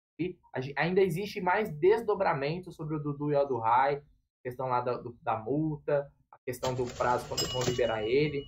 Ainda 0.76 1.00
existe 1.00 1.40
mais 1.40 1.70
desdobramento 1.70 2.70
sobre 2.72 2.94
o 2.96 2.98
Dudu 3.00 3.32
e 3.32 3.36
o 3.36 3.58
Rai, 3.58 4.02
questão 4.42 4.66
lá 4.66 4.80
da, 4.80 4.98
do, 4.98 5.16
da 5.22 5.38
multa, 5.38 6.10
a 6.30 6.38
questão 6.44 6.74
do 6.74 6.84
prazo 6.96 7.26
quando 7.28 7.48
vão 7.52 7.62
liberar 7.62 8.02
ele. 8.02 8.44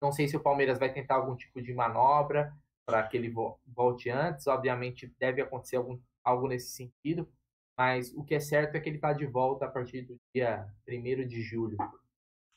Não 0.00 0.12
sei 0.12 0.28
se 0.28 0.36
o 0.36 0.42
Palmeiras 0.42 0.78
vai 0.78 0.92
tentar 0.92 1.16
algum 1.16 1.36
tipo 1.36 1.60
de 1.60 1.74
manobra 1.74 2.52
para 2.86 3.02
que 3.02 3.16
ele 3.16 3.34
volte 3.66 4.08
antes. 4.08 4.46
Obviamente 4.46 5.12
deve 5.18 5.42
acontecer 5.42 5.76
algum, 5.76 5.98
algo 6.24 6.46
nesse 6.46 6.70
sentido, 6.70 7.28
mas 7.76 8.14
o 8.14 8.24
que 8.24 8.34
é 8.34 8.40
certo 8.40 8.76
é 8.76 8.80
que 8.80 8.88
ele 8.88 8.96
está 8.96 9.12
de 9.12 9.26
volta 9.26 9.66
a 9.66 9.70
partir 9.70 10.02
do 10.02 10.18
dia 10.34 10.66
1 10.88 11.26
de 11.26 11.42
julho. 11.42 11.76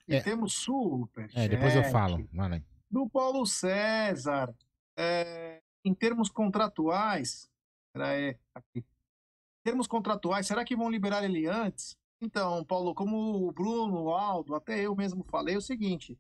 E 0.08 0.16
é. 0.16 0.22
temos 0.22 0.54
super. 0.54 1.30
É, 1.36 1.48
depois 1.48 1.76
eu 1.76 1.84
falo. 1.86 2.28
Mano. 2.32 2.64
Do 2.90 3.10
Paulo 3.10 3.46
César. 3.46 4.56
É, 4.98 5.62
em 5.84 5.94
termos 5.94 6.30
contratuais, 6.30 7.50
é, 7.96 8.38
aqui. 8.54 8.80
Em 8.80 9.64
termos 9.64 9.88
contratuais, 9.88 10.48
será 10.48 10.64
que 10.64 10.76
vão 10.76 10.90
liberar 10.90 11.24
ele 11.24 11.48
antes? 11.48 11.98
Então, 12.22 12.66
Paulo, 12.66 12.94
como 12.94 13.48
o 13.48 13.52
Bruno, 13.52 14.04
o 14.04 14.14
Aldo, 14.14 14.56
até 14.56 14.82
eu 14.82 14.96
mesmo 14.96 15.24
falei 15.24 15.56
o 15.56 15.62
seguinte: 15.62 16.18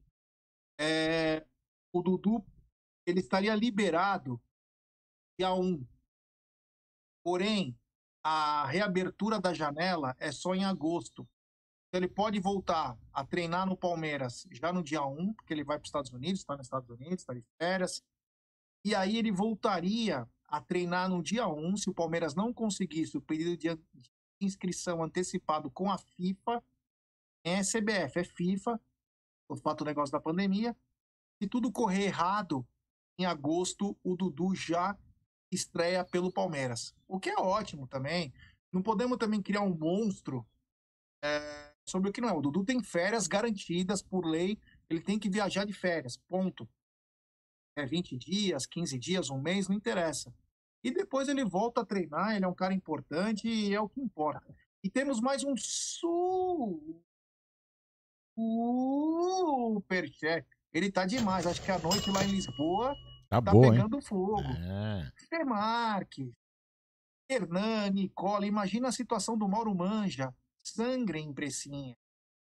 é, 0.79 1.45
o 1.91 2.01
Dudu 2.01 2.45
ele 3.09 3.19
estaria 3.19 3.55
liberado 3.55 4.41
dia 5.37 5.53
1. 5.53 5.85
Porém, 7.23 7.77
a 8.23 8.65
reabertura 8.67 9.39
da 9.39 9.53
janela 9.53 10.15
é 10.19 10.31
só 10.31 10.53
em 10.53 10.65
agosto. 10.65 11.27
Então, 11.87 11.99
ele 11.99 12.07
pode 12.07 12.39
voltar 12.39 12.97
a 13.11 13.25
treinar 13.25 13.65
no 13.65 13.75
Palmeiras 13.75 14.47
já 14.51 14.71
no 14.71 14.83
dia 14.83 15.03
1, 15.03 15.33
porque 15.33 15.53
ele 15.53 15.63
vai 15.63 15.77
para 15.77 15.85
os 15.85 15.89
Estados 15.89 16.11
Unidos, 16.11 16.41
está 16.41 16.55
nos 16.55 16.67
Estados 16.67 16.89
Unidos, 16.89 17.21
está 17.21 17.33
de 17.33 17.43
férias. 17.57 18.03
E 18.85 18.93
aí 18.93 19.17
ele 19.17 19.31
voltaria 19.31 20.29
a 20.47 20.61
treinar 20.61 21.09
no 21.09 21.21
dia 21.21 21.47
1, 21.47 21.77
se 21.77 21.89
o 21.89 21.93
Palmeiras 21.93 22.35
não 22.35 22.53
conseguisse 22.53 23.17
o 23.17 23.21
pedido 23.21 23.57
de 23.57 23.69
inscrição 24.41 25.03
antecipado 25.03 25.69
com 25.69 25.91
a 25.91 25.97
FIFA, 25.97 26.63
é 27.43 27.61
CBF, 27.61 28.19
é 28.19 28.23
FIFA, 28.23 28.79
o 29.47 29.55
fato 29.55 29.79
do 29.79 29.85
negócio 29.85 30.11
da 30.11 30.19
pandemia. 30.19 30.75
Se 31.41 31.47
tudo 31.47 31.71
correr 31.71 32.03
errado, 32.03 32.67
em 33.19 33.25
agosto 33.25 33.97
o 34.01 34.15
Dudu 34.15 34.55
já 34.55 34.97
estreia 35.51 36.03
pelo 36.05 36.31
Palmeiras. 36.31 36.95
O 37.07 37.19
que 37.19 37.29
é 37.29 37.35
ótimo 37.35 37.85
também. 37.87 38.33
Não 38.71 38.81
podemos 38.81 39.17
também 39.17 39.41
criar 39.41 39.61
um 39.61 39.75
monstro 39.75 40.47
é, 41.21 41.73
sobre 41.85 42.09
o 42.09 42.13
que 42.13 42.21
não 42.21 42.29
é. 42.29 42.33
O 42.33 42.41
Dudu 42.41 42.63
tem 42.63 42.81
férias 42.81 43.27
garantidas 43.27 44.01
por 44.01 44.25
lei, 44.25 44.57
ele 44.89 45.01
tem 45.01 45.19
que 45.19 45.29
viajar 45.29 45.65
de 45.65 45.73
férias, 45.73 46.15
ponto. 46.15 46.67
É 47.75 47.85
20 47.85 48.17
dias, 48.17 48.65
15 48.65 48.97
dias, 48.97 49.29
um 49.29 49.41
mês, 49.41 49.67
não 49.67 49.75
interessa. 49.75 50.33
E 50.83 50.91
depois 50.91 51.27
ele 51.27 51.43
volta 51.43 51.81
a 51.81 51.85
treinar, 51.85 52.35
ele 52.35 52.45
é 52.45 52.47
um 52.47 52.53
cara 52.53 52.73
importante 52.73 53.47
e 53.47 53.73
é 53.73 53.81
o 53.81 53.89
que 53.89 53.99
importa. 53.99 54.55
E 54.81 54.89
temos 54.89 55.19
mais 55.19 55.43
um 55.43 55.55
superchat. 59.77 60.47
Ele 60.73 60.91
tá 60.91 61.05
demais. 61.05 61.47
Acho 61.47 61.61
que 61.61 61.71
a 61.71 61.79
noite 61.79 62.11
lá 62.11 62.23
em 62.23 62.31
Lisboa 62.31 62.95
tá, 63.29 63.41
tá 63.41 63.51
boa, 63.51 63.71
pegando 63.71 63.95
hein? 63.97 64.01
fogo. 64.01 64.41
É. 64.41 65.11
Fê 65.27 65.43
Marques, 65.43 66.31
Hernani, 67.29 68.03
Nicola. 68.03 68.45
Imagina 68.45 68.89
a 68.89 68.91
situação 68.91 69.37
do 69.37 69.47
Mauro 69.47 69.73
Manja. 69.73 70.33
Sangre 70.63 71.19
em 71.19 71.33
Precinha. 71.33 71.95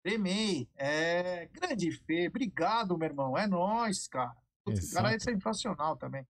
Tremei. 0.03 0.69
É, 0.77 1.47
grande 1.47 1.93
Fê. 1.93 2.29
Obrigado, 2.29 2.97
meu 2.97 3.09
irmão. 3.09 3.37
É 3.37 3.47
nós, 3.47 4.09
cara. 4.09 4.35
Esse 4.69 4.95
cara 4.95 5.15
é 5.15 5.19
sensacional 5.19 5.97
também. 5.97 6.27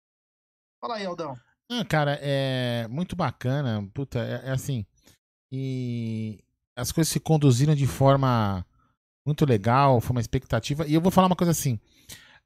Fala 0.79 0.95
aí, 0.95 1.05
Aldão. 1.05 1.35
Ah, 1.69 1.83
cara, 1.83 2.17
é 2.21 2.87
muito 2.87 3.15
bacana. 3.15 3.87
Puta, 3.93 4.19
é, 4.19 4.49
é, 4.49 4.51
assim. 4.51 4.85
E 5.51 6.43
as 6.75 6.91
coisas 6.91 7.11
se 7.11 7.19
conduziram 7.19 7.75
de 7.75 7.87
forma 7.87 8.65
muito 9.27 9.45
legal, 9.45 10.01
foi 10.01 10.15
uma 10.15 10.21
expectativa. 10.21 10.87
E 10.87 10.93
eu 10.93 11.01
vou 11.01 11.11
falar 11.11 11.27
uma 11.27 11.35
coisa 11.35 11.51
assim. 11.51 11.79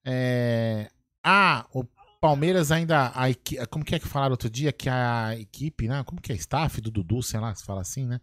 É, 0.06 0.90
ah, 1.24 1.66
o 1.74 1.86
Palmeiras 2.20 2.72
ainda. 2.72 3.08
A, 3.08 3.68
como 3.70 3.86
que 3.86 3.96
é 3.96 4.00
que 4.00 4.08
falaram 4.08 4.34
outro 4.34 4.50
dia? 4.50 4.74
Que 4.74 4.90
a 4.90 5.36
equipe, 5.40 5.88
né? 5.88 6.04
Como 6.04 6.22
que 6.22 6.34
é? 6.34 6.36
Staff 6.36 6.82
do 6.82 6.92
Dudu, 6.92 7.24
sei 7.24 7.40
lá, 7.40 7.54
se 7.56 7.64
fala 7.64 7.82
assim, 7.82 8.06
né? 8.06 8.20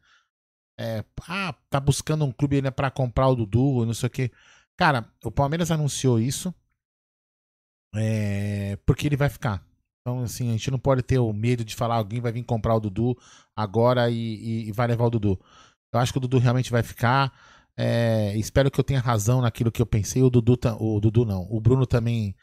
É, 0.79 1.05
ah, 1.27 1.55
tá 1.71 1.81
buscando 1.81 2.25
um 2.25 2.33
clube 2.33 2.57
ainda 2.57 2.71
pra 2.71 2.91
comprar 2.91 3.29
o 3.29 3.37
Dudu, 3.37 3.87
não 3.87 3.95
sei 3.95 4.07
o 4.07 4.11
quê. 4.11 4.31
Cara, 4.77 5.11
o 5.25 5.31
Palmeiras 5.31 5.71
anunciou 5.71 6.21
isso. 6.21 6.55
É, 7.95 8.77
porque 8.87 9.07
ele 9.07 9.17
vai 9.17 9.29
ficar. 9.29 9.65
Então, 10.01 10.23
assim, 10.23 10.49
a 10.49 10.53
gente 10.53 10.71
não 10.71 10.79
pode 10.79 11.03
ter 11.03 11.19
o 11.19 11.33
medo 11.33 11.65
de 11.65 11.75
falar 11.75 11.97
alguém 11.97 12.21
vai 12.21 12.33
vir 12.33 12.45
comprar 12.45 12.75
o 12.75 12.81
Dudu 12.81 13.17
agora 13.57 14.11
e, 14.11 14.15
e, 14.17 14.69
e 14.69 14.73
vai 14.73 14.87
levar 14.87 15.07
o 15.07 15.11
Dudu. 15.11 15.41
Eu 15.93 16.01
acho 16.01 16.13
que 16.13 16.19
o 16.19 16.21
Dudu 16.21 16.39
realmente 16.39 16.71
vai 16.71 16.83
ficar. 16.83 17.33
É, 17.81 18.37
espero 18.37 18.73
que 18.73 18.81
eu 18.81 18.85
tenha 18.85 18.99
razão 18.99 19.41
naquilo 19.41 19.71
que 19.71 19.81
eu 19.81 19.87
pensei. 19.87 20.21
O 20.21 20.29
Dudu, 20.29 20.59
o 20.81 20.99
Dudu 20.99 21.25
não. 21.25 21.47
O 21.49 21.61
Bruno 21.61 21.87
também 21.87 22.35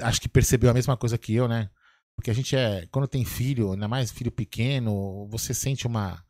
acho 0.00 0.20
que 0.20 0.28
percebeu 0.28 0.70
a 0.70 0.74
mesma 0.74 0.96
coisa 0.96 1.18
que 1.18 1.34
eu, 1.34 1.48
né? 1.48 1.68
Porque 2.16 2.30
a 2.30 2.34
gente 2.34 2.54
é. 2.54 2.86
Quando 2.92 3.08
tem 3.08 3.24
filho, 3.24 3.72
ainda 3.72 3.88
mais 3.88 4.12
filho 4.12 4.30
pequeno, 4.30 5.26
você 5.28 5.52
sente 5.52 5.84
uma, 5.84 6.22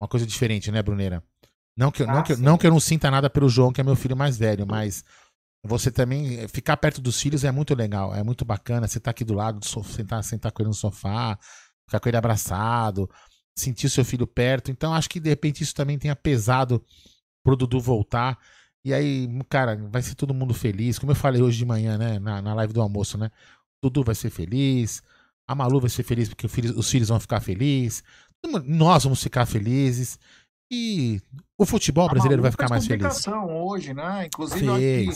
uma 0.00 0.08
coisa 0.08 0.26
diferente, 0.26 0.70
né, 0.70 0.82
Bruneira? 0.82 1.22
Não 1.76 1.90
que, 1.90 2.04
ah, 2.04 2.06
não, 2.06 2.22
que, 2.22 2.36
não 2.36 2.56
que 2.56 2.66
eu 2.66 2.70
não 2.70 2.80
sinta 2.80 3.10
nada 3.10 3.28
pelo 3.28 3.50
João, 3.50 3.72
que 3.72 3.82
é 3.82 3.84
meu 3.84 3.96
filho 3.96 4.16
mais 4.16 4.38
velho, 4.38 4.66
mas 4.66 5.04
você 5.62 5.90
também 5.90 6.38
eh, 6.38 6.48
ficar 6.48 6.76
perto 6.76 7.00
dos 7.00 7.20
filhos 7.20 7.44
é 7.44 7.50
muito 7.50 7.74
legal, 7.74 8.14
é 8.14 8.22
muito 8.22 8.46
bacana. 8.46 8.88
Você 8.88 8.98
tá 8.98 9.10
aqui 9.10 9.24
do 9.24 9.34
lado, 9.34 9.60
sentar, 9.84 10.24
sentar 10.24 10.52
com 10.52 10.62
ele 10.62 10.68
no 10.68 10.74
sofá, 10.74 11.38
ficar 11.86 12.00
com 12.00 12.08
ele 12.08 12.16
abraçado, 12.16 13.10
sentir 13.58 13.88
o 13.88 13.90
seu 13.90 14.04
filho 14.04 14.26
perto. 14.26 14.70
Então 14.70 14.94
acho 14.94 15.10
que 15.10 15.20
de 15.20 15.28
repente 15.28 15.62
isso 15.62 15.74
também 15.74 15.98
tenha 15.98 16.16
pesado 16.16 16.82
pro 17.44 17.54
Dudu 17.54 17.78
voltar. 17.78 18.38
E 18.84 18.92
aí, 18.92 19.28
cara, 19.48 19.76
vai 19.90 20.02
ser 20.02 20.14
todo 20.14 20.34
mundo 20.34 20.52
feliz. 20.52 20.98
Como 20.98 21.12
eu 21.12 21.16
falei 21.16 21.40
hoje 21.40 21.58
de 21.58 21.64
manhã, 21.64 21.96
né, 21.96 22.18
na, 22.18 22.42
na 22.42 22.54
live 22.54 22.72
do 22.72 22.82
almoço, 22.82 23.16
né? 23.16 23.30
O 23.82 23.88
Dudu 23.88 24.02
vai 24.02 24.14
ser 24.14 24.30
feliz, 24.30 25.02
a 25.46 25.54
Malu 25.54 25.80
vai 25.80 25.90
ser 25.90 26.02
feliz 26.02 26.28
porque 26.28 26.48
filho, 26.48 26.76
os 26.76 26.90
filhos 26.90 27.08
vão 27.08 27.20
ficar 27.20 27.40
felizes, 27.40 28.02
nós 28.66 29.04
vamos 29.04 29.22
ficar 29.22 29.46
felizes. 29.46 30.18
E 30.70 31.20
o 31.58 31.64
futebol 31.64 32.08
brasileiro 32.08 32.42
vai 32.42 32.50
ficar 32.50 32.68
mais 32.68 32.86
feliz. 32.86 33.26
hoje, 33.28 33.94
né? 33.94 34.26
Inclusive, 34.26 35.10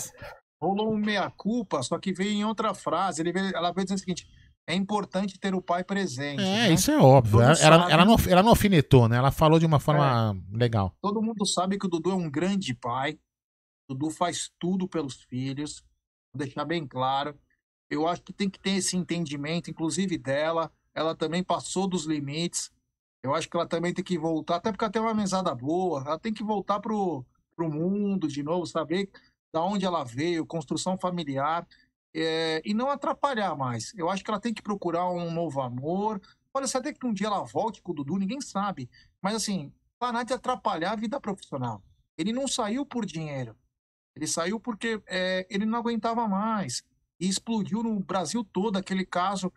rolou 0.61 0.93
um 0.93 0.97
meia-culpa, 0.97 1.83
só 1.83 1.99
que 1.99 2.13
veio 2.13 2.31
em 2.31 2.45
outra 2.45 2.75
frase. 2.75 3.23
Ele 3.23 3.33
veio, 3.33 3.57
ela 3.57 3.73
veio 3.73 3.85
dizer 3.87 3.97
o 3.97 3.99
seguinte: 3.99 4.29
é 4.69 4.75
importante 4.75 5.41
ter 5.41 5.55
o 5.55 5.63
pai 5.63 5.83
presente. 5.83 6.43
É, 6.43 6.69
né? 6.69 6.73
isso 6.75 6.91
é 6.91 6.99
óbvio. 6.99 7.41
Ela, 7.41 7.59
ela, 7.59 7.91
ela, 7.91 8.05
não, 8.05 8.17
ela 8.29 8.43
não 8.43 8.51
alfinetou, 8.51 9.09
né? 9.09 9.17
Ela 9.17 9.31
falou 9.31 9.59
de 9.59 9.65
uma 9.65 9.81
forma 9.81 10.37
é. 10.37 10.57
legal. 10.57 10.95
Todo 11.01 11.23
mundo 11.23 11.47
sabe 11.47 11.79
que 11.79 11.87
o 11.87 11.89
Dudu 11.89 12.11
é 12.11 12.15
um 12.15 12.31
grande 12.31 12.75
pai. 12.75 13.19
O 13.89 13.95
Dudu 13.95 14.11
faz 14.11 14.53
tudo 14.59 14.87
pelos 14.87 15.23
filhos. 15.23 15.83
Vou 16.35 16.45
deixar 16.45 16.67
bem 16.67 16.87
claro. 16.87 17.35
Eu 17.91 18.07
acho 18.07 18.23
que 18.23 18.31
tem 18.31 18.51
que 18.51 18.61
ter 18.61 18.73
esse 18.73 18.95
entendimento, 18.95 19.71
inclusive 19.71 20.19
dela. 20.19 20.71
Ela 20.95 21.15
também 21.15 21.43
passou 21.43 21.89
dos 21.89 22.05
limites. 22.05 22.71
Eu 23.23 23.35
acho 23.35 23.49
que 23.49 23.57
ela 23.57 23.67
também 23.67 23.95
tem 23.95 24.05
que 24.05 24.19
voltar, 24.19 24.57
até 24.57 24.71
porque 24.71 24.85
ela 24.85 24.93
tem 24.93 25.01
uma 25.01 25.15
mesada 25.15 25.55
boa. 25.55 26.03
Ela 26.07 26.19
tem 26.19 26.33
que 26.33 26.45
voltar 26.45 26.79
pro, 26.79 27.25
pro 27.57 27.71
mundo 27.71 28.29
de 28.29 28.43
novo, 28.43 28.67
saber 28.67 29.11
da 29.51 29.63
onde 29.63 29.87
ela 29.87 30.05
veio, 30.05 30.45
construção 30.45 30.99
familiar, 30.99 31.67
é, 32.21 32.63
e 32.65 32.75
não 32.75 32.91
atrapalhar 32.91 33.55
mais. 33.57 33.93
Eu 33.95 34.09
acho 34.09 34.25
que 34.25 34.31
ela 34.31 34.41
tem 34.41 34.55
que 34.55 34.63
procurar 34.63 35.11
um 35.11 35.31
novo 35.31 35.61
amor. 35.61 36.21
Pode 36.53 36.69
ser 36.69 36.79
até 36.79 36.93
que 36.93 37.07
um 37.07 37.13
dia 37.13 37.27
ela 37.27 37.43
volte 37.45 37.83
com 37.83 37.93
o 37.93 37.95
Dudu, 37.95 38.17
ninguém 38.17 38.41
sabe. 38.41 38.89
Mas 39.23 39.35
assim, 39.35 39.73
parar 39.99 40.23
de 40.23 40.33
atrapalhar 40.33 40.93
a 40.93 40.97
vida 40.97 41.21
profissional. 41.21 41.83
Ele 42.17 42.33
não 42.33 42.49
saiu 42.49 42.85
por 42.85 43.05
dinheiro. 43.07 43.57
Ele 44.15 44.27
saiu 44.27 44.59
porque 44.59 45.01
é, 45.07 45.47
ele 45.49 45.65
não 45.65 45.79
aguentava 45.79 46.27
mais. 46.27 46.83
E 47.21 47.29
explodiu 47.29 47.83
no 47.83 48.01
Brasil 48.01 48.45
todo 48.45 48.77
aquele 48.77 49.05
caso 49.05 49.53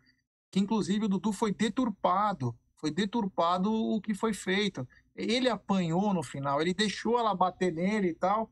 que, 0.51 0.59
inclusive, 0.59 1.05
o 1.05 1.09
Dudu 1.09 1.31
foi 1.31 1.53
deturpado. 1.53 2.55
Foi 2.75 2.91
deturpado 2.91 3.71
o 3.73 4.01
que 4.01 4.13
foi 4.13 4.33
feito. 4.33 4.87
Ele 5.15 5.49
apanhou 5.49 6.13
no 6.13 6.23
final, 6.23 6.61
ele 6.61 6.73
deixou 6.73 7.19
ela 7.19 7.35
bater 7.35 7.71
nele 7.71 8.09
e 8.09 8.13
tal 8.13 8.51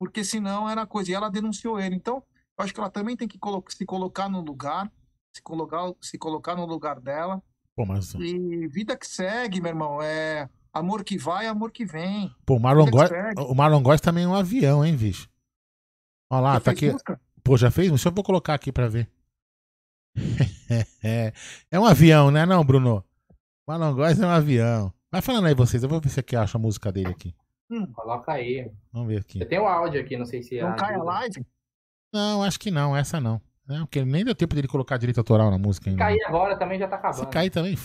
porque 0.00 0.24
senão 0.24 0.66
era 0.66 0.86
coisa. 0.86 1.10
E 1.10 1.14
ela 1.14 1.28
denunciou 1.28 1.78
ele. 1.78 1.94
Então, 1.94 2.24
eu 2.60 2.64
acho 2.64 2.74
que 2.74 2.80
ela 2.80 2.90
também 2.90 3.16
tem 3.16 3.26
que 3.26 3.38
colo 3.38 3.64
se 3.68 3.86
colocar 3.86 4.28
no 4.28 4.40
lugar, 4.40 4.90
se 5.34 5.42
colocar, 5.42 5.92
se 6.00 6.18
colocar 6.18 6.54
no 6.54 6.66
lugar 6.66 7.00
dela. 7.00 7.42
Pô, 7.74 7.86
mas... 7.86 8.14
E 8.14 8.68
vida 8.68 8.96
que 8.96 9.06
segue, 9.06 9.60
meu 9.60 9.70
irmão. 9.70 10.02
É 10.02 10.48
amor 10.72 11.02
que 11.02 11.16
vai, 11.16 11.46
amor 11.46 11.72
que 11.72 11.84
vem. 11.84 12.34
Pô, 12.44 12.56
o 12.56 12.60
Marlon 12.60 12.90
Góes, 12.90 13.10
o 13.38 13.54
Marlon 13.54 13.82
Góes 13.82 14.00
também 14.00 14.24
é 14.24 14.28
um 14.28 14.34
avião, 14.34 14.84
hein, 14.84 14.94
bicho? 14.94 15.28
Olha 16.30 16.40
lá, 16.40 16.54
já 16.54 16.60
tá 16.60 16.70
aqui. 16.72 16.92
Busca? 16.92 17.20
Pô, 17.42 17.56
já 17.56 17.70
fez? 17.70 17.88
Deixa 17.88 18.08
eu 18.08 18.12
vou 18.12 18.22
colocar 18.22 18.54
aqui 18.54 18.70
pra 18.70 18.88
ver. 18.88 19.10
é 21.02 21.80
um 21.80 21.86
avião, 21.86 22.30
né, 22.30 22.44
não, 22.44 22.62
Bruno? 22.62 23.02
Marlon 23.66 23.94
Góes 23.94 24.20
é 24.20 24.26
um 24.26 24.30
avião. 24.30 24.92
Vai 25.10 25.22
falando 25.22 25.46
aí 25.46 25.54
vocês, 25.54 25.82
eu 25.82 25.88
vou 25.88 26.00
ver 26.00 26.10
se 26.10 26.20
aqui 26.20 26.36
acha 26.36 26.58
a 26.58 26.60
música 26.60 26.92
dele 26.92 27.08
aqui. 27.08 27.34
Hum. 27.70 27.86
Coloca 27.92 28.32
aí. 28.32 28.70
Vamos 28.92 29.08
ver 29.08 29.20
aqui. 29.20 29.40
Eu 29.40 29.48
tenho 29.48 29.62
o 29.62 29.66
áudio 29.66 30.00
aqui, 30.00 30.16
não 30.16 30.26
sei 30.26 30.42
se. 30.42 30.60
Não 30.60 30.76
cai 30.76 30.94
a 30.94 31.02
live? 31.02 31.46
Não, 32.12 32.42
acho 32.42 32.58
que 32.58 32.70
não, 32.70 32.96
essa 32.96 33.20
não. 33.20 33.40
Não, 33.66 33.80
porque 33.86 34.04
nem 34.04 34.24
deu 34.24 34.34
tempo 34.34 34.54
dele 34.54 34.66
colocar 34.66 34.96
direito 34.96 35.18
autoral 35.18 35.50
na 35.50 35.58
música 35.58 35.88
ainda. 35.88 36.02
Se 36.02 36.08
cair 36.08 36.24
agora 36.26 36.58
também 36.58 36.78
já 36.78 36.88
tá 36.88 36.96
acabando. 36.96 37.20
Se 37.20 37.26
cair 37.26 37.50
também. 37.50 37.78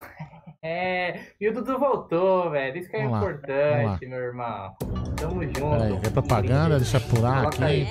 É, 0.68 1.20
e 1.40 1.48
o 1.48 1.54
Dudu 1.54 1.78
voltou, 1.78 2.50
velho. 2.50 2.76
Isso 2.76 2.90
que 2.90 2.96
é 2.96 3.04
vamos 3.04 3.18
importante, 3.18 4.04
lá, 4.04 4.10
meu 4.10 4.18
irmão. 4.18 4.74
Tamo 5.16 5.42
junto. 5.44 5.60
Peraí, 5.60 5.92
é 5.94 6.10
propaganda, 6.10 6.76
deixa 6.78 6.96
eu 6.96 7.00
pular 7.02 7.36
Coloca 7.36 7.54
aqui. 7.54 7.64
Aí. 7.64 7.86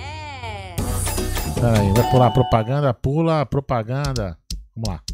Peraí, 1.54 1.94
vai 1.94 2.12
pular 2.12 2.32
propaganda, 2.32 2.94
pula 2.94 3.46
propaganda. 3.46 4.38
Vamos 4.76 4.90
lá. 4.90 5.05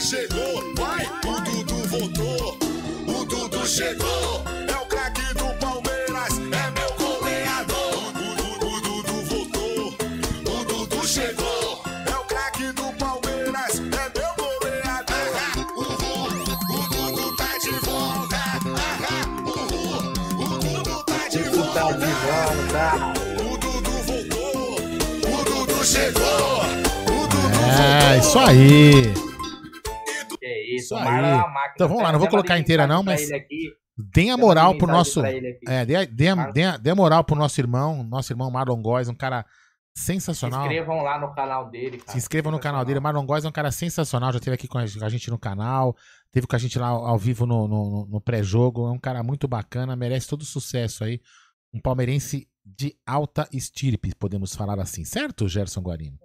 Chegou, 0.00 0.74
vai, 0.76 1.04
o 1.26 1.40
Dudu 1.42 1.76
voltou, 1.88 2.58
o 3.06 3.24
Dudu 3.26 3.66
chegou, 3.66 4.42
é 4.66 4.76
o 4.76 4.86
craque 4.86 5.22
do 5.34 5.44
Palmeiras, 5.60 6.38
é 6.38 6.70
meu 6.70 6.90
goleador. 6.96 8.12
O, 8.16 8.64
o, 8.64 8.74
o 8.74 8.80
Dudu 8.80 9.22
voltou, 9.24 9.94
o 10.46 10.64
Dudu 10.64 11.06
chegou, 11.06 11.82
é 12.06 12.16
o 12.16 12.24
craque 12.24 12.72
do 12.72 12.90
Palmeiras, 12.94 13.78
é 13.78 14.10
meu 14.18 14.32
goleador. 14.38 15.36
Uhul, 15.76 16.30
o 16.70 16.88
Dudu 16.88 17.36
tá 17.36 17.58
de 17.58 17.72
volta, 17.84 18.42
uhul, 19.44 20.00
o 20.38 20.58
Dudu 20.58 21.04
tá 21.04 21.28
de 21.28 21.42
volta. 21.50 22.84
O 23.44 23.58
Dudu 23.58 23.94
voltou, 24.06 24.76
o 25.28 25.44
Dudu 25.44 25.84
chegou. 25.84 26.64
É, 27.78 28.18
isso 28.18 28.38
aí 28.38 29.09
isso. 30.94 31.08
aí. 31.08 31.70
Então 31.74 31.88
vamos 31.88 32.02
lá, 32.02 32.12
não 32.12 32.18
vou 32.18 32.28
colocar 32.28 32.58
inteira 32.58 32.86
não, 32.86 33.02
mas 33.02 33.28
dê 33.96 34.30
a 34.30 34.36
moral 34.36 34.76
pro 34.76 34.86
nosso, 34.86 35.24
é, 35.24 35.84
dê, 35.84 36.06
dê, 36.06 36.34
dê, 36.52 36.78
dê 36.78 36.90
a 36.90 36.94
moral 36.94 37.24
pro 37.24 37.36
nosso 37.36 37.60
irmão, 37.60 38.02
nosso 38.02 38.32
irmão 38.32 38.50
Marlon 38.50 38.80
Góes, 38.80 39.08
um 39.08 39.14
cara 39.14 39.44
sensacional. 39.94 40.62
Se 40.62 40.66
inscrevam 40.68 41.02
lá 41.02 41.18
no 41.18 41.34
canal 41.34 41.70
dele. 41.70 41.98
Cara. 41.98 42.12
Se 42.12 42.18
inscrevam 42.18 42.52
no 42.52 42.58
canal 42.58 42.84
dele. 42.84 43.00
Marlon 43.00 43.26
Góes 43.26 43.44
é 43.44 43.48
um 43.48 43.52
cara 43.52 43.70
sensacional. 43.70 44.32
Já 44.32 44.38
esteve 44.38 44.54
aqui 44.54 44.68
com 44.68 44.78
a 44.78 44.86
gente 44.86 45.30
no 45.30 45.38
canal. 45.38 45.96
Teve 46.32 46.46
com 46.46 46.56
a 46.56 46.58
gente 46.58 46.78
lá 46.78 46.88
ao 46.88 47.18
vivo 47.18 47.44
no, 47.44 47.66
no, 47.68 48.06
no 48.06 48.20
pré-jogo. 48.20 48.86
É 48.86 48.90
um 48.90 48.98
cara 48.98 49.22
muito 49.22 49.46
bacana. 49.48 49.96
Merece 49.96 50.28
todo 50.28 50.42
o 50.42 50.46
sucesso 50.46 51.04
aí. 51.04 51.20
Um 51.72 51.80
palmeirense 51.80 52.48
de 52.64 52.96
alta 53.06 53.48
estirpe, 53.52 54.14
podemos 54.14 54.54
falar 54.54 54.78
assim. 54.80 55.04
Certo, 55.04 55.48
Gerson 55.48 55.80
Guarino? 55.80 56.18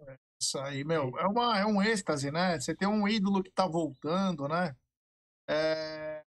Aí, 0.56 0.84
meu, 0.84 1.18
é, 1.18 1.28
uma, 1.28 1.58
é 1.58 1.66
um 1.66 1.82
êxtase, 1.82 2.32
né? 2.32 2.60
Você 2.60 2.76
tem 2.76 2.88
um 2.88 3.08
ídolo 3.08 3.42
que 3.42 3.52
tá 3.52 3.68
voltando, 3.68 4.48
né? 4.48 4.76
É... 5.48 6.24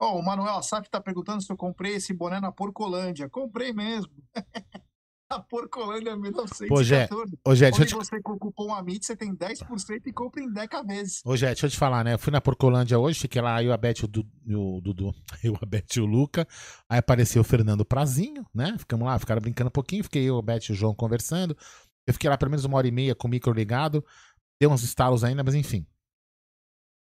Oh, 0.00 0.18
o 0.18 0.22
Manuel 0.22 0.56
Assaf 0.56 0.88
tá 0.88 1.00
perguntando 1.00 1.42
se 1.42 1.50
eu 1.50 1.56
comprei 1.56 1.94
esse 1.94 2.14
boné 2.14 2.40
na 2.40 2.52
Porcolândia. 2.52 3.28
Comprei 3.28 3.72
mesmo. 3.72 4.12
a 5.30 5.40
Porcolândia 5.40 6.16
1914. 6.16 6.72
Ô, 6.72 6.82
Jé, 6.82 7.08
ô, 7.44 7.54
Jé, 7.54 7.70
deixa 7.70 7.82
eu 7.82 7.86
te... 7.86 7.94
você 7.94 8.20
com 8.22 8.32
o 8.32 8.38
cupom 8.38 8.72
AMIT, 8.72 9.04
você 9.04 9.14
tem 9.14 9.34
10% 9.34 10.06
e 10.06 10.12
compra 10.12 10.42
em 10.42 10.50
10 10.50 10.68
vezes. 10.86 11.22
Ô, 11.24 11.36
Jé, 11.36 11.48
deixa 11.48 11.66
eu 11.66 11.70
te 11.70 11.76
falar, 11.76 12.02
né? 12.02 12.14
Eu 12.14 12.18
fui 12.18 12.32
na 12.32 12.40
Porcolândia 12.40 12.98
hoje, 12.98 13.20
fiquei 13.20 13.42
lá, 13.42 13.62
eu, 13.62 13.72
a 13.72 13.76
Beth, 13.76 14.04
o 14.04 14.08
Dudu, 14.08 15.14
eu, 15.44 15.56
a 15.60 15.66
Beth 15.66 15.96
e 15.96 16.00
o 16.00 16.06
Luca. 16.06 16.46
Aí 16.88 16.98
apareceu 16.98 17.42
o 17.42 17.44
Fernando 17.44 17.84
Prazinho, 17.84 18.44
né? 18.54 18.74
Ficamos 18.78 19.06
lá, 19.06 19.18
ficaram 19.18 19.40
brincando 19.40 19.68
um 19.68 19.72
pouquinho, 19.72 20.04
fiquei 20.04 20.24
eu, 20.24 20.38
a 20.38 20.42
Beth 20.42 20.68
e 20.68 20.72
o 20.72 20.74
João 20.74 20.94
conversando. 20.94 21.56
Eu 22.08 22.14
fiquei 22.14 22.30
lá 22.30 22.38
pelo 22.38 22.50
menos 22.50 22.64
uma 22.64 22.78
hora 22.78 22.88
e 22.88 22.90
meia 22.90 23.14
com 23.14 23.28
o 23.28 23.30
micro 23.30 23.52
ligado. 23.52 24.02
Deu 24.58 24.70
uns 24.70 24.82
estalos 24.82 25.22
ainda, 25.22 25.44
mas 25.44 25.54
enfim. 25.54 25.86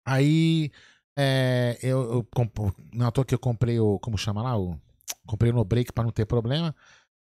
Aí 0.07 0.71
é, 1.19 1.77
eu, 1.83 2.25
eu 2.25 3.05
à 3.05 3.11
toa 3.11 3.25
que 3.25 3.35
eu 3.35 3.39
comprei 3.39 3.77
o. 3.81 3.99
Como 3.99 4.17
chama 4.17 4.41
lá? 4.41 4.57
O, 4.57 4.79
comprei 5.27 5.51
no 5.51 5.65
break 5.65 5.91
para 5.91 6.05
não 6.05 6.11
ter 6.11 6.25
problema. 6.25 6.73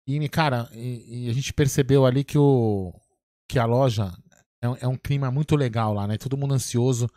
E, 0.07 0.29
cara, 0.29 0.69
e, 0.71 1.25
e, 1.25 1.29
a 1.29 1.33
gente 1.33 1.51
percebeu 1.53 2.05
ali 2.05 2.23
que, 2.23 2.37
o, 2.37 2.93
que 3.45 3.59
a 3.59 3.65
loja 3.65 4.17
é 4.61 4.69
um, 4.69 4.75
é 4.77 4.87
um 4.87 4.95
clima 4.95 5.29
muito 5.29 5.55
legal 5.57 5.93
lá, 5.93 6.07
né? 6.07 6.17
Todo 6.17 6.37
mundo 6.37 6.53
ansioso 6.53 7.09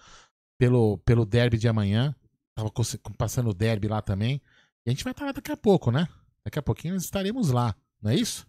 pelo, 0.59 0.99
pelo 0.99 1.25
derby 1.25 1.57
de 1.57 1.69
amanhã. 1.69 2.17
Tava 2.57 2.73
passando 3.17 3.51
o 3.51 3.55
derby 3.55 3.87
lá 3.87 4.03
também. 4.03 4.43
E 4.85 4.91
a 4.91 4.93
gente 4.93 5.05
vai 5.05 5.13
estar 5.13 5.27
lá 5.27 5.31
daqui 5.31 5.53
a 5.53 5.57
pouco, 5.57 5.93
né? 5.93 6.09
Daqui 6.45 6.59
a 6.59 6.63
pouquinho 6.63 6.95
nós 6.95 7.05
estaremos 7.05 7.51
lá, 7.51 7.77
não 8.03 8.11
é 8.11 8.17
isso? 8.17 8.45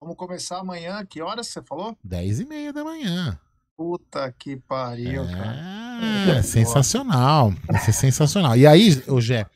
Vamos 0.00 0.16
começar 0.16 0.58
amanhã. 0.58 1.04
Que 1.04 1.20
horas 1.20 1.48
você 1.48 1.62
falou? 1.62 1.96
Dez 2.02 2.40
e 2.40 2.46
meia 2.46 2.72
da 2.72 2.82
manhã. 2.82 3.38
Puta 3.76 4.32
que 4.32 4.56
pariu, 4.56 5.24
é, 5.24 5.32
cara. 5.32 6.38
É 6.38 6.42
sensacional. 6.42 7.52
Vai 7.66 7.80
ser 7.80 7.92
sensacional. 7.92 8.56
E 8.56 8.66
aí, 8.66 8.90
Gé, 9.20 9.46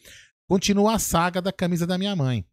continua 0.46 0.96
a 0.96 0.98
saga 0.98 1.40
da 1.40 1.52
camisa 1.52 1.86
da 1.86 1.96
minha 1.96 2.14
mãe. 2.14 2.44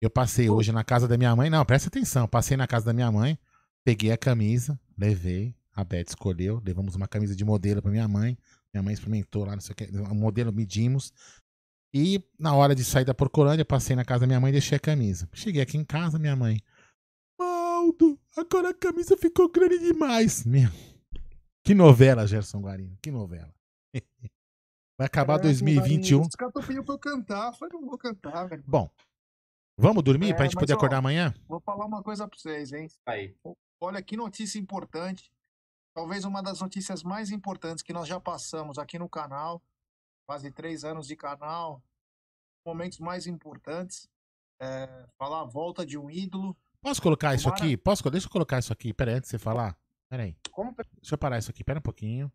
Eu 0.00 0.10
passei 0.10 0.50
hoje 0.50 0.72
na 0.72 0.84
casa 0.84 1.08
da 1.08 1.16
minha 1.16 1.34
mãe. 1.34 1.48
Não, 1.48 1.64
presta 1.64 1.88
atenção. 1.88 2.28
Passei 2.28 2.56
na 2.56 2.66
casa 2.66 2.86
da 2.86 2.92
minha 2.92 3.10
mãe, 3.10 3.38
peguei 3.84 4.12
a 4.12 4.18
camisa, 4.18 4.78
levei. 4.98 5.54
A 5.74 5.84
Beth 5.84 6.08
escolheu. 6.08 6.60
Levamos 6.62 6.96
uma 6.96 7.08
camisa 7.08 7.34
de 7.34 7.44
modelo 7.44 7.80
para 7.80 7.90
minha 7.90 8.06
mãe. 8.06 8.36
Minha 8.74 8.82
mãe 8.82 8.92
experimentou 8.92 9.46
lá, 9.46 9.52
não 9.52 9.60
sei 9.60 9.72
o 9.72 9.76
que. 9.76 9.84
O 9.84 10.14
modelo 10.14 10.52
medimos. 10.52 11.12
E 11.94 12.22
na 12.38 12.54
hora 12.54 12.74
de 12.74 12.84
sair 12.84 13.04
da 13.04 13.14
Porcolândia, 13.14 13.64
passei 13.64 13.94
na 13.96 14.04
casa 14.04 14.20
da 14.20 14.26
minha 14.26 14.40
mãe 14.40 14.50
e 14.50 14.52
deixei 14.52 14.76
a 14.76 14.80
camisa. 14.80 15.28
Cheguei 15.32 15.62
aqui 15.62 15.78
em 15.78 15.84
casa, 15.84 16.18
minha 16.18 16.36
mãe. 16.36 16.58
Aldo, 17.82 18.16
agora 18.36 18.70
a 18.70 18.74
camisa 18.74 19.16
ficou 19.16 19.48
grande 19.48 19.80
demais. 19.80 20.46
Meu. 20.46 20.70
Que 21.64 21.74
novela, 21.74 22.26
Gerson 22.28 22.60
Guarino, 22.60 22.96
que 23.02 23.10
novela. 23.10 23.52
Vai 24.96 25.06
acabar 25.06 25.40
é, 25.40 25.42
2021. 25.42 26.20
Os 26.20 26.36
caras 26.36 26.54
pedindo 26.64 26.84
pra 26.84 26.94
eu 26.94 26.98
cantar, 26.98 27.48
eu 27.48 27.52
falei, 27.54 27.80
não 27.80 27.88
vou 27.88 27.98
cantar, 27.98 28.44
velho. 28.44 28.62
Bom, 28.64 28.88
vamos 29.76 30.04
dormir 30.04 30.30
é, 30.30 30.34
pra 30.34 30.44
gente 30.44 30.54
poder 30.54 30.74
ó, 30.74 30.76
acordar 30.76 30.98
amanhã? 30.98 31.34
Vou 31.48 31.60
falar 31.60 31.84
uma 31.84 32.04
coisa 32.04 32.28
pra 32.28 32.38
vocês, 32.38 32.72
hein? 32.72 32.86
Aí. 33.04 33.34
Olha 33.80 34.00
que 34.00 34.16
notícia 34.16 34.60
importante. 34.60 35.32
Talvez 35.92 36.24
uma 36.24 36.40
das 36.40 36.60
notícias 36.60 37.02
mais 37.02 37.32
importantes 37.32 37.82
que 37.82 37.92
nós 37.92 38.06
já 38.06 38.20
passamos 38.20 38.78
aqui 38.78 38.96
no 38.96 39.08
canal. 39.08 39.60
Quase 40.24 40.52
três 40.52 40.84
anos 40.84 41.08
de 41.08 41.16
canal. 41.16 41.82
Momentos 42.64 43.00
mais 43.00 43.26
importantes. 43.26 44.08
É, 44.60 45.04
falar 45.18 45.40
a 45.40 45.44
volta 45.44 45.84
de 45.84 45.98
um 45.98 46.08
ídolo 46.08 46.56
Posso 46.82 47.00
colocar 47.00 47.34
isso 47.34 47.48
aqui? 47.48 47.76
Posso? 47.76 48.02
Deixa 48.10 48.26
eu 48.26 48.30
colocar 48.30 48.58
isso 48.58 48.72
aqui. 48.72 48.92
Pera 48.92 49.12
aí, 49.12 49.16
antes 49.16 49.28
de 49.28 49.36
você 49.36 49.38
falar. 49.38 49.78
Pera 50.10 50.24
aí. 50.24 50.36
Deixa 51.00 51.14
eu 51.14 51.18
parar 51.18 51.38
isso 51.38 51.50
aqui. 51.50 51.62
Pera 51.62 51.78
um 51.78 51.82
pouquinho. 51.82 52.30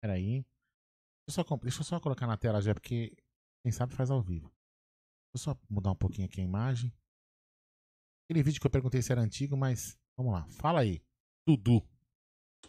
Pera 0.00 0.14
aí. 0.14 0.44
Deixa 1.26 1.40
eu, 1.40 1.44
só, 1.44 1.56
deixa 1.56 1.80
eu 1.80 1.84
só 1.84 2.00
colocar 2.00 2.26
na 2.26 2.36
tela 2.36 2.60
já, 2.60 2.74
porque 2.74 3.14
quem 3.62 3.70
sabe 3.70 3.94
faz 3.94 4.10
ao 4.10 4.22
vivo. 4.22 4.48
Deixa 5.32 5.50
eu 5.50 5.54
só 5.54 5.60
mudar 5.68 5.90
um 5.90 5.96
pouquinho 5.96 6.26
aqui 6.26 6.40
a 6.40 6.44
imagem. 6.44 6.92
Aquele 8.24 8.42
vídeo 8.42 8.60
que 8.60 8.66
eu 8.66 8.70
perguntei 8.70 9.02
se 9.02 9.12
era 9.12 9.20
antigo, 9.20 9.56
mas 9.56 9.98
vamos 10.16 10.32
lá. 10.32 10.46
Fala 10.48 10.80
aí. 10.80 11.02
Dudu. 11.46 11.86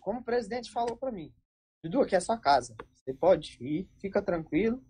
Como 0.01 0.19
o 0.19 0.23
presidente 0.23 0.69
falou 0.69 0.97
para 0.97 1.11
mim. 1.11 1.33
Dudu, 1.83 2.01
aqui 2.01 2.15
é 2.15 2.19
sua 2.19 2.37
casa. 2.37 2.75
Você 2.93 3.13
pode 3.13 3.57
ir, 3.63 3.89
fica 3.99 4.21
tranquilo. 4.21 4.83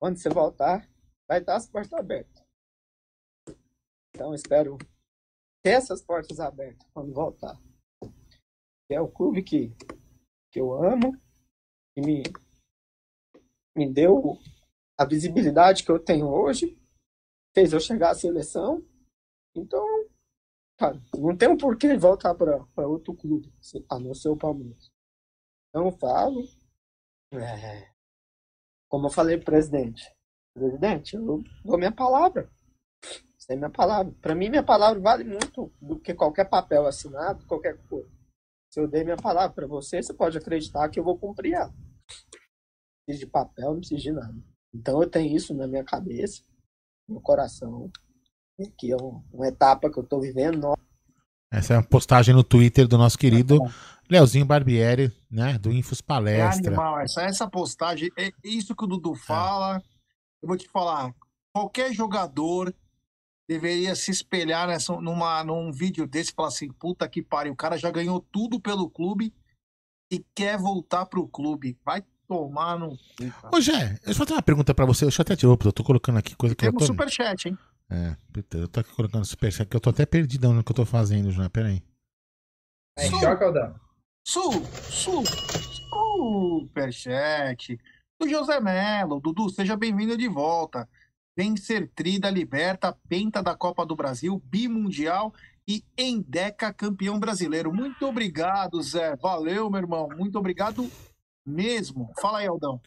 Quando 0.00 0.18
você 0.18 0.28
voltar, 0.28 0.88
vai 1.28 1.40
estar 1.40 1.56
as 1.56 1.68
portas 1.68 1.92
abertas. 1.92 2.44
Então, 4.14 4.32
espero 4.34 4.78
ter 5.62 5.70
essas 5.70 6.02
portas 6.02 6.40
abertas 6.40 6.86
quando 6.92 7.12
voltar. 7.12 7.58
É 8.90 9.00
o 9.00 9.08
clube 9.08 9.42
que, 9.42 9.70
que 10.50 10.60
eu 10.60 10.72
amo, 10.72 11.12
que 11.94 12.00
me, 12.00 12.22
me 13.76 13.92
deu 13.92 14.38
a 14.98 15.04
visibilidade 15.04 15.84
que 15.84 15.90
eu 15.90 16.02
tenho 16.02 16.26
hoje, 16.26 16.76
fez 17.54 17.72
eu 17.72 17.80
chegar 17.80 18.10
à 18.10 18.14
seleção. 18.14 18.84
Então, 19.54 19.84
cara, 20.78 21.00
não 21.14 21.36
tem 21.36 21.48
um 21.48 21.56
porquê 21.56 21.96
voltar 21.96 22.34
para 22.34 22.88
outro 22.88 23.14
clube, 23.14 23.52
a 23.90 23.98
não 23.98 24.14
ser 24.14 24.28
o 24.28 24.36
Palmeiras. 24.36 24.90
Então, 25.68 25.92
falo, 25.92 26.42
é, 27.32 27.92
como 28.88 29.06
eu 29.06 29.10
falei 29.10 29.38
presidente, 29.38 30.10
presidente, 30.54 31.14
eu 31.14 31.42
dou 31.64 31.76
minha 31.78 31.92
palavra. 31.92 32.50
Essa 33.48 33.54
é 33.54 33.56
minha 33.56 33.70
palavra. 33.70 34.14
Para 34.20 34.34
mim, 34.34 34.50
minha 34.50 34.62
palavra 34.62 35.00
vale 35.00 35.24
muito 35.24 35.72
do 35.80 35.98
que 35.98 36.12
qualquer 36.12 36.44
papel 36.44 36.86
assinado, 36.86 37.46
qualquer 37.46 37.78
coisa. 37.88 38.10
Se 38.70 38.78
eu 38.78 38.86
dei 38.86 39.02
minha 39.02 39.16
palavra 39.16 39.54
para 39.54 39.66
você, 39.66 40.02
você 40.02 40.12
pode 40.12 40.36
acreditar 40.36 40.90
que 40.90 41.00
eu 41.00 41.04
vou 41.04 41.18
cumprir 41.18 41.54
ela. 41.54 41.68
Não 41.70 43.06
precisa 43.06 43.24
de 43.24 43.30
papel, 43.30 43.70
não 43.72 43.78
precisa 43.78 44.00
de 44.00 44.12
nada. 44.12 44.36
Então 44.74 45.02
eu 45.02 45.08
tenho 45.08 45.34
isso 45.34 45.54
na 45.54 45.66
minha 45.66 45.82
cabeça, 45.82 46.42
no 47.08 47.22
coração, 47.22 47.90
que 48.76 48.92
é 48.92 48.96
uma 49.32 49.48
etapa 49.48 49.90
que 49.90 49.98
eu 49.98 50.02
estou 50.02 50.20
vivendo. 50.20 50.76
Essa 51.50 51.72
é 51.72 51.76
uma 51.78 51.82
postagem 51.82 52.34
no 52.34 52.44
Twitter 52.44 52.86
do 52.86 52.98
nosso 52.98 53.16
querido 53.16 53.56
é 53.64 53.70
Leozinho 54.10 54.44
Barbieri, 54.44 55.10
né? 55.30 55.58
Do 55.58 55.72
Infos 55.72 56.02
Palestra. 56.02 56.66
É 56.66 56.68
animal, 56.68 57.00
essa, 57.00 57.22
essa 57.22 57.48
postagem, 57.48 58.10
é 58.18 58.30
isso 58.44 58.76
que 58.76 58.84
o 58.84 58.86
Dudu 58.86 59.14
é. 59.14 59.18
fala. 59.18 59.78
É. 59.78 59.82
Eu 60.42 60.48
vou 60.48 60.56
te 60.58 60.68
falar, 60.68 61.14
qualquer 61.50 61.94
jogador 61.94 62.74
deveria 63.48 63.94
se 63.96 64.10
espelhar 64.10 64.68
nessa, 64.68 65.00
numa, 65.00 65.42
num 65.42 65.72
vídeo 65.72 66.06
desse 66.06 66.30
e 66.30 66.34
falar 66.34 66.48
assim: 66.48 66.70
puta 66.70 67.08
que 67.08 67.22
pariu, 67.22 67.54
o 67.54 67.56
cara 67.56 67.78
já 67.78 67.90
ganhou 67.90 68.20
tudo 68.20 68.60
pelo 68.60 68.90
clube 68.90 69.32
e 70.12 70.22
quer 70.34 70.58
voltar 70.58 71.06
pro 71.06 71.26
clube. 71.26 71.78
Vai 71.84 72.04
tomar 72.28 72.78
no. 72.78 72.96
Ô, 73.52 73.60
Jé, 73.60 73.98
eu 74.04 74.12
só 74.12 74.26
tenho 74.26 74.36
uma 74.36 74.42
pergunta 74.42 74.74
pra 74.74 74.84
você. 74.84 75.06
Eu 75.06 75.10
até 75.18 75.34
tirou, 75.34 75.58
eu 75.64 75.72
tô 75.72 75.82
colocando 75.82 76.18
aqui 76.18 76.36
coisa 76.36 76.54
que 76.54 76.64
Temos 76.64 76.82
eu 76.82 76.88
tô. 76.88 76.92
superchat, 76.92 77.48
hein? 77.48 77.58
É, 77.90 78.14
eu 78.52 78.68
tô 78.68 78.80
aqui 78.80 78.94
colocando 78.94 79.24
superchat, 79.24 79.66
que 79.66 79.74
eu 79.74 79.80
tô 79.80 79.88
até 79.88 80.04
perdidão 80.04 80.52
no 80.52 80.62
que 80.62 80.70
eu 80.70 80.76
tô 80.76 80.84
fazendo 80.84 81.30
já. 81.30 81.48
Pera 81.48 81.68
aí. 81.68 81.82
É, 82.98 83.08
choca 83.08 83.46
ou 83.46 83.52
dá? 83.52 83.74
Su, 84.26 84.50
su, 84.90 85.22
superchat. 86.58 87.80
Do 88.20 88.28
José 88.28 88.60
Melo. 88.60 89.20
Dudu, 89.20 89.48
seja 89.48 89.74
bem-vindo 89.74 90.18
de 90.18 90.28
volta. 90.28 90.86
Vencer 91.42 91.88
Tri 91.94 92.18
da 92.18 92.28
Liberta, 92.28 92.92
Penta 93.08 93.40
da 93.40 93.54
Copa 93.54 93.86
do 93.86 93.94
Brasil, 93.94 94.42
Bimundial 94.46 95.32
e 95.68 95.84
Endeca 95.96 96.72
campeão 96.74 97.20
brasileiro. 97.20 97.72
Muito 97.72 98.04
obrigado, 98.08 98.82
Zé. 98.82 99.14
Valeu, 99.14 99.70
meu 99.70 99.80
irmão. 99.80 100.08
Muito 100.16 100.36
obrigado 100.36 100.90
mesmo. 101.46 102.12
Fala 102.20 102.38
aí, 102.40 102.48
Aldão. 102.48 102.80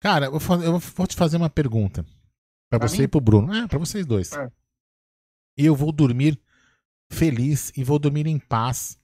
Cara, 0.00 0.26
eu 0.26 0.40
vou, 0.80 1.06
te 1.06 1.14
fazer 1.14 1.36
uma 1.36 1.48
pergunta. 1.48 2.02
Pra, 2.68 2.80
Pra 2.80 2.88
você 2.88 2.98
mim? 2.98 3.04
e 3.04 3.08
pro 3.08 3.20
Bruno. 3.20 3.54
É, 3.54 3.68
pra 3.68 3.78
vocês 3.78 4.04
dois. 4.04 4.32
É. 4.32 4.50
Eu 5.56 5.76
vou 5.76 5.92
dormir 5.92 6.36
feliz 7.12 7.72
e 7.76 7.84
vou 7.84 8.00
dormir 8.00 8.26
em 8.26 8.40
paz. 8.40 8.98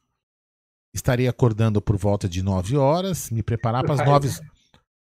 Estarei 0.93 1.29
acordando 1.29 1.81
por 1.81 1.97
volta 1.97 2.29
de 2.29 2.43
9 2.43 2.77
horas, 2.77 3.31
me 3.31 3.43
preparar 3.43 3.83
para 3.85 3.93
as 3.95 3.99
Vai- 4.01 4.09
9. 4.09 4.29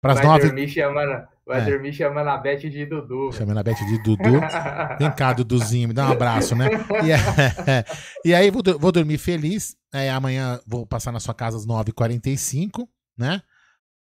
Para 0.00 0.12
as 0.14 0.18
vai 0.20 0.26
9. 0.26 0.46
dormir 0.46 0.68
chamando, 0.68 1.28
vai 1.48 1.62
É. 1.62 1.64
dormir 1.64 1.92
chamando 1.92 2.28
a 2.28 2.36
Beth 2.36 2.58
de 2.60 2.86
Dudu. 2.86 3.32
Chamando 3.32 3.58
a 3.58 3.62
Beth 3.62 3.74
de 3.84 3.98
Dudu. 4.02 4.22
Vem 5.00 5.10
cá, 5.16 5.32
Duduzinho, 5.32 5.88
me 5.88 5.94
dá 5.94 6.06
um 6.08 6.12
abraço, 6.12 6.54
né? 6.54 6.66
E, 7.04 7.10
é- 7.10 7.84
e 8.24 8.34
aí 8.34 8.50
vou, 8.50 8.62
vou 8.78 8.92
dormir 8.92 9.18
feliz. 9.18 9.76
É, 9.92 10.10
amanhã 10.10 10.60
vou 10.66 10.86
passar 10.86 11.10
na 11.10 11.18
sua 11.18 11.34
casa 11.34 11.56
às 11.56 11.66
9h45, 11.66 12.86
né? 13.18 13.42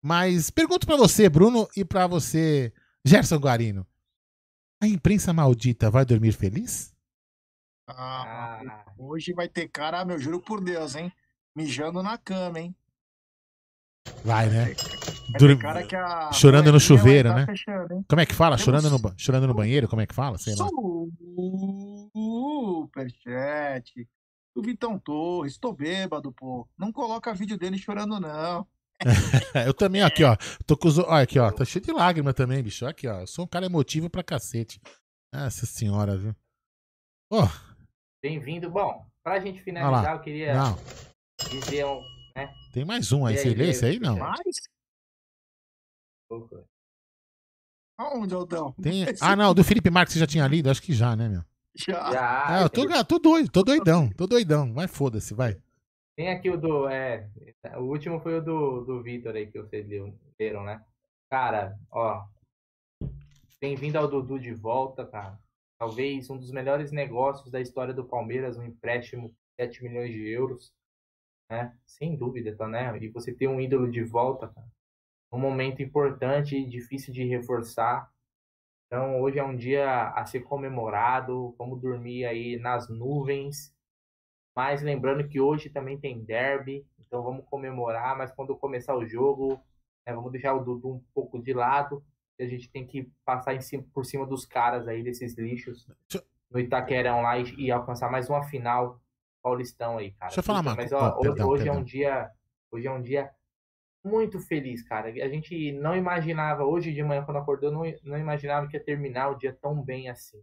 Mas 0.02 0.50
pergunto 0.50 0.86
pra 0.86 0.96
você, 0.96 1.28
Bruno, 1.28 1.68
e 1.76 1.84
pra 1.84 2.06
você, 2.06 2.72
Gerson 3.06 3.38
Guarino. 3.38 3.86
A 4.82 4.86
imprensa 4.88 5.32
maldita 5.32 5.90
vai 5.90 6.04
dormir 6.04 6.32
feliz? 6.32 6.92
Ah, 7.88 8.60
Ah, 8.66 8.92
hoje 8.98 9.32
vai 9.34 9.48
ter 9.48 9.68
cara, 9.68 10.04
meu, 10.04 10.18
juro 10.18 10.40
por 10.40 10.62
Deus, 10.62 10.94
hein? 10.96 11.12
Mijando 11.56 12.02
na 12.02 12.16
cama, 12.18 12.58
hein? 12.60 12.74
Vai, 14.24 14.48
né? 14.48 14.74
Dur- 15.39 15.59
cara 15.59 15.86
que 15.86 15.97
a 15.97 16.31
Chorando 16.32 16.70
no 16.72 16.78
chuveiro, 16.81 17.28
tá 17.31 17.35
né? 17.36 17.47
fechando? 17.47 18.05
Como 18.09 18.20
é 18.20 18.26
que 18.26 18.35
fala? 18.35 18.56
Chorando 18.59 18.90
no, 18.90 18.98
ba- 18.98 19.14
chorando 19.16 19.47
no 19.47 19.55
banheiro? 19.55 19.89
Como 19.89 20.02
é 20.02 20.06
que 20.06 20.14
fala? 20.14 20.39
Sei 20.39 20.55
lá. 20.55 20.66
Superchat. 22.12 24.09
Do 24.55 24.62
Vitão 24.62 24.98
Torres. 24.98 25.59
Tô 25.59 25.72
bêbado, 25.72 26.32
pô. 26.32 26.68
Não 26.78 26.93
coloca 26.93 27.35
vídeo 27.35 27.59
dele 27.59 27.78
chorando, 27.78 28.20
não. 28.20 28.66
Eu 29.66 29.74
também, 29.74 30.02
aqui, 30.02 30.22
ó. 30.22 30.36
Tô 30.66 30.76
com 30.76 30.89
os. 30.89 30.98
Olha 30.98 31.22
aqui, 31.24 31.39
ó. 31.39 31.51
Tô 31.51 31.64
cheio 31.64 31.85
de 31.85 31.93
lágrima 31.93 32.32
também, 32.32 32.62
bicho. 32.62 32.86
Aqui, 32.86 33.09
ó. 33.09 33.20
Eu 33.20 33.26
sou 33.26 33.44
um 33.44 33.48
cara 33.48 33.66
emotivo 33.66 34.09
pra 34.09 34.22
cacete. 34.22 34.81
Nossa 35.32 35.66
senhora, 35.66 36.16
viu? 36.16 36.35
Ó, 37.32 37.48
Bem-vindo. 38.22 38.70
Bom, 38.70 39.05
pra 39.22 39.40
gente 39.40 39.60
finalizar, 39.62 40.14
eu 40.14 40.20
queria 40.20 40.55
não. 40.55 40.78
dizer 41.51 41.85
um. 41.85 42.01
Tem 42.73 42.85
mais 42.85 43.12
um 43.12 43.24
aí. 43.24 43.35
E 43.35 43.39
aí, 43.39 43.43
Você 43.43 43.48
lê 43.51 43.65
lê, 43.65 43.70
esse 43.70 43.86
aí? 43.86 44.01
Não. 44.01 44.19
Mas, 44.19 44.69
aonde, 47.97 48.35
Aldão? 48.35 48.73
Tem... 48.82 49.05
Ah, 49.20 49.36
não. 49.36 49.55
Do 49.55 49.62
Felipe 49.62 49.90
Marques 49.90 50.15
você 50.15 50.20
já 50.20 50.27
tinha 50.27 50.47
lido? 50.48 50.70
Acho 50.70 50.82
que 50.82 50.93
já, 50.93 51.15
né, 51.15 51.28
meu? 51.28 51.43
Já. 51.77 52.12
Já, 52.12 52.48
Ah, 52.48 52.62
eu 52.62 52.70
tô, 52.70 53.05
tô 53.05 53.19
doido, 53.19 53.51
tô 53.51 53.62
doidão, 53.62 54.11
tô 54.11 54.27
doidão. 54.27 54.73
Vai, 54.73 54.89
foda-se, 54.89 55.35
vai. 55.35 55.61
Tem 56.16 56.31
aqui 56.31 56.48
o 56.51 56.56
do. 56.56 56.89
É, 56.89 57.28
o 57.77 57.82
último 57.82 58.20
foi 58.20 58.39
o 58.39 58.43
do, 58.43 58.85
do 58.85 59.02
Vitor 59.02 59.35
aí 59.35 59.51
que 59.51 59.61
vocês 59.61 59.86
leram, 60.39 60.65
né? 60.65 60.85
Cara, 61.28 61.77
ó. 61.90 62.24
Bem-vindo 63.61 63.98
ao 63.98 64.09
Dudu 64.09 64.39
de 64.39 64.52
volta, 64.52 65.06
cara. 65.06 65.39
Talvez 65.78 66.31
um 66.31 66.36
dos 66.36 66.52
melhores 66.52 66.93
negócios 66.93 67.51
da 67.51 67.61
história 67.61 67.93
do 67.93 68.05
Palmeiras, 68.05 68.56
um 68.56 68.65
empréstimo 68.65 69.28
de 69.28 69.65
7 69.65 69.82
milhões 69.82 70.12
de 70.12 70.28
euros. 70.28 70.73
Né? 71.50 71.76
Sem 71.86 72.16
dúvida, 72.16 72.56
tá, 72.56 72.66
né? 72.66 72.96
E 72.98 73.08
você 73.08 73.32
ter 73.32 73.48
um 73.48 73.60
ídolo 73.60 73.90
de 73.90 74.02
volta, 74.02 74.48
cara. 74.48 74.66
Um 75.32 75.38
momento 75.38 75.82
importante 75.82 76.56
e 76.56 76.68
difícil 76.68 77.12
de 77.12 77.24
reforçar. 77.24 78.10
Então, 78.86 79.20
hoje 79.20 79.38
é 79.38 79.44
um 79.44 79.56
dia 79.56 80.08
a 80.10 80.24
ser 80.24 80.40
comemorado. 80.40 81.54
Vamos 81.58 81.80
dormir 81.80 82.24
aí 82.24 82.58
nas 82.58 82.88
nuvens. 82.88 83.74
Mas 84.54 84.82
lembrando 84.82 85.28
que 85.28 85.40
hoje 85.40 85.68
também 85.68 85.98
tem 85.98 86.24
derby, 86.24 86.86
então 87.00 87.22
vamos 87.22 87.44
comemorar, 87.46 88.16
mas 88.16 88.30
quando 88.32 88.56
começar 88.56 88.96
o 88.96 89.04
jogo, 89.04 89.60
né, 90.06 90.14
vamos 90.14 90.30
deixar 90.30 90.54
o 90.54 90.64
Dudu 90.64 90.94
um 90.94 91.04
pouco 91.12 91.42
de 91.42 91.52
lado, 91.52 92.04
a 92.38 92.44
gente 92.46 92.70
tem 92.70 92.86
que 92.86 93.10
passar 93.24 93.60
cima- 93.62 93.84
por 93.92 94.04
cima 94.04 94.24
dos 94.26 94.46
caras 94.46 94.86
aí, 94.86 95.02
desses 95.02 95.36
lixos, 95.36 95.88
no 96.50 96.60
Itaquerão 96.60 97.20
lá 97.22 97.36
e, 97.38 97.52
e 97.56 97.70
alcançar 97.70 98.10
mais 98.10 98.28
uma 98.28 98.44
final 98.44 99.00
paulistão 99.44 99.98
aí, 99.98 100.12
cara. 100.12 100.30
Deixa 100.30 100.40
eu 100.40 100.44
falar 100.44 100.60
uma 100.60 100.74
Mas 100.74 100.90
ó, 100.90 100.98
oh, 100.98 101.18
hoje, 101.18 101.28
perdão, 101.28 101.48
hoje 101.48 101.62
é 101.62 101.66
perdão. 101.66 101.82
um 101.82 101.84
dia, 101.84 102.30
hoje 102.72 102.86
é 102.86 102.90
um 102.90 103.02
dia 103.02 103.30
muito 104.02 104.40
feliz, 104.40 104.82
cara. 104.82 105.08
A 105.08 105.28
gente 105.28 105.72
não 105.72 105.94
imaginava, 105.94 106.64
hoje 106.64 106.94
de 106.94 107.02
manhã 107.02 107.22
quando 107.22 107.36
acordou, 107.36 107.70
não, 107.70 107.82
não 108.02 108.18
imaginava 108.18 108.66
que 108.66 108.76
ia 108.76 108.82
terminar 108.82 109.28
o 109.28 109.36
dia 109.36 109.52
tão 109.60 109.82
bem 109.82 110.08
assim. 110.08 110.42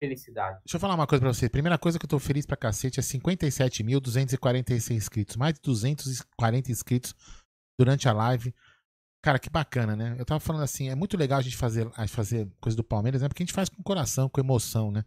Felicidade. 0.00 0.58
Deixa 0.64 0.76
eu 0.76 0.80
falar 0.80 0.94
uma 0.94 1.06
coisa 1.06 1.22
pra 1.22 1.32
você. 1.32 1.48
Primeira 1.48 1.78
coisa 1.78 1.98
que 1.98 2.04
eu 2.04 2.08
tô 2.08 2.18
feliz 2.18 2.44
pra 2.44 2.56
cacete 2.56 2.98
é 2.98 3.02
57.246 3.02 4.90
inscritos. 4.90 5.36
Mais 5.36 5.54
de 5.54 5.60
240 5.62 6.70
inscritos 6.70 7.14
durante 7.78 8.08
a 8.08 8.12
live. 8.12 8.54
Cara, 9.22 9.38
que 9.38 9.48
bacana, 9.48 9.96
né? 9.96 10.16
Eu 10.18 10.24
tava 10.26 10.40
falando 10.40 10.62
assim, 10.62 10.90
é 10.90 10.94
muito 10.94 11.16
legal 11.16 11.38
a 11.38 11.42
gente 11.42 11.56
fazer, 11.56 11.88
a 11.96 12.04
gente 12.04 12.14
fazer 12.14 12.46
coisa 12.60 12.76
do 12.76 12.84
Palmeiras, 12.84 13.22
né? 13.22 13.28
Porque 13.28 13.42
a 13.42 13.46
gente 13.46 13.54
faz 13.54 13.70
com 13.70 13.82
coração, 13.82 14.28
com 14.28 14.40
emoção, 14.40 14.90
né? 14.90 15.02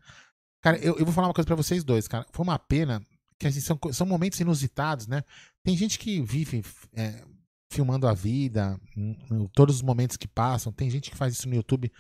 Cara, 0.62 0.78
eu, 0.80 0.98
eu 0.98 1.06
vou 1.06 1.14
falar 1.14 1.28
uma 1.28 1.34
coisa 1.34 1.46
pra 1.46 1.56
vocês 1.56 1.84
dois, 1.84 2.08
cara. 2.08 2.26
Foi 2.32 2.44
uma 2.44 2.58
pena 2.60 3.06
que 3.40 3.48
assim, 3.48 3.62
são, 3.62 3.80
são 3.92 4.08
momentos 4.08 4.40
inusitados, 4.40 5.08
né? 5.08 5.24
Tem 5.64 5.78
gente 5.78 6.00
que 6.00 6.22
vive 6.22 6.64
é, 6.94 7.24
filmando 7.72 8.08
a 8.08 8.14
vida, 8.14 8.80
em- 8.96 9.18
em 9.32 9.48
todos 9.50 9.76
os 9.78 9.82
momentos 9.82 10.18
que 10.18 10.28
passam. 10.28 10.72
Tem 10.74 10.90
gente 10.90 11.12
que 11.12 11.18
faz 11.18 11.34
isso 11.34 11.48
no 11.48 11.56
YouTube. 11.56 11.92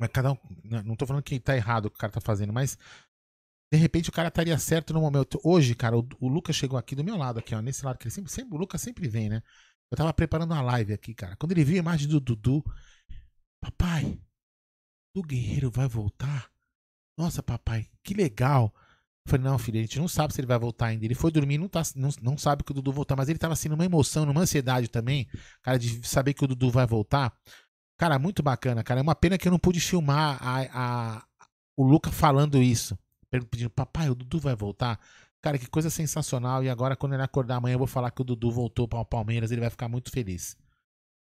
Mas 0.00 0.10
cada 0.12 0.32
um. 0.32 0.38
né, 0.64 0.82
Não 0.82 0.94
tô 0.96 1.06
falando 1.06 1.22
que 1.22 1.40
tá 1.40 1.56
errado 1.56 1.86
o 1.86 1.90
que 1.90 1.96
o 1.96 1.98
cara 2.00 2.12
tá 2.12 2.20
fazendo, 2.20 2.52
mas 2.52 2.76
de 3.72 3.78
repente 3.78 4.10
o 4.10 4.12
cara 4.12 4.28
estaria 4.28 4.58
certo 4.58 4.92
no 4.92 5.00
momento. 5.00 5.40
Hoje, 5.42 5.74
cara, 5.74 5.96
o, 5.98 6.06
o 6.20 6.28
Lucas 6.28 6.54
chegou 6.54 6.78
aqui 6.78 6.94
do 6.94 7.02
meu 7.04 7.16
lado, 7.16 7.38
aqui, 7.38 7.54
ó, 7.54 7.60
nesse 7.62 7.84
lado 7.84 7.98
que 7.98 8.04
ele 8.04 8.14
sempre, 8.14 8.30
sempre. 8.30 8.54
O 8.54 8.58
Lucas 8.58 8.80
sempre 8.82 9.08
vem, 9.08 9.28
né? 9.28 9.42
Eu 9.90 9.96
tava 9.96 10.12
preparando 10.12 10.52
uma 10.52 10.62
live 10.62 10.92
aqui, 10.92 11.14
cara. 11.14 11.36
Quando 11.36 11.52
ele 11.52 11.64
viu 11.64 11.76
a 11.76 11.78
imagem 11.78 12.08
do 12.08 12.20
Dudu, 12.20 12.62
papai, 13.60 14.20
o 15.14 15.22
Guerreiro 15.22 15.70
vai 15.70 15.88
voltar? 15.88 16.50
Nossa, 17.16 17.42
papai, 17.42 17.86
que 18.02 18.14
legal. 18.14 18.72
Eu 19.26 19.30
falei, 19.30 19.44
não, 19.44 19.58
filho, 19.58 19.78
a 19.78 19.82
gente 19.82 19.98
não 19.98 20.06
sabe 20.08 20.32
se 20.34 20.40
ele 20.40 20.46
vai 20.46 20.58
voltar 20.58 20.86
ainda. 20.86 21.04
Ele 21.04 21.14
foi 21.14 21.30
dormir, 21.32 21.58
não, 21.58 21.68
tá, 21.68 21.82
não, 21.96 22.10
não 22.22 22.38
sabe 22.38 22.62
que 22.62 22.70
o 22.70 22.74
Dudu 22.74 22.92
voltar, 22.92 23.16
mas 23.16 23.28
ele 23.28 23.38
tava 23.38 23.54
assim 23.54 23.68
numa 23.68 23.84
emoção, 23.84 24.24
numa 24.26 24.40
ansiedade 24.42 24.88
também, 24.88 25.26
cara, 25.62 25.78
de 25.78 26.06
saber 26.06 26.34
que 26.34 26.44
o 26.44 26.46
Dudu 26.46 26.70
vai 26.70 26.86
voltar. 26.86 27.32
Cara, 27.98 28.18
muito 28.18 28.42
bacana, 28.42 28.84
cara. 28.84 29.00
É 29.00 29.02
uma 29.02 29.14
pena 29.14 29.38
que 29.38 29.48
eu 29.48 29.52
não 29.52 29.58
pude 29.58 29.80
filmar 29.80 30.38
a, 30.42 31.18
a- 31.18 31.26
o 31.76 31.84
Luca 31.84 32.10
falando 32.12 32.62
isso. 32.62 32.98
Pedindo, 33.30 33.70
papai, 33.70 34.10
o 34.10 34.14
Dudu 34.14 34.38
vai 34.40 34.54
voltar. 34.56 35.00
Cara, 35.42 35.58
que 35.58 35.66
coisa 35.68 35.90
sensacional. 35.90 36.64
E 36.64 36.68
agora, 36.70 36.96
quando 36.96 37.14
ele 37.14 37.22
acordar 37.22 37.56
amanhã, 37.56 37.74
eu 37.74 37.78
vou 37.78 37.86
falar 37.86 38.10
que 38.10 38.22
o 38.22 38.24
Dudu 38.24 38.50
voltou 38.50 38.88
para 38.88 39.00
o 39.00 39.04
Palmeiras. 39.04 39.50
Ele 39.50 39.60
vai 39.60 39.70
ficar 39.70 39.88
muito 39.88 40.10
feliz. 40.10 40.56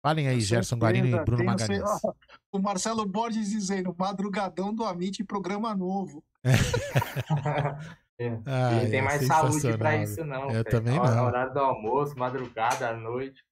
Falem 0.04 0.28
aí, 0.28 0.44
Gerson 0.44 0.78
Guarino 0.78 1.08
e 1.08 1.20
Bruno 1.20 1.44
Magalhães. 1.44 2.06
O 2.52 2.60
Marcelo 2.60 3.06
Borges 3.06 3.50
dizendo, 3.50 3.96
madrugadão 3.98 4.74
do 4.74 4.84
Amit, 4.84 5.24
programa 5.24 5.74
novo. 5.76 6.24
É. 8.20 8.40
Ah, 8.46 8.74
Ele 8.82 8.92
tem 8.92 9.00
é 9.00 9.02
mais 9.02 9.26
saúde 9.26 9.76
pra 9.80 9.92
sensacional, 9.98 10.04
isso, 10.04 10.24
não. 10.26 10.52
Eu 10.52 10.64
também 10.64 11.00
Hora- 11.00 11.16
não. 11.16 11.26
Horário 11.26 11.54
do 11.54 11.60
almoço, 11.60 12.16
madrugada, 12.20 12.90
à 12.90 12.94
noite. 12.96 13.44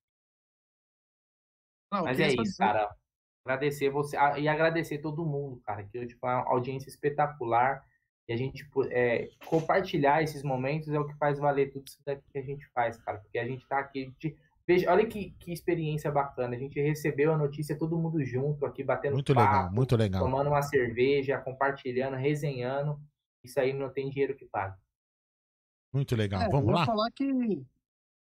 Não, 1.92 2.04
Mas 2.04 2.20
é 2.20 2.28
isso, 2.28 2.44
dizer- 2.44 2.58
cara. 2.60 2.96
Agradecer 3.44 3.90
você 3.90 4.16
e 4.38 4.48
agradecer 4.48 5.00
todo 5.00 5.26
mundo, 5.26 5.60
cara, 5.66 5.84
que 5.86 5.98
hoje 5.98 6.14
foi 6.20 6.30
uma 6.30 6.48
audiência 6.52 6.88
espetacular. 6.88 7.84
E 8.28 8.34
a 8.34 8.38
gente 8.38 8.64
é, 8.92 9.30
compartilhar 9.48 10.22
esses 10.22 10.44
momentos 10.44 10.88
é 10.90 11.00
o 11.00 11.08
que 11.08 11.18
faz 11.18 11.40
valer 11.40 11.72
tudo 11.72 11.88
isso 11.88 11.98
daqui 12.06 12.22
que 12.32 12.38
a 12.38 12.44
gente 12.44 12.68
faz, 12.72 12.96
cara. 12.98 13.18
Porque 13.18 13.40
a 13.40 13.48
gente 13.48 13.68
tá 13.68 13.80
aqui. 13.80 14.02
a 14.04 14.06
gente- 14.06 14.38
veja, 14.70 14.92
olha 14.92 15.08
que, 15.08 15.32
que 15.40 15.52
experiência 15.52 16.12
bacana. 16.12 16.56
A 16.56 16.60
gente 16.60 16.80
recebeu 16.80 17.34
a 17.34 17.38
notícia 17.38 17.76
todo 17.76 17.98
mundo 17.98 18.24
junto 18.24 18.66
aqui, 18.68 18.84
batendo 18.84 19.14
Muito 19.14 19.34
papo, 19.34 19.52
legal, 19.52 19.72
muito 19.74 19.96
legal. 19.96 20.22
tomando 20.24 20.48
uma 20.50 20.62
cerveja, 20.62 21.40
compartilhando, 21.40 22.16
resenhando. 22.16 23.02
Isso 23.44 23.60
aí 23.60 23.74
não 23.74 23.90
tem 23.92 24.10
dinheiro 24.10 24.36
que 24.36 24.46
pague. 24.46 24.78
Muito 25.92 26.16
legal. 26.16 26.42
É, 26.44 26.50
Vamos 26.50 26.72
lá? 26.74 26.86
falar 26.86 27.10
que 27.12 27.64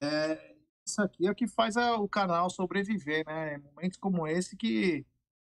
é, 0.02 0.56
isso 0.88 1.02
aqui 1.02 1.28
é 1.28 1.32
o 1.32 1.36
que 1.36 1.48
faz 1.48 1.76
a- 1.76 1.98
o 1.98 2.08
canal 2.08 2.50
sobreviver, 2.50 3.26
né? 3.26 3.58
Momentos 3.58 3.98
como 3.98 4.26
esse 4.28 4.56
que 4.56 5.06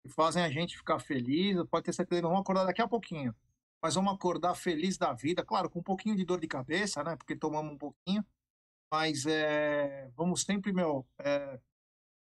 que 0.07 0.13
fazem 0.13 0.43
a 0.45 0.51
gente 0.51 0.77
ficar 0.77 0.99
feliz. 0.99 1.57
Pode 1.71 1.85
ter 1.87 1.93
certeza 1.95 2.21
que 2.21 2.27
vamos 2.27 2.41
acordar 2.43 2.65
daqui 2.67 2.83
a 2.83 2.87
pouquinho. 2.89 3.35
Mas 3.83 3.95
vamos 3.95 4.13
acordar 4.13 4.55
feliz 4.55 4.99
da 4.99 5.15
vida, 5.15 5.43
claro, 5.43 5.71
com 5.71 5.79
um 5.79 5.83
pouquinho 5.83 6.15
de 6.15 6.25
dor 6.27 6.39
de 6.41 6.47
cabeça, 6.47 7.03
né? 7.03 7.17
Porque 7.17 7.35
tomamos 7.35 7.73
um 7.73 7.79
pouquinho. 7.79 8.23
Mas 8.95 9.27
é, 9.27 10.09
vamos 10.17 10.43
sempre, 10.43 10.73
meu, 10.73 11.05
é, 11.19 11.59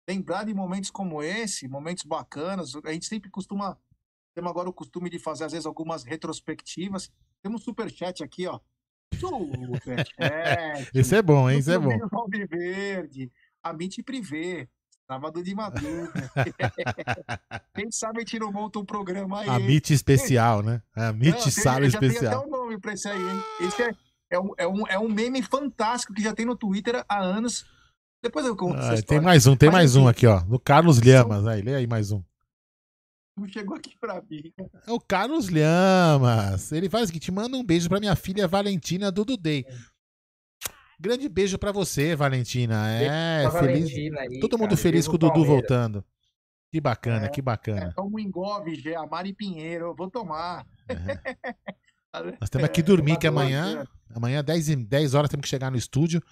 lembrar 0.08 0.44
de 0.44 0.54
momentos 0.54 0.88
como 0.88 1.20
esse, 1.20 1.66
momentos 1.66 2.04
bacanas. 2.04 2.76
A 2.84 2.92
gente 2.92 3.06
sempre 3.06 3.28
costuma, 3.28 3.76
temos 4.32 4.48
agora 4.48 4.68
o 4.68 4.72
costume 4.72 5.10
de 5.10 5.18
fazer, 5.18 5.42
às 5.42 5.50
vezes, 5.50 5.66
algumas 5.66 6.04
retrospectivas. 6.04 7.10
Temos 7.42 7.60
um 7.60 7.64
superchat 7.64 8.22
aqui, 8.22 8.46
ó. 8.46 8.60
Superchat. 9.18 10.14
Isso 10.94 11.12
é 11.12 11.20
bom, 11.20 11.50
hein? 11.50 11.58
Isso 11.58 11.72
é 11.72 11.78
bom. 11.78 11.90
Verde, 12.48 13.32
Amit 13.64 14.00
Privé. 14.04 14.68
Sábado 15.08 15.42
de 15.42 15.52
madrugada. 15.56 16.30
Quem 17.74 17.90
sabe 17.90 18.18
a 18.18 18.20
gente 18.20 18.38
não 18.38 18.52
monta 18.52 18.78
um 18.78 18.84
programa 18.84 19.40
aí. 19.40 19.48
A 19.48 19.58
MIT 19.58 19.92
especial, 19.92 20.62
né? 20.62 20.80
A 20.94 21.08
MIT 21.08 21.40
não, 21.40 21.50
sala 21.50 21.80
tem, 21.80 21.88
especial. 21.88 22.20
Tem 22.20 22.28
até 22.28 22.46
um 22.46 22.48
nome 22.48 22.78
pra 22.78 22.92
esse 22.92 23.08
aí, 23.08 23.20
hein? 23.20 23.42
Esse 23.60 23.82
é, 23.82 23.92
é, 24.30 24.38
um, 24.38 24.50
é, 24.56 24.66
um, 24.66 24.86
é 24.86 24.98
um 24.98 25.08
meme 25.08 25.42
fantástico 25.42 26.14
que 26.14 26.22
já 26.22 26.32
tem 26.32 26.46
no 26.46 26.56
Twitter 26.56 27.04
há 27.08 27.20
anos. 27.20 27.66
Depois 28.22 28.46
eu 28.46 28.54
conto 28.54 28.78
ah, 28.78 29.00
Tem 29.02 29.20
mais 29.20 29.46
um, 29.46 29.56
tem 29.56 29.68
Mas, 29.68 29.76
mais 29.76 29.96
um 29.96 30.06
aqui, 30.06 30.26
ó. 30.26 30.40
Do 30.40 30.58
Carlos 30.58 31.00
Lhamas. 31.00 31.46
Aí, 31.46 31.62
lê 31.62 31.74
aí 31.74 31.86
mais 31.86 32.12
um. 32.12 32.22
Não 33.36 33.48
chegou 33.48 33.76
aqui 33.76 33.96
pra 33.98 34.22
mim. 34.28 34.52
É 34.86 34.92
o 34.92 35.00
Carlos 35.00 35.48
Lhamas. 35.48 36.70
Ele 36.72 36.90
faz 36.90 37.04
o 37.04 37.06
seguinte: 37.06 37.32
manda 37.32 37.56
um 37.56 37.64
beijo 37.64 37.88
pra 37.88 37.98
minha 37.98 38.14
filha 38.14 38.46
Valentina 38.46 39.10
do 39.10 39.24
Dudei. 39.24 39.64
Grande 41.00 41.28
beijo 41.30 41.58
para 41.58 41.72
você, 41.72 42.14
Valentina. 42.14 42.90
É, 42.90 43.50
feliz. 43.50 43.54
Valentina 43.54 44.20
aí, 44.20 44.40
Todo 44.40 44.58
mundo 44.58 44.70
cara, 44.70 44.82
feliz 44.82 45.08
com 45.08 45.14
o 45.14 45.18
Dudu 45.18 45.44
voltando. 45.44 46.04
Que 46.70 46.80
bacana, 46.80 47.26
é, 47.26 47.28
que 47.28 47.40
bacana. 47.40 47.86
É, 47.86 47.92
toma 47.92 48.16
um 48.16 48.18
engove, 48.18 48.94
a 48.94 49.06
Mari 49.06 49.32
Pinheiro, 49.32 49.86
eu 49.86 49.94
vou 49.94 50.10
tomar. 50.10 50.66
É. 50.88 50.94
Nós 52.40 52.50
temos 52.50 52.68
que 52.68 52.82
dormir, 52.82 53.18
que 53.18 53.26
amanhã, 53.26 53.86
amanhã 54.14 54.42
10, 54.42 54.86
10 54.86 55.14
horas 55.14 55.30
temos 55.30 55.44
que 55.44 55.48
chegar 55.48 55.70
no 55.70 55.76
estúdio, 55.76 56.22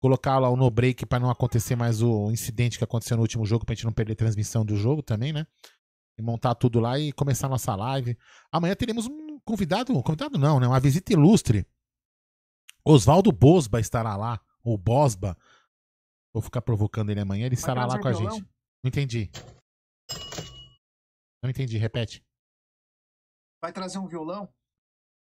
colocar 0.00 0.38
lá 0.38 0.48
o 0.48 0.56
no 0.56 0.70
break 0.70 1.06
para 1.06 1.20
não 1.20 1.30
acontecer 1.30 1.76
mais 1.76 2.02
o 2.02 2.30
incidente 2.30 2.78
que 2.78 2.84
aconteceu 2.84 3.16
no 3.16 3.22
último 3.22 3.44
jogo, 3.44 3.64
pra 3.64 3.74
gente 3.74 3.84
não 3.84 3.92
perder 3.92 4.12
a 4.12 4.16
transmissão 4.16 4.64
do 4.64 4.76
jogo 4.76 5.02
também, 5.02 5.32
né? 5.32 5.46
E 6.18 6.22
montar 6.22 6.54
tudo 6.54 6.80
lá 6.80 6.98
e 6.98 7.12
começar 7.12 7.46
a 7.46 7.50
nossa 7.50 7.74
live. 7.76 8.16
Amanhã 8.50 8.74
teremos 8.74 9.06
um 9.06 9.38
convidado, 9.40 9.92
convidado 10.02 10.38
não, 10.38 10.58
né? 10.58 10.66
Uma 10.66 10.80
visita 10.80 11.12
ilustre 11.12 11.66
Oswaldo 12.84 13.30
Bosba 13.30 13.80
estará 13.80 14.16
lá, 14.16 14.40
ou 14.64 14.78
Bosba. 14.78 15.36
Vou 16.32 16.42
ficar 16.42 16.62
provocando 16.62 17.10
ele 17.10 17.20
amanhã, 17.20 17.44
ele 17.44 17.54
Vai 17.54 17.60
estará 17.60 17.84
lá 17.84 18.00
com 18.00 18.08
a 18.08 18.12
gente. 18.14 18.40
Não 18.82 18.88
entendi. 18.88 19.30
Não 21.42 21.50
entendi, 21.50 21.76
repete. 21.76 22.24
Vai 23.60 23.72
trazer 23.72 23.98
um 23.98 24.06
violão? 24.06 24.48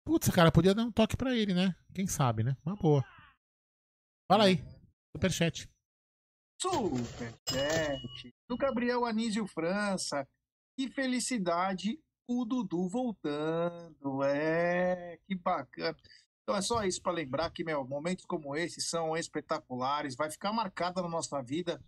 Putz, 0.05 0.29
cara, 0.29 0.51
podia 0.51 0.75
dar 0.75 0.83
um 0.83 0.91
toque 0.91 1.17
pra 1.17 1.35
ele, 1.35 1.53
né? 1.53 1.75
Quem 1.93 2.05
sabe, 2.05 2.43
né? 2.43 2.55
Uma 2.63 2.75
boa. 2.75 3.03
Fala 4.31 4.45
aí. 4.45 4.57
Superchat. 5.15 5.67
Superchat. 6.61 8.35
Do 8.47 8.55
Gabriel 8.55 9.03
Anísio 9.03 9.47
França. 9.47 10.27
Que 10.77 10.89
felicidade 10.89 11.99
o 12.27 12.45
Dudu 12.45 12.87
voltando. 12.87 14.23
É, 14.23 15.17
que 15.25 15.33
bacana. 15.33 15.97
Então 16.43 16.55
é 16.55 16.61
só 16.61 16.83
isso 16.83 17.01
para 17.01 17.11
lembrar 17.11 17.49
que, 17.49 17.63
meu, 17.63 17.83
momentos 17.87 18.25
como 18.25 18.55
esses 18.55 18.87
são 18.87 19.17
espetaculares, 19.17 20.15
vai 20.15 20.29
ficar 20.29 20.53
marcada 20.53 21.01
na 21.01 21.09
nossa 21.09 21.41
vida. 21.41 21.83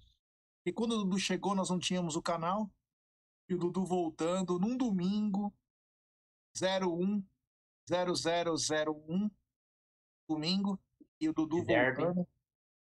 E 0.65 0.73
quando 0.73 0.93
o 0.93 1.03
Dudu 1.03 1.19
chegou, 1.19 1.53
nós 1.53 1.69
não 1.69 1.77
tínhamos 1.77 2.15
o 2.15 2.21
canal. 2.21 2.67
E 3.47 3.53
o 3.53 3.59
Dudu 3.59 3.85
voltando 3.85 4.57
num 4.57 4.75
domingo, 4.75 5.53
01 6.59 7.23
0001, 7.89 9.29
domingo, 10.27 10.79
e 11.19 11.29
o 11.29 11.33
Dudu 11.33 11.63
voltando. 11.63 12.27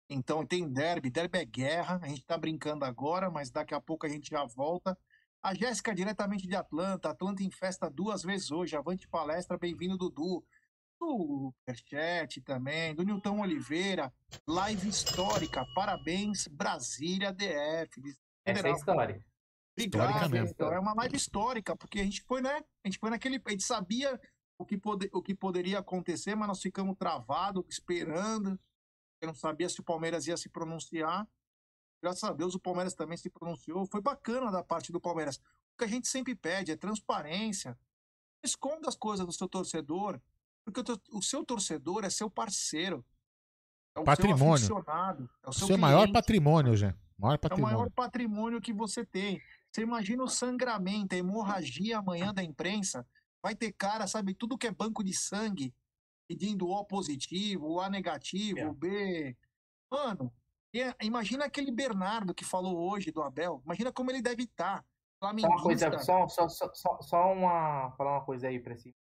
Então 0.08 0.44
tem 0.44 0.68
derby, 0.68 1.10
derby 1.10 1.38
é 1.38 1.44
guerra, 1.44 1.98
a 2.02 2.08
gente 2.08 2.24
tá 2.24 2.36
brincando 2.36 2.84
agora, 2.84 3.30
mas 3.30 3.50
daqui 3.50 3.74
a 3.74 3.80
pouco 3.80 4.06
a 4.06 4.08
gente 4.08 4.30
já 4.30 4.44
volta. 4.44 4.96
A 5.42 5.54
Jéssica, 5.54 5.94
diretamente 5.94 6.46
de 6.46 6.54
Atlanta, 6.54 7.10
Atlanta 7.10 7.42
em 7.42 7.50
festa 7.50 7.90
duas 7.90 8.22
vezes 8.22 8.50
hoje, 8.50 8.76
avante 8.76 9.08
palestra, 9.08 9.58
bem-vindo, 9.58 9.96
Dudu 9.96 10.44
do 11.00 11.52
Superchat 11.66 12.40
também, 12.42 12.94
do 12.94 13.02
Nilton 13.02 13.40
Oliveira, 13.40 14.12
live 14.46 14.88
histórica, 14.88 15.66
parabéns, 15.74 16.46
Brasília 16.46 17.32
DF. 17.32 18.00
Essa 18.44 18.68
é 18.68 18.70
história. 18.70 19.24
Obrigado, 19.76 20.36
então, 20.36 20.72
é 20.72 20.78
uma 20.78 20.94
live 20.94 21.16
histórica, 21.16 21.74
porque 21.74 21.98
a 21.98 22.04
gente 22.04 22.22
foi, 22.22 22.40
né? 22.42 22.62
A 22.84 22.88
gente 22.88 22.98
foi 22.98 23.10
naquele. 23.10 23.40
A 23.44 23.50
gente 23.50 23.64
sabia 23.64 24.20
o 24.62 24.64
que, 24.64 24.78
pode, 24.78 25.10
o 25.12 25.20
que 25.20 25.34
poderia 25.34 25.80
acontecer, 25.80 26.34
mas 26.34 26.48
nós 26.48 26.62
ficamos 26.62 26.96
travados, 26.96 27.64
esperando. 27.68 28.58
Eu 29.20 29.28
não 29.28 29.34
sabia 29.34 29.68
se 29.68 29.80
o 29.80 29.84
Palmeiras 29.84 30.26
ia 30.26 30.36
se 30.36 30.48
pronunciar. 30.48 31.28
Graças 32.02 32.24
a 32.24 32.32
Deus 32.32 32.54
o 32.54 32.60
Palmeiras 32.60 32.94
também 32.94 33.16
se 33.16 33.28
pronunciou. 33.28 33.86
Foi 33.86 34.00
bacana 34.00 34.50
da 34.50 34.62
parte 34.62 34.90
do 34.92 35.00
Palmeiras. 35.00 35.36
O 35.36 35.78
que 35.78 35.84
a 35.84 35.88
gente 35.88 36.08
sempre 36.08 36.34
pede 36.34 36.72
é 36.72 36.76
transparência. 36.76 37.78
Esconda 38.42 38.88
as 38.88 38.96
coisas 38.96 39.26
do 39.26 39.32
seu 39.32 39.48
torcedor. 39.48 40.20
Porque 40.64 40.80
o, 41.12 41.22
seu 41.22 41.44
torcedor 41.44 42.04
é 42.04 42.10
seu 42.10 42.30
parceiro. 42.30 43.04
É 43.96 44.00
o 44.00 44.04
patrimônio. 44.04 44.64
seu 44.64 44.78
É 44.78 45.48
o 45.48 45.52
seu, 45.52 45.66
seu 45.66 45.78
maior 45.78 46.10
patrimônio, 46.10 46.76
Jé. 46.76 46.94
Maior 47.18 47.38
patrimônio. 47.38 47.72
É 47.72 47.74
o 47.74 47.78
maior 47.78 47.90
patrimônio 47.90 48.60
que 48.60 48.72
você 48.72 49.04
tem. 49.04 49.40
Você 49.70 49.82
imagina 49.82 50.22
o 50.22 50.28
sangramento, 50.28 51.14
a 51.14 51.18
hemorragia 51.18 51.98
amanhã 51.98 52.32
da 52.32 52.42
imprensa. 52.44 53.06
Vai 53.42 53.56
ter 53.56 53.72
cara, 53.72 54.06
sabe, 54.06 54.34
tudo 54.34 54.56
que 54.56 54.66
é 54.66 54.70
banco 54.70 55.02
de 55.02 55.12
sangue, 55.12 55.74
pedindo 56.28 56.68
O 56.68 56.84
positivo, 56.84 57.68
O 57.68 57.80
A 57.80 57.90
negativo, 57.90 58.58
é. 58.58 58.72
B. 58.72 59.36
Mano, 59.90 60.32
imagina 61.02 61.44
aquele 61.44 61.72
Bernardo 61.72 62.34
que 62.34 62.44
falou 62.44 62.90
hoje 62.90 63.10
do 63.10 63.22
Abel. 63.22 63.60
Imagina 63.64 63.92
como 63.92 64.10
ele 64.10 64.22
deve 64.22 64.44
estar. 64.44 64.80
Tá. 64.80 64.86
Só 65.22 65.30
uma 65.30 65.62
coisa, 65.62 65.98
só, 66.00 66.28
só, 66.28 66.48
só, 66.48 67.00
só 67.00 67.32
uma, 67.32 67.92
falar 67.92 68.18
uma 68.18 68.24
coisa 68.24 68.48
aí 68.48 68.58
pra 68.58 68.76
si. 68.76 68.94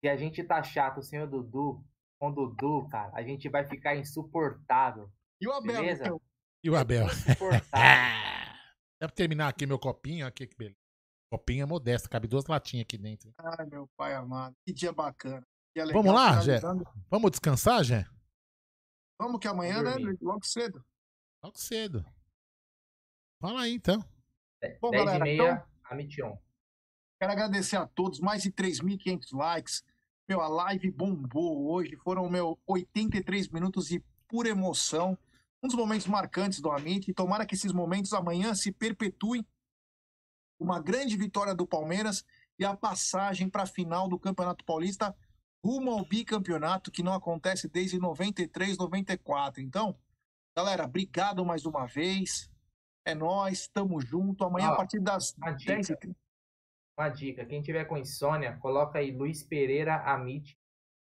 Se 0.00 0.08
a 0.08 0.16
gente 0.16 0.42
tá 0.44 0.62
chato, 0.62 0.98
o 0.98 1.02
senhor 1.02 1.26
Dudu, 1.26 1.82
com 2.18 2.28
o 2.28 2.32
Dudu, 2.32 2.88
cara, 2.90 3.12
a 3.14 3.22
gente 3.22 3.48
vai 3.48 3.66
ficar 3.66 3.96
insuportável. 3.96 5.10
E 5.40 5.46
o 5.46 5.52
Abel? 5.52 5.76
Beleza? 5.76 6.04
Então? 6.04 6.20
E 6.62 6.68
o 6.68 6.76
Abel? 6.76 7.06
Deve 9.00 9.12
terminar 9.14 9.48
aqui 9.48 9.64
meu 9.64 9.78
copinho, 9.78 10.26
aqui 10.26 10.46
que 10.46 10.56
beleza. 10.56 10.81
Copinho 11.32 11.62
é 11.62 11.66
modesto, 11.66 12.10
cabe 12.10 12.28
duas 12.28 12.44
latinhas 12.44 12.82
aqui 12.82 12.98
dentro. 12.98 13.32
Ai, 13.38 13.64
meu 13.64 13.88
pai 13.96 14.12
amado, 14.12 14.54
que 14.66 14.70
dia 14.70 14.92
bacana. 14.92 15.42
Dia 15.74 15.86
legal, 15.86 16.02
Vamos 16.02 16.14
lá, 16.14 16.42
Jé? 16.42 16.60
Vamos 17.08 17.30
descansar, 17.30 17.82
Jé? 17.82 18.04
Vamos 19.18 19.40
que 19.40 19.48
amanhã, 19.48 19.82
né? 19.82 19.94
Logo 20.20 20.44
cedo. 20.44 20.84
Logo 21.42 21.58
cedo. 21.58 22.04
Fala 23.40 23.62
aí, 23.62 23.72
então. 23.72 24.04
Bom, 24.78 24.90
10 24.90 25.04
galera, 25.06 25.26
e 25.26 25.38
meia, 25.38 25.52
então... 25.52 25.68
a 25.84 25.94
Mission. 25.94 26.38
Quero 27.18 27.32
agradecer 27.32 27.76
a 27.76 27.86
todos, 27.86 28.20
mais 28.20 28.42
de 28.42 28.52
3.500 28.52 29.32
likes. 29.32 29.82
Meu, 30.28 30.42
a 30.42 30.48
live 30.48 30.90
bombou 30.90 31.72
hoje. 31.72 31.96
Foram, 31.96 32.28
meu, 32.28 32.60
83 32.66 33.48
minutos 33.48 33.86
de 33.86 34.04
pura 34.28 34.50
emoção. 34.50 35.16
Um 35.62 35.66
dos 35.66 35.76
momentos 35.78 36.06
marcantes 36.06 36.60
do 36.60 36.70
Amit. 36.70 37.10
E 37.10 37.14
tomara 37.14 37.46
que 37.46 37.54
esses 37.54 37.72
momentos 37.72 38.12
amanhã 38.12 38.54
se 38.54 38.70
perpetuem. 38.70 39.46
Uma 40.62 40.80
grande 40.80 41.16
vitória 41.16 41.54
do 41.54 41.66
Palmeiras 41.66 42.24
e 42.58 42.64
a 42.64 42.76
passagem 42.76 43.48
para 43.48 43.64
a 43.64 43.66
final 43.66 44.08
do 44.08 44.18
Campeonato 44.18 44.64
Paulista 44.64 45.14
rumo 45.64 45.90
ao 45.90 46.04
bicampeonato 46.04 46.90
que 46.90 47.02
não 47.02 47.12
acontece 47.12 47.68
desde 47.68 47.98
93, 47.98 48.76
94. 48.78 49.60
Então, 49.60 49.96
galera, 50.56 50.84
obrigado 50.84 51.44
mais 51.44 51.64
uma 51.66 51.86
vez. 51.86 52.50
É 53.04 53.14
nós, 53.14 53.68
tamo 53.68 54.00
junto. 54.00 54.44
Amanhã, 54.44 54.68
ah, 54.68 54.72
a 54.72 54.76
partir 54.76 55.00
das 55.00 55.34
10h30. 55.34 56.14
Uma 56.98 57.08
dica, 57.08 57.44
quem 57.44 57.62
tiver 57.62 57.84
com 57.86 57.96
insônia, 57.96 58.56
coloca 58.58 58.98
aí 58.98 59.10
Luiz 59.10 59.42
Pereira 59.42 59.96
Amit 60.04 60.56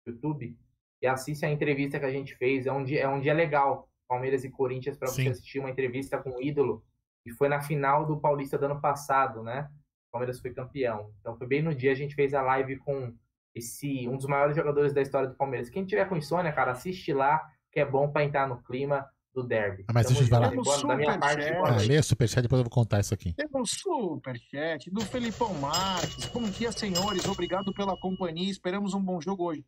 no 0.06 0.14
YouTube 0.14 0.58
e 1.02 1.08
assiste 1.08 1.46
a 1.46 1.52
entrevista 1.52 2.00
que 2.00 2.06
a 2.06 2.12
gente 2.12 2.36
fez. 2.36 2.66
É 2.66 2.72
um 2.72 2.84
dia, 2.84 3.02
é 3.02 3.08
um 3.08 3.20
dia 3.20 3.34
legal, 3.34 3.90
Palmeiras 4.08 4.44
e 4.44 4.50
Corinthians, 4.50 4.98
para 4.98 5.08
você 5.08 5.30
assistir 5.30 5.60
uma 5.60 5.70
entrevista 5.70 6.22
com 6.22 6.32
o 6.32 6.42
ídolo. 6.42 6.86
E 7.28 7.32
foi 7.32 7.50
na 7.50 7.60
final 7.60 8.06
do 8.06 8.18
Paulista 8.18 8.58
do 8.58 8.66
ano 8.66 8.80
passado, 8.80 9.44
né? 9.44 9.70
O 10.08 10.12
Palmeiras 10.14 10.40
foi 10.40 10.54
campeão. 10.54 11.12
Então 11.20 11.36
foi 11.38 11.46
bem 11.46 11.62
no 11.62 11.76
dia 11.76 11.92
a 11.92 11.96
gente 11.96 12.16
fez 12.16 12.34
a 12.34 12.42
live 12.42 12.78
com 12.78 13.14
esse 13.54 14.08
um 14.08 14.16
dos 14.16 14.26
maiores 14.26 14.56
jogadores 14.56 14.94
da 14.94 15.02
história 15.02 15.28
do 15.28 15.36
Palmeiras. 15.36 15.70
Quem 15.70 15.86
tiver 15.86 16.08
com 16.08 16.16
insônia, 16.16 16.54
cara, 16.54 16.72
assiste 16.72 17.12
lá, 17.12 17.46
que 17.70 17.82
é 17.82 17.86
bom 17.86 18.10
para 18.10 18.24
entrar 18.24 18.48
no 18.48 18.64
clima 18.64 19.06
do 19.34 19.44
derby. 19.44 19.84
Ah, 19.90 19.94
mas 19.94 20.08
deixa 20.08 20.24
eu 20.24 20.28
falar. 20.28 20.52
Da 20.52 20.96
minha 20.96 21.20
parte, 21.20 21.46
ah, 21.50 21.76
lê 21.86 22.02
superchat, 22.02 22.44
depois 22.44 22.60
eu 22.60 22.64
vou 22.64 22.72
contar 22.72 23.02
isso 23.02 23.14
aqui. 23.14 23.34
Temos 23.34 23.72
superchat 23.72 24.90
do 24.90 25.02
Felipão 25.02 25.54
Marques. 25.56 26.26
Bom 26.28 26.44
dia, 26.44 26.72
senhores. 26.72 27.26
Obrigado 27.26 27.74
pela 27.74 28.00
companhia. 28.00 28.50
Esperamos 28.50 28.94
um 28.94 29.02
bom 29.02 29.20
jogo 29.20 29.44
hoje. 29.44 29.66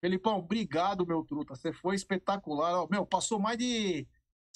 Felipão, 0.00 0.38
obrigado, 0.38 1.06
meu 1.06 1.22
truta. 1.22 1.54
Você 1.54 1.72
foi 1.72 1.94
espetacular. 1.94 2.86
Meu, 2.90 3.06
passou 3.06 3.38
mais 3.38 3.56
de, 3.56 4.06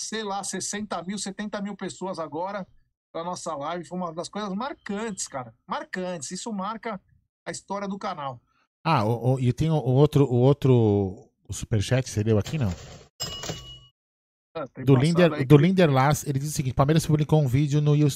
sei 0.01 0.23
lá, 0.23 0.43
60 0.43 1.03
mil, 1.05 1.19
70 1.19 1.61
mil 1.63 1.77
pessoas 1.77 2.19
agora. 2.19 2.67
pela 3.13 3.25
nossa 3.25 3.55
live. 3.57 3.85
Foi 3.85 3.99
uma 3.99 4.13
das 4.13 4.29
coisas 4.29 4.53
marcantes, 4.55 5.27
cara. 5.27 5.53
Marcantes. 5.67 6.31
Isso 6.31 6.53
marca 6.53 7.01
a 7.45 7.51
história 7.51 7.89
do 7.89 7.99
canal. 7.99 8.41
Ah, 8.85 9.05
o, 9.05 9.35
o, 9.35 9.41
e 9.41 9.53
tem 9.53 9.69
o, 9.71 9.75
o 9.75 9.93
outro, 9.95 10.25
o 10.25 10.37
outro 10.37 11.29
o 11.49 11.53
superchat, 11.53 12.09
você 12.09 12.23
leu 12.23 12.39
aqui, 12.39 12.57
não? 12.57 12.73
Ah, 14.55 14.65
Do 14.85 14.97
Linder, 14.97 15.33
aí 15.33 15.45
do 15.45 15.57
que- 15.57 15.63
Linder 15.63 15.91
Lass, 15.91 16.27
ele 16.27 16.39
diz 16.39 16.49
o 16.51 16.53
seguinte: 16.53 16.75
Palmeiras 16.75 17.07
publicou 17.07 17.41
um 17.43 17.47
vídeo 17.47 17.81
no, 17.81 17.95
no, 17.97 18.09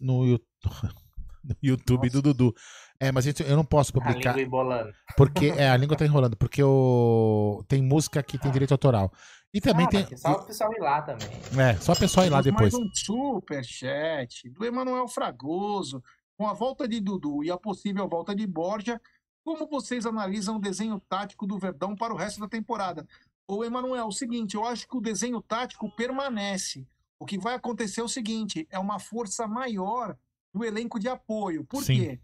no, 0.00 0.40
no 1.44 1.56
YouTube 1.62 2.10
do 2.10 2.22
Dudu. 2.22 2.54
É, 2.98 3.12
mas 3.12 3.24
gente, 3.24 3.42
eu 3.42 3.56
não 3.56 3.64
posso 3.64 3.90
A 3.90 4.00
publicar. 4.00 4.32
língua 4.32 4.42
embolando. 4.46 4.92
Porque 5.16 5.46
é, 5.56 5.68
a 5.70 5.76
língua 5.76 5.96
tá 5.96 6.04
enrolando, 6.06 6.36
porque 6.36 6.62
o, 6.62 7.62
tem 7.68 7.82
música 7.82 8.22
que 8.22 8.38
tem 8.38 8.50
direito 8.50 8.72
autoral. 8.72 9.12
E 9.54 9.60
também 9.60 9.86
Ah, 9.86 9.88
tem. 9.88 10.16
só 10.16 10.32
o 10.32 10.44
pessoal 10.44 10.72
ir 10.74 10.80
lá 10.80 11.02
também. 11.02 11.28
É, 11.58 11.74
só 11.76 11.92
a 11.92 11.96
pessoa 11.96 12.26
ir 12.26 12.30
lá 12.30 12.42
depois. 12.42 12.72
Mais 12.72 12.84
um 12.84 12.90
superchat 12.92 14.48
do 14.50 14.64
Emanuel 14.64 15.08
Fragoso. 15.08 16.02
Com 16.36 16.46
a 16.46 16.52
volta 16.52 16.86
de 16.86 17.00
Dudu 17.00 17.42
e 17.42 17.50
a 17.50 17.56
possível 17.56 18.06
volta 18.06 18.34
de 18.34 18.46
Borja, 18.46 19.00
como 19.42 19.66
vocês 19.66 20.04
analisam 20.04 20.56
o 20.56 20.60
desenho 20.60 21.00
tático 21.08 21.46
do 21.46 21.58
Verdão 21.58 21.96
para 21.96 22.12
o 22.12 22.16
resto 22.16 22.40
da 22.40 22.48
temporada? 22.48 23.08
Ô, 23.48 23.64
Emanuel, 23.64 23.96
é 23.96 24.04
o 24.04 24.12
seguinte, 24.12 24.54
eu 24.54 24.64
acho 24.66 24.86
que 24.86 24.96
o 24.96 25.00
desenho 25.00 25.40
tático 25.40 25.90
permanece. 25.96 26.86
O 27.18 27.24
que 27.24 27.38
vai 27.38 27.54
acontecer 27.54 28.02
é 28.02 28.04
o 28.04 28.08
seguinte, 28.08 28.66
é 28.70 28.78
uma 28.78 28.98
força 28.98 29.46
maior 29.46 30.14
do 30.52 30.62
elenco 30.62 30.98
de 31.00 31.08
apoio. 31.08 31.64
Por 31.64 31.82
Sim. 31.82 31.94
quê? 32.00 32.20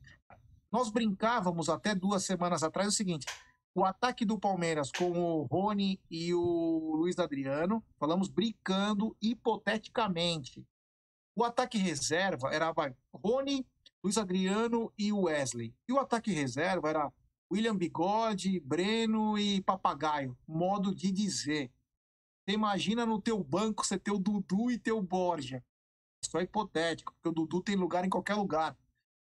Nós 0.70 0.90
brincávamos 0.90 1.70
até 1.70 1.94
duas 1.94 2.24
semanas 2.24 2.62
atrás 2.62 2.88
o 2.88 2.92
seguinte, 2.92 3.24
o 3.74 3.84
ataque 3.84 4.24
do 4.24 4.38
Palmeiras 4.38 4.90
com 4.90 5.10
o 5.12 5.44
Rony 5.44 5.98
e 6.10 6.34
o 6.34 6.94
Luiz 6.96 7.18
Adriano, 7.18 7.82
falamos 7.98 8.28
brincando 8.28 9.16
hipoteticamente. 9.20 10.66
O 11.34 11.44
ataque 11.44 11.78
reserva 11.78 12.52
era 12.52 12.72
Rony, 13.14 13.66
Luiz 14.04 14.18
Adriano 14.18 14.92
e 14.98 15.12
Wesley. 15.12 15.74
E 15.88 15.92
o 15.92 15.98
ataque 15.98 16.30
reserva 16.30 16.90
era 16.90 17.12
William 17.50 17.76
Bigode, 17.76 18.60
Breno 18.60 19.38
e 19.38 19.62
Papagaio. 19.62 20.36
Modo 20.46 20.94
de 20.94 21.10
dizer. 21.10 21.70
Você 22.44 22.54
imagina 22.54 23.06
no 23.06 23.20
teu 23.20 23.42
banco 23.42 23.84
você 23.84 23.98
ter 23.98 24.10
o 24.10 24.18
Dudu 24.18 24.70
e 24.70 24.78
ter 24.78 24.92
o 24.92 25.00
Borja. 25.00 25.64
Isso 26.22 26.36
é 26.36 26.42
hipotético, 26.42 27.12
porque 27.14 27.28
o 27.28 27.32
Dudu 27.32 27.62
tem 27.62 27.76
lugar 27.76 28.04
em 28.04 28.10
qualquer 28.10 28.34
lugar. 28.34 28.76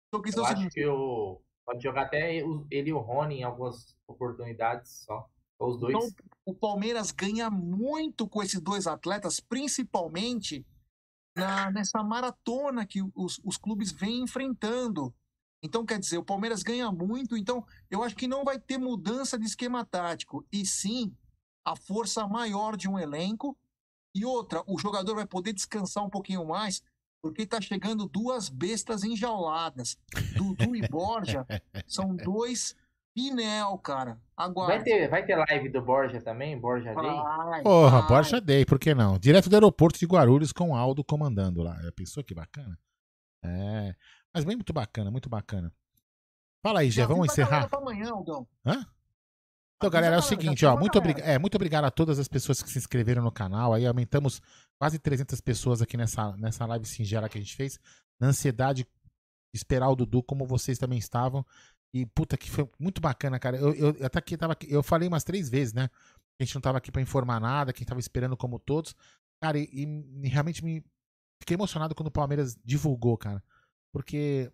Então, 0.09 0.23
Eu 0.25 0.45
acho 0.45 0.57
seguinte, 0.57 0.75
que 0.75 0.87
o, 0.87 1.41
pode 1.65 1.83
jogar 1.83 2.03
até 2.03 2.37
ele 2.37 2.91
e 2.91 2.93
o 2.93 2.99
Rony 2.99 3.37
em 3.37 3.43
algumas 3.43 3.97
oportunidades 4.07 5.05
só. 5.05 5.29
Os 5.59 5.79
dois. 5.79 5.95
Então, 5.95 6.27
o 6.45 6.55
Palmeiras 6.55 7.11
ganha 7.11 7.49
muito 7.49 8.29
com 8.29 8.43
esses 8.43 8.61
dois 8.61 8.87
atletas, 8.87 9.41
principalmente 9.41 10.67
na, 11.37 11.71
nessa 11.71 12.03
maratona 12.03 12.87
que 12.87 13.01
os, 13.15 13.41
os 13.45 13.57
clubes 13.57 13.93
vêm 13.93 14.23
enfrentando. 14.23 15.15
Então, 15.63 15.87
quer 15.87 15.99
dizer, 15.99 16.19
o 16.19 16.25
Palmeiras 16.25 16.63
ganha 16.63 16.91
muito. 16.93 17.37
Então, 17.37 17.65
eu 17.91 18.03
acho 18.03 18.15
que 18.15 18.29
não 18.29 18.45
vai 18.45 18.59
ter 18.59 18.79
mudança 18.79 19.39
de 19.39 19.47
esquema 19.47 19.85
tático, 19.85 20.47
e 20.53 20.67
sim 20.67 21.17
a 21.65 21.75
força 21.75 22.27
maior 22.27 22.77
de 22.77 22.89
um 22.89 22.99
elenco. 22.99 23.57
E 24.15 24.25
outra, 24.25 24.63
o 24.67 24.79
jogador 24.79 25.15
vai 25.15 25.27
poder 25.27 25.53
descansar 25.53 26.05
um 26.05 26.11
pouquinho 26.11 26.45
mais, 26.45 26.83
porque 27.25 27.41
está 27.41 27.59
chegando 27.59 28.07
duas 28.07 28.51
bestas 28.51 29.03
enjauladas. 29.03 29.97
Dudu 30.37 30.77
e 30.77 30.87
Borja 30.87 31.47
são 31.87 32.15
dois 32.23 32.77
Pinel, 33.15 33.79
cara. 33.79 34.21
Aguarde. 34.37 34.75
Vai 34.75 34.85
ter, 34.85 35.09
vai 35.09 35.25
ter 35.25 35.35
live 35.35 35.71
do 35.71 35.81
Borja 35.81 36.21
também? 36.21 36.61
Borja 36.61 36.95
Day? 36.95 37.17
Vai, 37.17 37.63
Porra, 37.63 38.01
vai. 38.01 38.09
Borja 38.09 38.43
Day, 38.43 38.67
por 38.67 38.79
que 38.79 38.95
não? 38.95 39.19
Direto 39.19 39.49
do 39.49 39.57
aeroporto 39.57 39.99
de 39.99 40.05
Guarulhos 40.05 40.53
com 40.53 40.73
o 40.73 40.77
Aldo 40.77 41.03
comandando 41.03 41.63
lá. 41.63 41.81
Já 41.81 41.91
pensou 41.93 42.23
que 42.23 42.35
bacana? 42.35 42.79
É. 43.43 43.95
Mas 44.35 44.45
bem 44.45 44.57
muito 44.57 44.75
bacana, 44.75 45.11
muito 45.11 45.31
bacana. 45.31 45.73
Fala 46.63 46.81
aí, 46.81 46.91
Gé, 46.91 47.03
Já 47.03 47.09
vamos 47.09 47.33
encerrar? 47.33 47.71
pra 47.71 47.79
amanhã, 47.79 48.11
Aldão. 48.11 48.47
Hã? 48.67 48.85
Então, 49.79 49.91
galera, 49.91 50.17
é 50.17 50.19
o 50.19 50.23
seguinte, 50.23 50.65
ó, 50.67 50.77
muito, 50.77 50.99
obriga 50.99 51.23
é, 51.23 51.39
muito 51.39 51.55
obrigado 51.55 51.85
a 51.85 51.91
todas 51.91 52.19
as 52.19 52.29
pessoas 52.29 52.63
que 52.63 52.71
se 52.71 52.79
inscreveram 52.79 53.23
no 53.23 53.33
canal. 53.33 53.73
Aí 53.73 53.87
aumentamos 53.87 54.43
quase 54.79 54.99
300 54.99 55.41
pessoas 55.41 55.83
aqui 55.83 55.97
nessa, 55.97 56.37
nessa 56.37 56.67
live 56.67 56.87
singela 56.87 57.29
que 57.29 57.39
a 57.39 57.41
gente 57.41 57.57
fez. 57.57 57.79
Na 58.21 58.29
ansiedade 58.29 58.85
de 58.85 58.89
esperar 59.57 59.89
o 59.89 59.97
Dudu, 59.97 60.23
como 60.23 60.47
vocês 60.47 60.79
também 60.79 60.99
estavam. 60.99 61.45
E 61.93 62.05
puta, 62.07 62.37
que 62.37 62.51
foi 62.51 62.69
muito 62.79 63.01
bacana, 63.01 63.39
cara. 63.39 63.57
Eu, 63.57 63.73
eu, 63.75 63.89
até 64.05 64.19
aqui 64.19 64.37
tava 64.37 64.57
eu 64.67 64.83
falei 64.83 65.07
umas 65.07 65.25
três 65.25 65.49
vezes, 65.49 65.73
né? 65.73 65.89
Que 66.37 66.43
a 66.43 66.45
gente 66.45 66.55
não 66.55 66.63
tava 66.63 66.79
aqui 66.79 66.91
pra 66.91 67.01
informar 67.01 67.41
nada, 67.41 67.73
que 67.73 67.79
a 67.79 67.81
gente 67.81 67.89
tava 67.89 68.01
esperando 68.01 68.37
como 68.37 68.59
todos. 68.59 68.95
Cara, 69.41 69.59
e, 69.59 69.69
e 70.23 70.29
realmente 70.29 70.65
me 70.65 70.85
fiquei 71.41 71.55
emocionado 71.55 71.95
quando 71.95 72.09
o 72.09 72.13
Palmeiras 72.13 72.59
divulgou, 72.65 73.17
cara. 73.17 73.43
Porque 73.93 74.51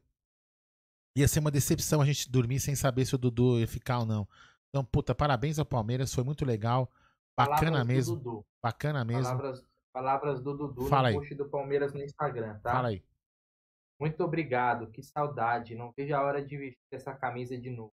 ia 1.16 1.26
ser 1.26 1.40
uma 1.40 1.51
decepção 1.51 2.01
a 2.01 2.05
gente 2.05 2.30
dormir 2.30 2.60
sem 2.60 2.74
saber 2.74 3.06
se 3.06 3.14
o 3.14 3.18
Dudu 3.18 3.59
ia 3.59 3.66
ficar 3.66 4.01
ou 4.01 4.06
não. 4.06 4.28
Então, 4.68 4.84
puta, 4.84 5.14
parabéns 5.14 5.59
ao 5.59 5.64
Palmeiras, 5.64 6.14
foi 6.14 6.22
muito 6.22 6.44
legal. 6.44 6.90
Bacana 7.36 7.72
Palavras 7.72 7.86
mesmo. 7.86 8.47
Bacana 8.62 9.05
mesmo. 9.05 9.24
Palavras, 9.24 9.64
palavras 9.93 10.41
do 10.41 10.57
Dudu 10.57 10.87
Fala 10.87 11.09
aí. 11.09 11.15
no 11.15 11.21
post 11.21 11.35
do 11.35 11.49
Palmeiras 11.49 11.93
no 11.93 12.03
Instagram, 12.03 12.59
tá? 12.61 12.73
Fala 12.73 12.89
aí. 12.89 13.03
Muito 14.01 14.23
obrigado, 14.25 14.91
que 14.91 15.03
saudade. 15.03 15.75
Não 15.75 15.93
vejo 15.97 16.15
a 16.15 16.23
hora 16.23 16.45
de 16.45 16.57
vestir 16.57 16.79
essa 16.93 17.12
camisa 17.15 17.57
de 17.59 17.71
novo. 17.71 17.93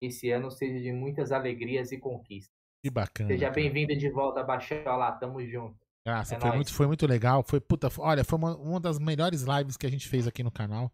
Esse 0.00 0.30
ano 0.30 0.50
seja 0.50 0.80
de 0.80 0.92
muitas 0.92 1.30
alegrias 1.30 1.92
e 1.92 1.98
conquistas. 1.98 2.52
Que 2.82 2.90
bacana. 2.90 3.28
Seja 3.28 3.50
bem-vindo 3.50 3.94
de 3.94 4.10
volta, 4.10 4.42
Baixola. 4.42 5.12
Tamo 5.12 5.44
junto. 5.46 5.76
Graça, 6.04 6.34
É 6.34 6.40
foi, 6.40 6.48
nóis. 6.48 6.56
muito, 6.56 6.74
foi 6.74 6.86
muito 6.86 7.06
legal. 7.06 7.44
Foi, 7.44 7.60
puta, 7.60 7.88
olha, 7.98 8.24
foi 8.24 8.38
uma, 8.38 8.56
uma 8.56 8.80
das 8.80 8.98
melhores 8.98 9.42
lives 9.42 9.76
que 9.76 9.86
a 9.86 9.90
gente 9.90 10.08
fez 10.08 10.26
aqui 10.26 10.42
no 10.42 10.50
canal. 10.50 10.90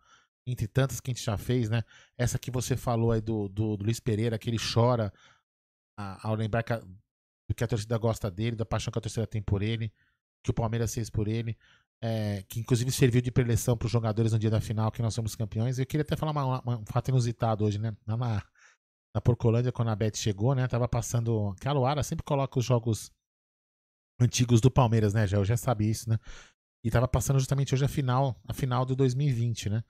Entre 0.46 0.66
tantas 0.66 1.00
que 1.00 1.10
a 1.10 1.14
gente 1.14 1.24
já 1.24 1.38
fez, 1.38 1.70
né? 1.70 1.82
Essa 2.18 2.38
que 2.38 2.50
você 2.50 2.76
falou 2.76 3.12
aí 3.12 3.20
do, 3.20 3.48
do, 3.48 3.76
do 3.76 3.84
Luiz 3.84 4.00
Pereira, 4.00 4.38
que 4.38 4.50
ele 4.50 4.58
chora 4.58 5.12
a- 5.98 6.26
ao 6.28 6.34
lembrar 6.34 6.62
que 6.62 6.72
a, 6.72 6.78
do 6.78 7.54
que 7.56 7.62
a 7.64 7.68
torcida 7.68 7.96
gosta 7.96 8.30
dele, 8.30 8.56
da 8.56 8.66
paixão 8.66 8.90
que 8.90 8.98
a 8.98 9.02
torcida 9.02 9.26
tem 9.26 9.40
por 9.42 9.62
ele, 9.62 9.92
que 10.42 10.50
o 10.50 10.54
Palmeiras 10.54 10.94
fez 10.94 11.10
por 11.10 11.28
ele, 11.28 11.56
é, 12.02 12.42
que 12.48 12.60
inclusive 12.60 12.90
serviu 12.92 13.20
de 13.20 13.30
preleção 13.30 13.76
para 13.76 13.86
os 13.86 13.92
jogadores 13.92 14.32
no 14.32 14.38
dia 14.38 14.50
da 14.50 14.60
final, 14.60 14.90
que 14.90 15.02
nós 15.02 15.14
somos 15.14 15.34
campeões. 15.34 15.78
Eu 15.78 15.86
queria 15.86 16.02
até 16.02 16.16
falar 16.16 16.32
uma- 16.32 16.60
uma- 16.60 16.78
um 16.78 16.86
fato 16.86 17.08
inusitado 17.08 17.64
hoje, 17.64 17.78
né? 17.78 17.96
Na, 18.06 18.16
na 19.14 19.20
Porcolândia, 19.20 19.72
quando 19.72 19.88
a 19.88 19.96
Beth 19.96 20.16
chegou, 20.16 20.54
né? 20.54 20.66
Tava 20.68 20.86
passando. 20.88 21.54
Que 21.60 21.66
a 21.68 21.72
Luara 21.72 22.02
sempre 22.02 22.24
coloca 22.24 22.58
os 22.58 22.64
jogos 22.64 23.10
antigos 24.20 24.60
do 24.60 24.70
Palmeiras, 24.70 25.14
né? 25.14 25.26
Já, 25.26 25.42
já 25.44 25.56
sabe 25.56 25.88
isso, 25.88 26.08
né? 26.08 26.18
E 26.84 26.90
tava 26.90 27.08
passando 27.08 27.38
justamente 27.38 27.74
hoje 27.74 27.84
a 27.84 27.88
final, 27.88 28.40
a 28.46 28.52
final 28.52 28.84
do 28.84 28.94
2020, 28.94 29.68
né? 29.68 29.82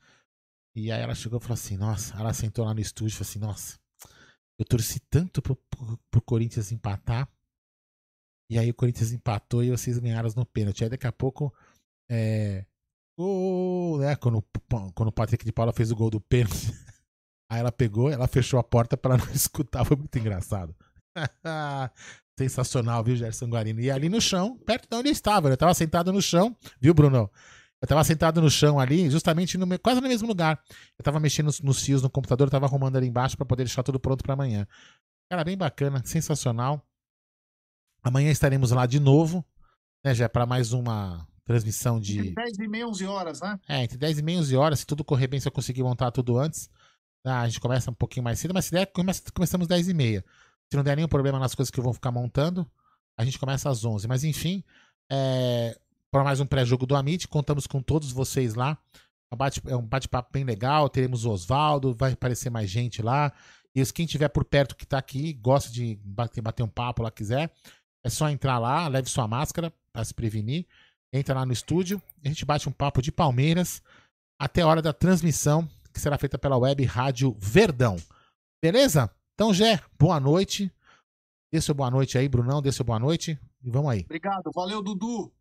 E 0.75 0.91
aí 0.93 1.01
ela 1.03 1.15
chegou 1.15 1.39
e 1.39 1.43
falou 1.43 1.55
assim, 1.55 1.77
nossa, 1.77 2.17
ela 2.19 2.33
sentou 2.33 2.65
lá 2.65 2.73
no 2.73 2.81
estúdio 2.81 3.13
e 3.13 3.17
falou 3.17 3.29
assim, 3.29 3.39
nossa, 3.39 3.79
eu 4.59 4.65
torci 4.65 5.01
tanto 5.11 5.43
pro, 5.43 5.57
pro, 5.57 5.99
pro 6.11 6.23
Corinthians 6.23 6.73
empatar. 6.73 7.29
E 8.51 8.59
aí 8.59 8.71
o 8.71 8.75
Corinthians 8.75 9.13
empatou 9.13 9.63
e 9.63 9.71
vocês 9.71 9.99
ganharam 9.99 10.31
no 10.35 10.47
pênalti. 10.47 10.83
Aí 10.83 10.91
daqui 10.91 11.07
a 11.07 11.13
pouco, 11.13 11.53
é. 12.11 12.65
Gol, 13.19 13.99
né? 13.99 14.17
Quando, 14.17 14.43
quando 14.95 15.09
o 15.09 15.13
Patrick 15.13 15.45
de 15.45 15.53
Paula 15.53 15.73
fez 15.73 15.91
o 15.91 15.97
gol 15.97 16.11
do 16.11 16.21
pênalti. 16.21 16.73
Aí 17.51 17.61
ela 17.61 17.73
pegou, 17.73 18.11
ela 18.11 18.29
fechou 18.29 18.61
a 18.61 18.63
porta 18.63 18.97
pra 18.97 19.15
ela 19.15 19.25
não 19.25 19.33
escutar. 19.35 19.85
Foi 19.85 19.97
muito 19.97 20.17
engraçado. 20.19 20.75
Sensacional, 22.39 23.03
viu, 23.03 23.17
Gerson 23.17 23.47
Guarino? 23.47 23.81
E 23.81 23.91
ali 23.91 24.09
no 24.09 24.21
chão, 24.21 24.57
perto 24.59 24.89
de 24.89 24.97
onde 24.97 25.09
eu 25.09 25.13
estava, 25.13 25.49
eu 25.49 25.57
tava 25.57 25.75
sentado 25.75 26.13
no 26.13 26.23
chão, 26.23 26.57
viu, 26.81 26.95
Bruno? 26.95 27.29
Eu 27.83 27.89
tava 27.89 28.05
sentado 28.05 28.41
no 28.41 28.51
chão 28.51 28.79
ali, 28.79 29.11
justamente 29.11 29.59
no, 29.59 29.79
quase 29.81 30.01
no 30.01 30.09
mesmo 30.09 30.29
lugar. 30.29 30.63
Eu 30.97 31.03
tava 31.03 31.19
mexendo 31.19 31.47
nos, 31.47 31.61
nos 31.61 31.83
fios 31.83 32.03
no 32.03 32.11
computador, 32.11 32.47
eu 32.47 32.51
tava 32.51 32.67
arrumando 32.67 32.97
ali 32.97 33.09
embaixo 33.09 33.37
pra 33.37 33.47
poder 33.47 33.65
deixar 33.65 33.83
tudo 33.83 33.99
pronto 33.99 34.23
pra 34.23 34.35
amanhã. 34.35 34.67
Cara, 35.31 35.43
bem 35.43 35.57
bacana, 35.57 36.01
sensacional. 36.05 36.85
Amanhã 38.09 38.31
estaremos 38.31 38.71
lá 38.71 38.87
de 38.87 38.99
novo, 38.99 39.45
né, 40.03 40.15
já 40.15 40.31
para 40.31 40.47
mais 40.47 40.73
uma 40.73 41.29
transmissão 41.45 42.01
de 42.01 42.19
Entre 42.21 42.35
10 42.35 42.59
e 42.59 42.67
meia, 42.69 42.89
11 42.89 43.05
horas, 43.05 43.41
né? 43.43 43.61
é, 43.69 43.83
entre 43.85 43.99
10 43.99 44.19
e 44.19 44.23
meia 44.23 44.37
e 44.37 44.41
11 44.41 44.57
horas, 44.57 44.79
se 44.81 44.87
tudo 44.87 45.05
correr 45.05 45.27
bem, 45.27 45.39
se 45.39 45.47
eu 45.47 45.53
conseguir 45.53 45.83
montar 45.83 46.11
tudo 46.11 46.39
antes. 46.39 46.71
Ah, 47.23 47.43
a 47.43 47.47
gente 47.47 47.61
começa 47.61 47.91
um 47.91 47.95
pouquinho 47.95 48.25
mais 48.25 48.39
cedo, 48.39 48.55
mas 48.55 48.65
se 48.65 48.71
der, 48.71 48.87
começa- 48.87 49.23
começamos 49.35 49.67
10 49.69 49.89
e 49.89 49.95
meia. 49.95 50.25
Se 50.71 50.77
não 50.79 50.83
der 50.83 50.97
nenhum 50.97 51.09
problema 51.09 51.39
nas 51.39 51.55
coisas 51.55 51.71
que 51.71 51.79
eu 51.79 51.85
vou 51.85 51.93
ficar 51.93 52.11
montando, 52.11 52.67
a 53.15 53.25
gente 53.27 53.39
começa 53.39 53.69
às 53.69 53.85
11. 53.85 54.09
Mas 54.09 54.25
enfim, 54.25 54.65
é, 55.13 55.79
para 56.11 56.25
mais 56.25 56.41
um 56.41 56.47
pré-jogo 56.47 56.87
do 56.87 56.97
Amit, 56.97 57.29
contamos 57.29 57.67
com 57.67 57.83
todos 57.83 58.11
vocês 58.11 58.55
lá. 58.55 58.79
É 59.31 59.35
um 59.35 59.71
É 59.71 59.77
um 59.77 59.87
bate-papo 59.87 60.31
bem 60.33 60.45
legal, 60.45 60.89
teremos 60.89 61.27
o 61.27 61.31
Oswaldo, 61.31 61.93
vai 61.95 62.13
aparecer 62.13 62.49
mais 62.49 62.71
gente 62.71 63.03
lá. 63.03 63.31
E 63.75 63.85
quem 63.93 64.07
tiver 64.07 64.29
por 64.29 64.45
perto 64.47 64.75
que 64.75 64.87
tá 64.87 64.97
aqui, 64.97 65.35
gosta 65.35 65.71
de 65.71 65.99
bater, 66.03 66.41
bater 66.41 66.63
um 66.63 66.69
papo 66.69 67.03
lá, 67.03 67.11
quiser, 67.11 67.53
é 68.05 68.09
só 68.11 68.29
entrar 68.29 68.59
lá, 68.59 68.87
leve 68.89 69.09
sua 69.09 69.27
máscara 69.29 69.73
para 69.93 70.05
se 70.05 70.15
prevenir. 70.15 70.67
Entra 71.13 71.35
lá 71.35 71.47
no 71.47 71.53
estúdio, 71.53 72.01
a 72.25 72.29
gente 72.29 72.45
bate 72.45 72.69
um 72.69 72.73
papo 72.73 73.01
de 73.01 73.11
Palmeiras 73.11 73.83
até 74.39 74.61
a 74.63 74.67
hora 74.67 74.83
da 74.83 74.93
transmissão, 74.93 75.69
que 75.93 76.01
será 76.01 76.19
feita 76.19 76.39
pela 76.39 76.57
web 76.59 76.85
Rádio 76.85 77.35
Verdão. 77.39 77.97
Beleza? 78.63 79.11
Então, 79.35 79.55
Gé, 79.55 79.81
boa 79.99 80.21
noite. 80.21 80.71
Dê 81.53 81.61
seu 81.61 81.75
boa 81.75 81.91
noite 81.91 82.19
aí, 82.19 82.29
Brunão, 82.29 82.61
dê 82.61 82.71
seu 82.71 82.85
boa 82.85 82.99
noite. 82.99 83.39
E 83.63 83.71
vamos 83.71 83.91
aí. 83.91 84.03
Obrigado, 84.05 84.51
valeu, 84.55 84.83
Dudu. 84.83 85.33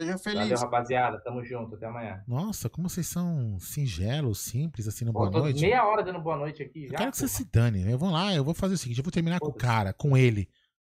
Seja 0.00 0.18
feliz. 0.18 0.40
Valeu, 0.40 0.58
rapaziada. 0.58 1.20
Tamo 1.20 1.42
junto. 1.44 1.76
Até 1.76 1.86
amanhã. 1.86 2.22
Nossa, 2.26 2.68
como 2.68 2.88
vocês 2.88 3.06
são 3.06 3.58
singelos, 3.60 4.40
simples, 4.40 4.86
assim, 4.88 5.04
no 5.04 5.12
Pô, 5.12 5.20
boa 5.20 5.30
tô 5.30 5.38
noite. 5.38 5.60
meia 5.62 5.86
hora 5.86 6.02
dando 6.02 6.20
boa 6.20 6.36
noite 6.36 6.62
aqui 6.62 6.84
Eu 6.84 6.90
já. 6.90 6.98
quero 6.98 7.10
que 7.12 7.16
você 7.16 7.28
se 7.28 7.44
dane. 7.44 7.90
Eu 7.90 7.96
vou 7.96 8.10
lá, 8.10 8.34
eu 8.34 8.44
vou 8.44 8.52
fazer 8.54 8.74
o 8.74 8.78
seguinte: 8.78 8.98
eu 8.98 9.04
vou 9.04 9.12
terminar 9.12 9.38
com 9.40 9.48
o 9.48 9.54
cara, 9.54 9.92
com 9.92 10.16
ele. 10.16 10.48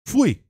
Fui! 0.08 0.44